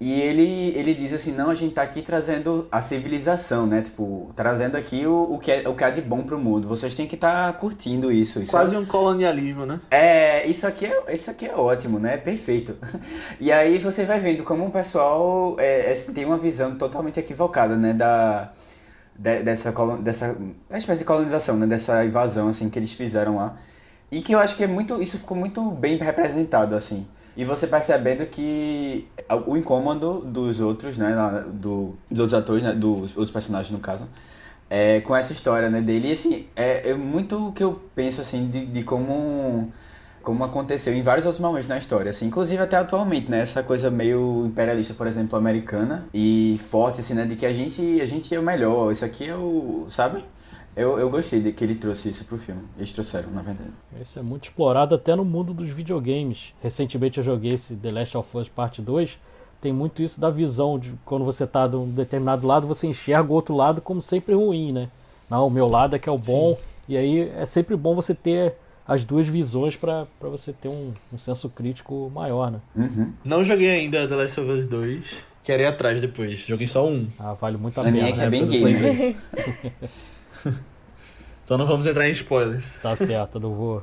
e 0.00 0.20
ele, 0.20 0.72
ele 0.76 0.92
diz 0.92 1.12
assim, 1.12 1.32
não, 1.32 1.50
a 1.50 1.54
gente 1.54 1.74
tá 1.74 1.82
aqui 1.82 2.02
trazendo 2.02 2.66
a 2.70 2.82
civilização, 2.82 3.64
né? 3.64 3.80
Tipo, 3.80 4.32
trazendo 4.34 4.76
aqui 4.76 5.06
o, 5.06 5.34
o, 5.34 5.38
que, 5.38 5.52
é, 5.52 5.68
o 5.68 5.74
que 5.74 5.84
há 5.84 5.90
de 5.90 6.02
bom 6.02 6.22
pro 6.24 6.38
mundo. 6.38 6.66
Vocês 6.66 6.94
têm 6.94 7.06
que 7.06 7.14
estar 7.14 7.52
tá 7.52 7.58
curtindo 7.58 8.10
isso. 8.10 8.42
isso 8.42 8.50
Quase 8.50 8.74
é... 8.74 8.78
um 8.78 8.84
colonialismo, 8.84 9.64
né? 9.64 9.80
É, 9.90 10.46
isso 10.46 10.66
aqui 10.66 10.86
é, 10.86 11.14
isso 11.14 11.30
aqui 11.30 11.46
é 11.46 11.54
ótimo, 11.54 11.98
né? 11.98 12.16
Perfeito. 12.16 12.76
E 13.40 13.52
aí 13.52 13.78
você 13.78 14.04
vai 14.04 14.20
vendo 14.20 14.42
como 14.42 14.66
o 14.66 14.70
pessoal 14.70 15.56
é, 15.58 15.92
é, 15.92 15.94
tem 16.12 16.24
uma 16.24 16.38
visão 16.38 16.76
totalmente 16.76 17.18
equivocada, 17.20 17.76
né? 17.76 17.92
Da, 17.92 18.52
de, 19.16 19.42
dessa, 19.42 19.72
dessa 20.00 20.36
espécie 20.72 21.00
de 21.00 21.04
colonização, 21.04 21.56
né? 21.56 21.66
Dessa 21.66 22.04
invasão, 22.04 22.48
assim, 22.48 22.68
que 22.68 22.78
eles 22.78 22.92
fizeram 22.92 23.36
lá. 23.36 23.56
E 24.10 24.20
que 24.22 24.34
eu 24.34 24.38
acho 24.38 24.56
que 24.56 24.64
é 24.64 24.66
muito, 24.66 25.00
isso 25.00 25.18
ficou 25.18 25.36
muito 25.36 25.70
bem 25.70 25.96
representado, 25.96 26.74
assim. 26.74 27.06
E 27.36 27.44
você 27.44 27.66
percebendo 27.66 28.26
que 28.26 29.08
o 29.46 29.56
incômodo 29.56 30.20
dos 30.20 30.60
outros, 30.60 30.96
né, 30.96 31.12
do, 31.52 31.94
dos 32.10 32.32
atores, 32.32 32.62
né, 32.62 32.72
dos 32.72 33.10
outros 33.16 33.30
personagens 33.30 33.72
no 33.72 33.80
caso, 33.80 34.06
é, 34.70 35.00
com 35.00 35.14
essa 35.16 35.32
história, 35.32 35.68
né, 35.68 35.80
dele. 35.80 36.08
E 36.08 36.12
assim, 36.12 36.46
é, 36.54 36.90
é 36.90 36.94
muito 36.94 37.48
o 37.48 37.52
que 37.52 37.62
eu 37.62 37.80
penso, 37.94 38.20
assim, 38.20 38.48
de, 38.48 38.66
de 38.66 38.84
como 38.84 39.72
como 40.24 40.42
aconteceu 40.42 40.94
em 40.94 41.02
vários 41.02 41.26
outros 41.26 41.40
momentos 41.40 41.68
na 41.68 41.76
história, 41.76 42.10
assim, 42.10 42.26
inclusive 42.26 42.60
até 42.62 42.76
atualmente, 42.76 43.30
né, 43.30 43.40
essa 43.40 43.62
coisa 43.62 43.90
meio 43.90 44.46
imperialista, 44.46 44.94
por 44.94 45.06
exemplo, 45.06 45.36
americana 45.38 46.06
e 46.14 46.58
forte, 46.70 47.00
assim, 47.00 47.12
né, 47.12 47.26
de 47.26 47.36
que 47.36 47.44
a 47.44 47.52
gente, 47.52 48.00
a 48.00 48.06
gente 48.06 48.34
é 48.34 48.38
o 48.38 48.42
melhor, 48.42 48.90
isso 48.90 49.04
aqui 49.04 49.28
é 49.28 49.36
o, 49.36 49.84
sabe? 49.86 50.24
Eu, 50.76 50.98
eu 50.98 51.08
gostei 51.08 51.40
de 51.40 51.52
que 51.52 51.62
ele 51.62 51.74
trouxe 51.74 52.10
isso 52.10 52.24
pro 52.24 52.38
filme. 52.38 52.62
Eles 52.76 52.92
trouxeram, 52.92 53.30
na 53.30 53.42
verdade. 53.42 53.70
Isso 54.00 54.18
é 54.18 54.22
muito 54.22 54.44
explorado 54.44 54.94
até 54.94 55.14
no 55.14 55.24
mundo 55.24 55.54
dos 55.54 55.68
videogames. 55.68 56.52
Recentemente 56.62 57.18
eu 57.18 57.24
joguei 57.24 57.52
esse 57.52 57.76
The 57.76 57.90
Last 57.92 58.16
of 58.16 58.36
Us 58.36 58.48
Part 58.48 58.82
2. 58.82 59.18
Tem 59.60 59.72
muito 59.72 60.02
isso 60.02 60.20
da 60.20 60.30
visão 60.30 60.78
de 60.78 60.92
quando 61.04 61.24
você 61.24 61.46
tá 61.46 61.66
de 61.66 61.76
um 61.76 61.88
determinado 61.88 62.46
lado, 62.46 62.66
você 62.66 62.86
enxerga 62.86 63.30
o 63.30 63.34
outro 63.34 63.54
lado 63.54 63.80
como 63.80 64.02
sempre 64.02 64.34
ruim, 64.34 64.72
né? 64.72 64.90
Não, 65.30 65.46
o 65.46 65.50
meu 65.50 65.68
lado 65.68 65.96
é 65.96 65.98
que 65.98 66.08
é 66.08 66.12
o 66.12 66.18
bom. 66.18 66.54
Sim. 66.54 66.60
E 66.88 66.96
aí 66.96 67.30
é 67.30 67.46
sempre 67.46 67.76
bom 67.76 67.94
você 67.94 68.14
ter 68.14 68.54
as 68.86 69.04
duas 69.04 69.26
visões 69.26 69.76
para 69.76 70.06
você 70.20 70.52
ter 70.52 70.68
um, 70.68 70.92
um, 71.10 71.16
senso 71.16 71.48
crítico 71.48 72.10
maior, 72.14 72.50
né? 72.50 72.60
Uhum. 72.76 73.12
Não 73.24 73.42
joguei 73.42 73.70
ainda 73.70 74.06
The 74.06 74.14
Last 74.14 74.40
of 74.40 74.50
Us 74.50 74.64
2. 74.66 75.16
Quero 75.42 75.62
ir 75.62 75.66
atrás 75.66 76.00
depois. 76.00 76.38
Joguei 76.40 76.66
só 76.66 76.86
um. 76.86 77.08
Ah, 77.18 77.32
vale 77.34 77.56
muito 77.56 77.80
a 77.80 77.84
pena. 77.84 78.08
É, 78.08 78.12
que 78.12 78.20
é 78.20 78.28
bem 78.28 78.46
gamer. 78.46 79.16
então 81.44 81.58
não 81.58 81.66
vamos 81.66 81.86
entrar 81.86 82.08
em 82.08 82.12
spoilers. 82.12 82.78
Tá 82.82 82.96
certo, 82.96 83.38
não 83.38 83.54
vou, 83.54 83.82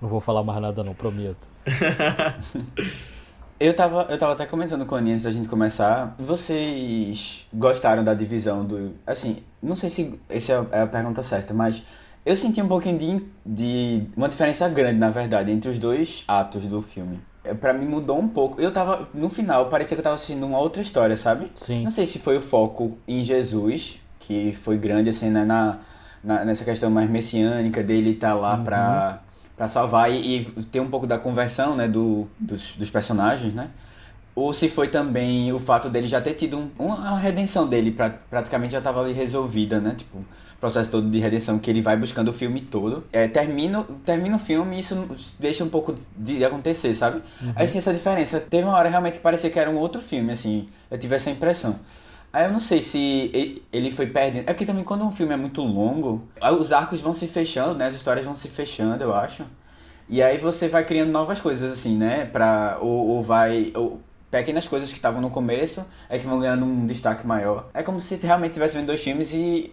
não 0.00 0.08
vou 0.08 0.20
falar 0.20 0.42
mais 0.42 0.60
nada 0.60 0.82
não, 0.82 0.94
prometo. 0.94 1.48
eu, 3.60 3.74
tava, 3.74 4.06
eu 4.10 4.18
tava 4.18 4.32
até 4.32 4.46
comentando 4.46 4.86
com 4.86 4.94
a 4.94 4.98
Aninha 4.98 5.14
antes 5.14 5.24
da 5.24 5.30
gente 5.30 5.48
começar. 5.48 6.14
Vocês 6.18 7.46
gostaram 7.52 8.02
da 8.02 8.14
divisão 8.14 8.64
do... 8.64 8.94
Assim, 9.06 9.42
não 9.62 9.76
sei 9.76 9.90
se 9.90 10.20
essa 10.28 10.66
é 10.72 10.82
a 10.82 10.86
pergunta 10.86 11.22
certa, 11.22 11.52
mas... 11.54 11.82
Eu 12.24 12.36
senti 12.36 12.62
um 12.62 12.68
pouquinho 12.68 12.96
de, 12.96 13.26
de 13.44 14.06
uma 14.16 14.28
diferença 14.28 14.68
grande, 14.68 14.96
na 14.96 15.10
verdade, 15.10 15.50
entre 15.50 15.68
os 15.68 15.76
dois 15.76 16.22
atos 16.28 16.64
do 16.66 16.80
filme. 16.80 17.18
É, 17.44 17.52
pra 17.52 17.72
mim 17.72 17.86
mudou 17.86 18.18
um 18.18 18.28
pouco. 18.28 18.60
Eu 18.60 18.72
tava. 18.72 19.08
No 19.12 19.28
final, 19.28 19.68
parecia 19.68 19.96
que 19.96 20.00
eu 20.00 20.04
tava 20.04 20.14
assistindo 20.14 20.46
uma 20.46 20.58
outra 20.58 20.80
história, 20.80 21.16
sabe? 21.16 21.50
Sim. 21.56 21.82
Não 21.82 21.90
sei 21.90 22.06
se 22.06 22.18
foi 22.18 22.36
o 22.36 22.40
foco 22.40 22.96
em 23.06 23.24
Jesus, 23.24 23.98
que 24.20 24.52
foi 24.52 24.78
grande, 24.78 25.10
assim, 25.10 25.28
né, 25.30 25.44
na, 25.44 25.80
na, 26.22 26.44
nessa 26.44 26.64
questão 26.64 26.90
mais 26.90 27.08
messiânica 27.10 27.82
dele 27.82 28.10
estar 28.10 28.30
tá 28.30 28.34
lá 28.34 28.56
uhum. 28.56 28.64
pra, 28.64 29.22
pra 29.56 29.68
salvar 29.68 30.10
e, 30.10 30.38
e, 30.38 30.64
ter 30.64 30.80
um 30.80 30.88
pouco 30.88 31.06
da 31.06 31.18
conversão, 31.18 31.76
né, 31.76 31.88
do, 31.88 32.28
dos, 32.38 32.72
dos 32.72 32.90
personagens, 32.90 33.52
né? 33.52 33.68
Ou 34.34 34.54
se 34.54 34.68
foi 34.68 34.88
também 34.88 35.52
o 35.52 35.58
fato 35.58 35.90
dele 35.90 36.08
já 36.08 36.20
ter 36.20 36.34
tido 36.34 36.58
um, 36.58 36.70
uma 36.78 37.18
redenção 37.18 37.66
dele, 37.66 37.90
pra, 37.90 38.08
praticamente 38.08 38.72
já 38.72 38.80
tava 38.80 39.00
ali 39.02 39.12
resolvida, 39.12 39.78
né? 39.78 39.94
Tipo, 39.94 40.24
processo 40.62 40.92
todo 40.92 41.10
de 41.10 41.18
redenção 41.18 41.58
que 41.58 41.68
ele 41.68 41.82
vai 41.82 41.96
buscando 41.96 42.28
o 42.28 42.32
filme 42.32 42.60
todo. 42.60 43.04
É, 43.12 43.26
termina, 43.26 43.84
termina 44.06 44.36
o 44.36 44.38
filme 44.38 44.76
e 44.76 44.80
isso 44.80 45.08
deixa 45.40 45.64
um 45.64 45.68
pouco 45.68 45.92
de 46.16 46.44
acontecer, 46.44 46.94
sabe? 46.94 47.20
Uhum. 47.42 47.52
Aí 47.56 47.66
tem 47.66 47.78
essa 47.78 47.92
diferença. 47.92 48.38
Teve 48.38 48.62
uma 48.62 48.76
hora 48.76 48.88
realmente 48.88 49.14
que 49.14 49.20
parecia 49.20 49.50
que 49.50 49.58
era 49.58 49.68
um 49.68 49.76
outro 49.76 50.00
filme, 50.00 50.30
assim. 50.30 50.68
Eu 50.88 50.96
tive 50.96 51.16
essa 51.16 51.30
impressão. 51.30 51.80
Aí 52.32 52.46
eu 52.46 52.52
não 52.52 52.60
sei 52.60 52.80
se 52.80 53.60
ele 53.70 53.90
foi 53.90 54.06
perdendo. 54.06 54.48
É 54.48 54.52
porque 54.54 54.64
também 54.64 54.82
quando 54.82 55.04
um 55.04 55.12
filme 55.12 55.34
é 55.34 55.36
muito 55.36 55.60
longo, 55.62 56.26
os 56.58 56.72
arcos 56.72 57.00
vão 57.00 57.12
se 57.12 57.26
fechando, 57.26 57.74
né? 57.74 57.86
As 57.86 57.94
histórias 57.94 58.24
vão 58.24 58.34
se 58.34 58.48
fechando, 58.48 59.04
eu 59.04 59.14
acho. 59.14 59.44
E 60.08 60.22
aí 60.22 60.38
você 60.38 60.68
vai 60.68 60.84
criando 60.84 61.10
novas 61.10 61.40
coisas, 61.40 61.72
assim, 61.72 61.96
né? 61.96 62.24
Pra, 62.24 62.78
ou, 62.80 63.08
ou 63.08 63.22
vai. 63.22 63.72
Ou, 63.76 64.00
pequenas 64.30 64.66
coisas 64.66 64.88
que 64.88 64.96
estavam 64.96 65.20
no 65.20 65.28
começo 65.28 65.84
é 66.08 66.18
que 66.18 66.26
vão 66.26 66.40
ganhando 66.40 66.64
um 66.64 66.86
destaque 66.86 67.26
maior. 67.26 67.68
É 67.74 67.82
como 67.82 68.00
se 68.00 68.16
realmente 68.16 68.54
tivesse 68.54 68.76
vendo 68.76 68.86
dois 68.86 69.02
filmes 69.02 69.32
e. 69.34 69.70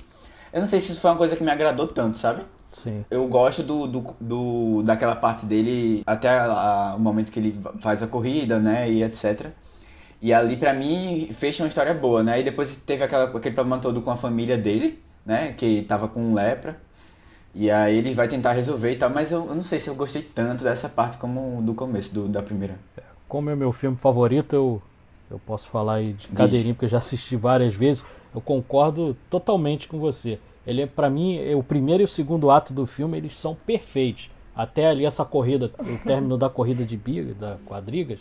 Eu 0.52 0.60
não 0.60 0.68
sei 0.68 0.82
se 0.82 0.92
isso 0.92 1.00
foi 1.00 1.12
uma 1.12 1.18
coisa 1.18 1.36
que 1.36 1.44
me 1.44 1.52
agradou 1.52 1.88
tanto, 1.88 2.18
sabe? 2.18 2.44
Sim. 2.74 3.06
Eu 3.10 3.28
gosto 3.28 3.64
do, 3.64 3.88
do, 3.88 4.16
do 4.20 4.84
daquela 4.84 5.16
parte 5.16 5.46
dele 5.46 6.04
até 6.06 6.30
a, 6.30 6.46
a, 6.46 6.96
o 6.96 7.00
momento 7.00 7.32
que 7.32 7.40
ele 7.40 7.60
faz 7.80 8.04
a 8.04 8.08
corrida, 8.08 8.60
né? 8.60 8.90
E 8.90 9.04
etc. 9.04 9.48
E 10.22 10.34
ali, 10.34 10.58
para 10.58 10.74
mim, 10.74 11.30
fecha 11.34 11.64
uma 11.64 11.70
história 11.70 11.94
boa, 11.94 12.22
né? 12.22 12.40
E 12.40 12.44
depois 12.44 12.76
teve 12.76 13.04
aquela, 13.04 13.26
aquele 13.26 13.56
problema 13.56 13.82
todo 13.82 14.02
com 14.02 14.12
a 14.12 14.18
família 14.18 14.58
dele, 14.58 15.02
né? 15.26 15.54
Que 15.54 15.84
tava 15.84 16.08
com 16.08 16.34
lepra. 16.34 16.78
E 17.56 17.72
aí 17.72 17.98
ele 17.98 18.14
vai 18.14 18.28
tentar 18.28 18.54
resolver 18.54 18.92
e 18.92 18.96
tal, 18.96 19.10
mas 19.10 19.32
eu, 19.32 19.46
eu 19.48 19.56
não 19.56 19.64
sei 19.64 19.80
se 19.80 19.90
eu 19.90 19.96
gostei 19.96 20.22
tanto 20.22 20.64
dessa 20.64 20.88
parte 20.88 21.18
como 21.18 21.62
do 21.62 21.74
começo, 21.74 22.14
do, 22.14 22.28
da 22.28 22.44
primeira. 22.44 22.76
Como 23.28 23.50
é 23.50 23.56
meu 23.56 23.72
filme 23.72 23.98
favorito, 23.98 24.56
eu, 24.56 24.82
eu 25.32 25.40
posso 25.40 25.70
falar 25.70 25.96
aí 25.96 26.14
de 26.14 26.28
cadeirinho, 26.30 26.76
porque 26.76 26.86
eu 26.86 26.90
já 26.90 26.98
assisti 26.98 27.36
várias 27.36 27.74
vezes. 27.74 28.04
Eu 28.34 28.42
concordo 28.42 29.18
totalmente 29.30 29.88
com 29.88 30.00
você. 30.00 30.38
Ele 30.68 30.84
é, 30.84 30.86
para 30.86 31.10
mim, 31.10 31.40
é, 31.40 31.56
o 31.56 31.64
primeiro 31.64 32.04
e 32.04 32.06
o 32.06 32.08
segundo 32.08 32.52
ato 32.52 32.74
do 32.74 32.86
filme, 32.86 33.18
eles 33.18 33.36
são 33.36 33.56
perfeitos. 33.56 34.30
Até 34.56 34.88
ali 34.88 35.06
essa 35.06 35.24
corrida, 35.24 35.72
o 35.80 35.98
término 36.06 36.38
da 36.38 36.50
corrida 36.50 36.84
de 36.84 36.98
biga, 36.98 37.34
da 37.34 37.58
quadrigas, 37.66 38.20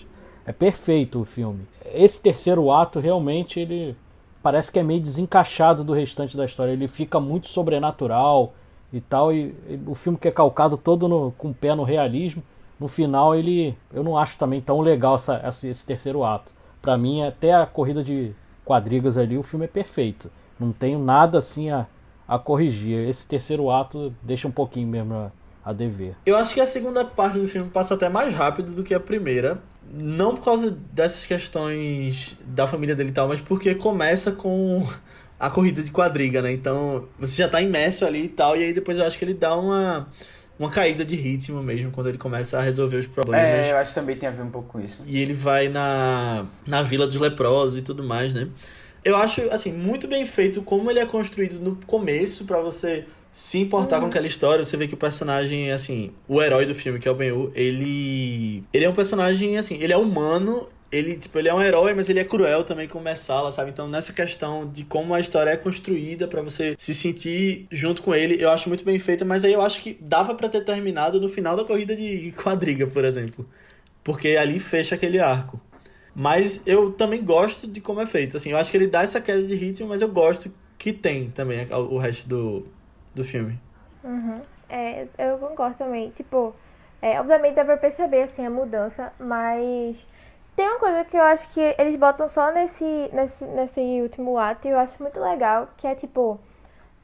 é 0.49 0.53
perfeito 0.53 1.21
o 1.21 1.27
filme. 1.27 1.69
Esse 1.93 2.23
terceiro 2.23 2.73
ato 2.73 2.99
realmente 2.99 3.61
ele 3.61 3.95
parece 4.43 4.73
que 4.73 4.79
é 4.79 4.83
meio 4.83 4.99
desencaixado 4.99 5.85
do 5.85 5.93
restante 5.93 6.39
da 6.39 6.47
história. 6.47 6.73
Ele 6.73 6.89
fica 6.89 7.21
muito 7.21 7.49
sobrenatural 7.49 8.55
e 8.91 8.99
tal. 8.99 9.31
E, 9.31 9.55
e 9.69 9.79
o 9.87 9.95
filme 9.95 10.17
que 10.17 10.27
é 10.27 10.31
calcado 10.31 10.79
todo 10.79 11.07
no, 11.07 11.33
com 11.33 11.51
o 11.51 11.55
pé 11.55 11.75
no 11.75 11.83
realismo, 11.83 12.43
no 12.81 12.89
final 12.89 13.35
ele, 13.35 13.77
eu 13.93 14.03
não 14.03 14.17
acho 14.17 14.39
também 14.39 14.59
tão 14.59 14.81
legal 14.81 15.17
essa, 15.17 15.37
essa 15.45 15.69
esse 15.69 15.85
terceiro 15.85 16.25
ato. 16.25 16.51
Para 16.81 16.97
mim, 16.97 17.23
até 17.23 17.53
a 17.53 17.67
corrida 17.67 18.03
de 18.03 18.33
quadrigas 18.65 19.19
ali, 19.19 19.37
o 19.37 19.43
filme 19.43 19.67
é 19.67 19.69
perfeito. 19.69 20.31
Não 20.59 20.73
tenho 20.73 20.99
nada 20.99 21.37
assim 21.37 21.69
a, 21.69 21.87
a 22.27 22.39
corrigir. 22.39 23.07
Esse 23.07 23.29
terceiro 23.29 23.71
ato 23.71 24.15
deixa 24.23 24.49
um 24.49 24.53
pouquinho 24.53 24.89
mesmo 24.89 25.13
a, 25.13 25.31
a 25.63 25.75
dever. 25.75 26.17
Eu 26.25 26.39
acho 26.39 26.55
que 26.55 26.61
a 26.63 26.67
segunda 26.67 27.05
parte 27.05 27.39
do 27.39 27.47
filme 27.47 27.69
passa 27.69 27.93
até 27.93 28.09
mais 28.09 28.33
rápido 28.33 28.75
do 28.75 28.83
que 28.83 28.95
a 28.95 29.01
primeira. 29.01 29.61
Não 29.93 30.35
por 30.35 30.45
causa 30.45 30.71
dessas 30.93 31.25
questões 31.25 32.37
da 32.45 32.67
família 32.67 32.95
dele 32.95 33.11
e 33.11 33.13
tal, 33.13 33.29
mas 33.29 33.41
porque 33.41 33.75
começa 33.75 34.33
com 34.33 34.87
a 35.39 35.49
corrida 35.49 35.83
de 35.83 35.91
quadriga, 35.91 36.43
né? 36.43 36.53
Então 36.53 37.09
você 37.19 37.37
já 37.37 37.49
tá 37.49 37.61
imerso 37.63 38.05
ali 38.05 38.25
e 38.25 38.29
tal, 38.29 38.57
e 38.57 38.65
aí 38.65 38.73
depois 38.73 38.99
eu 38.99 39.07
acho 39.07 39.17
que 39.17 39.25
ele 39.25 39.35
dá 39.35 39.57
uma, 39.57 40.09
uma 40.59 40.71
caída 40.71 41.05
de 41.05 41.17
ritmo 41.17 41.63
mesmo, 41.63 41.91
quando 41.91 42.09
ele 42.09 42.19
começa 42.19 42.59
a 42.59 42.61
resolver 42.61 42.97
os 42.97 43.07
problemas. 43.07 43.67
É, 43.67 43.73
eu 43.73 43.77
acho 43.77 43.91
que 43.91 43.95
também 43.95 44.17
tem 44.17 44.29
a 44.29 44.33
ver 44.33 44.43
um 44.43 44.51
pouco 44.51 44.69
com 44.69 44.81
isso. 44.81 44.99
E 45.07 45.21
ele 45.21 45.33
vai 45.33 45.69
na, 45.69 46.45
na 46.67 46.83
Vila 46.83 47.07
dos 47.07 47.17
Leprosos 47.17 47.79
e 47.79 47.83
tudo 47.83 48.03
mais, 48.03 48.35
né? 48.35 48.49
Eu 49.05 49.17
acho, 49.17 49.41
assim, 49.51 49.73
muito 49.73 50.09
bem 50.09 50.27
feito 50.27 50.61
como 50.61 50.91
ele 50.91 50.99
é 50.99 51.07
construído 51.07 51.61
no 51.61 51.77
começo 51.87 52.45
para 52.45 52.61
você 52.61 53.07
se 53.39 53.57
importar 53.57 54.01
com 54.01 54.07
aquela 54.07 54.27
história, 54.27 54.65
você 54.65 54.77
vê 54.77 54.89
que 54.89 54.95
o 54.95 54.97
personagem, 54.97 55.71
assim, 55.71 56.11
o 56.27 56.43
herói 56.43 56.67
do 56.67 56.75
filme, 56.75 56.99
que 56.99 57.07
é 57.07 57.11
o 57.11 57.15
Ben-Hur, 57.15 57.53
ele 57.55 58.65
ele 58.73 58.85
é 58.85 58.91
um 58.91 58.93
personagem 58.93 59.57
assim, 59.57 59.79
ele 59.81 59.93
é 59.93 59.97
humano, 59.97 60.69
ele, 60.91 61.17
tipo, 61.17 61.39
ele 61.39 61.49
é 61.49 61.55
um 61.55 61.63
herói, 61.63 61.95
mas 61.95 62.09
ele 62.09 62.19
é 62.19 62.25
cruel 62.25 62.65
também 62.65 62.89
com 62.89 62.99
Messala, 62.99 63.53
sabe? 63.53 63.71
Então, 63.71 63.89
nessa 63.89 64.13
questão 64.13 64.69
de 64.69 64.83
como 64.83 65.15
a 65.15 65.21
história 65.21 65.51
é 65.51 65.57
construída 65.57 66.27
para 66.27 66.43
você 66.43 66.75
se 66.77 66.93
sentir 66.93 67.69
junto 67.71 68.03
com 68.03 68.13
ele, 68.13 68.43
eu 68.43 68.51
acho 68.51 68.69
muito 68.69 68.85
bem 68.85 68.99
feita, 68.99 69.25
mas 69.25 69.45
aí 69.45 69.53
eu 69.53 69.63
acho 69.63 69.83
que 69.83 69.97
dava 70.01 70.35
para 70.35 70.49
ter 70.49 70.65
terminado 70.65 71.21
no 71.21 71.29
final 71.29 71.55
da 71.55 71.63
corrida 71.63 71.95
de 71.95 72.33
quadriga, 72.43 72.89
por 72.89 73.05
exemplo. 73.05 73.49
Porque 74.03 74.31
ali 74.37 74.59
fecha 74.59 74.97
aquele 74.97 75.21
arco. 75.21 75.61
Mas 76.13 76.61
eu 76.67 76.91
também 76.91 77.23
gosto 77.25 77.69
de 77.69 77.81
como 77.81 78.01
é 78.01 78.07
feito. 78.07 78.37
Assim, 78.37 78.51
eu 78.51 78.57
acho 78.57 78.69
que 78.69 78.77
ele 78.77 78.89
dá 78.89 79.05
essa 79.05 79.21
queda 79.21 79.45
de 79.45 79.55
ritmo, 79.55 79.87
mas 79.87 80.01
eu 80.01 80.09
gosto 80.09 80.51
que 80.77 80.93
tem 80.93 81.31
também 81.31 81.69
o 81.71 81.99
resto 81.99 82.29
do, 82.29 82.67
do 83.19 83.25
filme. 83.25 83.61
Uhum. 84.03 84.41
É, 84.69 85.07
eu 85.19 85.39
concordo 85.39 85.77
também. 85.77 86.11
Tipo, 86.11 86.55
é, 87.03 87.21
obviamente 87.21 87.55
dá 87.55 87.65
pra 87.65 87.77
perceber 87.77 88.23
assim, 88.23 88.45
a 88.45 88.51
mudança, 88.51 89.13
mas 89.19 90.07
tem 90.57 90.69
uma 90.69 90.79
coisa 90.79 91.05
que 91.05 91.17
eu 91.17 91.23
acho 91.23 91.49
que 91.51 91.75
eles 91.79 91.95
botam 91.97 92.29
só 92.29 92.51
nesse, 92.51 93.11
nesse, 93.13 93.45
nesse 93.45 93.81
último 94.03 94.37
ato 94.39 94.67
e 94.67 94.71
eu 94.71 94.79
acho 94.79 95.01
muito 95.03 95.21
legal, 95.21 95.69
que 95.77 95.87
é 95.87 95.95
tipo, 95.95 96.41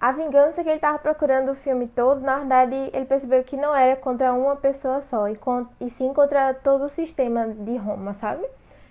a 0.01 0.13
vingança 0.13 0.63
que 0.63 0.69
ele 0.69 0.81
tava 0.81 0.99
procurando 0.99 1.53
o 1.53 1.55
filme 1.55 1.87
todo, 1.87 2.21
na 2.21 2.39
verdade, 2.39 2.75
ele 2.93 3.07
percebeu 3.07 3.45
que 3.45 3.57
não 3.57 3.75
era 3.75 3.97
contra 3.97 4.33
uma 4.33 4.57
pessoa 4.57 5.01
só, 5.01 5.29
e, 5.29 5.37
com, 5.37 5.67
e 5.81 5.89
sim 5.89 6.13
contra 6.13 6.53
todo 6.53 6.85
o 6.87 6.89
sistema 6.89 7.47
de 7.49 7.77
Roma, 7.77 8.13
sabe? 8.13 8.45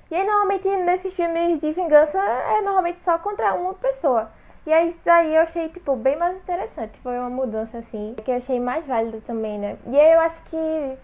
E 0.09 0.15
aí, 0.15 0.25
normalmente, 0.25 0.69
nesses 0.69 1.13
filmes 1.13 1.59
de 1.59 1.71
vingança, 1.71 2.19
é 2.19 2.61
normalmente 2.61 3.03
só 3.03 3.17
contra 3.17 3.53
uma 3.53 3.73
pessoa. 3.73 4.31
E 4.65 4.71
aí, 4.71 4.89
isso 4.89 5.09
aí 5.09 5.35
eu 5.35 5.41
achei, 5.41 5.67
tipo, 5.69 5.95
bem 5.95 6.15
mais 6.15 6.37
interessante. 6.37 6.97
Foi 6.99 7.17
uma 7.19 7.29
mudança, 7.29 7.77
assim, 7.79 8.15
que 8.23 8.31
eu 8.31 8.35
achei 8.35 8.59
mais 8.59 8.85
válida 8.85 9.19
também, 9.25 9.59
né? 9.59 9.77
E 9.87 9.99
aí 9.99 10.13
eu 10.13 10.21
acho 10.21 10.41
que, 10.43 10.97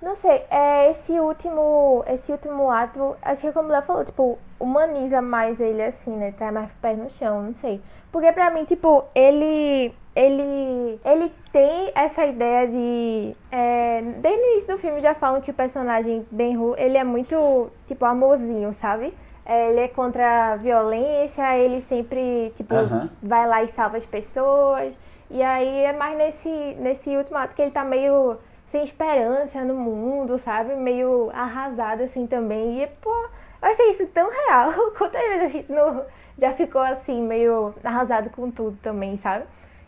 não 0.00 0.16
sei, 0.16 0.42
é 0.50 0.90
esse 0.90 1.12
último, 1.20 2.02
esse 2.06 2.32
último 2.32 2.70
ato, 2.70 3.14
acho 3.20 3.42
que 3.42 3.52
como 3.52 3.70
ela 3.70 3.82
falou, 3.82 4.04
tipo, 4.04 4.38
humaniza 4.58 5.20
mais 5.20 5.60
ele, 5.60 5.82
assim, 5.82 6.16
né? 6.16 6.32
Traz 6.32 6.52
mais 6.52 6.70
pés 6.80 6.98
no 6.98 7.10
chão, 7.10 7.42
não 7.42 7.52
sei. 7.52 7.80
Porque 8.10 8.32
pra 8.32 8.50
mim, 8.50 8.64
tipo, 8.64 9.04
ele 9.14 9.94
ele 10.16 11.00
ele 11.04 11.32
tem 11.52 11.90
essa 11.94 12.24
ideia 12.24 12.68
de 12.68 13.34
é, 13.50 14.00
desde 14.18 14.40
o 14.40 14.50
início 14.52 14.68
do 14.68 14.78
filme 14.78 15.00
já 15.00 15.12
falam 15.12 15.40
que 15.40 15.50
o 15.50 15.54
personagem 15.54 16.24
Ben 16.30 16.56
Hu 16.56 16.74
ele 16.78 16.96
é 16.96 17.02
muito 17.02 17.68
tipo 17.86 18.04
amorzinho 18.04 18.72
sabe 18.72 19.12
é, 19.12 19.12
ele 19.46 19.80
é 19.80 19.88
contra 19.88 20.52
a 20.52 20.56
violência, 20.56 21.56
ele 21.58 21.80
sempre, 21.82 22.52
tipo, 22.56 22.74
uhum. 22.74 23.08
vai 23.22 23.46
lá 23.46 23.62
e 23.62 23.68
salva 23.68 23.96
as 23.96 24.06
pessoas. 24.06 24.98
E 25.30 25.42
aí 25.42 25.84
é 25.84 25.92
mais 25.92 26.16
nesse, 26.16 26.48
nesse 26.78 27.14
último 27.16 27.36
ato 27.36 27.54
que 27.54 27.62
ele 27.62 27.70
tá 27.70 27.84
meio 27.84 28.38
sem 28.66 28.82
esperança 28.82 29.62
no 29.62 29.74
mundo, 29.74 30.38
sabe? 30.38 30.74
Meio 30.74 31.30
arrasado 31.32 32.02
assim 32.02 32.26
também. 32.26 32.82
E, 32.82 32.86
pô, 32.86 33.10
eu 33.10 33.68
achei 33.68 33.90
isso 33.90 34.06
tão 34.08 34.30
real. 34.30 34.72
Quantas 34.96 35.20
vezes 35.20 35.42
a 35.42 35.46
gente 35.48 35.72
não, 35.72 36.04
já 36.38 36.52
ficou 36.52 36.80
assim, 36.80 37.22
meio 37.22 37.74
arrasado 37.84 38.30
com 38.30 38.50
tudo 38.50 38.78
também, 38.82 39.18
sabe? 39.18 39.44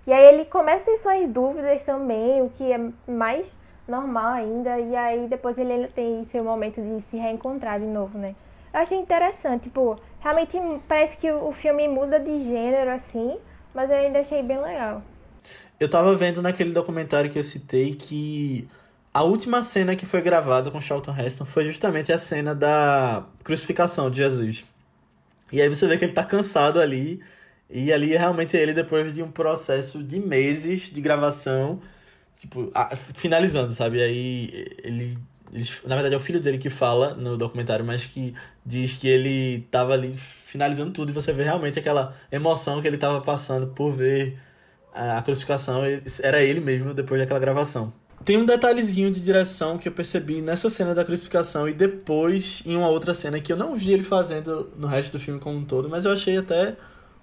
E 0.07 0.13
aí 0.13 0.25
ele 0.27 0.45
começa 0.45 0.85
ter 0.85 0.97
suas 0.99 1.27
dúvidas 1.27 1.83
também, 1.83 2.43
o 2.43 2.51
que 2.51 2.73
é 2.73 2.79
mais 3.11 3.57
normal 3.89 4.35
ainda. 4.35 4.79
E 4.79 4.95
aí 4.95 5.27
depois 5.27 5.59
ele 5.59 5.89
tem 5.89 6.25
seu 6.27 6.45
momento 6.45 6.81
de 6.81 7.03
se 7.03 7.17
reencontrar 7.17 7.81
de 7.81 7.87
novo, 7.87 8.17
né? 8.17 8.35
Eu 8.77 8.83
achei 8.83 8.99
interessante, 8.99 9.63
tipo, 9.63 9.99
realmente 10.21 10.59
parece 10.87 11.17
que 11.17 11.33
o 11.33 11.51
filme 11.51 11.89
muda 11.89 12.21
de 12.21 12.43
gênero 12.43 12.91
assim, 12.91 13.39
mas 13.75 13.89
eu 13.89 13.97
ainda 13.97 14.19
achei 14.19 14.43
bem 14.43 14.61
legal. 14.61 15.03
Eu 15.81 15.89
tava 15.89 16.15
vendo 16.15 16.43
naquele 16.43 16.73
documentário 16.73 17.31
que 17.31 17.39
eu 17.39 17.43
citei 17.43 17.95
que 17.95 18.69
a 19.15 19.23
última 19.23 19.63
cena 19.63 19.97
que 19.97 20.05
foi 20.05 20.21
gravada 20.21 20.71
com 20.71 20.79
Charlton 20.79 21.19
Heston 21.19 21.47
foi 21.47 21.65
justamente 21.65 22.13
a 22.13 22.19
cena 22.19 22.55
da 22.55 23.25
crucificação 23.43 24.11
de 24.11 24.19
Jesus. 24.19 24.63
E 25.51 25.63
aí 25.63 25.71
você 25.71 25.87
vê 25.89 25.97
que 25.97 26.05
ele 26.05 26.13
tá 26.13 26.23
cansado 26.23 26.79
ali, 26.79 27.23
e 27.71 27.91
ali 27.91 28.15
realmente 28.15 28.59
ele, 28.59 28.75
depois 28.75 29.15
de 29.15 29.23
um 29.23 29.31
processo 29.31 30.05
de 30.05 30.21
meses 30.21 30.91
de 30.91 31.01
gravação, 31.01 31.81
tipo, 32.37 32.71
finalizando, 33.15 33.71
sabe? 33.73 34.03
Aí 34.03 34.67
ele 34.85 35.17
eles, 35.57 35.73
na 35.87 35.95
verdade 35.95 36.15
é 36.15 36.19
o 36.19 36.21
filho 36.21 36.39
dele 36.39 36.59
que 36.59 36.69
fala 36.69 37.15
no 37.15 37.37
documentário, 37.37 37.83
mas 37.83 38.05
que 38.05 38.35
diz 38.65 38.95
que 38.97 39.09
ele 39.09 39.67
tava 39.71 39.95
ali 39.95 40.15
finalizando 40.45 40.93
tudo 40.93 41.11
e 41.11 41.13
você 41.15 41.33
vê 41.33 41.45
realmente 41.45 41.79
aquela 41.79 42.15
emoção 42.31 42.81
que 42.83 42.87
ele 42.87 42.99
tava 42.99 43.23
passando 43.23 43.69
por 43.69 43.91
ver 43.93 44.39
a, 44.95 45.17
a 45.17 45.23
crucificação. 45.23 45.83
Era 46.23 46.43
ele 46.43 46.61
mesmo 46.61 46.93
depois 46.93 47.19
daquela 47.19 47.41
gravação. 47.41 47.91
Tem 48.23 48.37
um 48.37 48.45
detalhezinho 48.45 49.11
de 49.11 49.21
direção 49.21 49.79
que 49.79 49.89
eu 49.89 49.93
percebi 49.93 50.43
nessa 50.43 50.69
cena 50.69 50.95
da 50.95 51.05
crucificação 51.05 51.67
e 51.67 51.73
depois 51.73 52.63
em 52.67 52.77
uma 52.77 52.89
outra 52.89 53.15
cena 53.15 53.41
que 53.41 53.51
eu 53.51 53.57
não 53.57 53.75
vi 53.75 53.93
ele 53.93 54.03
fazendo 54.03 54.71
no 54.77 54.87
resto 54.87 55.13
do 55.13 55.21
filme 55.21 55.41
como 55.41 55.57
um 55.57 55.65
todo, 55.65 55.89
mas 55.89 56.05
eu 56.05 56.13
achei 56.13 56.37
até 56.37 56.77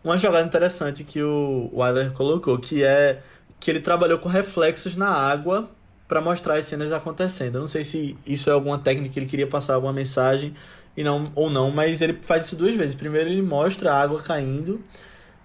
uma 0.04 0.18
jogada 0.18 0.46
interessante 0.46 1.04
que 1.04 1.22
o 1.22 1.70
Wyler 1.72 2.12
colocou, 2.14 2.58
que 2.58 2.84
é 2.84 3.22
que 3.60 3.70
ele 3.70 3.80
trabalhou 3.80 4.18
com 4.18 4.28
reflexos 4.28 4.96
na 4.96 5.10
água 5.10 5.70
para 6.14 6.22
mostrar 6.22 6.58
as 6.58 6.66
cenas 6.66 6.92
acontecendo. 6.92 7.56
Eu 7.56 7.62
não 7.62 7.68
sei 7.68 7.84
se 7.84 8.16
isso 8.24 8.48
é 8.48 8.54
alguma 8.54 8.78
técnica 8.78 9.14
que 9.14 9.18
ele 9.18 9.26
queria 9.26 9.48
passar 9.48 9.74
alguma 9.74 9.92
mensagem 9.92 10.54
e 10.96 11.04
não 11.04 11.32
ou 11.34 11.50
não, 11.50 11.72
mas 11.72 12.02
ele 12.02 12.20
faz 12.22 12.46
isso 12.46 12.56
duas 12.56 12.76
vezes. 12.76 12.94
Primeiro 12.94 13.32
ele 13.32 13.42
mostra 13.42 13.92
a 13.92 14.00
água 14.00 14.22
caindo 14.22 14.80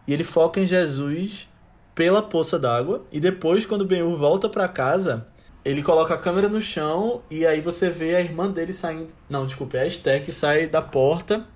e 0.06 0.12
ele 0.12 0.24
foca 0.24 0.60
em 0.60 0.66
Jesus 0.66 1.48
pela 1.94 2.20
poça 2.20 2.58
d'água 2.58 3.02
e 3.10 3.18
depois 3.18 3.64
quando 3.64 3.86
Ben-Hur 3.86 4.14
volta 4.14 4.46
para 4.46 4.68
casa, 4.68 5.26
ele 5.64 5.82
coloca 5.82 6.12
a 6.12 6.18
câmera 6.18 6.50
no 6.50 6.60
chão 6.60 7.22
e 7.30 7.46
aí 7.46 7.62
você 7.62 7.88
vê 7.88 8.14
a 8.16 8.20
irmã 8.20 8.50
dele 8.50 8.74
saindo, 8.74 9.08
não, 9.26 9.46
desculpe, 9.46 9.78
a 9.78 9.86
Esther 9.86 10.22
que 10.22 10.32
sai 10.32 10.66
da 10.66 10.82
porta 10.82 11.46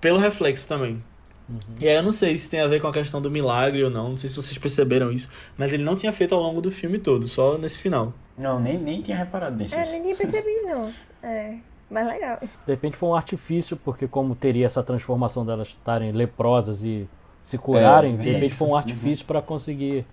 pelo 0.00 0.18
reflexo 0.18 0.66
também. 0.66 1.04
Uhum. 1.48 1.58
E 1.78 1.88
aí 1.88 1.94
eu 1.94 2.02
não 2.02 2.12
sei 2.12 2.38
se 2.38 2.48
tem 2.48 2.60
a 2.60 2.66
ver 2.66 2.80
com 2.80 2.86
a 2.86 2.92
questão 2.92 3.20
do 3.20 3.30
milagre 3.30 3.84
ou 3.84 3.90
não, 3.90 4.10
não 4.10 4.16
sei 4.16 4.30
se 4.30 4.36
vocês 4.36 4.56
perceberam 4.56 5.12
isso, 5.12 5.28
mas 5.56 5.72
ele 5.72 5.82
não 5.82 5.94
tinha 5.94 6.12
feito 6.12 6.34
ao 6.34 6.40
longo 6.40 6.60
do 6.60 6.70
filme 6.70 6.98
todo, 6.98 7.28
só 7.28 7.58
nesse 7.58 7.78
final. 7.78 8.12
Não, 8.36 8.58
nem, 8.58 8.78
nem 8.78 9.02
tinha 9.02 9.16
reparado 9.16 9.56
nisso. 9.56 9.74
É, 9.74 9.98
nem 9.98 10.14
percebi 10.14 10.62
não. 10.62 10.90
É, 11.22 11.56
mas 11.90 12.06
legal. 12.06 12.38
De 12.40 12.72
repente 12.72 12.96
foi 12.96 13.08
um 13.08 13.14
artifício, 13.14 13.76
porque 13.76 14.08
como 14.08 14.34
teria 14.34 14.66
essa 14.66 14.82
transformação 14.82 15.44
delas 15.44 15.68
estarem 15.68 16.12
leprosas 16.12 16.82
e 16.82 17.08
se 17.42 17.58
curarem, 17.58 18.14
é, 18.14 18.16
de 18.16 18.30
repente 18.30 18.54
foi 18.54 18.68
um 18.68 18.76
artifício 18.76 19.22
uhum. 19.22 19.28
para 19.28 19.42
conseguir, 19.42 20.06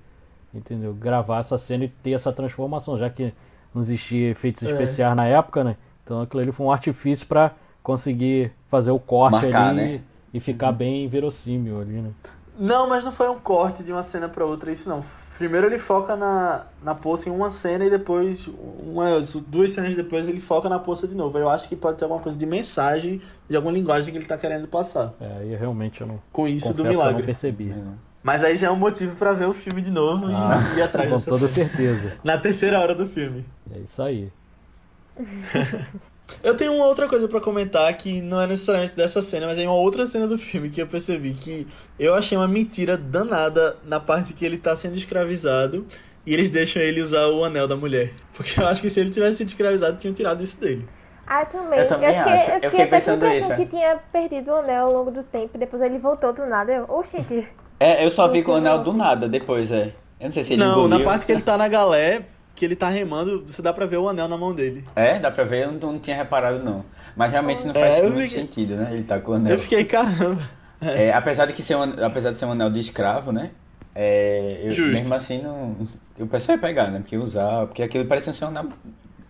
entendeu? 0.54 0.94
Gravar 0.94 1.40
essa 1.40 1.58
cena 1.58 1.86
e 1.86 1.88
ter 1.88 2.12
essa 2.12 2.32
transformação, 2.32 2.98
já 2.98 3.10
que 3.10 3.34
não 3.74 3.82
existia 3.82 4.32
efeitos 4.32 4.64
é. 4.64 4.70
especiais 4.70 5.16
na 5.16 5.26
época, 5.26 5.64
né? 5.64 5.78
Então 6.04 6.22
aquilo 6.22 6.42
ali 6.42 6.52
foi 6.52 6.66
um 6.66 6.72
artifício 6.72 7.26
para 7.26 7.54
conseguir 7.82 8.52
fazer 8.70 8.92
o 8.92 9.00
corte 9.00 9.44
Marcar, 9.44 9.70
ali 9.70 9.82
né? 9.82 10.02
E 10.34 10.40
ficar 10.40 10.70
uhum. 10.72 10.76
bem 10.76 11.08
verossímil 11.08 11.80
ali, 11.82 12.02
né? 12.02 12.12
Não, 12.60 12.88
mas 12.88 13.04
não 13.04 13.12
foi 13.12 13.30
um 13.30 13.40
corte 13.40 13.82
de 13.84 13.92
uma 13.92 14.04
cena 14.04 14.28
pra 14.30 14.46
outra, 14.46 14.72
isso 14.72 14.88
não. 14.88 15.04
Primeiro 15.38 15.66
ele 15.66 15.80
foca 15.80 16.16
na, 16.16 16.66
na 16.84 16.94
poça 16.94 17.28
em 17.28 17.32
uma 17.32 17.50
cena 17.50 17.86
e 17.86 17.90
depois, 17.90 18.48
umas 18.84 19.34
duas 19.34 19.72
cenas 19.72 19.96
depois, 19.96 20.28
ele 20.28 20.40
foca 20.42 20.70
na 20.70 20.78
poça 20.78 21.08
de 21.08 21.16
novo. 21.16 21.38
Eu 21.40 21.50
acho 21.50 21.68
que 21.68 21.76
pode 21.76 21.98
ter 21.98 22.04
alguma 22.04 22.22
coisa 22.22 22.38
de 22.38 22.46
mensagem, 22.46 23.20
de 23.50 23.56
alguma 23.56 23.74
linguagem 23.74 24.12
que 24.12 24.20
ele 24.20 24.28
tá 24.28 24.38
querendo 24.38 24.68
passar. 24.68 25.14
É, 25.20 25.38
aí 25.40 25.56
realmente 25.56 26.02
eu 26.02 26.08
não. 26.08 26.20
Com 26.32 26.48
isso 26.48 26.68
do 26.74 26.76
que 26.76 26.82
eu 26.82 26.84
não 26.86 26.92
milagre. 26.92 27.24
percebi. 27.24 27.74
Mas 28.22 28.44
aí 28.44 28.56
já 28.56 28.68
é 28.68 28.72
um 28.72 28.76
motivo 28.76 29.16
pra 29.16 29.34
ver 29.34 29.46
o 29.48 29.54
filme 29.54 29.82
de 29.82 29.90
novo 29.90 30.30
e 30.30 30.34
Ah, 30.36 30.60
ir 30.78 30.82
atrás 30.84 31.10
com 31.10 31.16
dessa 31.16 31.32
toda 31.32 31.48
cena. 31.48 31.70
certeza. 31.70 32.14
Na 32.24 32.38
terceira 32.38 32.80
hora 32.80 32.94
do 32.94 33.08
filme. 33.08 33.44
É 33.74 33.80
isso 33.80 34.04
aí. 34.04 34.32
Eu 36.44 36.56
tenho 36.56 36.74
uma 36.74 36.86
outra 36.86 37.08
coisa 37.08 37.28
pra 37.28 37.40
comentar 37.40 37.92
que 37.98 38.22
não 38.22 38.40
é 38.42 38.48
necessariamente 38.48 38.96
dessa 38.96 39.22
cena, 39.22 39.48
mas 39.48 39.58
é 39.58 39.64
uma 39.64 39.74
outra 39.74 40.08
cena 40.08 40.28
do 40.28 40.38
filme 40.38 40.70
que 40.70 40.82
eu 40.82 40.88
percebi 40.88 41.34
que 41.34 41.68
eu 42.00 42.14
achei 42.16 42.38
uma 42.38 42.48
mentira 42.48 42.98
danada 42.98 43.78
na 43.86 44.00
parte 44.00 44.34
que 44.34 44.46
ele 44.46 44.58
tá 44.58 44.76
sendo 44.76 44.96
escravizado 44.96 45.86
e 46.26 46.34
eles 46.34 46.50
deixam 46.50 46.82
ele 46.82 47.02
usar 47.02 47.28
o 47.28 47.44
anel 47.44 47.68
da 47.68 47.76
mulher. 47.76 48.12
Porque 48.34 48.60
eu 48.60 48.68
acho 48.68 48.82
que 48.82 48.90
se 48.90 49.00
ele 49.00 49.12
tivesse 49.12 49.38
sido 49.38 49.50
escravizado, 49.50 49.98
tinham 49.98 50.14
tirado 50.14 50.44
isso 50.44 50.60
dele. 50.60 50.88
Ah, 51.26 51.46
também. 51.46 51.80
Eu 51.80 51.88
também 51.88 52.10
fiquei, 52.14 52.34
acho. 52.34 52.50
Eu 52.52 52.56
Eu 52.56 52.62
fiquei 52.62 52.70
fiquei, 52.70 52.82
até 52.82 52.88
com 52.90 52.96
a 52.96 52.98
pensando 52.98 53.26
impressão 53.26 53.40
isso, 53.40 53.54
é. 53.54 53.56
que 53.56 53.66
tinha 53.66 54.00
perdido 54.12 54.52
o 54.52 54.56
anel 54.56 54.88
ao 54.88 54.94
longo 54.94 55.12
do 55.12 55.24
tempo, 55.24 55.58
depois 55.58 55.82
ele 55.82 55.98
voltou 55.98 56.34
do 56.34 56.46
nada. 56.46 56.74
Eu, 56.74 56.86
oxente. 56.90 57.48
É, 57.80 58.06
eu 58.06 58.12
só 58.12 58.28
vi 58.28 58.44
com 58.44 58.52
o 58.52 58.56
anel 58.56 58.78
não. 58.78 58.84
do 58.84 58.94
nada 58.94 59.30
depois, 59.30 59.72
é. 59.72 59.94
Eu 60.20 60.26
não 60.26 60.32
sei 60.32 60.44
se 60.44 60.54
ele 60.54 60.64
não, 60.64 60.74
engoliu. 60.74 61.00
na 61.00 61.06
parte 61.06 61.26
que 61.26 61.32
ele 61.32 61.42
tá 61.42 61.58
na 61.58 61.68
galé, 61.68 62.26
que 62.62 62.66
ele 62.66 62.76
tá 62.76 62.89
remando, 62.89 63.41
você 63.47 63.59
dá 63.59 63.74
pra 63.74 63.88
ver 63.88 63.97
o 63.97 64.07
anel 64.07 64.28
na 64.28 64.38
mão 64.38 64.53
dele. 64.53 64.84
É, 64.95 65.18
dá 65.18 65.32
pra 65.32 65.43
ver, 65.43 65.64
eu 65.66 65.72
não, 65.72 65.93
não 65.93 65.99
tinha 65.99 66.16
reparado 66.16 66.64
não. 66.64 66.86
Mas 67.16 67.32
realmente 67.32 67.66
não 67.66 67.72
É, 67.74 67.80
faz 67.80 67.97
eu 67.97 68.03
muito 68.12 68.18
vi- 68.20 68.28
sentido, 68.30 68.76
né? 68.76 68.89
Ele 68.93 69.01
tá 69.03 69.20
com 69.20 69.32
o 69.32 69.34
anel. 69.34 69.53
Eu 69.53 69.57
fiquei, 69.57 69.84
caramba. 69.84 70.39
É, 70.80 71.12
apesar, 71.12 71.47
de 71.47 71.53
que 71.53 71.64
ser 71.64 71.76
um, 71.76 71.82
apesar 72.05 72.30
de 72.30 72.38
ser 72.38 72.45
um 72.45 72.51
anel 72.51 72.70
de 72.70 72.80
escravo, 72.80 73.32
né? 73.32 73.49
É, 73.95 74.59
eu- 74.64 74.74
Justo. 74.74 74.91
mesmo 74.93 75.12
assim, 75.16 75.41
não, 75.41 75.76
eu 76.20 76.28
pensei 76.28 76.53
em 76.53 76.59
pegar, 76.59 76.91
né? 76.91 76.99
Porque 76.99 77.18
usar, 77.18 77.66
porque 77.66 77.82
aquilo 77.82 78.05
parecia 78.05 78.32
ser 78.32 78.45
um 78.45 78.49
anel 78.49 78.68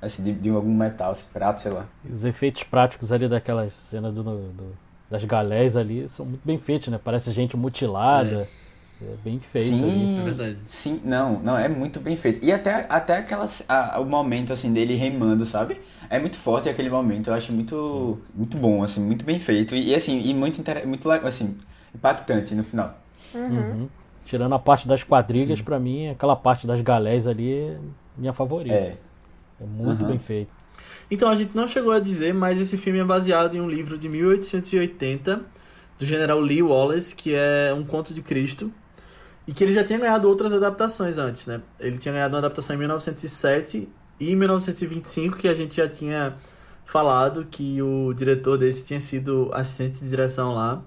assim, 0.01 0.21
de, 0.23 0.33
de 0.33 0.49
algum 0.49 0.73
metal, 0.75 1.11
assim, 1.11 1.25
prato, 1.31 1.61
sei 1.61 1.71
lá. 1.71 1.85
E 2.03 2.11
os 2.11 2.25
efeitos 2.25 2.63
práticos 2.63 3.13
ali 3.13 3.29
daquelas 3.29 3.73
cenas 3.73 4.13
do, 4.13 4.23
do- 4.23 4.75
das 5.09 5.23
galés 5.23 5.77
ali 5.77 6.09
são 6.09 6.25
muito 6.25 6.41
bem 6.45 6.57
feitos, 6.59 6.89
né? 6.89 6.99
Parece 7.01 7.31
gente 7.31 7.55
mutilada. 7.55 8.41
É, 8.41 8.60
bem 9.23 9.39
feito. 9.39 9.67
Sim, 9.67 10.15
É 10.19 10.23
verdade. 10.23 10.57
sim, 10.65 11.01
não, 11.03 11.39
não, 11.41 11.57
é 11.57 11.67
muito 11.69 11.99
bem 11.99 12.15
feito. 12.15 12.43
E 12.43 12.51
até, 12.51 12.85
até 12.89 13.17
aquelas, 13.17 13.63
a- 13.67 13.99
o 13.99 14.05
momento, 14.05 14.53
assim, 14.53 14.71
dele 14.73 14.95
remando, 14.95 15.45
sabe? 15.45 15.77
É 16.09 16.19
muito 16.19 16.37
forte 16.37 16.69
aquele 16.69 16.89
momento, 16.89 17.29
eu 17.29 17.33
acho 17.33 17.51
muito, 17.53 18.19
muito 18.35 18.57
bom, 18.57 18.83
assim, 18.83 18.99
muito 19.01 19.23
bem 19.25 19.39
feito. 19.39 19.75
E, 19.75 19.89
e, 19.89 19.95
assim, 19.95 20.19
e 20.21 20.33
muito, 20.33 20.59
inter- 20.59 20.87
muito, 20.87 21.09
assim, 21.11 21.57
impactante 21.93 22.53
no 22.55 22.63
final. 22.63 22.95
Uhum. 23.33 23.87
Tirando 24.25 24.53
a 24.55 24.59
parte 24.59 24.87
das 24.87 25.03
quadrigas, 25.03 25.61
pra 25.61 25.79
mim, 25.79 26.09
aquela 26.09 26.35
parte 26.35 26.65
das 26.67 26.81
galés 26.81 27.27
ali 27.27 27.51
é 27.53 27.77
minha 28.17 28.33
favorita. 28.33 28.75
É, 28.75 28.97
É 29.61 29.65
muito 29.65 30.03
Aham. 30.03 30.09
bem 30.09 30.19
feito. 30.19 30.51
Então, 31.09 31.29
a 31.29 31.35
gente 31.35 31.55
não 31.55 31.67
chegou 31.67 31.91
a 31.91 31.99
dizer, 31.99 32.33
mas 32.33 32.59
esse 32.59 32.77
filme 32.77 32.99
é 32.99 33.03
baseado 33.03 33.55
em 33.55 33.61
um 33.61 33.69
livro 33.69 33.97
de 33.97 34.07
1880 34.09 35.41
do 35.99 36.05
general 36.05 36.39
Lee 36.39 36.63
Wallace, 36.63 37.13
que 37.13 37.35
é 37.35 37.73
Um 37.75 37.83
Conto 37.83 38.13
de 38.13 38.21
Cristo, 38.21 38.71
e 39.47 39.53
que 39.53 39.63
ele 39.63 39.73
já 39.73 39.83
tinha 39.83 39.99
ganhado 39.99 40.27
outras 40.27 40.53
adaptações 40.53 41.17
antes, 41.17 41.45
né? 41.45 41.61
Ele 41.79 41.97
tinha 41.97 42.13
ganhado 42.13 42.35
uma 42.35 42.39
adaptação 42.39 42.75
em 42.75 42.79
1907 42.79 43.89
e 44.19 44.31
em 44.31 44.35
1925, 44.35 45.37
que 45.37 45.47
a 45.47 45.53
gente 45.53 45.75
já 45.75 45.87
tinha 45.87 46.35
falado 46.85 47.47
que 47.49 47.81
o 47.81 48.13
diretor 48.13 48.57
desse 48.57 48.83
tinha 48.83 48.99
sido 48.99 49.49
assistente 49.53 49.99
de 49.99 50.09
direção 50.09 50.53
lá. 50.53 50.81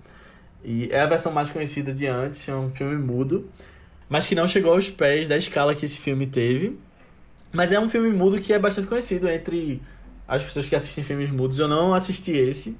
E 0.64 0.88
é 0.90 1.00
a 1.00 1.06
versão 1.06 1.32
mais 1.32 1.50
conhecida 1.50 1.92
de 1.92 2.06
antes, 2.06 2.48
é 2.48 2.54
um 2.54 2.70
filme 2.70 2.96
mudo, 2.96 3.50
mas 4.08 4.26
que 4.26 4.34
não 4.34 4.46
chegou 4.46 4.72
aos 4.72 4.88
pés 4.88 5.28
da 5.28 5.36
escala 5.36 5.74
que 5.74 5.84
esse 5.84 5.98
filme 5.98 6.26
teve. 6.26 6.78
Mas 7.52 7.72
é 7.72 7.78
um 7.78 7.88
filme 7.88 8.10
mudo 8.10 8.40
que 8.40 8.52
é 8.52 8.58
bastante 8.58 8.86
conhecido 8.86 9.28
entre 9.28 9.80
as 10.26 10.42
pessoas 10.42 10.68
que 10.68 10.74
assistem 10.74 11.04
filmes 11.04 11.30
mudos. 11.30 11.58
Eu 11.58 11.68
não 11.68 11.94
assisti 11.94 12.32
esse. 12.32 12.76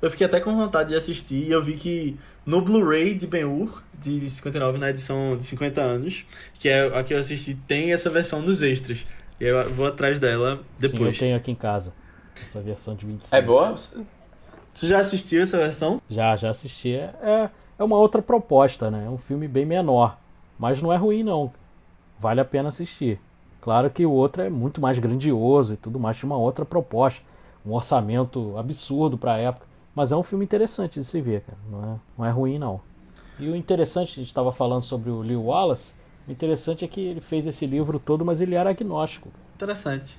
Eu 0.00 0.10
fiquei 0.10 0.26
até 0.26 0.38
com 0.40 0.54
vontade 0.56 0.90
de 0.90 0.94
assistir 0.94 1.46
e 1.48 1.50
eu 1.50 1.62
vi 1.62 1.74
que 1.74 2.16
no 2.46 2.60
Blu-ray 2.60 3.14
de 3.14 3.26
Ben-Hur, 3.26 3.82
de 3.94 4.30
59, 4.30 4.78
na 4.78 4.90
edição 4.90 5.36
de 5.36 5.44
50 5.44 5.80
anos, 5.80 6.24
que 6.58 6.68
é 6.68 6.86
a 6.96 7.02
que 7.02 7.12
eu 7.12 7.18
assisti, 7.18 7.54
tem 7.66 7.92
essa 7.92 8.08
versão 8.08 8.40
nos 8.40 8.62
extras. 8.62 9.04
E 9.40 9.44
eu 9.44 9.74
vou 9.74 9.86
atrás 9.86 10.18
dela 10.20 10.56
Sim, 10.56 10.62
eu 10.82 10.90
depois. 10.90 11.18
tenho 11.18 11.36
aqui 11.36 11.50
em 11.50 11.54
casa. 11.56 11.92
Essa 12.40 12.60
versão 12.60 12.94
de 12.94 13.04
25. 13.06 13.34
é 13.34 13.42
boa? 13.42 13.74
Você 14.72 14.86
já 14.86 14.98
assistiu 14.98 15.42
essa 15.42 15.58
versão? 15.58 16.00
Já, 16.08 16.36
já 16.36 16.50
assisti. 16.50 16.94
É, 16.94 17.12
é- 17.22 17.50
é 17.78 17.84
uma 17.84 17.96
outra 17.96 18.22
proposta, 18.22 18.90
né? 18.90 19.04
É 19.06 19.10
um 19.10 19.18
filme 19.18 19.48
bem 19.48 19.66
menor. 19.66 20.18
Mas 20.58 20.80
não 20.80 20.92
é 20.92 20.96
ruim, 20.96 21.22
não. 21.24 21.52
Vale 22.20 22.40
a 22.40 22.44
pena 22.44 22.68
assistir. 22.68 23.20
Claro 23.60 23.90
que 23.90 24.06
o 24.06 24.10
outro 24.12 24.42
é 24.42 24.48
muito 24.50 24.80
mais 24.80 24.98
grandioso 24.98 25.74
e 25.74 25.76
tudo 25.76 25.98
mais. 25.98 26.16
Tinha 26.16 26.28
uma 26.28 26.36
outra 26.38 26.64
proposta. 26.64 27.22
Um 27.66 27.72
orçamento 27.72 28.56
absurdo 28.56 29.18
pra 29.18 29.36
época. 29.38 29.66
Mas 29.98 30.12
é 30.12 30.16
um 30.16 30.22
filme 30.22 30.44
interessante 30.44 31.00
de 31.00 31.04
se 31.04 31.20
ver, 31.20 31.40
cara. 31.40 31.58
Não 31.68 31.82
é, 31.82 31.98
não 32.16 32.24
é 32.24 32.30
ruim, 32.30 32.56
não. 32.56 32.80
E 33.36 33.48
o 33.48 33.56
interessante, 33.56 34.12
a 34.12 34.14
gente 34.14 34.28
estava 34.28 34.52
falando 34.52 34.82
sobre 34.82 35.10
o 35.10 35.18
Lee 35.22 35.34
Wallace. 35.34 35.92
O 36.28 36.30
interessante 36.30 36.84
é 36.84 36.88
que 36.88 37.00
ele 37.00 37.20
fez 37.20 37.48
esse 37.48 37.66
livro 37.66 37.98
todo, 37.98 38.24
mas 38.24 38.40
ele 38.40 38.54
era 38.54 38.70
agnóstico. 38.70 39.28
Interessante. 39.56 40.16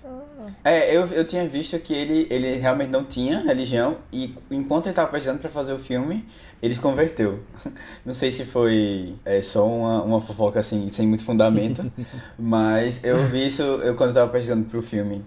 É, 0.66 0.94
eu, 0.94 1.06
eu 1.08 1.24
tinha 1.24 1.48
visto 1.48 1.80
que 1.80 1.94
ele, 1.94 2.28
ele 2.30 2.56
realmente 2.56 2.90
não 2.90 3.06
tinha 3.06 3.40
religião 3.40 4.00
e 4.12 4.36
enquanto 4.52 4.88
ele 4.88 4.92
estava 4.92 5.10
pesquisando 5.10 5.40
para 5.40 5.50
fazer 5.50 5.72
o 5.72 5.80
filme, 5.80 6.28
ele 6.62 6.74
se 6.74 6.82
converteu. 6.82 7.40
Não 8.06 8.14
sei 8.14 8.32
se 8.32 8.44
foi 8.44 9.16
é, 9.24 9.42
só 9.42 9.66
uma, 9.66 10.04
uma 10.04 10.20
fofoca 10.20 10.60
assim, 10.60 10.90
sem 10.90 11.08
muito 11.08 11.24
fundamento, 11.24 11.90
mas 12.38 13.02
eu 13.02 13.26
vi 13.28 13.48
isso 13.48 13.62
eu, 13.62 13.96
quando 13.96 14.10
eu 14.10 14.16
estava 14.16 14.30
pesquisando 14.30 14.66
para 14.66 14.78
o 14.78 14.82
filme. 14.82 15.24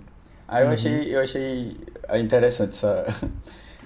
Aí 0.46 0.62
eu 0.62 0.68
achei, 0.68 1.16
eu 1.16 1.20
achei 1.20 1.74
interessante 2.20 2.72
essa, 2.72 3.06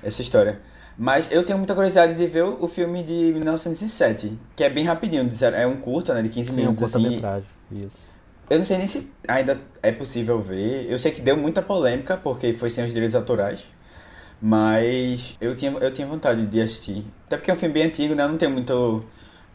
essa 0.03 0.23
história. 0.23 0.61
Mas 0.99 1.31
eu 1.31 1.45
tenho 1.45 1.59
muita 1.59 1.75
curiosidade 1.75 2.15
de 2.15 2.27
ver 2.27 2.43
o 2.45 2.67
filme 2.67 3.03
de 3.03 3.33
1907, 3.35 4.39
que 4.55 4.65
é 4.65 4.71
bem 4.71 4.85
rapidinho, 4.85 5.29
é 5.55 5.67
um 5.67 5.77
curta, 5.77 6.15
né, 6.15 6.23
de 6.23 6.31
15 6.31 6.51
Sim, 6.51 6.53
um 6.53 6.57
minutos 6.61 6.83
assim. 6.83 6.93
curta-metragem. 7.03 7.49
Isso. 7.71 8.17
Eu 8.49 8.59
não 8.59 8.65
sei 8.65 8.79
nem 8.79 8.87
se 8.87 9.13
ainda 9.27 9.61
é 9.83 9.91
possível 9.93 10.41
ver. 10.41 10.91
Eu 10.91 10.99
sei 10.99 11.11
que 11.11 11.21
deu 11.21 11.37
muita 11.37 11.61
polêmica 11.61 12.17
porque 12.17 12.53
foi 12.53 12.71
sem 12.71 12.85
os 12.85 12.93
direitos 12.93 13.15
autorais. 13.15 13.67
Mas 14.41 15.37
eu 15.41 15.55
tinha, 15.57 15.73
eu 15.73 15.93
tinha 15.93 16.07
vontade 16.07 16.47
de 16.47 16.61
assistir. 16.61 17.05
Até 17.27 17.37
porque 17.37 17.51
é 17.51 17.55
um 17.55 17.57
filme 17.57 17.75
bem 17.75 17.85
antigo, 17.85 18.15
né? 18.15 18.23
Eu 18.23 18.29
não 18.29 18.37
tenho 18.37 18.53
muito, 18.53 19.05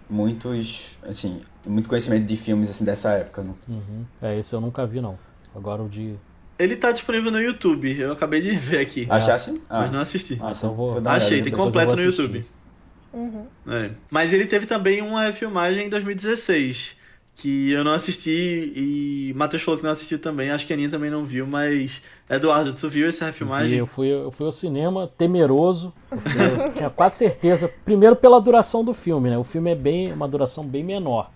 muitos, 0.09 0.97
assim, 1.07 1.41
muito 1.65 1.87
conhecimento 1.87 2.25
de 2.25 2.35
filmes 2.35 2.69
assim 2.69 2.83
dessa 2.83 3.11
época. 3.11 3.43
Não. 3.43 3.55
Uhum. 3.67 4.05
É, 4.21 4.37
esse 4.37 4.53
eu 4.53 4.59
nunca 4.59 4.85
vi, 4.85 4.99
não. 4.99 5.17
Agora 5.55 5.81
o 5.81 5.89
de. 5.89 6.15
Ele 6.61 6.75
tá 6.75 6.91
disponível 6.91 7.31
no 7.31 7.41
YouTube. 7.41 7.97
Eu 7.99 8.11
acabei 8.13 8.41
de 8.41 8.51
ver 8.57 8.79
aqui. 8.79 9.07
Achasse? 9.09 9.61
Ah, 9.69 9.81
Mas 9.81 9.91
não 9.91 9.99
assisti. 10.01 10.37
ah, 10.41 10.51
Então 10.55 10.73
vou- 10.75 10.91
olhada 10.91 11.11
Achei, 11.11 11.41
tem 11.41 11.51
completo 11.53 11.95
vou 11.95 11.97
no. 11.97 12.03
YouTube. 12.03 12.45
Uhum. 13.13 13.45
É. 13.67 13.91
Mas 14.09 14.31
ele 14.31 14.45
teve 14.45 14.65
também 14.65 15.01
uma 15.01 15.31
filmagem 15.33 15.87
em 15.87 15.89
2016, 15.89 16.95
que 17.35 17.71
eu 17.71 17.83
não 17.83 17.91
assisti 17.93 18.71
e 18.75 19.33
Matheus 19.35 19.63
falou 19.63 19.77
que 19.77 19.83
não 19.83 19.91
assistiu 19.91 20.17
também, 20.19 20.49
acho 20.49 20.65
que 20.65 20.71
a 20.71 20.75
Aninha 20.75 20.89
também 20.89 21.09
não 21.11 21.25
viu, 21.25 21.45
mas 21.45 22.01
Eduardo, 22.29 22.71
tu 22.73 22.87
viu 22.87 23.09
essa 23.09 23.25
Vi, 23.31 23.33
filmagem? 23.39 23.77
eu, 23.79 23.85
fui, 23.87 24.07
eu 24.07 24.31
fui 24.31 24.45
ao 24.45 24.51
cinema 24.51 25.11
temeroso. 25.17 25.91
Eu 26.11 26.71
tinha 26.73 26.89
quase 26.89 27.15
certeza. 27.17 27.69
Primeiro 27.83 28.15
pela 28.15 28.39
duração 28.39 28.81
do 28.83 28.93
filme, 28.93 29.29
né? 29.29 29.37
O 29.37 29.43
filme 29.43 29.71
é 29.71 29.75
bem 29.75 30.13
uma 30.13 30.27
duração 30.27 30.65
bem 30.65 30.83
menor. 30.83 31.29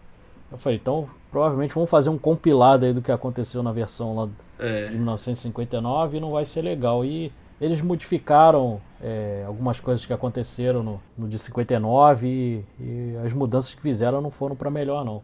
Eu 0.52 0.58
falei, 0.58 0.78
então 0.78 1.10
provavelmente 1.32 1.74
vamos 1.74 1.90
fazer 1.90 2.10
um 2.10 2.18
compilado 2.18 2.86
aí 2.86 2.94
do 2.94 3.02
que 3.02 3.12
aconteceu 3.12 3.62
na 3.62 3.74
versão 3.74 4.16
lá 4.16 4.30
É. 4.60 4.88
de 4.88 4.96
1959 4.96 6.18
e 6.18 6.20
não 6.20 6.32
vai 6.32 6.46
ser 6.46 6.62
legal. 6.62 7.04
E 7.06 7.32
eles 7.60 7.82
modificaram 7.82 8.82
é, 9.02 9.44
algumas 9.48 9.80
coisas 9.80 10.06
que 10.06 10.14
aconteceram 10.14 10.84
no, 10.84 11.02
no 11.18 11.28
de 11.28 11.38
59 11.40 12.28
e, 12.28 12.64
e 12.84 13.18
as 13.26 13.34
mudanças 13.34 13.74
que 13.74 13.82
fizeram 13.82 14.22
não 14.22 14.32
foram 14.32 14.56
para 14.56 14.70
melhor, 14.70 15.04
não. 15.06 15.22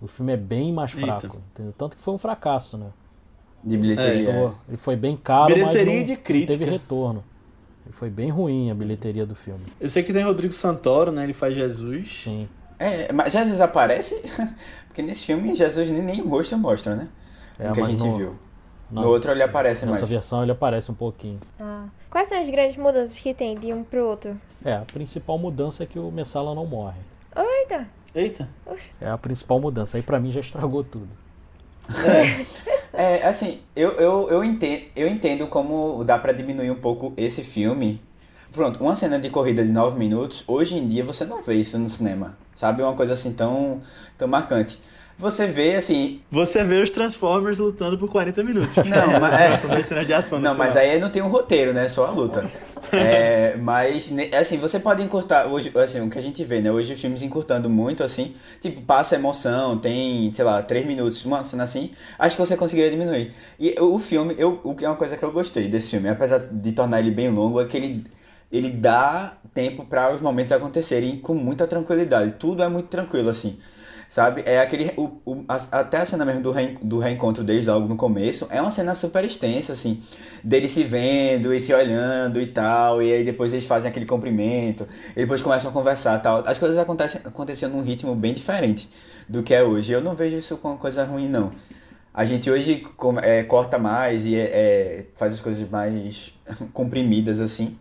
O 0.00 0.06
filme 0.06 0.32
é 0.32 0.36
bem 0.36 0.72
mais 0.72 0.92
fraco. 0.92 1.38
entendeu? 1.52 1.74
Tanto 1.76 1.96
que 1.96 2.02
foi 2.02 2.14
um 2.14 2.18
fracasso, 2.18 2.78
né? 2.78 2.86
De 3.64 3.76
bilheteria. 3.76 4.26
Custou- 4.32 4.54
Ele 4.68 4.76
foi 4.76 4.96
bem 4.96 5.16
caro, 5.16 5.52
Bilheteria 5.54 5.92
mas 5.94 6.02
e 6.02 6.04
de 6.04 6.10
não, 6.12 6.16
não 6.18 6.22
crítica. 6.24 6.52
teve 6.58 6.64
retorno. 6.70 7.24
Ele 7.84 7.92
foi 7.92 8.08
bem 8.10 8.30
ruim 8.30 8.70
a 8.70 8.74
bilheteria 8.74 9.26
do 9.26 9.34
filme. 9.34 9.64
Eu 9.80 9.88
sei 9.88 10.02
que 10.02 10.12
tem 10.12 10.22
Rodrigo 10.22 10.52
Santoro, 10.52 11.10
né? 11.10 11.24
Ele 11.24 11.32
faz 11.32 11.54
Jesus. 11.56 12.22
Sim. 12.22 12.48
É, 12.78 13.12
mas 13.12 13.32
Jesus 13.32 13.60
aparece? 13.60 14.14
Porque 14.86 15.02
nesse 15.02 15.24
filme 15.24 15.52
Jesus 15.54 15.90
nem, 15.90 16.00
nem 16.02 16.20
o 16.22 16.28
rosto 16.28 16.56
mostra, 16.56 16.94
né? 16.94 17.08
É, 17.58 17.70
o 17.70 17.72
que 17.72 17.80
a 17.80 17.84
gente 17.84 18.04
no- 18.04 18.16
viu. 18.16 18.34
Na- 18.90 19.02
No 19.02 19.08
outro 19.08 19.30
ele 19.30 19.42
aparece 19.42 19.84
Nessa 19.86 20.00
mais. 20.00 20.08
versão 20.10 20.42
ele 20.42 20.52
aparece 20.52 20.90
um 20.90 20.94
pouquinho. 20.94 21.38
Ah. 21.60 21.86
Quais 22.10 22.28
são 22.28 22.40
as 22.40 22.48
grandes 22.48 22.76
mudanças 22.76 23.18
que 23.18 23.34
tem 23.34 23.58
de 23.58 23.72
um 23.72 23.84
pro 23.84 24.06
outro? 24.06 24.40
É, 24.64 24.74
a 24.74 24.80
principal 24.80 25.38
mudança 25.38 25.82
é 25.82 25.86
que 25.86 25.98
o 25.98 26.10
Messala 26.10 26.54
não 26.54 26.66
morre. 26.66 26.98
Eita! 27.36 27.86
Eita. 28.14 28.48
É 29.00 29.08
a 29.08 29.18
principal 29.18 29.60
mudança. 29.60 29.96
Aí 29.96 30.02
pra 30.02 30.18
mim 30.18 30.32
já 30.32 30.40
estragou 30.40 30.82
tudo. 30.82 31.08
É, 32.92 33.26
assim, 33.28 33.60
eu, 33.76 33.90
eu, 33.92 34.28
eu, 34.30 34.44
entendo, 34.44 34.84
eu 34.96 35.08
entendo 35.08 35.46
como 35.46 36.02
dá 36.04 36.18
pra 36.18 36.32
diminuir 36.32 36.70
um 36.70 36.80
pouco 36.80 37.12
esse 37.16 37.42
filme, 37.42 38.00
Pronto, 38.52 38.82
uma 38.82 38.96
cena 38.96 39.18
de 39.18 39.28
corrida 39.28 39.62
de 39.62 39.70
9 39.70 39.98
minutos, 39.98 40.42
hoje 40.46 40.74
em 40.76 40.88
dia 40.88 41.04
você 41.04 41.24
não 41.24 41.42
vê 41.42 41.54
isso 41.54 41.78
no 41.78 41.90
cinema. 41.90 42.36
Sabe? 42.54 42.82
Uma 42.82 42.94
coisa 42.94 43.12
assim 43.12 43.32
tão, 43.32 43.82
tão 44.16 44.26
marcante. 44.26 44.80
Você 45.18 45.46
vê, 45.48 45.74
assim, 45.74 46.20
Você 46.30 46.62
vê 46.62 46.80
os 46.80 46.90
Transformers 46.90 47.58
lutando 47.58 47.98
por 47.98 48.08
40 48.08 48.44
minutos. 48.44 48.76
Não, 48.76 49.18
mas- 49.20 49.64
é. 49.64 49.82
Cenas 49.82 50.06
de 50.06 50.14
ação. 50.14 50.38
no 50.38 50.44
Não, 50.44 50.54
mas 50.54 50.76
aí 50.76 50.98
não 51.00 51.10
tem 51.10 51.20
um 51.20 51.28
roteiro, 51.28 51.72
né? 51.72 51.88
Só 51.88 52.06
a 52.06 52.10
luta. 52.10 52.48
É, 52.90 53.54
mas, 53.56 54.10
assim, 54.40 54.56
você 54.56 54.78
pode 54.80 55.02
encurtar. 55.02 55.46
Hoje, 55.46 55.70
assim, 55.74 56.00
o 56.00 56.08
que 56.08 56.18
a 56.18 56.22
gente 56.22 56.42
vê, 56.42 56.62
né? 56.62 56.70
Hoje 56.72 56.94
os 56.94 56.98
filmes 57.00 57.20
encurtando 57.20 57.68
muito, 57.68 58.02
assim. 58.02 58.34
Tipo, 58.62 58.80
passa 58.80 59.14
emoção, 59.16 59.76
tem, 59.76 60.32
sei 60.32 60.42
lá, 60.42 60.62
três 60.62 60.86
minutos, 60.86 61.22
uma 61.26 61.44
cena 61.44 61.64
assim. 61.64 61.90
Acho 62.18 62.36
que 62.36 62.40
você 62.46 62.56
conseguiria 62.56 62.90
diminuir. 62.90 63.34
E 63.60 63.74
o 63.78 63.98
filme, 63.98 64.34
eu, 64.38 64.58
o 64.64 64.74
que 64.74 64.86
é 64.86 64.88
uma 64.88 64.96
coisa 64.96 65.18
que 65.18 65.22
eu 65.22 65.30
gostei 65.30 65.68
desse 65.68 65.90
filme, 65.90 66.08
apesar 66.08 66.38
de 66.38 66.72
tornar 66.72 67.00
ele 67.00 67.10
bem 67.10 67.28
longo, 67.28 67.60
é 67.60 67.66
que 67.66 67.76
ele, 67.76 68.06
ele 68.50 68.70
dá 68.70 69.34
tempo 69.52 69.84
para 69.84 70.14
os 70.14 70.22
momentos 70.22 70.50
acontecerem 70.52 71.18
com 71.18 71.34
muita 71.34 71.66
tranquilidade. 71.66 72.36
Tudo 72.38 72.62
é 72.62 72.68
muito 72.70 72.86
tranquilo, 72.88 73.28
assim. 73.28 73.58
Sabe? 74.08 74.42
É 74.46 74.58
aquele. 74.58 74.90
O, 74.96 75.20
o- 75.26 75.44
a- 75.46 75.80
até 75.80 75.98
a 75.98 76.04
cena 76.06 76.24
mesmo 76.24 76.40
do, 76.40 76.50
reen- 76.50 76.78
do 76.82 76.98
reencontro 76.98 77.44
deles 77.44 77.66
logo 77.66 77.86
no 77.86 77.94
começo 77.94 78.46
é 78.50 78.58
uma 78.58 78.70
cena 78.70 78.94
super 78.94 79.22
extensa, 79.22 79.74
assim. 79.74 80.00
Deles 80.42 80.72
se 80.72 80.82
vendo 80.82 81.52
e 81.52 81.60
se 81.60 81.74
olhando 81.74 82.40
e 82.40 82.46
tal. 82.46 83.02
E 83.02 83.12
aí 83.12 83.22
depois 83.22 83.52
eles 83.52 83.66
fazem 83.66 83.90
aquele 83.90 84.06
cumprimento. 84.06 84.88
E 85.10 85.20
depois 85.20 85.42
começam 85.42 85.70
a 85.70 85.74
conversar 85.74 86.18
tal. 86.20 86.42
As 86.46 86.56
coisas 86.56 86.78
acontecem, 86.78 87.20
aconteciam 87.22 87.70
num 87.70 87.82
ritmo 87.82 88.14
bem 88.14 88.32
diferente 88.32 88.88
do 89.28 89.42
que 89.42 89.52
é 89.54 89.62
hoje. 89.62 89.92
Eu 89.92 90.00
não 90.00 90.14
vejo 90.14 90.38
isso 90.38 90.56
como 90.56 90.72
uma 90.74 90.80
coisa 90.80 91.04
ruim, 91.04 91.28
não. 91.28 91.52
A 92.14 92.24
gente 92.24 92.50
hoje 92.50 92.84
é, 93.22 93.42
corta 93.42 93.78
mais 93.78 94.24
e 94.24 94.34
é- 94.34 94.40
é, 94.50 95.06
faz 95.16 95.34
as 95.34 95.40
coisas 95.42 95.68
mais 95.68 96.32
comprimidas, 96.72 97.40
assim. 97.40 97.76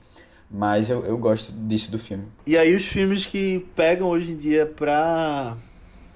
Mas 0.52 0.90
eu, 0.90 1.06
eu 1.06 1.18
gosto 1.18 1.52
disso 1.54 1.90
do 1.90 1.98
filme. 1.98 2.26
E 2.46 2.58
aí 2.58 2.76
os 2.76 2.86
filmes 2.86 3.26
que 3.26 3.66
pegam 3.78 4.08
hoje 4.10 4.34
em 4.34 4.36
dia 4.36 4.66
pra 4.66 5.56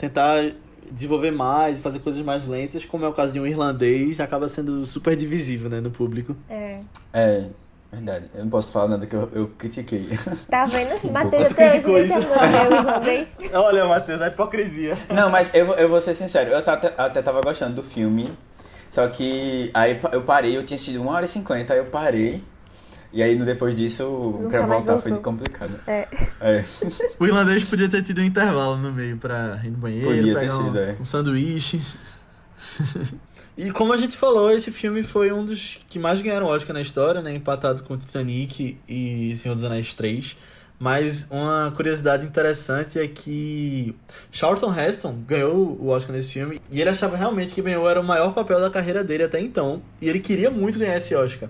tentar 0.02 0.52
desenvolver 0.92 1.32
mais, 1.32 1.80
fazer 1.80 2.00
coisas 2.00 2.22
mais 2.26 2.48
lentas, 2.48 2.84
como 2.84 3.06
é 3.06 3.08
o 3.08 3.14
caso 3.14 3.32
de 3.32 3.40
um 3.40 3.46
irlandês, 3.48 4.20
acaba 4.20 4.50
sendo 4.50 4.86
super 4.86 5.16
divisível, 5.16 5.70
né, 5.70 5.80
no 5.80 5.92
público. 5.92 6.36
É. 6.50 6.80
É, 7.14 7.46
verdade. 7.92 8.26
Eu 8.34 8.42
não 8.44 8.50
posso 8.50 8.72
falar 8.72 8.88
nada 8.90 9.06
que 9.06 9.16
eu, 9.16 9.30
eu 9.32 9.48
critiquei. 9.58 10.10
Tá 10.50 10.66
vendo? 10.66 11.00
Matheus 11.14 11.44
até 11.52 11.70
criticou 11.70 11.94
hoje 11.96 12.08
isso? 12.08 12.18
irlandês. 12.18 13.28
Olha, 13.54 13.86
Matheus, 13.86 14.22
a 14.22 14.28
hipocrisia. 14.28 14.98
Não, 15.14 15.30
mas 15.30 15.54
eu, 15.54 15.68
vou- 15.68 15.76
eu 15.76 15.88
vou 15.88 16.02
ser 16.02 16.16
sincero, 16.16 16.50
eu 16.50 16.58
até, 16.58 16.94
até 16.98 17.22
tava 17.22 17.40
gostando 17.42 17.76
do 17.76 17.84
filme, 17.84 18.30
só 18.90 19.08
que 19.08 19.70
aí 19.74 19.98
eu 20.12 20.24
parei, 20.24 20.58
eu 20.58 20.64
tinha 20.64 20.76
assistido 20.76 21.02
1 21.02 21.08
hora 21.08 21.26
e 21.26 21.28
50, 21.28 21.72
aí 21.74 21.80
eu 21.80 21.86
parei, 21.86 22.44
e 23.14 23.22
aí 23.22 23.36
no- 23.36 23.46
depois 23.46 23.76
disso, 23.76 24.04
Nunca 24.42 24.58
pra 24.60 24.68
mais 24.68 24.84
voltar 24.86 25.00
foi 25.02 25.12
complicado. 25.20 25.80
É. 25.88 26.08
É. 26.40 26.66
O 27.20 27.26
irlandês 27.26 27.64
podia 27.64 27.88
ter 27.90 28.02
tido 28.04 28.22
um 28.22 28.24
intervalo 28.24 28.78
no 28.78 28.92
meio 28.92 29.18
pra 29.18 29.60
ir 29.64 29.70
no 29.72 29.78
banheiro, 29.78 30.08
Podia 30.08 30.34
ter 30.34 30.40
pegar 30.40 30.58
um, 30.58 30.66
sido, 30.66 30.80
é. 30.80 30.96
um 31.00 31.06
sanduíche. 31.06 31.82
e 33.58 33.70
como 33.72 33.94
a 33.94 33.98
gente 33.98 34.18
falou, 34.18 34.50
esse 34.52 34.72
filme 34.72 35.04
foi 35.04 35.32
um 35.32 35.44
dos 35.46 35.80
que 35.90 36.00
mais 36.00 36.22
ganharam 36.22 36.48
Oscar 36.48 36.74
na 36.74 36.82
história, 36.82 37.22
né? 37.22 37.34
Empatado 37.36 37.84
com 37.84 37.98
Titanic 37.98 38.78
e 38.88 39.36
Senhor 39.38 39.56
dos 39.56 39.64
Anéis 39.64 39.94
3. 39.94 40.36
Mas 40.80 41.28
uma 41.30 41.72
curiosidade 41.76 42.26
interessante 42.26 42.98
é 42.98 43.08
que 43.08 43.96
Charlton 44.32 44.74
Heston 44.74 45.14
ganhou 45.28 45.78
o 45.80 45.90
Oscar 45.90 46.16
nesse 46.16 46.34
filme 46.34 46.60
e 46.72 46.82
ele 46.82 46.90
achava 46.90 47.16
realmente 47.16 47.54
que 47.54 47.62
Ben-Hur 47.62 47.88
era 47.88 48.02
o 48.02 48.04
maior 48.04 48.34
papel 48.34 48.60
da 48.60 48.68
carreira 48.68 49.04
dele 49.04 49.24
até 49.26 49.40
então. 49.40 49.80
E 50.02 50.10
ele 50.10 50.20
queria 50.20 50.50
muito 50.50 50.80
ganhar 50.80 50.98
esse 50.98 51.14
Oscar. 51.14 51.50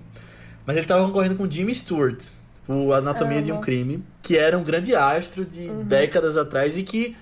Mas 0.66 0.76
ele 0.76 0.86
estava 0.86 1.06
concorrendo 1.06 1.36
com 1.36 1.50
Jimmy 1.50 1.74
Stewart, 1.74 2.24
o 2.68 2.94
Anatomia 2.94 3.42
de 3.42 3.52
um. 3.52 3.60
Crime, 3.62 4.04
que 4.22 4.38
era 4.38 4.58
um 4.58 4.64
grande 4.64 4.96
astro 4.96 5.46
de 5.46 5.68
décadas 5.84 6.38
atrás 6.38 6.78
e 6.78 6.84
que 6.84 7.16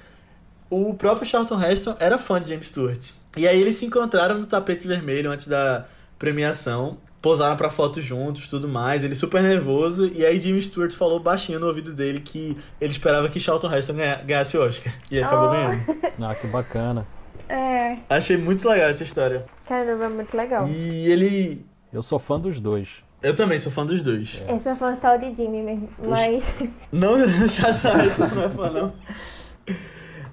o 0.70 0.94
próprio 0.94 1.26
Charlton 1.28 1.60
Heston 1.62 1.96
era 2.00 2.18
fã 2.18 2.40
de 2.40 2.50
James 2.50 2.68
Stewart. 2.68 3.12
E 3.38 3.48
aí 3.48 3.60
eles 3.60 3.76
se 3.76 3.86
encontraram 3.86 4.38
no 4.38 4.46
tapete 4.46 4.88
vermelho 4.88 5.32
antes 5.32 5.48
da 5.48 5.86
premiação, 6.20 6.98
posaram 7.22 7.56
pra 7.58 7.70
foto 7.70 8.02
juntos, 8.02 8.48
tudo 8.48 8.68
mais, 8.68 9.04
ele 9.04 9.16
super 9.16 9.42
nervoso, 9.42 10.12
e 10.14 10.26
aí 10.26 10.40
Jimmy 10.40 10.62
Stewart 10.62 10.94
falou 10.94 11.20
baixinho 11.20 11.60
no 11.60 11.68
ouvido 11.68 11.94
dele 11.94 12.20
que 12.20 12.58
ele 12.80 12.92
esperava 12.92 13.28
que 13.30 13.40
Charlton 13.40 13.74
Heston 13.74 13.94
ganha- 13.94 14.22
ganhasse 14.24 14.58
o 14.58 14.62
Oscar. 14.66 14.94
E 15.10 15.16
ele 15.18 15.24
acabou 15.26 15.48
Oh. 15.48 15.52
ganhando. 15.52 16.00
Ah, 16.22 16.36
que 16.36 16.48
bacana. 16.48 17.08
É. 17.48 17.98
Achei 18.10 18.38
muito 18.38 18.68
legal 18.70 18.90
essa 18.90 19.04
história. 19.04 19.46
Caramba, 19.68 20.06
é 20.06 20.10
muito 20.10 20.36
legal. 20.38 20.68
E 20.68 21.10
ele... 21.10 21.66
Eu 21.92 22.04
sou 22.04 22.20
fã 22.20 22.40
dos 22.40 22.60
dois. 22.60 22.90
Eu 23.22 23.36
também 23.36 23.60
sou 23.60 23.72
fã 23.72 23.86
dos 23.86 24.02
dois. 24.02 24.42
Eu 24.48 24.60
sou 24.60 24.76
fã 24.76 24.96
só 24.96 25.18
de 25.18 25.36
Jimmy 25.36 25.62
mesmo. 25.62 25.90
Mas. 26.00 26.44
Não, 26.92 27.18
Charlton 27.48 28.02
Heston 28.02 28.28
não 28.28 28.44
é 28.44 28.50
fã, 28.50 28.70
não. 28.70 28.94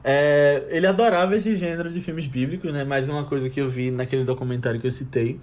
É, 0.05 0.65
ele 0.71 0.87
adorava 0.87 1.35
esse 1.35 1.57
gênero 1.57 1.91
de 1.91 2.01
filmes 2.01 2.29
bíblicos, 2.29 2.73
né? 2.73 2.85
Mais 2.85 3.09
uma 3.09 3.25
coisa 3.25 3.51
que 3.51 3.61
eu 3.61 3.69
vi 3.69 3.91
naquele 3.91 4.23
documentário 4.23 4.81
que 4.81 4.87
eu 4.87 4.91
citei. 4.91 5.41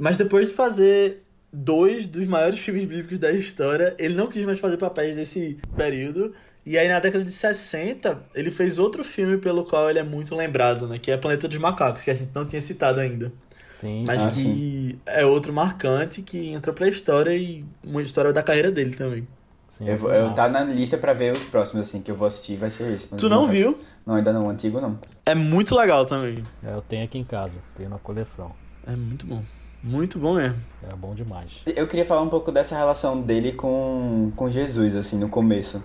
Mas 0.00 0.16
depois 0.16 0.48
de 0.48 0.54
fazer 0.54 1.24
dois 1.52 2.06
dos 2.06 2.26
maiores 2.26 2.58
filmes 2.58 2.86
bíblicos 2.86 3.18
da 3.18 3.30
história, 3.32 3.94
ele 3.98 4.14
não 4.14 4.26
quis 4.26 4.44
mais 4.46 4.58
fazer 4.58 4.78
papéis 4.78 5.14
nesse 5.14 5.58
período. 5.76 6.34
E 6.64 6.78
aí 6.78 6.88
na 6.88 7.00
década 7.00 7.22
de 7.22 7.32
60, 7.32 8.18
ele 8.34 8.50
fez 8.50 8.78
outro 8.78 9.04
filme 9.04 9.36
pelo 9.36 9.64
qual 9.64 9.90
ele 9.90 9.98
é 9.98 10.02
muito 10.02 10.34
lembrado, 10.34 10.88
né? 10.88 10.98
Que 10.98 11.10
é 11.10 11.16
Planeta 11.18 11.46
dos 11.46 11.58
Macacos, 11.58 12.02
que 12.02 12.10
a 12.10 12.14
gente 12.14 12.30
não 12.34 12.46
tinha 12.46 12.62
citado 12.62 13.00
ainda. 13.00 13.30
Sim. 13.78 14.02
Mas 14.08 14.26
Ah, 14.26 14.30
que 14.32 14.98
é 15.06 15.24
outro 15.24 15.52
marcante 15.52 16.20
que 16.20 16.48
entrou 16.52 16.74
pra 16.74 16.88
história 16.88 17.32
e 17.36 17.64
uma 17.84 18.02
história 18.02 18.32
da 18.32 18.42
carreira 18.42 18.72
dele 18.72 18.96
também. 18.96 19.24
sim, 19.68 19.88
Eu, 19.88 19.96
vou- 19.96 20.10
eu 20.12 20.34
tá 20.34 20.48
na 20.48 20.64
lista 20.64 20.98
pra 20.98 21.12
ver 21.12 21.32
os 21.34 21.44
próximos, 21.44 21.86
assim, 21.86 22.00
que 22.02 22.10
eu 22.10 22.16
vou 22.16 22.26
assistir, 22.26 22.56
vai 22.56 22.70
ser 22.70 22.92
esse. 22.92 23.06
Tu 23.06 23.28
não 23.28 23.42
nunca- 23.42 23.52
viu? 23.52 23.78
Não, 24.04 24.16
ainda 24.16 24.32
não, 24.32 24.46
o 24.46 24.50
antigo 24.50 24.80
não. 24.80 24.98
É 25.24 25.32
muito 25.32 25.76
legal 25.76 26.04
também. 26.04 26.42
É, 26.64 26.74
eu 26.74 26.82
tenho 26.82 27.04
aqui 27.04 27.18
em 27.18 27.22
casa, 27.24 27.54
tenho 27.76 27.88
na 27.88 27.98
coleção. 27.98 28.50
É 28.84 28.96
muito 28.96 29.24
bom. 29.26 29.44
Muito 29.80 30.18
bom 30.18 30.34
mesmo. 30.34 30.56
É 30.90 30.96
bom 30.96 31.14
demais. 31.14 31.52
Eu 31.64 31.86
queria 31.86 32.04
falar 32.04 32.22
um 32.22 32.28
pouco 32.28 32.50
dessa 32.50 32.74
relação 32.74 33.20
dele 33.22 33.52
com, 33.52 34.32
com 34.34 34.50
Jesus, 34.50 34.96
assim, 34.96 35.16
no 35.16 35.28
começo. 35.28 35.80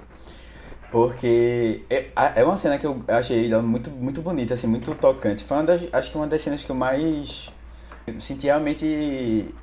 Porque 0.91 1.83
é, 1.91 2.07
é 2.37 2.43
uma 2.43 2.57
cena 2.57 2.77
que 2.79 2.87
eu 2.87 3.03
achei 3.07 3.49
muito, 3.61 3.91
muito 3.91 4.19
bonita, 4.21 4.55
assim, 4.55 4.65
muito 4.65 4.95
tocante. 4.95 5.43
Foi 5.43 5.57
uma 5.57 5.63
das, 5.63 5.81
acho 5.93 6.09
que 6.11 6.17
uma 6.17 6.25
das 6.27 6.41
cenas 6.41 6.63
que 6.63 6.71
eu 6.71 6.75
mais 6.75 7.51
senti 8.19 8.45
realmente, 8.47 9.53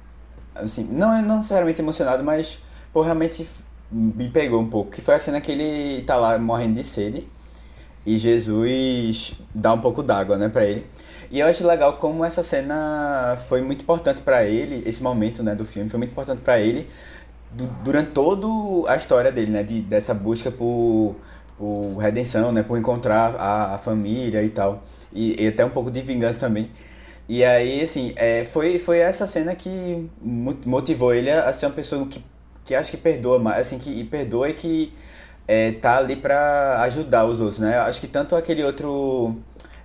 assim, 0.54 0.84
não 0.84 1.20
não 1.22 1.36
necessariamente 1.36 1.80
emocionado, 1.80 2.24
mas, 2.24 2.58
pô, 2.92 3.02
realmente 3.02 3.48
me 3.90 4.28
pegou 4.30 4.60
um 4.60 4.68
pouco. 4.70 4.90
Que 4.90 5.00
foi 5.02 5.14
a 5.14 5.18
cena 5.18 5.40
que 5.40 5.52
ele 5.52 6.02
tá 6.04 6.16
lá 6.16 6.38
morrendo 6.38 6.74
de 6.74 6.84
sede 6.84 7.28
e 8.06 8.16
Jesus 8.16 9.34
dá 9.54 9.72
um 9.72 9.80
pouco 9.80 10.02
d'água, 10.02 10.38
né, 10.38 10.48
pra 10.48 10.64
ele. 10.64 10.86
E 11.30 11.40
eu 11.40 11.46
acho 11.46 11.66
legal 11.66 11.94
como 11.98 12.24
essa 12.24 12.42
cena 12.42 13.36
foi 13.48 13.60
muito 13.62 13.82
importante 13.82 14.22
pra 14.22 14.44
ele, 14.44 14.82
esse 14.86 15.02
momento, 15.02 15.42
né, 15.42 15.54
do 15.54 15.64
filme, 15.64 15.88
foi 15.90 15.98
muito 15.98 16.10
importante 16.12 16.40
pra 16.42 16.60
ele 16.60 16.88
du- 17.52 17.66
durante 17.84 18.10
toda 18.12 18.46
a 18.90 18.96
história 18.96 19.32
dele, 19.32 19.50
né, 19.50 19.62
de, 19.62 19.80
dessa 19.82 20.14
busca 20.14 20.50
por, 20.50 21.16
por 21.58 21.96
redenção, 21.98 22.52
né, 22.52 22.62
por 22.62 22.78
encontrar 22.78 23.34
a, 23.36 23.74
a 23.74 23.78
família 23.78 24.42
e 24.42 24.48
tal, 24.50 24.82
e, 25.12 25.42
e 25.42 25.48
até 25.48 25.64
um 25.64 25.70
pouco 25.70 25.90
de 25.90 26.00
vingança 26.02 26.40
também. 26.40 26.70
E 27.30 27.44
aí, 27.44 27.80
assim, 27.82 28.12
é, 28.16 28.44
foi, 28.44 28.78
foi 28.80 28.98
essa 28.98 29.24
cena 29.24 29.54
que 29.54 30.10
mo- 30.20 30.58
motivou 30.66 31.14
ele 31.14 31.30
a, 31.30 31.52
ser 31.52 31.66
uma 31.66 31.72
pessoa 31.72 32.04
que, 32.06 32.24
que 32.64 32.74
acho 32.74 32.90
que 32.90 32.96
perdoa 32.96 33.38
mais, 33.38 33.60
assim, 33.60 33.78
que 33.78 33.88
e 33.88 34.02
perdoa 34.04 34.48
e 34.50 34.54
que 34.54 34.92
é, 35.46 35.72
tá 35.72 35.98
ali 35.98 36.16
pra 36.16 36.82
ajudar 36.82 37.26
os 37.26 37.40
outros, 37.40 37.60
né? 37.60 37.78
Acho 37.78 38.00
que 38.00 38.08
tanto 38.08 38.34
aquele 38.34 38.64
outro. 38.64 39.36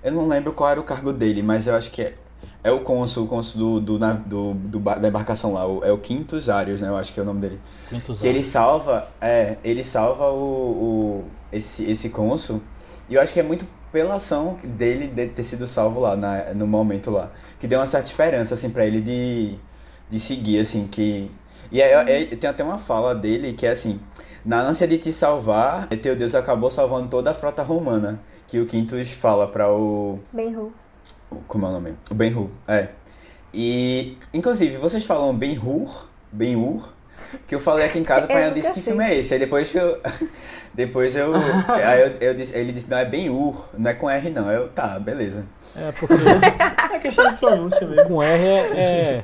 Eu 0.03 0.11
não 0.11 0.27
lembro 0.27 0.53
qual 0.53 0.71
era 0.71 0.79
o 0.79 0.83
cargo 0.83 1.13
dele, 1.13 1.43
mas 1.43 1.67
eu 1.67 1.75
acho 1.75 1.91
que 1.91 2.01
é, 2.01 2.15
é 2.63 2.71
o 2.71 2.79
cônsul, 2.81 3.25
o 3.25 3.27
cônsul 3.27 3.79
do, 3.79 3.99
do, 3.99 4.15
do, 4.25 4.53
do 4.55 4.79
da 4.79 5.07
embarcação 5.07 5.53
lá, 5.53 5.63
é 5.87 5.91
o 5.91 5.99
Quintus 5.99 6.49
Arius, 6.49 6.81
né? 6.81 6.87
Eu 6.89 6.97
acho 6.97 7.13
que 7.13 7.19
é 7.19 7.23
o 7.23 7.25
nome 7.27 7.41
dele. 7.41 7.59
Quintos 7.89 8.19
Que 8.19 8.27
ele 8.27 8.43
salva, 8.43 9.07
é, 9.21 9.57
ele 9.63 9.83
salva 9.83 10.29
o, 10.31 11.21
o 11.21 11.25
esse, 11.51 11.83
esse 11.89 12.09
cônsul, 12.09 12.61
e 13.09 13.15
eu 13.15 13.21
acho 13.21 13.33
que 13.33 13.39
é 13.39 13.43
muito 13.43 13.67
pela 13.95 14.15
ação 14.15 14.57
dele 14.61 15.07
de 15.07 15.27
ter 15.27 15.45
sido 15.45 15.65
salvo 15.65 16.01
lá, 16.01 16.17
na, 16.17 16.53
no 16.53 16.67
momento 16.67 17.09
lá, 17.09 17.31
que 17.57 17.65
deu 17.65 17.79
uma 17.79 17.87
certa 17.87 18.07
esperança, 18.09 18.53
assim, 18.53 18.69
pra 18.69 18.85
ele 18.85 18.99
de, 18.99 19.55
de 20.09 20.19
seguir, 20.19 20.59
assim, 20.59 20.85
que... 20.85 21.31
E 21.71 21.81
aí, 21.81 21.93
é- 22.11 22.25
tem 22.35 22.49
até 22.49 22.61
uma 22.61 22.77
fala 22.77 23.15
dele 23.15 23.53
que 23.53 23.65
é 23.65 23.69
assim, 23.71 24.01
na 24.43 24.59
ânsia 24.61 24.85
de 24.85 24.97
te 24.97 25.13
salvar, 25.13 25.87
teu 25.87 26.13
Deus 26.13 26.35
acabou 26.35 26.69
salvando 26.69 27.07
toda 27.07 27.31
a 27.31 27.33
frota 27.33 27.63
romana, 27.63 28.19
que 28.49 28.59
o 28.59 28.65
Quintus 28.65 29.09
fala 29.11 29.47
para 29.47 29.71
o... 29.71 30.19
Ben 30.33 30.53
Hu. 30.53 30.73
o- 31.31 31.37
Como 31.47 31.65
é 31.65 31.69
o 31.69 31.71
nome? 31.71 31.93
O 32.11 32.13
Ben-Hur, 32.13 32.49
é. 32.67 32.89
E, 33.53 34.17
inclusive, 34.33 34.75
vocês 34.75 35.05
falam 35.05 35.33
Ben-Hur? 35.33 36.09
Ben-Hur? 36.33 36.93
Que 37.47 37.55
eu 37.55 37.59
falei 37.59 37.85
aqui 37.85 37.99
em 37.99 38.03
casa, 38.03 38.23
Eu 38.23 38.27
pai, 38.27 38.51
disse 38.51 38.69
que 38.69 38.75
sei. 38.75 38.83
filme 38.83 39.03
é 39.03 39.15
esse. 39.19 39.33
Aí 39.33 39.39
depois 39.39 39.71
que 39.71 39.77
eu. 39.77 39.99
Depois 40.73 41.15
eu. 41.15 41.33
aí 41.85 42.01
eu, 42.01 42.07
eu 42.19 42.33
disse, 42.33 42.53
ele 42.53 42.73
disse, 42.73 42.89
não, 42.89 42.97
é 42.97 43.05
Ben-Hur, 43.05 43.69
não 43.77 43.89
é 43.89 43.93
com 43.93 44.09
R 44.09 44.29
não. 44.29 44.51
Eu, 44.51 44.67
tá, 44.67 44.99
beleza. 44.99 45.45
É, 45.73 45.89
porque 45.93 46.13
É 46.93 46.99
questão 46.99 47.31
de 47.31 47.37
pronúncia 47.37 47.87
mesmo. 47.87 48.09
com 48.09 48.21
R 48.21 48.43
é, 48.45 48.59
é, 48.77 49.23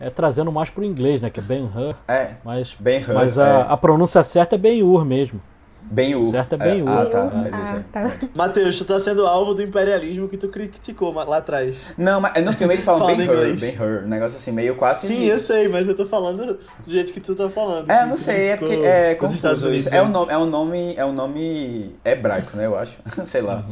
é 0.00 0.10
trazendo 0.10 0.50
mais 0.50 0.70
pro 0.70 0.82
inglês, 0.82 1.20
né? 1.20 1.28
Que 1.28 1.38
é 1.40 1.42
Ben-Hur. 1.42 1.94
É, 2.08 2.30
Mas, 2.42 2.74
Ben-Hur, 2.80 3.12
mas 3.14 3.38
a, 3.38 3.46
é. 3.46 3.66
a 3.68 3.76
pronúncia 3.76 4.22
certa 4.22 4.54
é 4.54 4.58
Ben-Hur 4.58 5.04
mesmo. 5.04 5.38
Ben-Hur. 5.90 6.30
Certo 6.30 6.54
é 6.54 6.58
Ben-Hur. 6.58 6.88
Ah, 6.88 7.06
tá, 7.06 7.22
Ben-Hur. 7.22 7.44
beleza. 7.44 7.76
Ah, 7.76 7.92
tá. 7.92 8.00
É. 8.00 8.28
Matheus, 8.34 8.78
tu 8.78 8.84
tá 8.84 8.98
sendo 8.98 9.26
alvo 9.26 9.54
do 9.54 9.62
imperialismo 9.62 10.28
que 10.28 10.36
tu 10.36 10.48
criticou 10.48 11.12
lá 11.12 11.36
atrás. 11.36 11.76
Não, 11.96 12.20
mas 12.20 12.44
no 12.44 12.52
filme 12.52 12.74
ele 12.74 12.82
fala 12.82 13.00
Falando 13.00 13.16
Ben-Hur, 13.18 13.34
inglês. 13.34 13.60
Ben-Hur, 13.60 14.04
um 14.04 14.08
negócio 14.08 14.36
assim, 14.36 14.52
meio 14.52 14.74
quase... 14.76 15.06
Sim, 15.06 15.24
eu 15.24 15.38
sei, 15.38 15.68
mas 15.68 15.88
eu 15.88 15.96
tô 15.96 16.06
falando 16.06 16.58
do 16.86 16.90
jeito 16.90 17.12
que 17.12 17.20
tu 17.20 17.34
tá 17.34 17.48
falando. 17.48 17.90
É, 17.90 18.06
não 18.06 18.16
sei, 18.16 18.48
é 18.48 18.56
porque 18.56 18.74
é 18.74 19.12
os 19.12 19.18
confuso 19.18 19.36
Estados 19.36 19.64
Unidos. 19.64 19.92
É 19.92 20.02
um, 20.02 20.08
nome, 20.08 20.32
é, 20.32 20.38
um 20.38 20.46
nome, 20.46 20.94
é 20.96 21.04
um 21.04 21.12
nome 21.12 21.94
hebraico, 22.04 22.56
né, 22.56 22.66
eu 22.66 22.76
acho. 22.76 22.98
Sei 23.24 23.40
lá. 23.40 23.64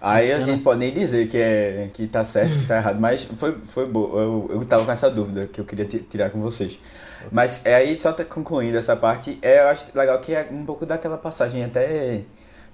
Aí 0.00 0.32
a 0.32 0.40
gente 0.40 0.62
pode 0.62 0.80
nem 0.80 0.92
dizer 0.92 1.28
que, 1.28 1.36
é, 1.36 1.90
que 1.92 2.06
tá 2.06 2.22
certo, 2.22 2.56
que 2.58 2.64
tá 2.66 2.76
errado, 2.76 3.00
mas 3.00 3.24
foi, 3.24 3.58
foi 3.66 3.86
bom. 3.86 4.10
Eu, 4.18 4.46
eu 4.50 4.64
tava 4.64 4.84
com 4.84 4.92
essa 4.92 5.10
dúvida 5.10 5.46
que 5.46 5.60
eu 5.60 5.64
queria 5.64 5.84
ti- 5.84 6.00
tirar 6.00 6.30
com 6.30 6.40
vocês. 6.40 6.78
Mas 7.30 7.60
é 7.64 7.74
aí, 7.74 7.96
só 7.96 8.12
concluindo 8.12 8.76
essa 8.78 8.96
parte, 8.96 9.38
é, 9.42 9.60
eu 9.60 9.68
acho 9.68 9.86
legal 9.94 10.18
que 10.20 10.34
é 10.34 10.48
um 10.52 10.64
pouco 10.64 10.86
daquela 10.86 11.18
passagem 11.18 11.64
até 11.64 12.22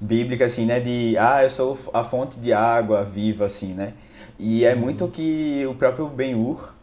bíblica, 0.01 0.45
assim, 0.45 0.67
né? 0.67 0.81
De, 0.81 1.17
ah, 1.19 1.43
eu 1.43 1.51
sou 1.51 1.79
a 1.95 2.05
fonte 2.05 2.39
de 2.39 2.53
água 2.53 3.05
viva, 3.05 3.47
assim, 3.47 3.73
né? 3.75 3.95
E 4.39 4.65
é 4.65 4.75
muito 4.75 5.09
que 5.09 5.65
o 5.67 5.75
próprio 5.75 6.09
Ben-Hur, 6.09 6.75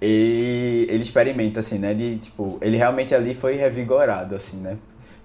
ele, 0.00 0.86
ele 0.90 1.02
experimenta, 1.02 1.60
assim, 1.60 1.78
né? 1.78 1.94
De, 1.94 2.18
tipo, 2.18 2.58
ele 2.62 2.76
realmente 2.76 3.14
ali 3.14 3.34
foi 3.34 3.54
revigorado, 3.56 4.34
assim, 4.34 4.56
né? 4.58 4.76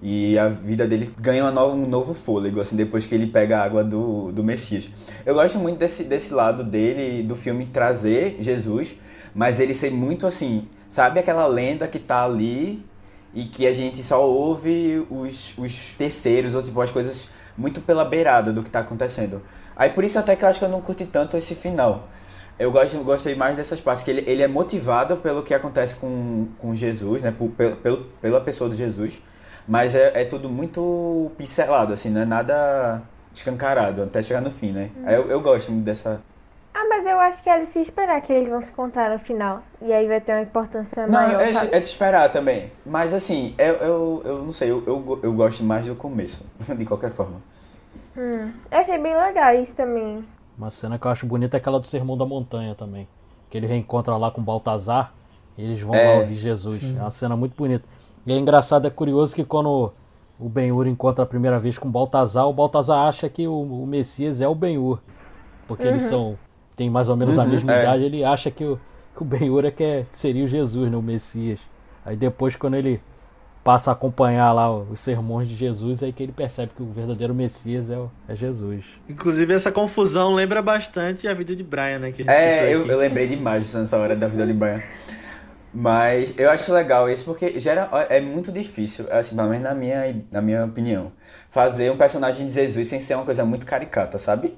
E 0.06 0.38
a 0.38 0.50
vida 0.50 0.86
dele 0.86 1.14
ganha 1.18 1.46
um 1.46 1.88
novo 1.88 2.14
fôlego, 2.14 2.60
assim, 2.60 2.76
depois 2.76 3.06
que 3.06 3.16
ele 3.16 3.26
pega 3.26 3.58
a 3.60 3.64
água 3.64 3.86
do, 3.86 4.34
do 4.34 4.44
Messias. 4.44 4.90
Eu 5.26 5.34
gosto 5.34 5.58
muito 5.58 5.78
desse, 5.80 6.04
desse 6.04 6.34
lado 6.34 6.62
dele, 6.62 7.24
do 7.24 7.38
filme 7.38 7.66
trazer 7.68 8.36
Jesus, 8.42 8.96
mas 9.34 9.62
ele 9.62 9.74
ser 9.74 9.92
muito 9.92 10.28
assim, 10.28 10.68
sabe 10.90 11.22
aquela 11.22 11.46
lenda 11.48 11.88
que 11.88 12.00
tá 12.00 12.26
ali 12.26 12.86
e 13.34 13.46
que 13.46 13.66
a 13.66 13.74
gente 13.74 14.04
só 14.04 14.28
ouve 14.28 15.08
os, 15.10 15.54
os 15.58 15.94
terceiros, 15.98 16.54
ou 16.54 16.62
tipo, 16.62 16.82
as 16.82 16.92
coisas 16.92 17.30
muito 17.58 17.80
pela 17.80 18.04
beirada 18.04 18.52
do 18.52 18.62
que 18.62 18.70
tá 18.70 18.80
acontecendo. 18.80 19.42
Aí 19.74 19.90
por 19.90 20.04
isso 20.04 20.20
até 20.20 20.36
que 20.36 20.44
eu 20.44 20.50
acho 20.50 20.60
que 20.60 20.66
eu 20.66 20.70
não 20.70 20.82
curti 20.82 21.06
tanto 21.06 21.38
esse 21.38 21.56
final. 21.56 22.10
Eu 22.60 22.74
gosto, 22.74 22.98
gostei 23.06 23.36
mais 23.36 23.56
dessas 23.56 23.80
partes, 23.80 24.04
que 24.04 24.12
ele, 24.12 24.24
ele 24.28 24.44
é 24.44 24.48
motivado 24.50 25.16
pelo 25.18 25.44
que 25.44 25.54
acontece 25.54 25.96
com, 25.96 26.50
com 26.60 26.76
Jesus, 26.76 27.22
né? 27.22 27.32
Por, 27.32 27.50
pelo, 27.52 27.76
pelo- 27.78 28.06
pela 28.22 28.42
pessoa 28.42 28.70
de 28.70 28.76
Jesus. 28.76 29.20
Mas 29.68 29.96
é, 29.96 30.22
é 30.22 30.26
tudo 30.26 30.50
muito 30.50 31.32
pincelado, 31.38 31.94
assim, 31.94 32.10
não 32.10 32.22
é 32.22 32.26
nada 32.26 33.02
escancarado, 33.34 34.04
até 34.04 34.22
chegar 34.22 34.42
no 34.42 34.52
fim, 34.52 34.72
né? 34.72 34.92
Aí 35.06 35.16
eu, 35.16 35.28
eu 35.30 35.42
gosto 35.42 35.72
muito 35.72 35.86
dessa. 35.86 36.22
Ah, 36.74 36.86
mas 36.90 37.06
eu 37.06 37.20
acho 37.20 37.42
que 37.44 37.50
é 37.50 37.60
de 37.60 37.68
se 37.68 37.80
esperar 37.82 38.20
que 38.22 38.34
eles 38.34 38.50
vão 38.50 38.60
se 38.60 38.68
encontrar 38.70 39.10
no 39.12 39.20
final. 39.20 39.62
E 39.82 39.94
aí 39.94 40.08
vai 40.08 40.20
ter 40.20 40.34
uma 40.34 40.42
importância 40.42 41.06
Não, 41.06 41.14
maior, 41.14 41.42
é, 41.42 41.54
sabe? 41.54 41.70
é 41.72 41.80
de 41.80 41.88
esperar 41.88 42.30
também. 42.30 42.72
Mas 42.86 43.14
assim, 43.14 43.54
eu, 43.58 43.74
eu, 43.76 44.22
eu 44.26 44.44
não 44.44 44.52
sei, 44.52 44.72
eu, 44.72 44.84
eu, 44.86 45.20
eu 45.24 45.34
gosto 45.34 45.64
mais 45.64 45.86
do 45.86 45.96
começo, 45.96 46.46
de 46.78 46.86
qualquer 46.86 47.12
forma. 47.12 47.42
Hum, 48.18 48.52
eu 48.72 48.78
achei 48.80 48.98
bem 48.98 49.16
legal 49.16 49.54
isso 49.56 49.74
também. 49.74 50.24
Uma 50.58 50.70
cena 50.70 51.00
que 51.00 51.06
eu 51.08 51.12
acho 51.12 51.26
bonita 51.26 51.58
é 51.58 51.60
aquela 51.60 51.80
do 51.80 51.88
Sermão 51.88 52.18
da 52.18 52.26
Montanha 52.26 52.76
também. 52.76 53.08
Que 53.50 53.58
ele 53.58 53.68
reencontra 53.68 54.16
lá 54.18 54.30
com 54.32 54.42
Baltazar 54.42 55.14
e 55.58 55.64
eles 55.64 55.80
vão 55.82 55.96
É, 55.96 56.06
lá 56.06 56.20
ouvir 56.22 56.36
Jesus. 56.36 56.84
É 56.84 57.00
uma 57.02 57.10
cena 57.10 57.36
muito 57.36 57.56
bonita. 57.56 57.86
E 58.26 58.32
é 58.34 58.38
engraçado, 58.38 58.88
é 58.88 58.90
curioso 58.90 59.36
que 59.36 59.44
quando 59.44 59.92
o 60.40 60.50
Ben-Hur 60.50 60.88
encontra 60.88 61.24
a 61.24 61.28
primeira 61.28 61.60
vez 61.60 61.78
com 61.78 61.90
Baltazar, 61.90 62.48
o 62.48 62.54
Baltazar 62.54 63.08
acha 63.08 63.28
que 63.30 63.48
o, 63.48 63.54
o 63.84 63.86
Messias 63.86 64.42
é 64.42 64.48
o 64.48 64.56
Ben-Hur. 64.56 65.00
Porque 65.68 65.88
eles 65.88 66.04
são. 66.04 66.38
tem 66.76 66.90
mais 66.90 67.08
ou 67.10 67.16
menos 67.16 67.38
a 67.38 67.44
Uhum, 67.44 67.50
mesma 67.50 67.74
é. 67.74 67.80
idade, 67.80 68.04
ele 68.04 68.24
acha 68.24 68.50
que 68.52 68.64
o, 68.64 68.80
que 69.16 69.22
o 69.22 69.26
Ben-Hur 69.26 69.66
é 69.66 69.72
que, 69.72 69.84
é 69.84 70.06
que 70.12 70.18
seria 70.18 70.44
o 70.44 70.48
Jesus, 70.48 70.90
né, 70.92 70.98
o 70.98 71.02
Messias. 71.02 71.60
Aí 72.06 72.16
depois, 72.16 72.56
quando 72.56 72.76
ele 72.76 73.00
passa 73.64 73.92
a 73.92 73.94
acompanhar 73.94 74.52
lá 74.52 74.70
os 74.76 75.00
sermões 75.00 75.48
de 75.48 75.56
Jesus, 75.56 76.04
é 76.04 76.08
aí 76.08 76.14
que 76.14 76.22
ele 76.22 76.34
percebe 76.34 76.74
que 76.76 76.84
o 76.84 76.88
verdadeiro 76.92 77.34
Messias 77.34 77.90
é, 77.90 77.98
o- 77.98 78.12
é 78.28 78.36
Jesus. 78.36 78.84
Inclusive, 79.08 79.54
essa 79.54 79.72
confusão 79.72 80.34
lembra 80.36 80.62
bastante 80.62 81.28
a 81.30 81.34
vida 81.34 81.56
de 81.56 81.64
Brian, 81.64 82.00
né? 82.00 82.12
Que 82.12 82.24
a 82.24 82.26
gente 82.26 82.34
É, 82.34 82.74
eu, 82.74 82.86
eu 82.86 82.98
lembrei 82.98 83.26
demais 83.28 83.74
nessa 83.74 83.98
hora 83.98 84.16
da 84.18 84.28
vida 84.28 84.46
de 84.46 84.52
Brian. 84.54 84.82
Mas 85.74 86.34
eu 86.38 86.50
acho 86.52 86.72
legal 86.72 87.10
isso 87.10 87.24
porque 87.24 87.60
gera, 87.60 87.90
é 88.10 88.22
muito 88.22 88.52
difícil, 88.52 89.08
assim, 89.10 89.36
pelo 89.36 89.50
menos 89.50 89.64
na 89.64 89.74
minha, 89.74 90.24
na 90.32 90.42
minha 90.42 90.66
opinião, 90.66 91.12
fazer 91.50 91.92
um 91.92 91.98
personagem 91.98 92.46
de 92.48 92.54
Jesus 92.54 92.88
sem 92.88 93.00
ser 93.00 93.16
uma 93.16 93.26
coisa 93.26 93.44
muito 93.44 93.66
caricata, 93.66 94.20
sabe? 94.20 94.56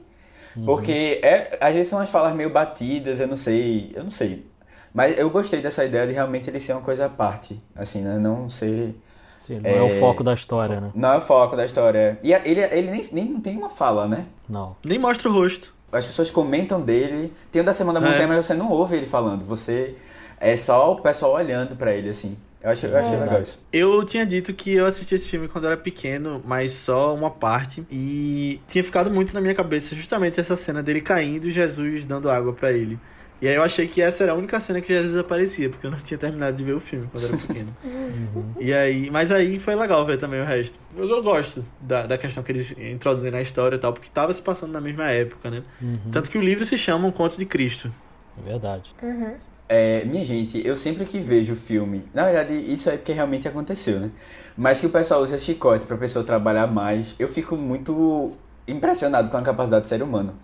Porque 0.65 1.19
é, 1.23 1.57
às 1.59 1.73
vezes 1.73 1.89
são 1.89 1.99
as 1.99 2.09
falas 2.09 2.33
meio 2.33 2.49
batidas, 2.49 3.19
eu 3.19 3.27
não 3.27 3.35
sei, 3.37 3.91
eu 3.95 4.03
não 4.03 4.09
sei. 4.09 4.45
Mas 4.93 5.17
eu 5.19 5.29
gostei 5.29 5.61
dessa 5.61 5.83
ideia 5.83 6.07
de 6.07 6.13
realmente 6.13 6.49
ele 6.49 6.59
ser 6.59 6.71
uma 6.71 6.81
coisa 6.81 7.07
à 7.07 7.09
parte, 7.09 7.61
assim, 7.75 8.01
né? 8.01 8.17
Não 8.17 8.49
ser. 8.49 8.95
Sim, 9.35 9.59
não 9.59 9.69
é, 9.69 9.81
o 9.81 9.99
foco 9.99 10.23
da 10.23 10.33
história, 10.33 10.79
né? 10.79 10.91
Não 10.95 11.11
é 11.11 11.17
o 11.17 11.21
foco 11.21 11.57
da 11.57 11.65
história. 11.65 12.17
E 12.23 12.31
ele, 12.31 12.61
ele 12.61 12.89
nem, 12.89 13.09
nem 13.11 13.25
não 13.25 13.41
tem 13.41 13.57
uma 13.57 13.69
fala, 13.69 14.07
né? 14.07 14.25
Não. 14.47 14.77
Nem 14.83 14.97
mostra 14.97 15.29
o 15.29 15.33
rosto. 15.33 15.73
As 15.91 16.05
pessoas 16.05 16.31
comentam 16.31 16.79
dele. 16.79 17.33
Tem 17.51 17.61
o 17.61 17.65
da 17.65 17.73
Semana 17.73 17.99
É. 17.99 18.01
Montanha, 18.01 18.27
mas 18.27 18.45
você 18.45 18.53
não 18.53 18.71
ouve 18.71 18.95
ele 18.95 19.05
falando. 19.05 19.43
Você 19.43 19.97
é 20.39 20.55
só 20.57 20.91
o 20.91 21.01
pessoal 21.01 21.33
olhando 21.33 21.75
pra 21.75 21.93
ele, 21.93 22.09
assim. 22.09 22.37
Eu 22.61 22.71
achei, 22.71 22.89
eu 22.89 22.97
achei 22.97 23.13
É 23.13 23.19
legal 23.19 23.41
isso. 23.43 23.59
Eu 23.71 24.03
tinha 24.03 24.25
dito 24.25 24.51
que 24.51 24.73
eu 24.73 24.87
assisti 24.87 25.13
esse 25.13 25.29
filme 25.29 25.47
quando 25.47 25.65
eu 25.65 25.71
era 25.71 25.79
pequeno, 25.79 26.41
mas 26.43 26.71
só 26.71 27.13
uma 27.13 27.29
parte. 27.29 27.85
E 27.91 28.59
tinha 28.67 28.83
ficado 28.83 29.11
muito 29.11 29.33
na 29.35 29.41
minha 29.41 29.53
cabeça 29.53 29.95
justamente 29.95 30.39
essa 30.39 30.55
cena 30.55 30.81
dele 30.81 30.99
caindo 30.99 31.47
e 31.47 31.51
Jesus 31.51 32.07
dando 32.07 32.29
água 32.29 32.53
pra 32.53 32.71
ele. 32.71 32.99
E 33.39 33.47
aí 33.47 33.53
eu 33.53 33.61
achei 33.61 33.87
que 33.87 34.01
essa 34.01 34.23
era 34.23 34.31
a 34.31 34.35
única 34.35 34.59
cena 34.59 34.81
que 34.81 34.91
Jesus 34.91 35.15
aparecia, 35.15 35.69
porque 35.69 35.85
eu 35.85 35.91
não 35.91 35.99
tinha 35.99 36.17
terminado 36.17 36.55
de 36.57 36.63
ver 36.63 36.73
o 36.73 36.79
filme 36.79 37.07
quando 37.11 37.25
eu 37.25 37.29
era 37.29 37.37
pequeno. 37.37 37.75
E 38.59 38.73
aí, 38.73 39.11
mas 39.11 39.31
aí 39.31 39.59
foi 39.59 39.75
legal 39.75 40.03
ver 40.05 40.17
também 40.17 40.41
o 40.41 40.45
resto. 40.45 40.79
Eu, 40.97 41.07
eu 41.07 41.21
gosto 41.21 41.63
da, 41.79 42.07
da 42.07 42.17
questão 42.17 42.41
que 42.41 42.51
eles 42.51 42.71
introduzem 42.77 43.29
na 43.29 43.41
história 43.41 43.75
e 43.75 43.79
tal, 43.79 43.93
porque 43.93 44.09
tava 44.11 44.33
se 44.33 44.41
passando 44.41 44.71
na 44.71 44.81
mesma 44.81 45.11
época, 45.11 45.51
né? 45.51 45.61
Uhum. 45.81 46.11
Tanto 46.11 46.31
que 46.31 46.37
o 46.37 46.41
livro 46.41 46.65
se 46.65 46.77
chama 46.77 47.07
Um 47.07 47.11
Conto 47.11 47.37
de 47.37 47.45
Cristo. 47.45 47.91
É 48.39 48.49
verdade. 48.49 48.91
Uhum. 49.03 49.35
É, 49.67 50.05
minha 50.05 50.23
gente, 50.23 50.61
eu 50.65 50.75
sempre 50.75 51.05
que 51.05 51.19
vejo 51.19 51.55
filme, 51.55 52.05
na 52.13 52.25
verdade 52.25 52.53
isso 52.53 52.87
é 52.87 52.97
porque 52.97 53.13
realmente 53.13 53.47
aconteceu, 53.47 53.99
né? 53.99 54.11
Mas 54.55 54.79
que 54.79 54.85
o 54.85 54.89
pessoal 54.91 55.21
usa 55.21 55.39
chicote 55.39 55.85
pra 55.85 55.97
pessoa 55.97 56.23
trabalhar 56.23 56.67
mais, 56.67 57.15
eu 57.17 57.27
fico 57.27 57.57
muito 57.57 58.33
impressionado 58.67 59.29
com 59.31 59.37
a 59.37 59.41
capacidade 59.41 59.81
do 59.81 59.87
ser 59.87 60.03
humano. 60.03 60.35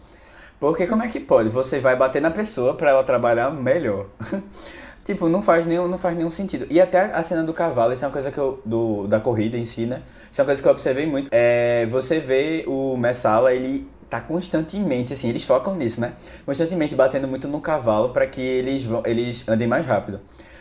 Porque 0.60 0.85
como 0.85 1.02
é 1.02 1.07
que 1.07 1.19
pode? 1.19 1.49
Você 1.49 1.80
vai 1.80 1.95
bater 1.95 2.22
na 2.22 2.30
pessoa 2.30 2.76
pra 2.76 2.91
ela 2.91 3.03
trabalhar 3.03 3.49
melhor. 3.49 4.06
tipo, 5.03 5.27
não 5.27 5.41
faz, 5.41 5.65
nenhum, 5.65 5.88
não 5.88 5.98
faz 5.98 6.15
nenhum 6.15 6.30
sentido. 6.30 6.68
E 6.69 6.80
até 6.80 7.06
a 7.06 7.23
cena 7.23 7.43
do 7.43 7.52
cavalo, 7.52 7.93
isso 7.93 8.03
é 8.06 8.07
uma 8.07 8.14
coisa 8.14 8.31
que 8.31 8.38
eu. 8.38 8.61
Do, 8.64 9.07
da 9.07 9.19
corrida 9.19 9.57
em 9.57 9.65
si, 9.65 9.88
né? 9.88 10.03
Isso 10.31 10.39
é 10.39 10.43
uma 10.43 10.45
coisa 10.48 10.61
que 10.61 10.68
eu 10.68 10.72
observei 10.72 11.07
muito. 11.07 11.30
É, 11.31 11.88
você 11.88 12.19
vê 12.19 12.64
o 12.68 12.95
Messala, 12.95 13.52
ele 13.53 13.89
tá 14.12 14.20
constantemente, 14.20 15.14
assim, 15.14 15.30
eles 15.30 15.46
focam 15.46 15.74
nisso, 15.74 16.02
né? 16.02 16.12
Constantemente 16.46 16.94
batendo 16.94 17.30
muito 17.30 17.48
no 17.48 17.62
cavalo 17.62 18.10
para 18.10 18.28
que 18.28 18.42
eles, 18.42 18.84
vão, 18.84 19.02
eles 19.06 19.48
andem 19.48 19.70
mais 19.70 19.86
rápido. 19.86 20.20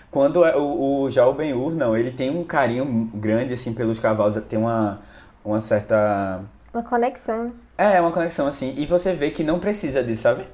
Quando 0.08 0.44
é 0.44 0.56
o, 0.56 1.02
o 1.02 1.10
já 1.10 1.26
o 1.26 1.34
Ben-Hur, 1.34 1.74
não, 1.74 1.96
ele 1.96 2.12
tem 2.12 2.30
um 2.30 2.44
carinho 2.44 3.10
grande, 3.12 3.52
assim, 3.54 3.74
pelos 3.74 3.98
cavalos, 3.98 4.40
tem 4.48 4.56
uma, 4.56 5.00
uma 5.44 5.60
certa... 5.60 6.40
Uma 6.72 6.84
conexão. 6.84 7.52
É, 7.76 8.00
uma 8.00 8.12
conexão, 8.12 8.46
assim, 8.46 8.72
e 8.76 8.86
você 8.86 9.12
vê 9.12 9.30
que 9.30 9.42
não 9.42 9.58
precisa 9.58 10.02
disso, 10.02 10.22
sabe? 10.22 10.46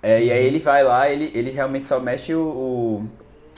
É, 0.00 0.22
e 0.22 0.30
aí 0.30 0.44
ele 0.44 0.60
vai 0.60 0.84
lá, 0.84 1.10
ele, 1.10 1.32
ele 1.34 1.50
realmente 1.50 1.84
só 1.84 1.98
mexe 1.98 2.32
o... 2.32 2.42
o... 2.42 3.06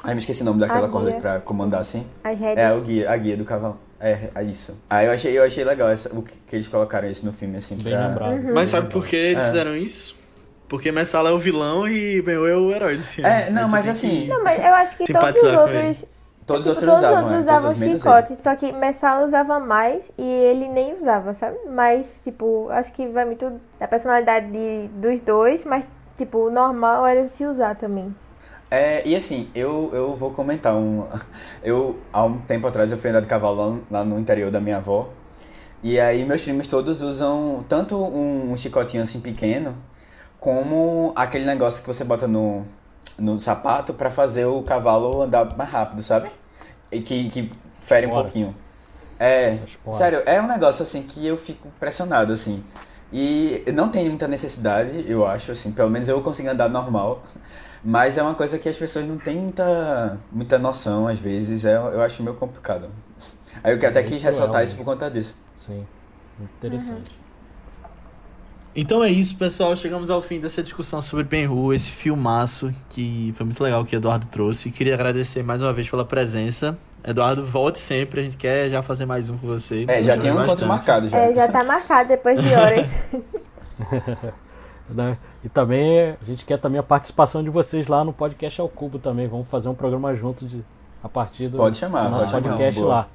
Ai, 0.02 0.14
me 0.14 0.20
esqueci 0.20 0.40
o 0.40 0.44
nome 0.46 0.60
daquela 0.60 0.86
A 0.86 0.88
corda 0.88 1.12
pra 1.12 1.40
comandar, 1.40 1.82
assim. 1.82 2.06
As 2.24 2.38
rédeas. 2.38 2.70
É, 2.70 2.72
o 2.72 2.80
guia, 2.80 3.10
a 3.10 3.16
guia 3.18 3.36
do 3.36 3.44
cavalo. 3.44 3.78
É, 4.00 4.30
é 4.34 4.42
isso. 4.44 4.76
Aí 4.88 5.06
eu 5.06 5.12
achei, 5.12 5.36
eu 5.38 5.42
achei 5.42 5.64
legal 5.64 5.88
essa, 5.88 6.08
o 6.14 6.22
que, 6.22 6.38
que 6.46 6.56
eles 6.56 6.68
colocaram 6.68 7.08
isso 7.10 7.26
no 7.26 7.32
filme, 7.32 7.56
assim, 7.56 7.76
Bem 7.76 7.92
pra... 7.94 8.08
lembrado. 8.08 8.32
Uhum. 8.34 8.54
Mas 8.54 8.68
sabe 8.70 8.90
por 8.92 9.06
que 9.06 9.16
eles 9.16 9.42
É. 9.42 9.46
fizeram 9.46 9.76
isso? 9.76 10.16
Porque 10.68 10.92
Messala 10.92 11.30
é 11.30 11.32
o 11.32 11.38
vilão 11.38 11.88
e 11.88 12.20
Ben 12.22 12.34
é 12.34 12.38
o 12.38 12.70
herói 12.70 12.96
do 12.98 13.02
filme. 13.02 13.28
É, 13.28 13.50
não, 13.50 13.66
mas 13.68 13.88
assim- 13.88 14.22
que- 14.22 14.28
Não, 14.28 14.44
mas 14.44 14.58
eu 14.64 14.74
acho 14.74 14.96
que 14.98 15.04
todos 15.12 15.28
os 15.28 15.40
Simpatizar 15.40 15.54
com 15.54 15.62
outros. 15.62 16.04
Todos 16.46 16.66
os 16.66 16.76
tipo, 16.76 16.90
outros 16.90 17.00
todos 17.00 17.02
os 17.02 17.02
usavam, 17.02 17.18
outros 17.18 17.34
é, 17.34 17.38
usavam 17.40 17.74
todos 17.74 18.00
chicote, 18.00 18.42
só 18.42 18.54
que 18.54 18.72
Messala 18.72 19.26
usava 19.26 19.60
mais 19.60 20.10
e 20.16 20.22
ele 20.22 20.68
nem 20.68 20.94
usava, 20.94 21.34
sabe? 21.34 21.58
Mas, 21.70 22.20
tipo, 22.24 22.68
acho 22.70 22.90
que 22.92 23.06
vai 23.08 23.24
muito 23.26 23.60
da 23.78 23.86
personalidade 23.88 24.50
de, 24.50 24.88
dos 24.94 25.20
dois, 25.20 25.62
mas, 25.64 25.86
tipo, 26.16 26.38
o 26.46 26.50
normal 26.50 27.06
era 27.06 27.26
se 27.26 27.44
usar 27.44 27.74
também. 27.76 28.14
É, 28.70 29.06
e 29.06 29.16
assim, 29.16 29.48
eu, 29.54 29.90
eu 29.92 30.14
vou 30.14 30.30
comentar 30.30 30.74
um. 30.74 31.06
Eu, 31.62 31.98
há 32.12 32.24
um 32.24 32.38
tempo 32.38 32.66
atrás, 32.66 32.92
eu 32.92 32.96
fui 32.96 33.10
andar 33.10 33.20
de 33.20 33.26
cavalo 33.26 33.82
lá, 33.90 34.04
no 34.04 34.18
interior 34.18 34.50
da 34.50 34.60
minha 34.60 34.76
avó. 34.76 35.08
E 35.82 35.98
aí, 35.98 36.24
meus 36.24 36.42
primos 36.42 36.66
todos 36.66 37.02
usam 37.02 37.64
tanto 37.68 37.96
um, 37.96 38.56
chicotinho 38.56 39.02
assim 39.02 39.20
pequeno, 39.20 39.76
como 40.38 41.12
aquele 41.16 41.44
negócio 41.44 41.82
que 41.82 41.86
você 41.88 42.04
bota 42.04 42.26
no, 42.28 42.64
no 43.18 43.40
sapato 43.40 43.92
pra 43.92 44.10
fazer 44.10 44.44
o 44.46 44.62
cavalo 44.62 45.22
andar 45.22 45.56
mais 45.56 45.70
rápido, 45.70 46.02
sabe? 46.02 46.30
E 46.90 47.00
que, 47.00 47.28
que 47.28 47.52
fere 47.72 48.06
um 48.06 48.10
pouquinho. 48.10 48.54
É, 49.18 49.58
sério, 49.92 50.22
é 50.24 50.40
um 50.40 50.46
negócio 50.46 50.82
assim 50.82 51.02
que 51.02 51.26
eu 51.26 51.36
fico 51.36 51.68
impressionado, 51.68 52.32
assim. 52.32 52.62
E 53.12 53.64
não 53.74 53.88
tem 53.88 54.08
muita 54.08 54.28
necessidade, 54.28 55.04
eu 55.10 55.26
acho, 55.26 55.50
assim, 55.52 55.72
pelo 55.72 55.90
menos 55.90 56.08
eu 56.08 56.20
consigo 56.22 56.48
andar 56.48 56.68
normal. 56.68 57.22
Mas 57.84 58.18
é 58.18 58.22
uma 58.22 58.34
coisa 58.34 58.58
que 58.58 58.68
as 58.68 58.76
pessoas 58.76 59.06
não 59.06 59.16
têm 59.16 59.36
muita, 59.36 60.18
muita 60.32 60.58
noção, 60.58 61.06
às 61.06 61.18
vezes, 61.18 61.64
é, 61.64 61.76
eu 61.76 62.00
acho 62.02 62.22
meio 62.22 62.36
complicado. 62.36 62.90
Aí 63.62 63.72
eu 63.72 63.88
até 63.88 64.02
quis 64.02 64.22
ressaltar 64.22 64.64
isso 64.64 64.76
por 64.76 64.84
conta 64.84 65.10
disso. 65.10 65.34
Sim, 65.56 65.86
muito 66.38 66.52
interessante. 66.56 67.10
Então 68.74 69.02
é 69.02 69.10
isso, 69.10 69.36
pessoal. 69.36 69.74
Chegamos 69.74 70.10
ao 70.10 70.22
fim 70.22 70.38
dessa 70.38 70.62
discussão 70.62 71.00
sobre 71.00 71.24
Ben-Hur, 71.24 71.74
esse 71.74 71.90
filmaço 71.90 72.72
que 72.88 73.32
foi 73.36 73.44
muito 73.44 73.62
legal 73.62 73.84
que 73.84 73.96
o 73.96 73.98
Eduardo 73.98 74.26
trouxe. 74.26 74.70
Queria 74.70 74.94
agradecer 74.94 75.42
mais 75.42 75.62
uma 75.62 75.72
vez 75.72 75.88
pela 75.88 76.04
presença. 76.04 76.78
Eduardo, 77.02 77.44
volte 77.44 77.78
sempre. 77.78 78.20
A 78.20 78.24
gente 78.24 78.36
quer 78.36 78.70
já 78.70 78.82
fazer 78.82 79.06
mais 79.06 79.28
um 79.28 79.38
com 79.38 79.46
você. 79.46 79.84
É, 79.88 80.02
já 80.02 80.16
tem 80.16 80.30
um 80.30 80.42
encontro 80.42 80.66
marcado 80.66 81.08
já. 81.08 81.18
É, 81.18 81.34
já 81.34 81.48
tá 81.48 81.64
marcado 81.64 82.08
depois 82.10 82.40
de 82.40 82.54
horas. 82.54 82.86
E 85.44 85.48
também 85.48 86.10
a 86.20 86.24
gente 86.24 86.44
quer 86.44 86.58
também 86.58 86.78
a 86.80 86.82
participação 86.82 87.42
de 87.44 87.50
vocês 87.50 87.86
lá 87.86 88.04
no 88.04 88.12
podcast 88.12 88.60
ao 88.60 88.68
Cubo 88.68 88.98
também. 88.98 89.28
Vamos 89.28 89.48
fazer 89.48 89.68
um 89.68 89.74
programa 89.74 90.14
junto 90.14 90.44
de, 90.46 90.64
a 91.02 91.08
partir 91.08 91.48
do, 91.48 91.56
Pode 91.56 91.76
chamar, 91.76 92.04
do 92.04 92.10
nosso 92.10 92.26
pode 92.26 92.30
chamar, 92.44 92.48
podcast 92.48 92.80
boa. 92.80 92.92
lá. 92.94 93.06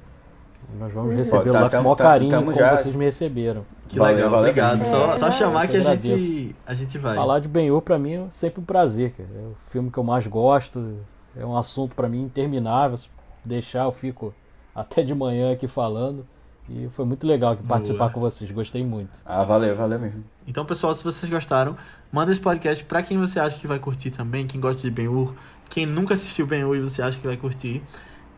Nós 0.80 0.92
vamos 0.92 1.10
Uhum. 1.10 1.16
receber 1.18 1.50
tá, 1.52 1.60
lá 1.60 1.60
com 1.60 1.66
o 1.66 1.70
tamo- 1.70 1.82
maior 1.84 1.96
carinho 1.96 2.30
tamo 2.30 2.44
como 2.46 2.56
já- 2.56 2.74
vocês 2.76 2.94
me 2.94 3.04
receberam. 3.04 3.66
Que 3.86 3.98
Valeu, 3.98 4.14
legal, 4.16 4.30
valeu 4.30 4.48
obrigado. 4.50 4.82
Só, 4.82 5.12
É, 5.12 5.16
só 5.18 5.30
chamar 5.30 5.64
eu 5.66 5.70
que 5.70 5.76
a 5.76 5.94
gente, 5.94 6.56
a 6.66 6.72
gente 6.72 6.96
vai. 6.96 7.14
Falar 7.14 7.38
de 7.40 7.48
Ben-Hur 7.48 7.82
pra 7.82 7.98
mim 7.98 8.14
é 8.14 8.26
sempre 8.30 8.62
um 8.62 8.64
prazer, 8.64 9.12
cara. 9.12 9.28
É 9.36 9.42
o 9.42 9.54
filme 9.70 9.90
que 9.90 9.98
eu 9.98 10.02
mais 10.04 10.26
gosto. 10.26 10.96
É 11.36 11.44
um 11.44 11.54
assunto 11.56 11.94
pra 11.94 12.08
mim 12.08 12.22
interminável. 12.22 12.96
Se 12.96 13.08
deixar, 13.44 13.84
eu 13.84 13.92
fico 13.92 14.32
até 14.74 15.02
de 15.02 15.14
manhã 15.14 15.52
aqui 15.52 15.68
falando. 15.68 16.26
E 16.66 16.88
foi 16.92 17.04
muito 17.04 17.26
legal 17.26 17.52
aqui 17.52 17.62
Boa. 17.62 17.76
participar 17.76 18.10
com 18.10 18.18
vocês. 18.20 18.50
Gostei 18.50 18.82
muito. 18.82 19.10
Ah, 19.26 19.44
valeu, 19.44 19.76
valeu 19.76 19.98
mesmo. 20.00 20.24
Então, 20.46 20.64
pessoal, 20.64 20.94
se 20.94 21.04
vocês 21.04 21.30
gostaram, 21.30 21.76
manda 22.14 22.30
esse 22.30 22.40
podcast 22.40 22.84
pra 22.84 23.02
quem 23.02 23.18
você 23.18 23.40
acha 23.40 23.58
que 23.58 23.66
vai 23.66 23.80
curtir 23.80 24.12
também, 24.12 24.46
quem 24.46 24.60
gosta 24.60 24.80
de 24.80 24.88
Ben-Hur, 24.88 25.34
quem 25.68 25.84
nunca 25.84 26.14
assistiu 26.14 26.46
Ben-Hur 26.46 26.76
e 26.76 26.80
você 26.80 27.02
acha 27.02 27.18
que 27.18 27.26
vai 27.26 27.36
curtir. 27.36 27.82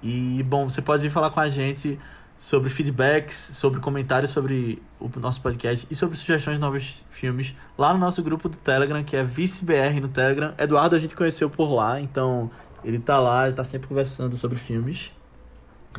E, 0.03 0.43
bom, 0.45 0.67
você 0.67 0.81
pode 0.81 1.03
vir 1.03 1.11
falar 1.11 1.29
com 1.29 1.41
a 1.41 1.51
gente 1.51 2.01
sobre 2.39 2.71
feedbacks, 2.71 3.51
sobre 3.53 3.79
comentários 3.79 4.31
sobre 4.31 4.83
o 4.99 5.11
nosso 5.21 5.43
podcast 5.43 5.87
e 5.91 5.95
sobre 5.95 6.17
sugestões 6.17 6.57
de 6.57 6.61
novos 6.61 7.05
filmes 7.11 7.55
lá 7.77 7.93
no 7.93 8.01
nosso 8.01 8.23
grupo 8.23 8.49
do 8.49 8.57
Telegram, 8.57 9.05
que 9.05 9.15
é 9.15 9.23
ViceBR 9.23 10.01
no 10.01 10.09
Telegram. 10.09 10.55
Eduardo 10.57 10.97
a 10.97 10.99
gente 10.99 11.15
conheceu 11.15 11.51
por 11.51 11.71
lá, 11.71 12.01
então 12.01 12.51
ele 12.83 12.99
tá 12.99 13.21
lá, 13.21 13.53
tá 13.53 13.63
sempre 13.63 13.89
conversando 13.89 14.37
sobre 14.37 14.57
filmes. 14.57 15.13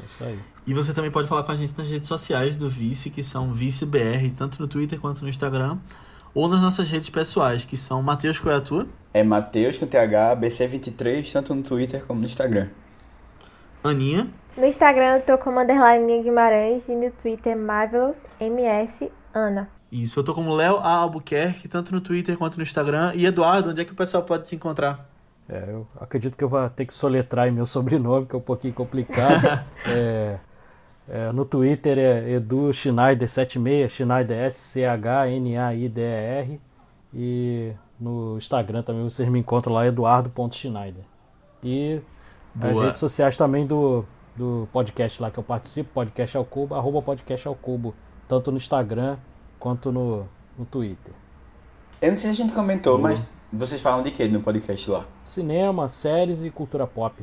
É 0.01 0.03
isso 0.03 0.23
aí. 0.23 0.39
E 0.65 0.73
você 0.73 0.95
também 0.95 1.11
pode 1.11 1.27
falar 1.27 1.43
com 1.43 1.51
a 1.51 1.55
gente 1.55 1.75
nas 1.77 1.87
redes 1.87 2.07
sociais 2.07 2.55
do 2.55 2.67
Vice, 2.67 3.11
que 3.11 3.21
são 3.21 3.53
ViceBR, 3.53 4.31
tanto 4.35 4.59
no 4.59 4.67
Twitter 4.67 4.99
quanto 4.99 5.21
no 5.21 5.29
Instagram, 5.29 5.77
ou 6.33 6.47
nas 6.47 6.61
nossas 6.61 6.89
redes 6.89 7.09
pessoais, 7.09 7.65
que 7.65 7.77
são 7.77 8.01
Matheus 8.01 8.39
qual 8.39 8.55
é 8.55 8.57
a 8.57 8.61
tua? 8.61 8.87
É 9.13 9.23
Matheus 9.23 9.77
com 9.77 9.87
TH, 9.87 10.35
BC23, 10.39 11.31
tanto 11.31 11.55
no 11.55 11.63
Twitter 11.63 12.05
como 12.05 12.19
no 12.19 12.25
Instagram. 12.25 12.67
Aninha. 13.83 14.29
No 14.57 14.65
Instagram 14.65 15.17
eu 15.17 15.21
tô 15.21 15.37
como 15.37 15.59
underline 15.59 16.23
Guimarães 16.23 16.89
e 16.89 16.95
no 16.95 17.11
Twitter 17.11 17.55
Marvelous 17.55 18.23
MS 18.39 19.11
Ana. 19.33 19.69
Isso, 19.91 20.19
eu 20.19 20.23
tô 20.23 20.33
como 20.33 20.53
Léo 20.53 20.77
A. 20.77 20.89
Albuquerque, 20.89 21.67
tanto 21.67 21.93
no 21.93 22.01
Twitter 22.01 22.37
quanto 22.37 22.57
no 22.57 22.63
Instagram. 22.63 23.13
E 23.15 23.25
Eduardo, 23.25 23.69
onde 23.69 23.81
é 23.81 23.85
que 23.85 23.93
o 23.93 23.95
pessoal 23.95 24.23
pode 24.23 24.47
te 24.47 24.55
encontrar? 24.55 25.09
É, 25.47 25.63
eu 25.69 25.87
acredito 25.99 26.37
que 26.37 26.43
eu 26.43 26.49
vou 26.49 26.69
ter 26.69 26.85
que 26.85 26.93
soletrar 26.93 27.45
aí 27.45 27.51
meu 27.51 27.63
sobrenome, 27.65 28.25
que 28.25 28.35
é 28.35 28.37
um 28.37 28.41
pouquinho 28.41 28.73
complicado. 28.73 29.65
É, 29.85 30.37
é, 31.09 31.31
no 31.31 31.45
Twitter 31.45 31.97
é 31.97 32.31
Edu 32.31 32.69
Schneider76, 32.69 33.89
Schneider 33.89 34.37
S-C-H-N-A-I-D-E-R. 34.45 36.59
E 37.13 37.73
no 37.99 38.37
Instagram 38.37 38.83
também 38.83 39.03
vocês 39.03 39.27
me 39.29 39.39
encontram 39.39 39.73
lá, 39.73 39.87
eduardo.schneider. 39.87 41.03
E 41.63 42.01
as 42.59 42.73
Boa. 42.73 42.85
redes 42.85 42.99
sociais 42.99 43.37
também 43.37 43.65
do, 43.65 44.03
do 44.35 44.67
podcast 44.71 45.21
lá 45.21 45.31
que 45.31 45.37
eu 45.37 45.43
participo, 45.43 45.89
podcast 45.93 46.35
ao 46.35 46.45
cubo, 46.45 46.75
arroba 46.75 47.01
podcast 47.01 47.47
ao 47.47 47.55
cubo, 47.55 47.95
tanto 48.27 48.51
no 48.51 48.57
Instagram 48.57 49.17
quanto 49.59 49.91
no, 49.91 50.27
no 50.57 50.65
Twitter. 50.65 51.13
Eu 52.01 52.09
não 52.09 52.17
sei 52.17 52.33
se 52.33 52.41
a 52.41 52.45
gente 52.45 52.53
comentou, 52.53 52.97
Boa. 52.97 53.09
mas 53.09 53.23
vocês 53.51 53.81
falam 53.81 54.03
de 54.03 54.11
que 54.11 54.27
no 54.27 54.41
podcast 54.41 54.91
lá? 54.91 55.05
Cinema, 55.23 55.87
séries 55.87 56.43
e 56.43 56.51
cultura 56.51 56.85
pop. 56.85 57.15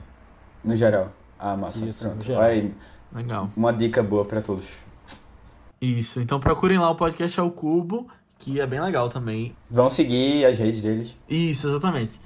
No 0.65 0.77
geral. 0.77 1.11
Ah, 1.39 1.57
massa. 1.57 1.85
Isso, 1.85 2.05
Pronto. 2.05 2.17
no 2.17 2.23
geral. 2.23 2.43
Olha 2.43 2.53
aí, 2.53 2.75
Legal. 3.15 3.51
uma 3.57 3.73
dica 3.73 4.03
boa 4.03 4.25
pra 4.25 4.41
todos. 4.41 4.83
Isso, 5.81 6.21
então 6.21 6.41
procurem 6.41 6.79
lá 6.79 6.91
o 6.91 6.95
podcast 6.95 7.39
ao 7.39 7.51
Cubo, 7.51 8.07
que 8.39 8.61
é 8.61 8.67
bem 8.67 8.81
legal 8.81 9.09
também. 9.09 9.55
Vão 9.71 9.89
seguir 9.89 10.45
as 10.45 10.59
redes 10.59 10.83
deles. 10.83 11.17
Isso, 11.29 11.69
exatamente. 11.69 12.19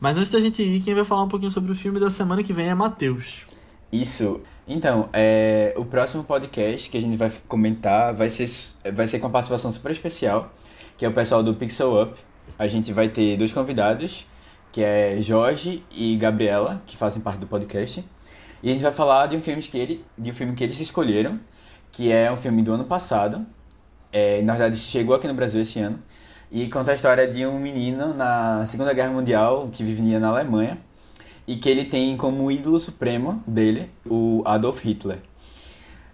Mas 0.00 0.16
antes 0.16 0.30
da 0.30 0.40
gente 0.40 0.62
ir, 0.62 0.80
quem 0.80 0.94
vai 0.94 1.04
falar 1.04 1.22
um 1.22 1.28
pouquinho 1.28 1.50
sobre 1.50 1.72
o 1.72 1.74
filme 1.74 1.98
da 1.98 2.10
semana 2.10 2.42
que 2.42 2.52
vem 2.52 2.68
é 2.68 2.74
Matheus. 2.74 3.46
Isso. 3.90 4.40
Então, 4.66 5.08
é, 5.12 5.72
o 5.76 5.84
próximo 5.84 6.22
podcast 6.22 6.90
que 6.90 6.98
a 6.98 7.00
gente 7.00 7.16
vai 7.16 7.32
comentar 7.48 8.14
vai 8.14 8.28
ser, 8.28 8.48
vai 8.92 9.06
ser 9.06 9.18
com 9.18 9.26
a 9.26 9.30
participação 9.30 9.72
super 9.72 9.90
especial, 9.90 10.52
que 10.96 11.04
é 11.04 11.08
o 11.08 11.12
pessoal 11.12 11.42
do 11.42 11.54
Pixel 11.54 12.00
Up. 12.02 12.14
A 12.58 12.68
gente 12.68 12.92
vai 12.92 13.08
ter 13.08 13.36
dois 13.36 13.52
convidados, 13.52 14.26
que 14.70 14.82
é 14.82 15.20
Jorge 15.22 15.82
e 15.90 16.16
Gabriela, 16.16 16.82
que 16.86 16.96
fazem 16.96 17.22
parte 17.22 17.38
do 17.38 17.46
podcast. 17.46 18.04
E 18.62 18.70
a 18.70 18.72
gente 18.72 18.82
vai 18.82 18.92
falar 18.92 19.26
de 19.26 19.36
um 19.36 19.42
filme 19.42 19.62
que, 19.62 19.78
ele, 19.78 20.04
de 20.16 20.30
um 20.30 20.34
filme 20.34 20.54
que 20.54 20.64
eles 20.64 20.80
escolheram, 20.80 21.38
que 21.92 22.10
é 22.10 22.30
um 22.30 22.36
filme 22.36 22.62
do 22.62 22.72
ano 22.72 22.84
passado. 22.84 23.46
É, 24.12 24.42
na 24.42 24.54
verdade, 24.54 24.76
chegou 24.76 25.14
aqui 25.14 25.28
no 25.28 25.34
Brasil 25.34 25.60
esse 25.60 25.78
ano. 25.78 25.98
E 26.50 26.68
conta 26.68 26.92
a 26.92 26.94
história 26.94 27.28
de 27.28 27.46
um 27.46 27.58
menino 27.58 28.14
na 28.14 28.64
Segunda 28.66 28.92
Guerra 28.94 29.10
Mundial 29.12 29.68
que 29.70 29.84
vivia 29.84 30.18
na 30.18 30.28
Alemanha 30.28 30.78
e 31.46 31.56
que 31.56 31.68
ele 31.68 31.84
tem 31.84 32.16
como 32.16 32.50
ídolo 32.50 32.78
supremo 32.80 33.42
dele 33.46 33.90
o 34.06 34.42
Adolf 34.46 34.82
Hitler. 34.84 35.18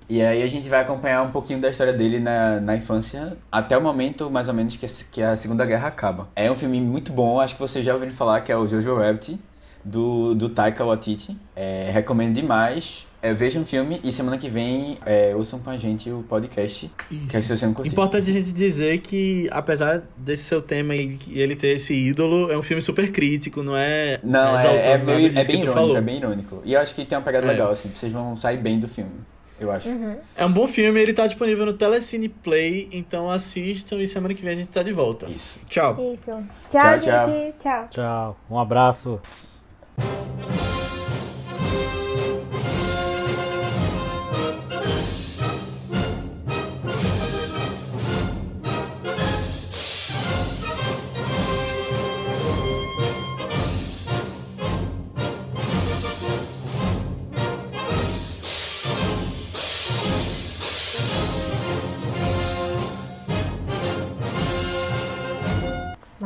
E 0.08 0.20
aí 0.20 0.42
a 0.42 0.46
gente 0.46 0.68
vai 0.68 0.80
acompanhar 0.82 1.22
um 1.22 1.30
pouquinho 1.30 1.60
da 1.60 1.70
história 1.70 1.92
dele 1.92 2.18
na, 2.20 2.60
na 2.60 2.76
infância, 2.76 3.38
até 3.50 3.76
o 3.78 3.80
momento, 3.80 4.30
mais 4.30 4.48
ou 4.48 4.54
menos, 4.54 4.76
que, 4.76 4.84
a- 4.84 4.88
que 5.10 5.22
a 5.22 5.34
Segunda 5.34 5.64
Guerra 5.64 5.88
acaba. 5.88 6.28
É 6.36 6.50
um 6.50 6.54
filme 6.54 6.80
muito 6.80 7.10
bom, 7.10 7.40
acho 7.40 7.54
que 7.54 7.60
vocês 7.60 7.84
já 7.84 7.94
ouviram 7.94 8.12
falar, 8.12 8.42
que 8.42 8.52
é 8.52 8.56
o 8.56 8.68
Jojo 8.68 8.96
Rabbit, 8.96 9.38
do, 9.84 10.34
do 10.34 10.48
Taika 10.48 10.84
Waititi. 10.84 11.36
É, 11.54 11.90
recomendo 11.92 12.34
demais. 12.34 13.06
É, 13.22 13.32
vejam 13.32 13.62
o 13.62 13.64
filme 13.64 14.00
e 14.04 14.12
semana 14.12 14.36
que 14.36 14.50
vem 14.50 14.98
é, 15.06 15.34
ouçam 15.34 15.58
com 15.58 15.70
a 15.70 15.78
gente 15.78 16.10
o 16.10 16.22
podcast, 16.28 16.90
que 17.08 17.34
é 17.34 17.40
se 17.40 17.56
você 17.56 17.64
não 17.64 17.72
curtir. 17.72 17.90
Importante 17.90 18.28
a 18.28 18.32
gente 18.34 18.52
dizer 18.52 18.98
que, 18.98 19.48
apesar 19.50 20.02
desse 20.14 20.42
seu 20.42 20.60
tema 20.60 20.94
e 20.94 21.18
ele 21.32 21.56
ter 21.56 21.68
esse 21.68 21.94
ídolo, 21.94 22.52
é 22.52 22.58
um 22.58 22.62
filme 22.62 22.82
super 22.82 23.10
crítico, 23.10 23.62
não 23.62 23.74
é. 23.74 24.20
Não, 24.22 24.58
é, 24.58 24.92
é, 24.92 24.98
meio- 24.98 25.38
é 25.38 25.42
bem 25.42 25.56
irônico, 25.56 25.72
falou. 25.72 25.96
é 25.96 26.02
bem 26.02 26.18
irônico. 26.18 26.60
E 26.66 26.74
eu 26.74 26.80
acho 26.80 26.94
que 26.94 27.02
tem 27.06 27.16
uma 27.16 27.24
pegada 27.24 27.46
É. 27.46 27.50
legal, 27.50 27.70
assim, 27.70 27.88
vocês 27.88 28.12
vão 28.12 28.36
sair 28.36 28.58
bem 28.58 28.78
do 28.78 28.86
filme, 28.88 29.10
eu 29.58 29.70
acho. 29.72 29.88
É 30.36 30.44
um 30.44 30.52
bom 30.52 30.68
filme, 30.68 31.00
ele 31.00 31.14
tá 31.14 31.26
disponível 31.26 31.64
no 31.64 31.72
Telecine 31.72 32.28
Play, 32.28 32.90
então 32.92 33.30
assistam 33.30 34.02
e 34.02 34.06
semana 34.06 34.34
que 34.34 34.42
vem 34.42 34.52
a 34.52 34.56
gente 34.56 34.68
tá 34.68 34.82
de 34.82 34.92
volta. 34.92 35.24
Isso. 35.30 35.58
Tchau. 35.66 35.96
Isso. 36.12 36.24
Tchau, 36.24 36.42
Tchau, 36.70 36.98
tchau. 37.00 37.30
gente. 37.30 37.54
Tchau. 37.58 37.88
Tchau, 37.90 38.36
um 38.50 38.58
abraço. 38.58 39.18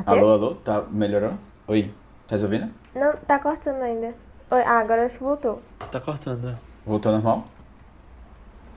Alô, 0.06 0.30
alô, 0.32 0.54
tá, 0.56 0.82
melhorou? 0.90 1.38
Oi, 1.66 1.94
tá 2.28 2.36
ouvindo? 2.36 2.70
Não, 2.94 3.12
tá 3.26 3.38
cortando 3.38 3.82
ainda. 3.82 4.14
Oi, 4.50 4.62
ah, 4.62 4.78
agora 4.80 5.06
acho 5.06 5.18
que 5.18 5.24
voltou. 5.24 5.62
Tá 5.90 6.00
cortando. 6.00 6.48
é. 6.50 6.56
Voltou 6.86 7.12
normal? 7.12 7.44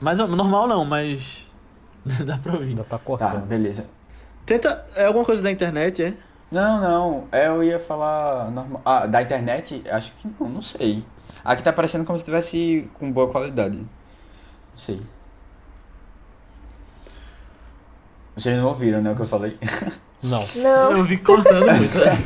Mas 0.01 0.17
normal 0.19 0.67
não, 0.67 0.83
mas. 0.83 1.49
Dá 2.25 2.37
pra 2.37 2.53
ouvir. 2.53 2.69
Ainda 2.69 2.83
tá 2.83 2.97
Tá, 2.97 3.03
cortando. 3.03 3.45
beleza. 3.45 3.85
Tenta. 4.45 4.85
É 4.95 5.05
alguma 5.05 5.23
coisa 5.25 5.41
da 5.41 5.51
internet, 5.51 6.03
é? 6.03 6.13
Não, 6.51 6.81
não, 6.81 7.27
é, 7.31 7.47
eu 7.47 7.63
ia 7.63 7.79
falar 7.79 8.51
normal. 8.51 8.81
Ah, 8.83 9.05
da 9.07 9.21
internet? 9.21 9.81
Acho 9.89 10.11
que 10.13 10.27
não, 10.39 10.49
não 10.49 10.61
sei. 10.61 11.05
Aqui 11.45 11.63
tá 11.63 11.71
parecendo 11.71 12.03
como 12.03 12.19
se 12.19 12.25
tivesse 12.25 12.89
com 12.95 13.09
boa 13.11 13.29
qualidade. 13.31 13.77
Não 13.77 13.87
sei. 14.77 14.99
Vocês 18.35 18.57
não 18.57 18.67
ouviram, 18.67 19.01
né, 19.01 19.11
o 19.11 19.15
que 19.15 19.21
eu 19.21 19.27
falei? 19.27 19.57
Não. 20.23 20.45
Não. 20.55 20.97
Eu 20.97 21.03
vi 21.03 21.17
cortando 21.17 21.65
muito. 21.65 21.97
né? 21.97 22.17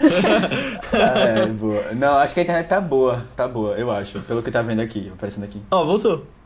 Ah, 0.92 1.18
é, 1.18 1.46
boa. 1.46 1.92
Não, 1.94 2.16
acho 2.16 2.32
que 2.32 2.40
a 2.40 2.42
internet 2.42 2.66
tá 2.68 2.80
boa, 2.80 3.22
tá 3.36 3.46
boa, 3.46 3.74
eu 3.74 3.90
acho. 3.90 4.20
Pelo 4.20 4.42
que 4.42 4.50
tá 4.50 4.62
vendo 4.62 4.80
aqui, 4.80 5.12
aparecendo 5.14 5.44
aqui. 5.44 5.60
Ó, 5.70 5.84
voltou. 5.84 6.24